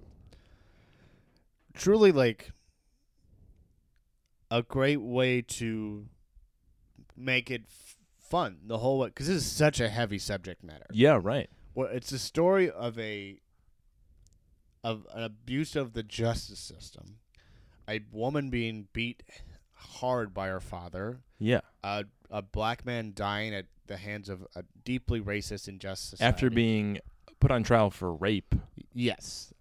truly 1.74 2.12
like 2.12 2.50
a 4.52 4.62
great 4.62 5.00
way 5.00 5.40
to 5.40 6.06
make 7.16 7.50
it 7.50 7.62
f- 7.68 7.96
fun 8.18 8.58
the 8.66 8.78
whole 8.78 8.98
way 8.98 9.08
because 9.08 9.26
this 9.28 9.36
is 9.36 9.46
such 9.50 9.80
a 9.80 9.88
heavy 9.88 10.18
subject 10.18 10.62
matter. 10.62 10.86
Yeah, 10.92 11.18
right. 11.22 11.48
Well, 11.74 11.88
it's 11.88 12.12
a 12.12 12.18
story 12.18 12.70
of 12.70 12.98
a 12.98 13.40
of 14.84 15.06
an 15.14 15.22
abuse 15.22 15.76
of 15.76 15.92
the 15.92 16.02
justice 16.02 16.58
system, 16.58 17.18
a 17.88 18.00
woman 18.10 18.50
being 18.50 18.88
beat 18.92 19.22
hard 19.74 20.34
by 20.34 20.48
her 20.48 20.60
father, 20.60 21.20
Yeah, 21.38 21.60
a 21.82 22.04
a 22.30 22.42
black 22.42 22.84
man 22.84 23.12
dying 23.14 23.54
at 23.54 23.66
the 23.86 23.96
hands 23.96 24.28
of 24.28 24.46
a 24.56 24.64
deeply 24.84 25.20
racist 25.20 25.68
injustice 25.68 26.20
after 26.20 26.50
being 26.50 26.98
put 27.40 27.50
on 27.50 27.62
trial 27.62 27.90
for 27.90 28.12
rape. 28.14 28.54
yes, 28.92 29.52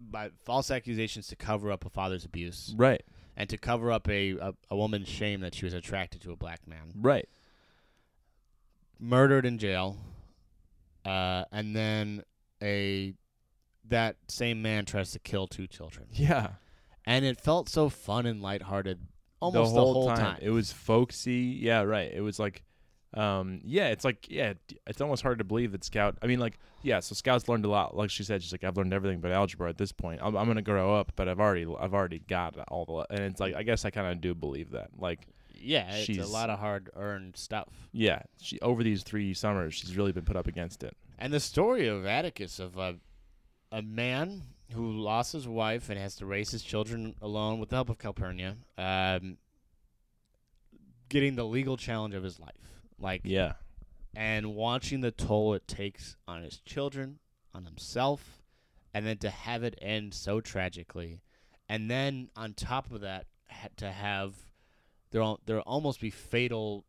by 0.00 0.30
false 0.44 0.70
accusations 0.70 1.26
to 1.28 1.36
cover 1.36 1.70
up 1.70 1.84
a 1.84 1.90
father's 1.90 2.24
abuse 2.24 2.74
Right, 2.76 3.02
and 3.36 3.48
to 3.48 3.56
cover 3.58 3.90
up 3.90 4.08
a, 4.08 4.32
a 4.38 4.54
a 4.70 4.76
woman's 4.76 5.08
shame 5.08 5.40
that 5.40 5.54
she 5.54 5.64
was 5.64 5.74
attracted 5.74 6.20
to 6.22 6.32
a 6.32 6.36
black 6.36 6.66
man. 6.66 6.92
right. 6.94 7.28
murdered 8.98 9.44
in 9.46 9.58
jail, 9.58 9.96
uh, 11.04 11.44
and 11.52 11.74
then 11.74 12.22
a 12.62 13.14
that 13.88 14.16
same 14.28 14.62
man 14.62 14.84
tries 14.84 15.10
to 15.12 15.18
kill 15.18 15.46
two 15.46 15.66
children, 15.66 16.06
Yeah, 16.12 16.52
and 17.04 17.24
it 17.24 17.40
felt 17.40 17.68
so 17.68 17.88
fun 17.88 18.26
and 18.26 18.40
lighthearted 18.40 19.00
almost 19.40 19.74
the 19.74 19.80
whole, 19.80 20.06
time. 20.06 20.16
time. 20.18 20.38
It 20.40 20.50
was 20.50 20.72
folksy. 20.72 21.58
Yeah, 21.60 21.82
right. 21.82 22.10
It 22.12 22.20
was 22.20 22.38
like, 22.38 22.62
um, 23.14 23.60
yeah, 23.64 23.88
it's 23.88 24.04
like, 24.04 24.26
yeah, 24.30 24.54
it's 24.86 25.00
almost 25.00 25.22
hard 25.22 25.38
to 25.38 25.44
believe 25.44 25.72
that 25.72 25.84
Scout. 25.84 26.16
I 26.22 26.26
mean, 26.26 26.38
like, 26.40 26.58
yeah. 26.82 27.00
So 27.00 27.14
Scout's 27.14 27.48
learned 27.48 27.64
a 27.64 27.68
lot. 27.68 27.96
Like 27.96 28.10
she 28.10 28.24
said, 28.24 28.42
she's 28.42 28.52
like, 28.52 28.64
I've 28.64 28.76
learned 28.76 28.92
everything 28.94 29.20
but 29.20 29.30
algebra 29.32 29.68
at 29.68 29.78
this 29.78 29.92
point. 29.92 30.20
I'm, 30.22 30.36
I'm 30.36 30.46
gonna 30.46 30.62
grow 30.62 30.94
up, 30.96 31.12
but 31.16 31.28
I've 31.28 31.40
already, 31.40 31.66
I've 31.78 31.94
already 31.94 32.20
got 32.20 32.56
all 32.68 32.84
the. 32.84 33.14
And 33.14 33.20
it's 33.24 33.40
like, 33.40 33.54
I 33.54 33.62
guess 33.62 33.84
I 33.84 33.90
kind 33.90 34.06
of 34.06 34.20
do 34.20 34.34
believe 34.34 34.70
that. 34.70 34.90
Like, 34.98 35.26
yeah, 35.54 35.90
it's 35.94 36.06
she's- 36.06 36.24
a 36.26 36.28
lot 36.32 36.48
of 36.50 36.58
hard 36.58 36.90
earned 36.96 37.36
stuff. 37.36 37.68
yeah, 37.92 38.22
she 38.40 38.58
over 38.60 38.82
these 38.82 39.02
three 39.02 39.34
summers, 39.34 39.74
she's 39.74 39.96
really 39.96 40.12
been 40.12 40.24
put 40.24 40.36
up 40.36 40.46
against 40.46 40.82
it. 40.82 40.96
And 41.18 41.32
the 41.32 41.40
story 41.40 41.86
of 41.88 42.04
Atticus 42.06 42.58
of 42.58 42.76
a 42.78 42.96
a 43.70 43.80
man 43.82 44.42
who 44.74 44.90
lost 44.90 45.32
his 45.32 45.46
wife 45.46 45.88
and 45.90 45.98
has 45.98 46.14
to 46.16 46.26
raise 46.26 46.50
his 46.50 46.62
children 46.62 47.14
alone 47.22 47.60
with 47.60 47.68
the 47.68 47.76
help 47.76 47.90
of 47.90 47.98
Calpurnia, 47.98 48.56
um, 48.78 49.36
getting 51.08 51.36
the 51.36 51.44
legal 51.44 51.76
challenge 51.76 52.14
of 52.14 52.22
his 52.22 52.40
life, 52.40 52.71
like 53.02 53.22
Yeah, 53.24 53.54
and 54.14 54.54
watching 54.54 55.00
the 55.00 55.10
toll 55.10 55.54
it 55.54 55.66
takes 55.66 56.16
on 56.26 56.42
his 56.42 56.58
children, 56.60 57.18
on 57.54 57.64
himself, 57.64 58.42
and 58.94 59.06
then 59.06 59.18
to 59.18 59.30
have 59.30 59.62
it 59.62 59.78
end 59.82 60.14
so 60.14 60.40
tragically, 60.40 61.20
and 61.68 61.90
then 61.90 62.30
on 62.36 62.54
top 62.54 62.90
of 62.92 63.00
that, 63.02 63.26
ha- 63.50 63.68
to 63.76 63.90
have 63.90 64.34
there 65.10 65.22
al- 65.22 65.40
there 65.46 65.60
almost 65.62 66.00
be 66.00 66.10
fatal, 66.10 66.84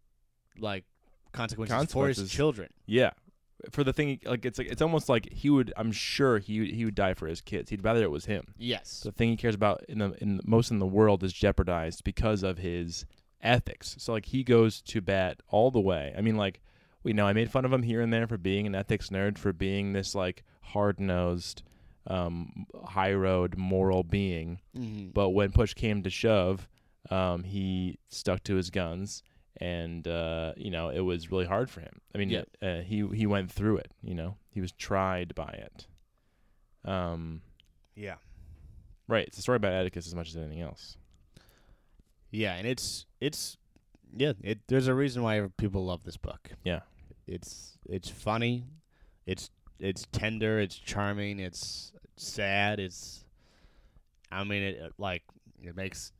like 0.57 0.85
consequences, 1.33 1.91
for 1.91 2.07
his 2.07 2.29
children. 2.31 2.69
yeah. 2.85 3.11
For 3.71 3.85
the 3.85 3.93
thing, 3.93 4.19
like 4.25 4.45
it's 4.45 4.57
like 4.57 4.67
it's 4.67 4.81
almost 4.81 5.07
like 5.07 5.31
he 5.31 5.49
would. 5.49 5.71
I'm 5.77 5.93
sure 5.93 6.39
he 6.39 6.59
would- 6.59 6.71
he 6.71 6.83
would 6.83 6.95
die 6.95 7.13
for 7.13 7.27
his 7.27 7.39
kids. 7.39 7.69
He'd 7.69 7.81
rather 7.83 8.03
it 8.03 8.11
was 8.11 8.25
him. 8.25 8.53
Yes. 8.57 8.99
the 9.01 9.11
thing 9.13 9.29
he 9.29 9.37
cares 9.37 9.55
about 9.55 9.85
in 9.87 9.99
the 9.99 10.11
in 10.21 10.41
most 10.43 10.69
in 10.69 10.79
the 10.79 10.85
world 10.85 11.23
is 11.23 11.31
jeopardized 11.31 12.03
because 12.03 12.43
of 12.43 12.57
his 12.57 13.05
ethics. 13.43 13.95
So 13.99 14.13
like 14.13 14.25
he 14.25 14.43
goes 14.43 14.81
to 14.83 15.01
bat 15.01 15.41
all 15.49 15.69
the 15.69 15.79
way. 15.81 16.13
I 16.17 16.21
mean 16.21 16.37
like 16.37 16.61
we 17.03 17.13
know 17.13 17.27
I 17.27 17.33
made 17.33 17.51
fun 17.51 17.65
of 17.65 17.73
him 17.73 17.83
here 17.83 18.01
and 18.01 18.11
there 18.13 18.27
for 18.27 18.37
being 18.37 18.65
an 18.65 18.75
ethics 18.75 19.09
nerd, 19.09 19.37
for 19.37 19.51
being 19.53 19.93
this 19.93 20.15
like 20.15 20.43
hard 20.61 20.99
nosed, 20.99 21.61
um, 22.07 22.65
high 22.85 23.13
road 23.13 23.57
moral 23.57 24.03
being. 24.03 24.61
mm-hmm. 24.75 25.09
But 25.09 25.29
when 25.31 25.51
push 25.51 25.73
came 25.73 26.01
to 26.03 26.09
shove, 26.09 26.67
um, 27.11 27.43
he 27.43 27.99
stuck 28.07 28.43
to 28.45 28.55
his 28.55 28.69
guns, 28.69 29.23
and 29.57 30.07
uh, 30.07 30.53
you 30.55 30.71
know 30.71 30.87
it 30.89 31.01
was 31.01 31.29
really 31.29 31.45
hard 31.45 31.69
for 31.69 31.81
him. 31.81 31.99
I 32.15 32.17
mean, 32.17 32.29
Yeah. 32.29 32.43
uh, 32.61 32.81
he 32.81 33.05
he 33.13 33.25
went 33.27 33.51
through 33.51 33.77
it. 33.77 33.91
You 34.01 34.15
know, 34.15 34.37
he 34.49 34.61
was 34.61 34.71
tried 34.71 35.35
by 35.35 35.49
it. 35.49 35.87
Um, 36.85 37.41
yeah. 37.95 38.15
Right. 39.07 39.27
It's 39.27 39.37
a 39.37 39.41
story 39.41 39.57
about 39.57 39.73
Atticus 39.73 40.07
as 40.07 40.15
much 40.15 40.29
as 40.29 40.37
anything 40.37 40.61
else. 40.61 40.95
Yeah, 42.33 42.55
and 42.55 42.65
it's 42.67 43.05
it's 43.21 43.57
yeah, 44.15 44.33
it 44.41 44.59
there's 44.67 44.87
a 44.87 44.93
reason 44.93 45.21
why 45.23 45.47
people 45.57 45.85
love 45.85 46.03
this 46.03 46.17
book. 46.17 46.49
Yeah. 46.63 46.81
It's 47.27 47.77
it's 47.87 48.09
funny, 48.09 48.65
it's 49.25 49.49
it's 49.79 50.05
tender, 50.11 50.59
it's 50.59 50.75
charming, 50.75 51.39
it's 51.39 51.93
sad, 52.17 52.79
it's 52.79 53.23
I 54.31 54.43
mean 54.43 54.63
it, 54.63 54.75
it 54.77 54.93
like 54.97 55.21
it 55.61 55.75
makes 55.75 56.11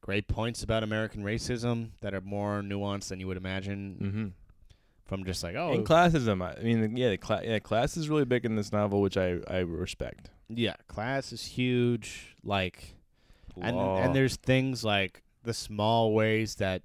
great 0.00 0.28
points 0.28 0.62
about 0.62 0.82
American 0.84 1.24
racism 1.24 1.90
that 2.00 2.14
are 2.14 2.20
more 2.20 2.62
nuanced 2.62 3.08
than 3.08 3.18
you 3.20 3.26
would 3.26 3.36
imagine 3.36 3.96
Mm-hmm. 4.00 4.26
from 5.04 5.24
just 5.24 5.42
like 5.42 5.56
oh 5.56 5.72
And 5.72 5.84
classism. 5.86 6.40
I 6.42 6.62
mean, 6.62 6.96
yeah, 6.96 7.16
cla- 7.16 7.42
yeah, 7.44 7.58
class 7.58 7.96
is 7.96 8.08
really 8.08 8.24
big 8.24 8.44
in 8.44 8.54
this 8.54 8.70
novel, 8.72 9.00
which 9.00 9.16
I 9.16 9.38
I 9.48 9.58
respect. 9.58 10.30
yeah, 10.48 10.76
class 10.86 11.32
is 11.32 11.44
huge 11.44 12.36
like 12.44 12.94
and 13.60 13.76
and 13.76 14.14
there's 14.14 14.36
things 14.36 14.84
like 14.84 15.22
the 15.46 15.54
small 15.54 16.12
ways 16.12 16.56
that 16.56 16.82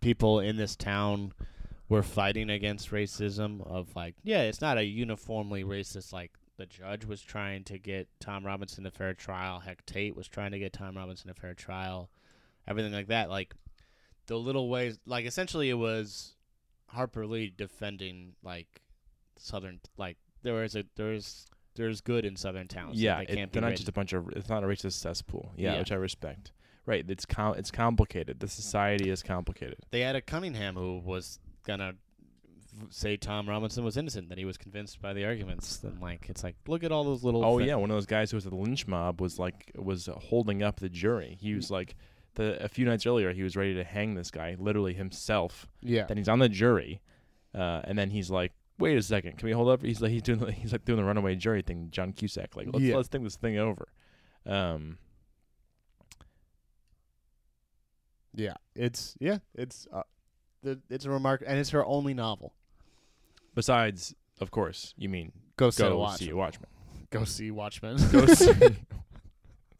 people 0.00 0.40
in 0.40 0.56
this 0.56 0.74
town 0.76 1.32
were 1.88 2.02
fighting 2.02 2.48
against 2.50 2.90
racism 2.90 3.66
of 3.66 3.94
like 3.94 4.14
yeah 4.22 4.42
it's 4.42 4.60
not 4.60 4.78
a 4.78 4.84
uniformly 4.84 5.62
racist 5.64 6.12
like 6.12 6.30
the 6.56 6.66
judge 6.66 7.04
was 7.04 7.20
trying 7.20 7.64
to 7.64 7.78
get 7.78 8.08
Tom 8.20 8.44
Robinson 8.46 8.86
a 8.86 8.90
fair 8.90 9.12
trial 9.14 9.60
heck 9.60 9.84
Tate 9.86 10.16
was 10.16 10.28
trying 10.28 10.52
to 10.52 10.58
get 10.58 10.72
Tom 10.72 10.96
Robinson 10.96 11.28
a 11.30 11.34
fair 11.34 11.52
trial 11.54 12.08
everything 12.66 12.92
like 12.92 13.08
that 13.08 13.28
like 13.28 13.54
the 14.26 14.36
little 14.36 14.68
ways 14.70 14.98
like 15.06 15.26
essentially 15.26 15.68
it 15.68 15.74
was 15.74 16.34
Harper 16.86 17.26
Lee 17.26 17.52
defending 17.54 18.34
like 18.42 18.80
southern 19.36 19.80
like 19.98 20.16
there 20.42 20.62
is 20.64 20.76
a 20.76 20.84
there's 20.96 21.46
there's 21.74 22.00
good 22.00 22.24
in 22.24 22.36
southern 22.36 22.68
towns 22.68 23.00
yeah, 23.00 23.16
they 23.16 23.22
it- 23.24 23.34
can't 23.34 23.50
be 23.50 23.54
they're 23.54 23.62
not 23.62 23.68
written. 23.68 23.76
just 23.78 23.88
a 23.88 23.92
bunch 23.92 24.12
of. 24.12 24.28
It's 24.36 24.48
not 24.48 24.62
a 24.62 24.66
racist 24.68 24.92
cesspool. 24.92 25.52
Yeah, 25.56 25.72
Yeah. 25.72 25.78
which 25.80 25.90
I 25.90 25.96
respect. 25.96 26.52
Right. 26.86 27.04
It's 27.08 27.24
com- 27.26 27.54
it's 27.54 27.70
complicated. 27.70 28.40
The 28.40 28.48
society 28.48 29.10
is 29.10 29.22
complicated. 29.22 29.78
They 29.90 30.00
had 30.00 30.16
a 30.16 30.20
Cunningham 30.20 30.74
who 30.76 30.98
was 30.98 31.38
gonna 31.66 31.94
say 32.90 33.16
Tom 33.16 33.48
Robinson 33.48 33.84
was 33.84 33.96
innocent, 33.96 34.28
that 34.30 34.38
he 34.38 34.44
was 34.44 34.56
convinced 34.56 35.00
by 35.00 35.12
the 35.12 35.24
arguments. 35.24 35.76
Then 35.78 35.98
like 36.00 36.28
it's 36.28 36.42
like 36.42 36.56
look 36.66 36.82
at 36.84 36.90
all 36.92 37.04
those 37.04 37.22
little. 37.22 37.44
Oh 37.44 37.58
thi- 37.58 37.66
yeah, 37.66 37.76
one 37.76 37.90
of 37.90 37.96
those 37.96 38.06
guys 38.06 38.30
who 38.30 38.36
was 38.36 38.46
at 38.46 38.52
the 38.52 38.58
lynch 38.58 38.86
mob 38.86 39.20
was 39.20 39.38
like 39.38 39.70
was 39.76 40.08
holding 40.12 40.62
up 40.62 40.80
the 40.80 40.88
jury. 40.88 41.36
He 41.40 41.54
was 41.54 41.70
like 41.70 41.94
the 42.34 42.62
a 42.64 42.68
few 42.68 42.84
nights 42.84 43.06
earlier 43.06 43.32
he 43.32 43.42
was 43.44 43.56
ready 43.56 43.74
to 43.74 43.84
hang 43.84 44.14
this 44.14 44.30
guy, 44.30 44.56
literally 44.58 44.92
himself. 44.94 45.68
yeah. 45.80 46.04
Then 46.06 46.16
he's 46.16 46.28
on 46.28 46.40
the 46.40 46.48
jury, 46.48 47.00
uh, 47.54 47.82
and 47.84 47.96
then 47.96 48.10
he's 48.10 48.28
like, 48.28 48.50
"Wait 48.78 48.98
a 48.98 49.02
second, 49.02 49.38
can 49.38 49.46
we 49.46 49.52
hold 49.52 49.68
up?" 49.68 49.82
He's 49.82 50.00
like, 50.00 50.10
he's 50.10 50.22
doing 50.22 50.40
the, 50.40 50.50
he's 50.50 50.72
like 50.72 50.84
doing 50.84 50.98
the 50.98 51.04
runaway 51.04 51.36
jury 51.36 51.62
thing, 51.62 51.88
John 51.92 52.12
Cusack. 52.12 52.56
Like, 52.56 52.66
let's 52.72 52.80
Yeah. 52.84 52.96
let's 52.96 53.08
think 53.08 53.22
this 53.22 53.36
thing 53.36 53.56
over. 53.58 53.86
Um, 54.46 54.98
Yeah, 58.34 58.54
it's 58.74 59.14
yeah, 59.20 59.38
it's 59.54 59.86
uh, 59.92 60.02
the, 60.62 60.80
it's 60.90 61.04
a 61.04 61.10
remark, 61.10 61.42
and 61.46 61.58
it's 61.58 61.70
her 61.70 61.84
only 61.84 62.14
novel. 62.14 62.52
besides, 63.54 64.14
of 64.40 64.50
course, 64.50 64.92
you 64.96 65.08
mean 65.08 65.32
Go, 65.56 65.70
see 65.70 65.82
go 65.84 65.98
Watchmen. 65.98 66.26
see 66.28 66.32
Watchmen, 66.32 66.68
Go 67.10 67.24
see 67.24 67.50
Watchmen. 67.52 67.96
go 68.10 68.26
see, 68.34 68.52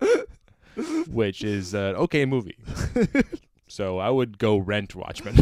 which 1.10 1.42
is 1.42 1.74
an 1.74 1.96
okay 1.96 2.24
movie. 2.24 2.56
So 3.66 3.98
I 3.98 4.08
would 4.08 4.38
go 4.38 4.56
rent 4.58 4.94
Watchmen. 4.94 5.34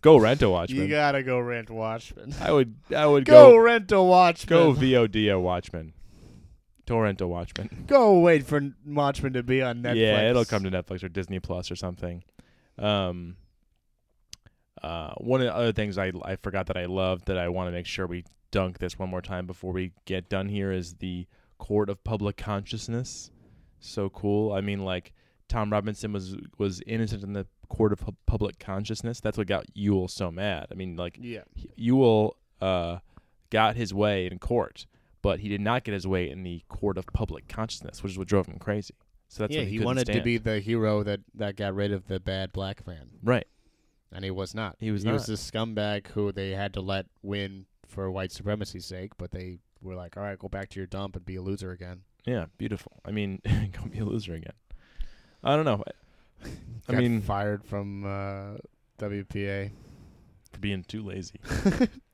go 0.00 0.16
rent 0.16 0.40
a 0.40 0.48
Watchmen. 0.48 0.80
you 0.80 0.88
gotta 0.88 1.22
go 1.22 1.38
rent 1.40 1.68
Watchmen. 1.68 2.32
I 2.40 2.52
would 2.52 2.74
I 2.96 3.04
would 3.04 3.26
Go, 3.26 3.50
go 3.50 3.56
rent 3.58 3.92
a 3.92 4.00
Watchmen. 4.00 4.48
go 4.58 4.72
VOD 4.72 5.30
a 5.30 5.38
Watchmen. 5.38 5.92
Torrent 6.92 7.20
a 7.20 7.26
Watchmen. 7.26 7.84
Go 7.86 8.18
wait 8.20 8.44
for 8.46 8.60
Watchmen 8.86 9.32
to 9.32 9.42
be 9.42 9.62
on 9.62 9.82
Netflix. 9.82 9.96
Yeah, 9.96 10.28
it'll 10.30 10.44
come 10.44 10.62
to 10.64 10.70
Netflix 10.70 11.02
or 11.02 11.08
Disney 11.08 11.40
Plus 11.40 11.70
or 11.70 11.76
something. 11.76 12.22
Um, 12.78 13.36
uh, 14.82 15.14
one 15.18 15.40
of 15.40 15.46
the 15.46 15.54
other 15.54 15.72
things 15.72 15.96
I 15.98 16.12
I 16.24 16.36
forgot 16.36 16.66
that 16.66 16.76
I 16.76 16.86
loved 16.86 17.26
that 17.26 17.38
I 17.38 17.48
want 17.48 17.68
to 17.68 17.72
make 17.72 17.86
sure 17.86 18.06
we 18.06 18.24
dunk 18.50 18.78
this 18.78 18.98
one 18.98 19.08
more 19.08 19.22
time 19.22 19.46
before 19.46 19.72
we 19.72 19.92
get 20.04 20.28
done 20.28 20.48
here 20.48 20.72
is 20.72 20.94
the 20.94 21.26
Court 21.58 21.88
of 21.88 22.02
Public 22.04 22.36
Consciousness. 22.36 23.30
So 23.80 24.10
cool. 24.10 24.52
I 24.52 24.60
mean, 24.60 24.84
like 24.84 25.12
Tom 25.48 25.70
Robinson 25.70 26.12
was 26.12 26.36
was 26.58 26.82
innocent 26.86 27.22
in 27.22 27.32
the 27.32 27.46
Court 27.68 27.92
of 27.92 28.00
Pu- 28.00 28.16
Public 28.26 28.58
Consciousness. 28.58 29.20
That's 29.20 29.38
what 29.38 29.46
got 29.46 29.64
Ewell 29.74 30.08
so 30.08 30.30
mad. 30.30 30.66
I 30.70 30.74
mean, 30.74 30.96
like 30.96 31.16
Yeah. 31.20 31.42
Ewell 31.76 32.36
uh, 32.60 32.98
got 33.50 33.76
his 33.76 33.94
way 33.94 34.26
in 34.26 34.38
court, 34.38 34.86
but 35.22 35.40
he 35.40 35.48
did 35.48 35.60
not 35.60 35.84
get 35.84 35.94
his 35.94 36.06
way 36.06 36.28
in 36.28 36.42
the 36.42 36.62
court 36.68 36.98
of 36.98 37.06
public 37.12 37.48
consciousness, 37.48 38.02
which 38.02 38.12
is 38.12 38.18
what 38.18 38.28
drove 38.28 38.46
him 38.46 38.58
crazy. 38.58 38.94
So 39.28 39.44
that's 39.44 39.54
yeah, 39.54 39.60
what 39.60 39.68
he, 39.68 39.78
he 39.78 39.84
wanted 39.84 40.06
to 40.08 40.20
be 40.20 40.36
the 40.36 40.60
hero 40.60 41.02
that, 41.04 41.20
that 41.34 41.56
got 41.56 41.74
rid 41.74 41.92
of 41.92 42.06
the 42.06 42.20
bad 42.20 42.52
black 42.52 42.86
man, 42.86 43.08
right. 43.22 43.46
and 44.12 44.24
he 44.24 44.30
was 44.30 44.54
not. 44.54 44.76
He 44.78 44.90
was 44.90 45.04
he 45.04 45.10
was 45.10 45.22
not. 45.22 45.32
this 45.32 45.50
scumbag 45.50 46.08
who 46.08 46.32
they 46.32 46.50
had 46.50 46.74
to 46.74 46.82
let 46.82 47.06
win 47.22 47.64
for 47.86 48.10
white 48.10 48.32
supremacy's 48.32 48.84
sake, 48.84 49.12
but 49.16 49.30
they 49.30 49.60
were 49.80 49.94
like, 49.94 50.18
"All 50.18 50.22
right, 50.22 50.38
go 50.38 50.48
back 50.48 50.68
to 50.70 50.80
your 50.80 50.86
dump 50.86 51.16
and 51.16 51.24
be 51.24 51.36
a 51.36 51.42
loser 51.42 51.70
again." 51.70 52.02
Yeah, 52.26 52.46
beautiful. 52.58 53.00
I 53.06 53.10
mean, 53.10 53.40
go 53.44 53.88
be 53.88 54.00
a 54.00 54.04
loser 54.04 54.34
again. 54.34 54.52
I 55.42 55.56
don't 55.56 55.64
know. 55.64 55.82
I 56.44 56.48
Got 56.92 56.98
mean, 56.98 57.20
fired 57.22 57.64
from 57.64 58.04
uh, 58.04 58.58
WPA. 58.98 59.70
for 60.52 60.58
being 60.58 60.84
too 60.84 61.02
lazy. 61.02 61.40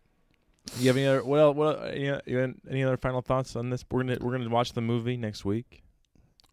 you 0.79 0.89
have 0.89 0.97
any 0.97 1.07
other? 1.07 1.25
What? 1.25 1.57
What 1.57 1.95
any, 1.95 2.55
any 2.71 2.85
other 2.85 2.97
final 2.97 3.23
thoughts 3.23 3.57
on 3.57 3.71
this? 3.71 3.85
We're 3.91 4.03
gonna 4.03 4.19
we're 4.21 4.33
gonna 4.33 4.49
watch 4.49 4.73
the 4.73 4.81
movie 4.81 5.17
next 5.17 5.45
week. 5.45 5.83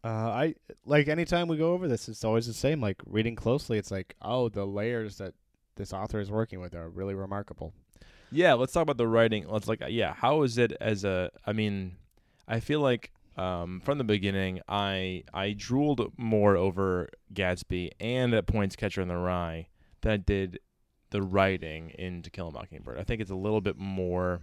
Uh, 0.04 0.08
I 0.08 0.56
like 0.86 1.08
anytime 1.08 1.48
we 1.48 1.58
go 1.58 1.74
over 1.74 1.88
this, 1.88 2.08
it's 2.08 2.24
always 2.24 2.46
the 2.48 2.54
same. 2.54 2.80
Like 2.80 3.02
reading 3.06 3.36
closely, 3.36 3.78
it's 3.78 3.92
like, 3.92 4.16
oh, 4.22 4.50
the 4.50 4.66
layers 4.66 5.18
that 5.18 5.34
this 5.76 5.94
author 5.94 6.20
is 6.20 6.30
working 6.30 6.60
with 6.60 6.76
are 6.76 6.90
really 6.90 7.16
remarkable. 7.16 7.74
Yeah, 8.32 8.54
let's 8.54 8.74
talk 8.74 8.84
about 8.84 8.98
the 8.98 9.08
writing. 9.08 9.48
Let's 9.48 9.68
like, 9.68 9.82
yeah, 9.88 10.14
how 10.14 10.44
is 10.44 10.58
it 10.58 10.74
as 10.80 11.04
a? 11.04 11.32
I 11.46 11.54
mean, 11.54 11.96
I 12.48 12.60
feel 12.60 12.82
like 12.82 13.12
um, 13.38 13.82
from 13.84 13.98
the 13.98 14.04
beginning, 14.04 14.62
I 14.68 15.24
I 15.34 15.54
drooled 15.58 16.14
more 16.18 16.56
over 16.56 17.10
Gatsby 17.34 17.92
and 18.00 18.34
at 18.34 18.48
points 18.48 18.76
Catcher 18.76 19.02
in 19.02 19.08
the 19.08 19.18
Rye 19.18 19.68
than 20.02 20.12
I 20.12 20.18
did 20.18 20.60
the 21.16 21.22
writing 21.22 21.90
in 21.92 22.22
To 22.24 22.30
Kill 22.30 22.50
a 22.50 22.52
Mockingbird. 22.52 22.98
I 23.00 23.04
think 23.04 23.22
it's 23.22 23.32
a 23.32 23.36
little 23.36 23.62
bit 23.62 23.78
more 23.78 24.42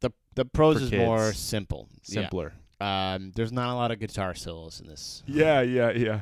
the 0.00 0.12
The 0.34 0.44
prose 0.44 0.78
For 0.78 0.84
is 0.84 0.92
more 0.92 1.26
kids. 1.26 1.38
simple, 1.38 1.88
Yeah. 2.06 2.22
simpler. 2.22 2.52
Um, 2.80 3.32
there's 3.34 3.50
not 3.52 3.72
a 3.72 3.74
lot 3.74 3.90
of 3.90 3.98
guitar 3.98 4.34
solos 4.34 4.80
in 4.80 4.86
this. 4.86 5.22
Yeah, 5.26 5.60
yeah, 5.62 5.90
yeah. 5.90 6.20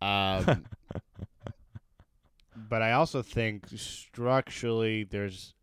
Um, 0.00 0.64
but 2.56 2.82
I 2.82 2.92
also 2.92 3.22
think 3.22 3.66
structurally, 3.76 5.04
there's, 5.04 5.54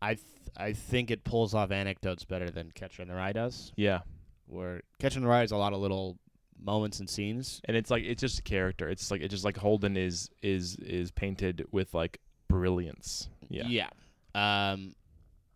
I 0.00 0.14
th- 0.14 0.26
I 0.56 0.72
think 0.72 1.10
it 1.10 1.24
pulls 1.24 1.52
off 1.54 1.70
anecdotes 1.70 2.24
better 2.24 2.48
than 2.50 2.70
Catcher 2.72 3.02
in 3.02 3.08
the 3.08 3.14
Rye 3.14 3.32
does. 3.32 3.72
Yeah. 3.76 4.00
Where 4.46 4.80
Catcher 4.98 5.18
in 5.18 5.24
the 5.24 5.28
Rye 5.28 5.42
is 5.42 5.52
a 5.52 5.56
lot 5.58 5.74
of 5.74 5.80
little 5.80 6.16
moments 6.60 7.00
and 7.00 7.08
scenes. 7.08 7.60
and 7.64 7.76
it's 7.76 7.90
like 7.90 8.04
it's 8.04 8.20
just 8.20 8.38
a 8.38 8.42
character. 8.42 8.88
It's 8.88 9.10
like 9.10 9.20
it's 9.20 9.32
just 9.32 9.44
like 9.44 9.56
Holden 9.56 9.96
is 9.96 10.30
is 10.42 10.76
is 10.76 11.10
painted 11.10 11.66
with 11.70 11.94
like 11.94 12.20
brilliance. 12.48 13.28
Yeah. 13.48 13.66
Yeah. 13.66 13.90
Um, 14.34 14.94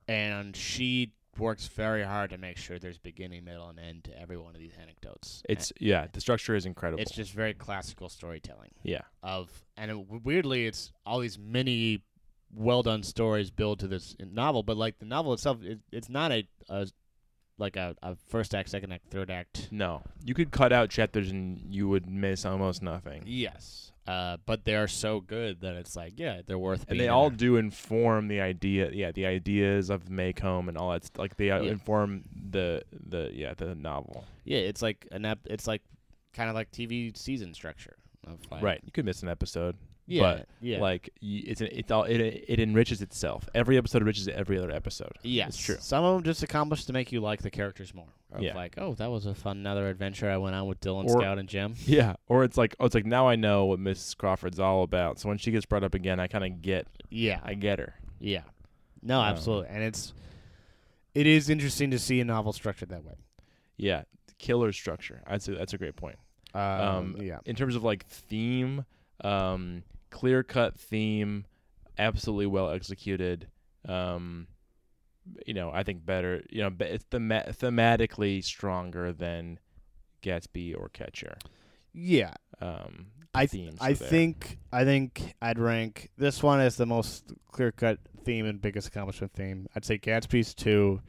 and 0.09 0.57
she 0.57 1.13
works 1.39 1.69
very 1.69 2.03
hard 2.03 2.31
to 2.31 2.39
make 2.39 2.57
sure 2.57 2.79
there's 2.79 2.99
beginning, 2.99 3.45
middle, 3.45 3.69
and 3.69 3.79
end 3.79 4.05
to 4.05 4.21
every 4.21 4.37
one 4.37 4.55
of 4.55 4.61
these 4.61 4.75
anecdotes. 4.81 5.43
It's 5.49 5.73
yeah, 5.81 6.07
the 6.13 6.21
structure 6.21 6.55
is 6.55 6.67
incredible. 6.67 7.01
it's 7.01 7.13
just 7.13 7.33
very 7.33 7.55
classical 7.55 8.09
storytelling 8.09 8.71
yeah. 8.83 9.03
of, 9.23 9.51
and 9.77 9.91
it, 9.91 10.25
weirdly, 10.25 10.67
it's 10.67 10.93
all 11.07 11.21
these 11.21 11.39
mini, 11.39 12.03
well 12.53 12.83
done 12.83 13.03
stories 13.03 13.51
build 13.51 13.81
to 13.81 13.89
this 13.89 14.17
novel. 14.19 14.63
But 14.63 14.77
like 14.77 14.99
the 14.99 15.07
novel 15.07 15.33
itself, 15.33 15.63
it, 15.63 15.81
it's 15.93 16.09
not 16.09 16.33
a, 16.33 16.47
a 16.69 16.87
like 17.61 17.77
a, 17.77 17.95
a 18.03 18.17
first 18.29 18.55
act, 18.55 18.71
second 18.71 18.93
act, 18.93 19.05
third 19.11 19.31
act. 19.31 19.69
No. 19.71 20.03
You 20.25 20.35
could 20.35 20.51
cut 20.51 20.73
out 20.73 20.91
chapters 20.91 21.31
and 21.31 21.61
you 21.73 21.89
would 21.89 22.09
miss 22.09 22.45
almost 22.45 22.83
nothing. 22.83 23.23
Yes. 23.27 23.93
Uh, 24.07 24.39
but 24.47 24.65
they 24.65 24.75
are 24.75 24.89
so 24.89 25.21
good 25.21 25.61
that 25.61 25.75
it's 25.75 25.95
like, 25.95 26.15
yeah, 26.17 26.41
they're 26.45 26.59
worth. 26.59 26.83
It. 26.83 26.89
And 26.91 27.01
they 27.01 27.07
all 27.09 27.29
there. 27.31 27.37
do 27.37 27.57
inform 27.57 28.27
the 28.29 28.41
idea, 28.41 28.91
yeah, 28.93 29.13
the 29.13 29.27
ideas 29.27 29.89
of 29.91 30.07
Maycomb 30.07 30.69
and 30.69 30.77
all 30.77 30.91
that. 30.93 31.05
st- 31.05 31.19
Like 31.19 31.37
they 31.37 31.51
uh, 31.53 31.61
Yeah. 31.63 31.71
inform 31.71 32.25
the 32.51 32.83
the 32.93 33.31
yeah 33.33 33.55
the 33.55 33.75
novel. 33.77 34.25
Yeah, 34.45 34.59
it's 34.59 34.83
like 34.83 35.07
an 35.13 35.25
ep- 35.27 35.47
It's 35.47 35.67
like 35.69 35.83
kind 36.33 36.49
of 36.49 36.57
like 36.57 36.73
TV 36.73 37.17
season 37.17 37.55
structure 37.55 37.97
of 38.27 38.39
like, 38.51 38.63
right. 38.63 38.81
You 38.85 38.91
could 38.91 39.05
miss 39.05 39.23
an 39.23 39.29
episode, 39.29 39.77
Yeah, 40.11 40.23
but 40.23 40.49
yeah, 40.61 40.81
like 40.81 41.11
y- 41.23 41.43
it's 41.47 41.61
an, 41.61 41.69
it's 41.73 41.91
all 41.91 42.03
it 42.05 42.21
it 42.21 42.59
enriches 42.61 43.01
itself. 43.01 43.49
Every 43.55 43.79
episode 43.79 44.03
enriches 44.03 44.27
every 44.29 44.59
other 44.59 44.71
episode. 44.71 45.13
Yes, 45.23 45.49
it's 45.51 45.59
true. 45.65 45.77
Some 45.81 46.05
of 46.05 46.15
them 46.17 46.25
just 46.25 46.43
accomplish 46.43 46.85
to 46.87 46.93
make 46.93 47.13
you 47.13 47.21
like 47.21 47.43
the 47.43 47.51
characters 47.51 47.95
more. 47.95 48.09
Of 48.33 48.43
Yeah. 48.43 48.55
like, 48.55 48.75
oh, 48.79 48.95
that 48.95 49.11
was 49.11 49.27
a 49.27 49.35
fun 49.35 49.57
another 49.59 49.89
adventure 49.89 50.31
I 50.31 50.37
went 50.37 50.55
on 50.55 50.67
with 50.69 50.81
Dylan, 50.81 51.05
Or- 51.09 51.21
Scout, 51.21 51.39
and 51.39 51.49
Jem. 51.49 51.75
Yeah, 51.87 52.15
or 52.29 52.45
it's 52.45 52.57
like 52.57 52.75
oh, 52.81 52.87
it's 52.87 52.95
like 52.95 53.07
now 53.07 53.29
I 53.29 53.37
know 53.37 53.67
what 53.67 53.79
Miss 53.79 54.15
Crawford's 54.15 54.59
all 54.61 54.83
about. 54.83 55.19
So 55.21 55.29
when 55.29 55.39
she 55.39 55.51
gets 55.53 55.65
brought 55.67 55.85
up 55.85 55.95
again, 55.95 56.19
I 56.21 56.27
kind 56.27 56.45
of 56.45 56.61
get 56.63 56.87
Yeah, 57.09 57.41
I 57.45 57.55
get 57.55 57.79
her. 57.79 57.95
yeah. 58.19 58.43
No, 59.03 59.19
Um, 59.21 59.27
absolutely, 59.27 59.69
and 59.71 59.83
it's 59.83 60.13
it 61.15 61.27
is 61.27 61.49
interesting 61.51 61.91
to 61.91 61.99
see 61.99 62.21
a 62.21 62.25
novel 62.25 62.53
structured 62.53 62.91
that 62.91 63.05
way. 63.05 63.15
Yeah, 63.77 64.03
killer 64.39 64.73
structure. 64.73 65.23
I'd 65.27 65.43
say 65.43 65.55
that's 65.55 65.73
a 65.73 65.79
great 65.79 65.97
point. 65.97 66.17
Um, 66.55 66.61
Um, 66.63 67.17
yeah, 67.21 67.39
In 67.47 67.55
terms 67.57 67.75
of 67.77 67.83
like 67.85 68.05
theme, 68.07 68.85
um, 69.25 69.83
clear 70.11 70.43
cut 70.43 70.79
theme, 70.79 71.47
absolutely 71.99 72.47
well 72.47 72.71
executed. 72.71 73.49
Um, 73.89 74.47
you 75.47 75.55
know, 75.55 75.71
I 75.73 75.83
think 75.83 76.05
better. 76.05 76.43
You 76.51 76.63
know, 76.63 76.71
it's 76.81 77.05
thema- 77.05 77.47
thematically 77.51 78.43
stronger 78.43 79.13
than 79.13 79.59
Gatsby 80.23 80.77
or 80.79 80.89
Catcher. 80.91 81.37
yeah. 81.93 82.35
Um, 82.61 83.07
I 83.33 83.47
th- 83.47 83.75
I 83.81 83.93
there. 83.95 84.09
think 84.09 84.59
I 84.73 84.85
think 84.85 85.35
I'd 85.41 85.59
rank 85.59 86.11
this 86.19 86.43
one 86.43 86.61
as 86.61 86.77
the 86.77 86.85
most 86.85 87.33
clear 87.53 87.71
cut 87.73 87.99
theme 88.25 88.45
and 88.45 88.61
biggest 88.61 88.89
accomplishment 88.89 89.33
theme. 89.33 89.67
I'd 89.75 89.85
say 89.85 89.99
Gatsby's 89.99 90.53
two, 90.53 91.01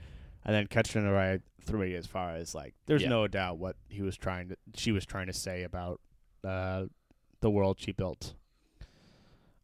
and 0.46 0.54
then 0.56 0.68
Catcher 0.68 1.00
in 1.00 1.06
the 1.06 1.12
Rye 1.12 1.40
three. 1.66 1.96
As 1.96 2.06
far 2.06 2.36
as 2.36 2.54
like, 2.56 2.76
there's 2.86 3.02
Yeah. 3.02 3.10
no 3.10 3.28
doubt 3.28 3.58
what 3.58 3.76
he 3.90 4.02
was 4.04 4.16
trying 4.18 4.50
to, 4.50 4.58
she 4.76 4.92
was 4.92 5.06
trying 5.06 5.28
to 5.28 5.34
say 5.34 5.64
about 5.64 6.00
uh, 6.44 6.86
the 7.42 7.50
world 7.50 7.80
she 7.80 7.92
built. 7.92 8.36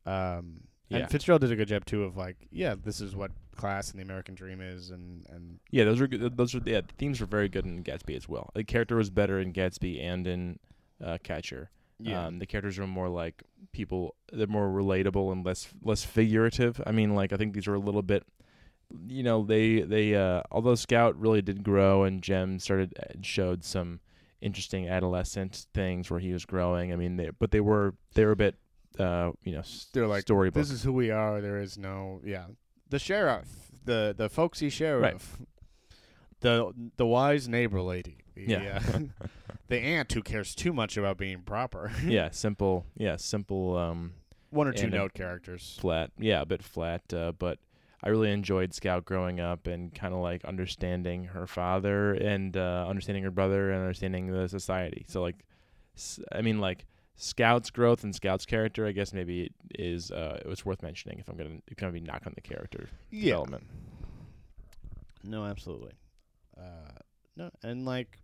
Um, 0.08 0.62
Yeah. 0.89 0.99
and 0.99 1.10
Fitzgerald 1.12 1.41
did 1.41 1.51
a 1.51 1.55
good 1.55 1.68
job 1.68 1.86
too 1.86 2.03
of 2.03 2.16
like, 2.16 2.47
yeah, 2.49 2.76
this 2.82 3.01
is 3.01 3.16
what 3.16 3.32
class 3.55 3.91
and 3.91 3.99
the 3.99 4.03
American 4.03 4.36
dream 4.36 4.62
is, 4.62 4.89
and 4.91 5.26
and 5.30 5.60
Yeah, 5.72 5.84
those 5.84 5.99
are 5.99 6.08
good. 6.08 6.38
Those 6.38 6.55
are 6.55 6.62
yeah. 6.66 6.82
The 6.82 6.93
themes 6.97 7.20
were 7.20 7.28
very 7.28 7.49
good 7.49 7.66
in 7.66 7.84
Gatsby 7.84 8.16
as 8.16 8.30
well. 8.30 8.49
The 8.55 8.64
character 8.64 8.95
was 8.95 9.10
better 9.10 9.39
in 9.39 9.51
Gatsby 9.53 10.01
and 10.01 10.26
in 10.28 10.60
uh, 11.03 11.18
Catcher. 11.24 11.70
Um, 12.05 12.38
the 12.38 12.45
characters 12.45 12.78
are 12.78 12.86
more 12.86 13.10
like 13.10 13.41
people. 13.72 14.16
They're 14.32 14.45
more 14.45 14.70
relatable 14.70 15.32
and 15.32 15.43
less 15.43 15.68
less 15.82 16.03
figurative. 16.03 16.80
I 16.86 16.91
mean, 16.91 17.16
like 17.16 17.34
I 17.34 17.38
think 17.38 17.53
these 17.53 17.68
are 17.68 17.74
a 17.74 17.80
little 17.80 18.03
bit. 18.03 18.24
You 19.08 19.24
know, 19.24 19.43
they 19.43 19.82
they 19.82 20.14
uh, 20.16 20.43
although 20.51 20.76
Scout 20.76 21.20
really 21.20 21.41
did 21.41 21.64
grow 21.64 22.03
and 22.03 22.22
Jem 22.22 22.60
started 22.60 22.93
uh, 22.99 23.14
showed 23.22 23.64
some 23.66 23.99
interesting 24.41 24.88
adolescent 24.88 25.66
things 25.74 26.12
where 26.12 26.20
he 26.20 26.32
was 26.32 26.45
growing. 26.45 26.93
I 26.93 26.95
mean, 26.95 27.18
they, 27.18 27.32
but 27.38 27.49
they 27.51 27.60
were 27.62 27.95
they 28.14 28.24
were 28.26 28.32
a 28.32 28.36
bit, 28.36 28.55
uh, 29.00 29.32
you 29.43 29.54
know, 29.54 29.64
They're 29.93 30.08
like 30.08 30.22
storybook. 30.24 30.56
This 30.62 30.72
is 30.72 30.84
who 30.84 30.93
we 30.93 31.12
are. 31.12 31.41
There 31.41 31.60
is 31.62 31.78
no 31.78 32.22
yeah. 32.24 32.45
The 32.89 33.00
sheriff, 33.00 33.48
the 33.86 34.14
the 34.18 34.30
folksy 34.30 34.70
sheriff, 34.70 35.38
the 36.41 36.74
the 36.98 37.06
wise 37.06 37.48
neighbor 37.48 37.82
lady, 37.82 38.18
the, 38.36 38.43
Yeah. 38.43 38.82
uh, 38.93 39.00
the 39.68 39.80
aunt 39.80 40.12
who 40.14 40.22
cares 40.22 40.56
too 40.56 40.74
much 40.74 40.98
about 40.98 41.18
being 41.18 41.41
proper. 41.41 41.91
yeah, 42.06 42.30
simple. 42.32 42.86
Yeah, 42.95 43.18
simple. 43.18 43.76
Um, 43.78 44.14
One 44.52 44.68
or 44.68 44.74
two 44.74 44.89
note 44.89 45.14
characters. 45.14 45.78
flat. 45.80 46.12
Yeah, 46.18 46.41
a 46.41 46.45
bit 46.45 46.64
flat. 46.64 47.02
Uh, 47.14 47.34
but 47.38 47.60
I 48.04 48.10
really 48.10 48.32
enjoyed 48.32 48.74
Scout 48.74 49.06
growing 49.06 49.39
up 49.39 49.68
and 49.68 49.93
kind 49.93 50.14
of 50.14 50.22
like 50.22 50.45
understanding 50.45 51.26
her 51.26 51.48
father 51.48 52.14
and 52.14 52.56
uh, 52.56 52.86
understanding 52.88 53.24
her 53.24 53.32
brother 53.32 53.72
and 53.72 53.82
understanding 53.82 54.28
the 54.28 54.48
society. 54.48 55.04
So 55.10 55.22
like, 55.22 55.43
I 56.32 56.41
mean 56.41 56.60
like 56.60 56.86
Scout's 57.20 57.70
growth 57.72 58.03
and 58.03 58.13
Scout's 58.15 58.45
character. 58.45 58.86
I 58.86 58.91
guess 58.91 59.11
maybe 59.11 59.43
it 59.43 59.53
is. 59.80 60.11
Uh, 60.11 60.39
it 60.39 60.47
was 60.47 60.63
worth 60.65 60.82
mentioning 60.84 61.18
if 61.20 61.28
I'm 61.30 61.36
gonna 61.36 61.55
if 61.68 61.82
I'm 61.82 61.89
gonna 61.89 61.91
be 61.93 61.99
knocking 61.99 62.34
the 62.36 62.41
character 62.41 62.89
Yeah. 63.09 63.32
development. 63.32 63.63
No, 65.24 65.45
absolutely. 65.45 65.93
Uh, 66.57 66.91
no, 67.36 67.49
and 67.63 67.86
like 67.86 68.20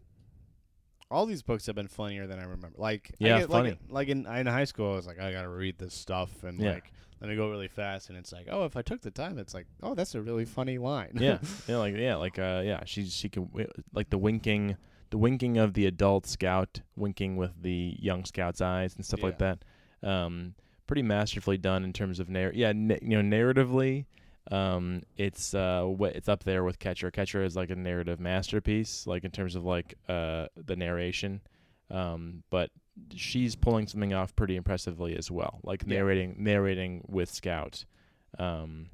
all 1.12 1.26
these 1.26 1.44
books 1.44 1.66
have 1.68 1.76
been 1.76 1.88
funnier 1.88 2.28
than 2.28 2.40
I 2.40 2.44
remember. 2.44 2.72
Like 2.78 3.10
I 3.22 3.26
Yeah, 3.28 3.40
get- 3.40 3.50
funny. 3.50 3.70
Like, 3.72 3.80
like 3.90 4.08
in 4.10 4.26
in 4.28 4.46
high 4.48 4.64
school, 4.66 4.94
I 4.94 4.96
was 4.96 5.08
like, 5.08 5.20
I 5.20 5.32
gotta 5.32 5.50
read 5.50 5.78
this 5.78 5.94
stuff, 5.94 6.44
and 6.44 6.60
Yeah. 6.60 6.74
like 6.74 6.92
let 7.20 7.30
me 7.30 7.36
go 7.36 7.50
really 7.50 7.68
fast, 7.70 8.10
and 8.10 8.18
it's 8.18 8.32
like, 8.34 8.48
oh, 8.50 8.66
if 8.66 8.76
I 8.76 8.82
took 8.82 9.02
the 9.02 9.12
time, 9.12 9.38
it's 9.40 9.54
like, 9.54 9.66
oh, 9.82 9.96
that's 9.96 10.14
a 10.14 10.22
really 10.22 10.46
funny 10.46 10.78
line. 10.78 11.12
yeah, 11.20 11.40
yeah, 11.68 11.78
like 11.78 11.96
yeah, 11.96 12.16
like 12.16 12.38
uh, 12.38 12.62
yeah. 12.66 12.84
she 12.86 13.06
she 13.08 13.30
can 13.30 13.50
like 13.94 14.10
the 14.10 14.18
winking, 14.18 14.78
the 15.14 15.18
winking 15.20 15.60
of 15.60 15.76
the 15.76 15.86
adult 15.86 16.26
scout, 16.26 16.82
winking 16.96 17.38
with 17.38 17.52
the 17.62 17.96
young 18.00 18.26
scout's 18.26 18.62
eyes 18.62 18.96
and 18.96 19.06
stuff 19.06 19.22
like 19.22 19.38
that. 19.38 19.60
Um, 20.02 20.56
pretty 20.88 21.04
masterfully 21.04 21.60
done 21.60 21.84
in 21.84 21.94
terms 21.94 22.20
of 22.20 22.30
narr. 22.30 22.52
Yeah, 22.52 22.72
na- 22.76 22.98
you 23.00 23.22
know, 23.22 23.38
narratively, 23.38 24.06
um, 24.50 25.04
it's 25.16 25.54
uh, 25.54 25.86
wh- 26.00 26.16
it's 26.16 26.28
up 26.28 26.44
there 26.46 26.64
with 26.64 26.80
Catcher. 26.80 27.12
Catcher 27.12 27.44
is 27.44 27.56
like 27.56 27.70
a 27.70 27.76
narrative 27.76 28.20
masterpiece, 28.20 29.06
like 29.06 29.24
in 29.24 29.30
terms 29.30 29.56
of 29.56 29.64
like 29.64 29.94
uh 30.10 30.48
the 30.56 30.76
narration. 30.76 31.42
Um, 31.92 32.42
but 32.50 32.72
she's 33.14 33.56
pulling 33.56 33.86
something 33.86 34.14
off 34.14 34.36
pretty 34.36 34.56
impressively 34.56 35.16
as 35.16 35.30
well, 35.30 35.60
like 35.64 35.84
Yeah. 35.86 35.98
narrating 36.00 36.38
narrating 36.40 37.06
with 37.08 37.30
Scout. 37.30 37.86
Um, 38.40 38.90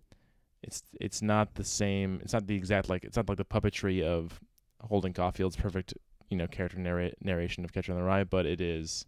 it's 0.61 0.83
it's 0.99 1.21
not 1.21 1.55
the 1.55 1.63
same. 1.63 2.19
It's 2.21 2.33
not 2.33 2.45
the 2.45 2.55
exact 2.55 2.89
like 2.89 3.05
it's 3.05 3.15
not 3.15 3.29
like 3.29 3.37
the 3.37 3.45
puppetry 3.45 4.03
of 4.03 4.41
Holden 4.81 5.13
Caulfield's 5.13 5.55
perfect 5.55 5.93
you 6.29 6.37
know 6.37 6.47
character 6.47 6.77
narra- 6.79 7.13
narration 7.21 7.63
of 7.65 7.73
Catcher 7.73 7.91
in 7.91 7.97
the 7.97 8.03
Rye, 8.03 8.23
but 8.23 8.45
it 8.45 8.61
is 8.61 9.05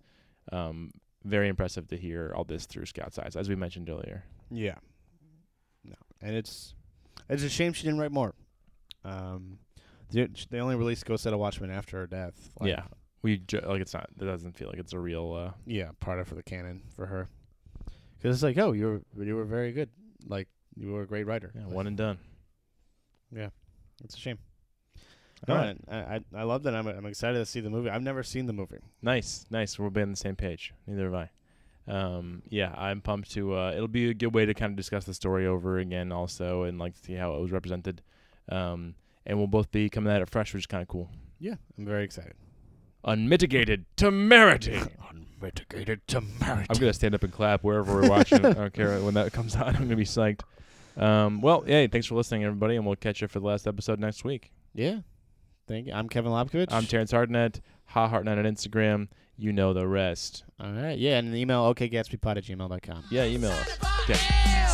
um, 0.51 0.91
very 1.23 1.47
impressive 1.47 1.87
to 1.89 1.97
hear 1.97 2.33
all 2.35 2.43
this 2.43 2.65
through 2.65 2.85
Scout's 2.85 3.17
eyes, 3.19 3.35
as 3.35 3.47
we 3.49 3.55
mentioned 3.55 3.89
earlier. 3.89 4.23
Yeah. 4.49 4.75
No, 5.83 5.95
and 6.21 6.35
it's 6.35 6.73
it's 7.29 7.43
a 7.43 7.49
shame 7.49 7.73
she 7.73 7.83
didn't 7.83 7.99
write 7.99 8.11
more. 8.11 8.33
Um, 9.03 9.59
they, 10.11 10.27
they 10.49 10.59
only 10.59 10.75
released 10.75 11.05
Go 11.05 11.15
Set 11.15 11.33
a 11.33 11.37
Watchman 11.37 11.71
after 11.71 11.97
her 11.97 12.07
death. 12.07 12.49
Like, 12.59 12.69
yeah, 12.69 12.83
we 13.21 13.37
ju- 13.37 13.61
like 13.65 13.81
it's 13.81 13.93
not. 13.93 14.09
It 14.19 14.25
doesn't 14.25 14.57
feel 14.57 14.67
like 14.69 14.77
it's 14.79 14.93
a 14.93 14.99
real. 14.99 15.33
Uh, 15.33 15.51
yeah, 15.65 15.89
part 15.99 16.19
of 16.19 16.27
for 16.27 16.35
the 16.35 16.43
canon 16.43 16.81
for 16.95 17.05
her. 17.05 17.29
Because 18.17 18.35
it's 18.35 18.43
like, 18.43 18.57
oh, 18.57 18.73
you 18.73 19.01
were 19.15 19.23
you 19.23 19.35
were 19.35 19.45
very 19.45 19.71
good. 19.71 19.89
Like 20.27 20.47
you 20.75 20.91
were 20.91 21.01
a 21.03 21.07
great 21.07 21.25
writer. 21.25 21.51
yeah, 21.55 21.65
Like, 21.65 21.73
one 21.73 21.87
and 21.87 21.97
done. 21.97 22.19
Yeah, 23.31 23.49
it's 24.03 24.15
a 24.15 24.19
shame. 24.19 24.37
All 25.47 25.55
No, 25.55 25.61
right. 25.61 25.77
I, 25.89 25.97
I 25.97 26.19
I 26.41 26.43
love 26.43 26.63
that. 26.63 26.75
I'm 26.75 26.87
I'm 26.87 27.05
excited 27.05 27.37
to 27.39 27.45
see 27.45 27.59
the 27.61 27.69
movie. 27.69 27.89
I've 27.89 28.03
never 28.03 28.23
seen 28.23 28.45
the 28.45 28.53
movie. 28.53 28.77
Nice, 29.01 29.45
nice. 29.49 29.79
We'll 29.79 29.89
be 29.89 30.01
on 30.01 30.11
the 30.11 30.15
same 30.17 30.35
page. 30.35 30.73
Neither 30.87 31.05
have 31.11 31.13
I. 31.15 31.29
Um, 31.87 32.43
yeah, 32.49 32.73
I'm 32.77 33.01
pumped 33.01 33.31
to. 33.31 33.55
Uh, 33.55 33.71
it'll 33.75 33.87
be 33.87 34.09
a 34.09 34.13
good 34.13 34.33
way 34.35 34.45
to 34.45 34.53
kind 34.53 34.71
of 34.71 34.77
discuss 34.77 35.05
the 35.05 35.13
story 35.15 35.47
over 35.47 35.79
again, 35.79 36.11
also, 36.11 36.63
and 36.63 36.77
like 36.77 36.93
see 36.95 37.13
how 37.15 37.33
it 37.35 37.41
was 37.41 37.51
represented. 37.51 38.01
Um, 38.49 38.95
and 39.25 39.37
we'll 39.37 39.47
both 39.47 39.71
be 39.71 39.89
coming 39.89 40.13
at 40.13 40.21
it 40.21 40.29
fresh, 40.29 40.53
which 40.53 40.61
is 40.63 40.67
kind 40.67 40.81
of 40.83 40.87
cool. 40.87 41.09
Yeah, 41.39 41.55
I'm 41.77 41.85
very 41.85 42.03
excited. 42.03 42.33
Unmitigated 43.03 43.85
temerity. 43.97 44.79
Unmitigated 45.09 46.05
temerity. 46.07 46.67
I'm 46.69 46.77
gonna 46.79 46.93
stand 46.93 47.15
up 47.15 47.23
and 47.23 47.33
clap 47.33 47.63
wherever 47.63 47.93
we're 47.99 48.09
watching. 48.09 48.45
I 48.45 48.53
don't 48.53 48.73
care 48.73 48.99
when 48.99 49.15
that 49.15 49.33
comes 49.33 49.55
out. 49.55 49.67
I'm 49.69 49.73
gonna 49.83 49.95
be 49.95 50.03
psyched. 50.05 50.41
Um, 50.97 51.41
well, 51.41 51.61
hey, 51.61 51.87
thanks 51.87 52.05
for 52.05 52.15
listening, 52.15 52.43
everybody, 52.43 52.75
and 52.75 52.85
we'll 52.85 52.95
catch 52.95 53.21
you 53.21 53.27
for 53.27 53.39
the 53.39 53.45
last 53.47 53.65
episode 53.65 53.99
next 53.99 54.23
week. 54.23 54.51
Yeah. 54.75 54.99
Thank 55.67 55.87
you. 55.87 55.93
I'm 55.93 56.09
Kevin 56.09 56.31
Lobkovich. 56.31 56.67
I'm 56.71 56.85
Terrence 56.85 57.11
Hartnett. 57.11 57.61
Ha 57.87 58.07
Hartnett 58.07 58.37
on 58.37 58.45
Instagram. 58.45 59.07
You 59.37 59.53
know 59.53 59.73
the 59.73 59.87
rest. 59.87 60.43
All 60.59 60.71
right. 60.71 60.97
Yeah, 60.97 61.17
and 61.17 61.35
email 61.35 61.73
okgatsbypod 61.73 62.37
at 62.37 62.43
gmail.com. 62.43 63.03
Yeah, 63.09 63.25
email 63.25 63.51
us. 63.51 63.77
Okay. 64.03 64.19
Yeah. 64.45 64.67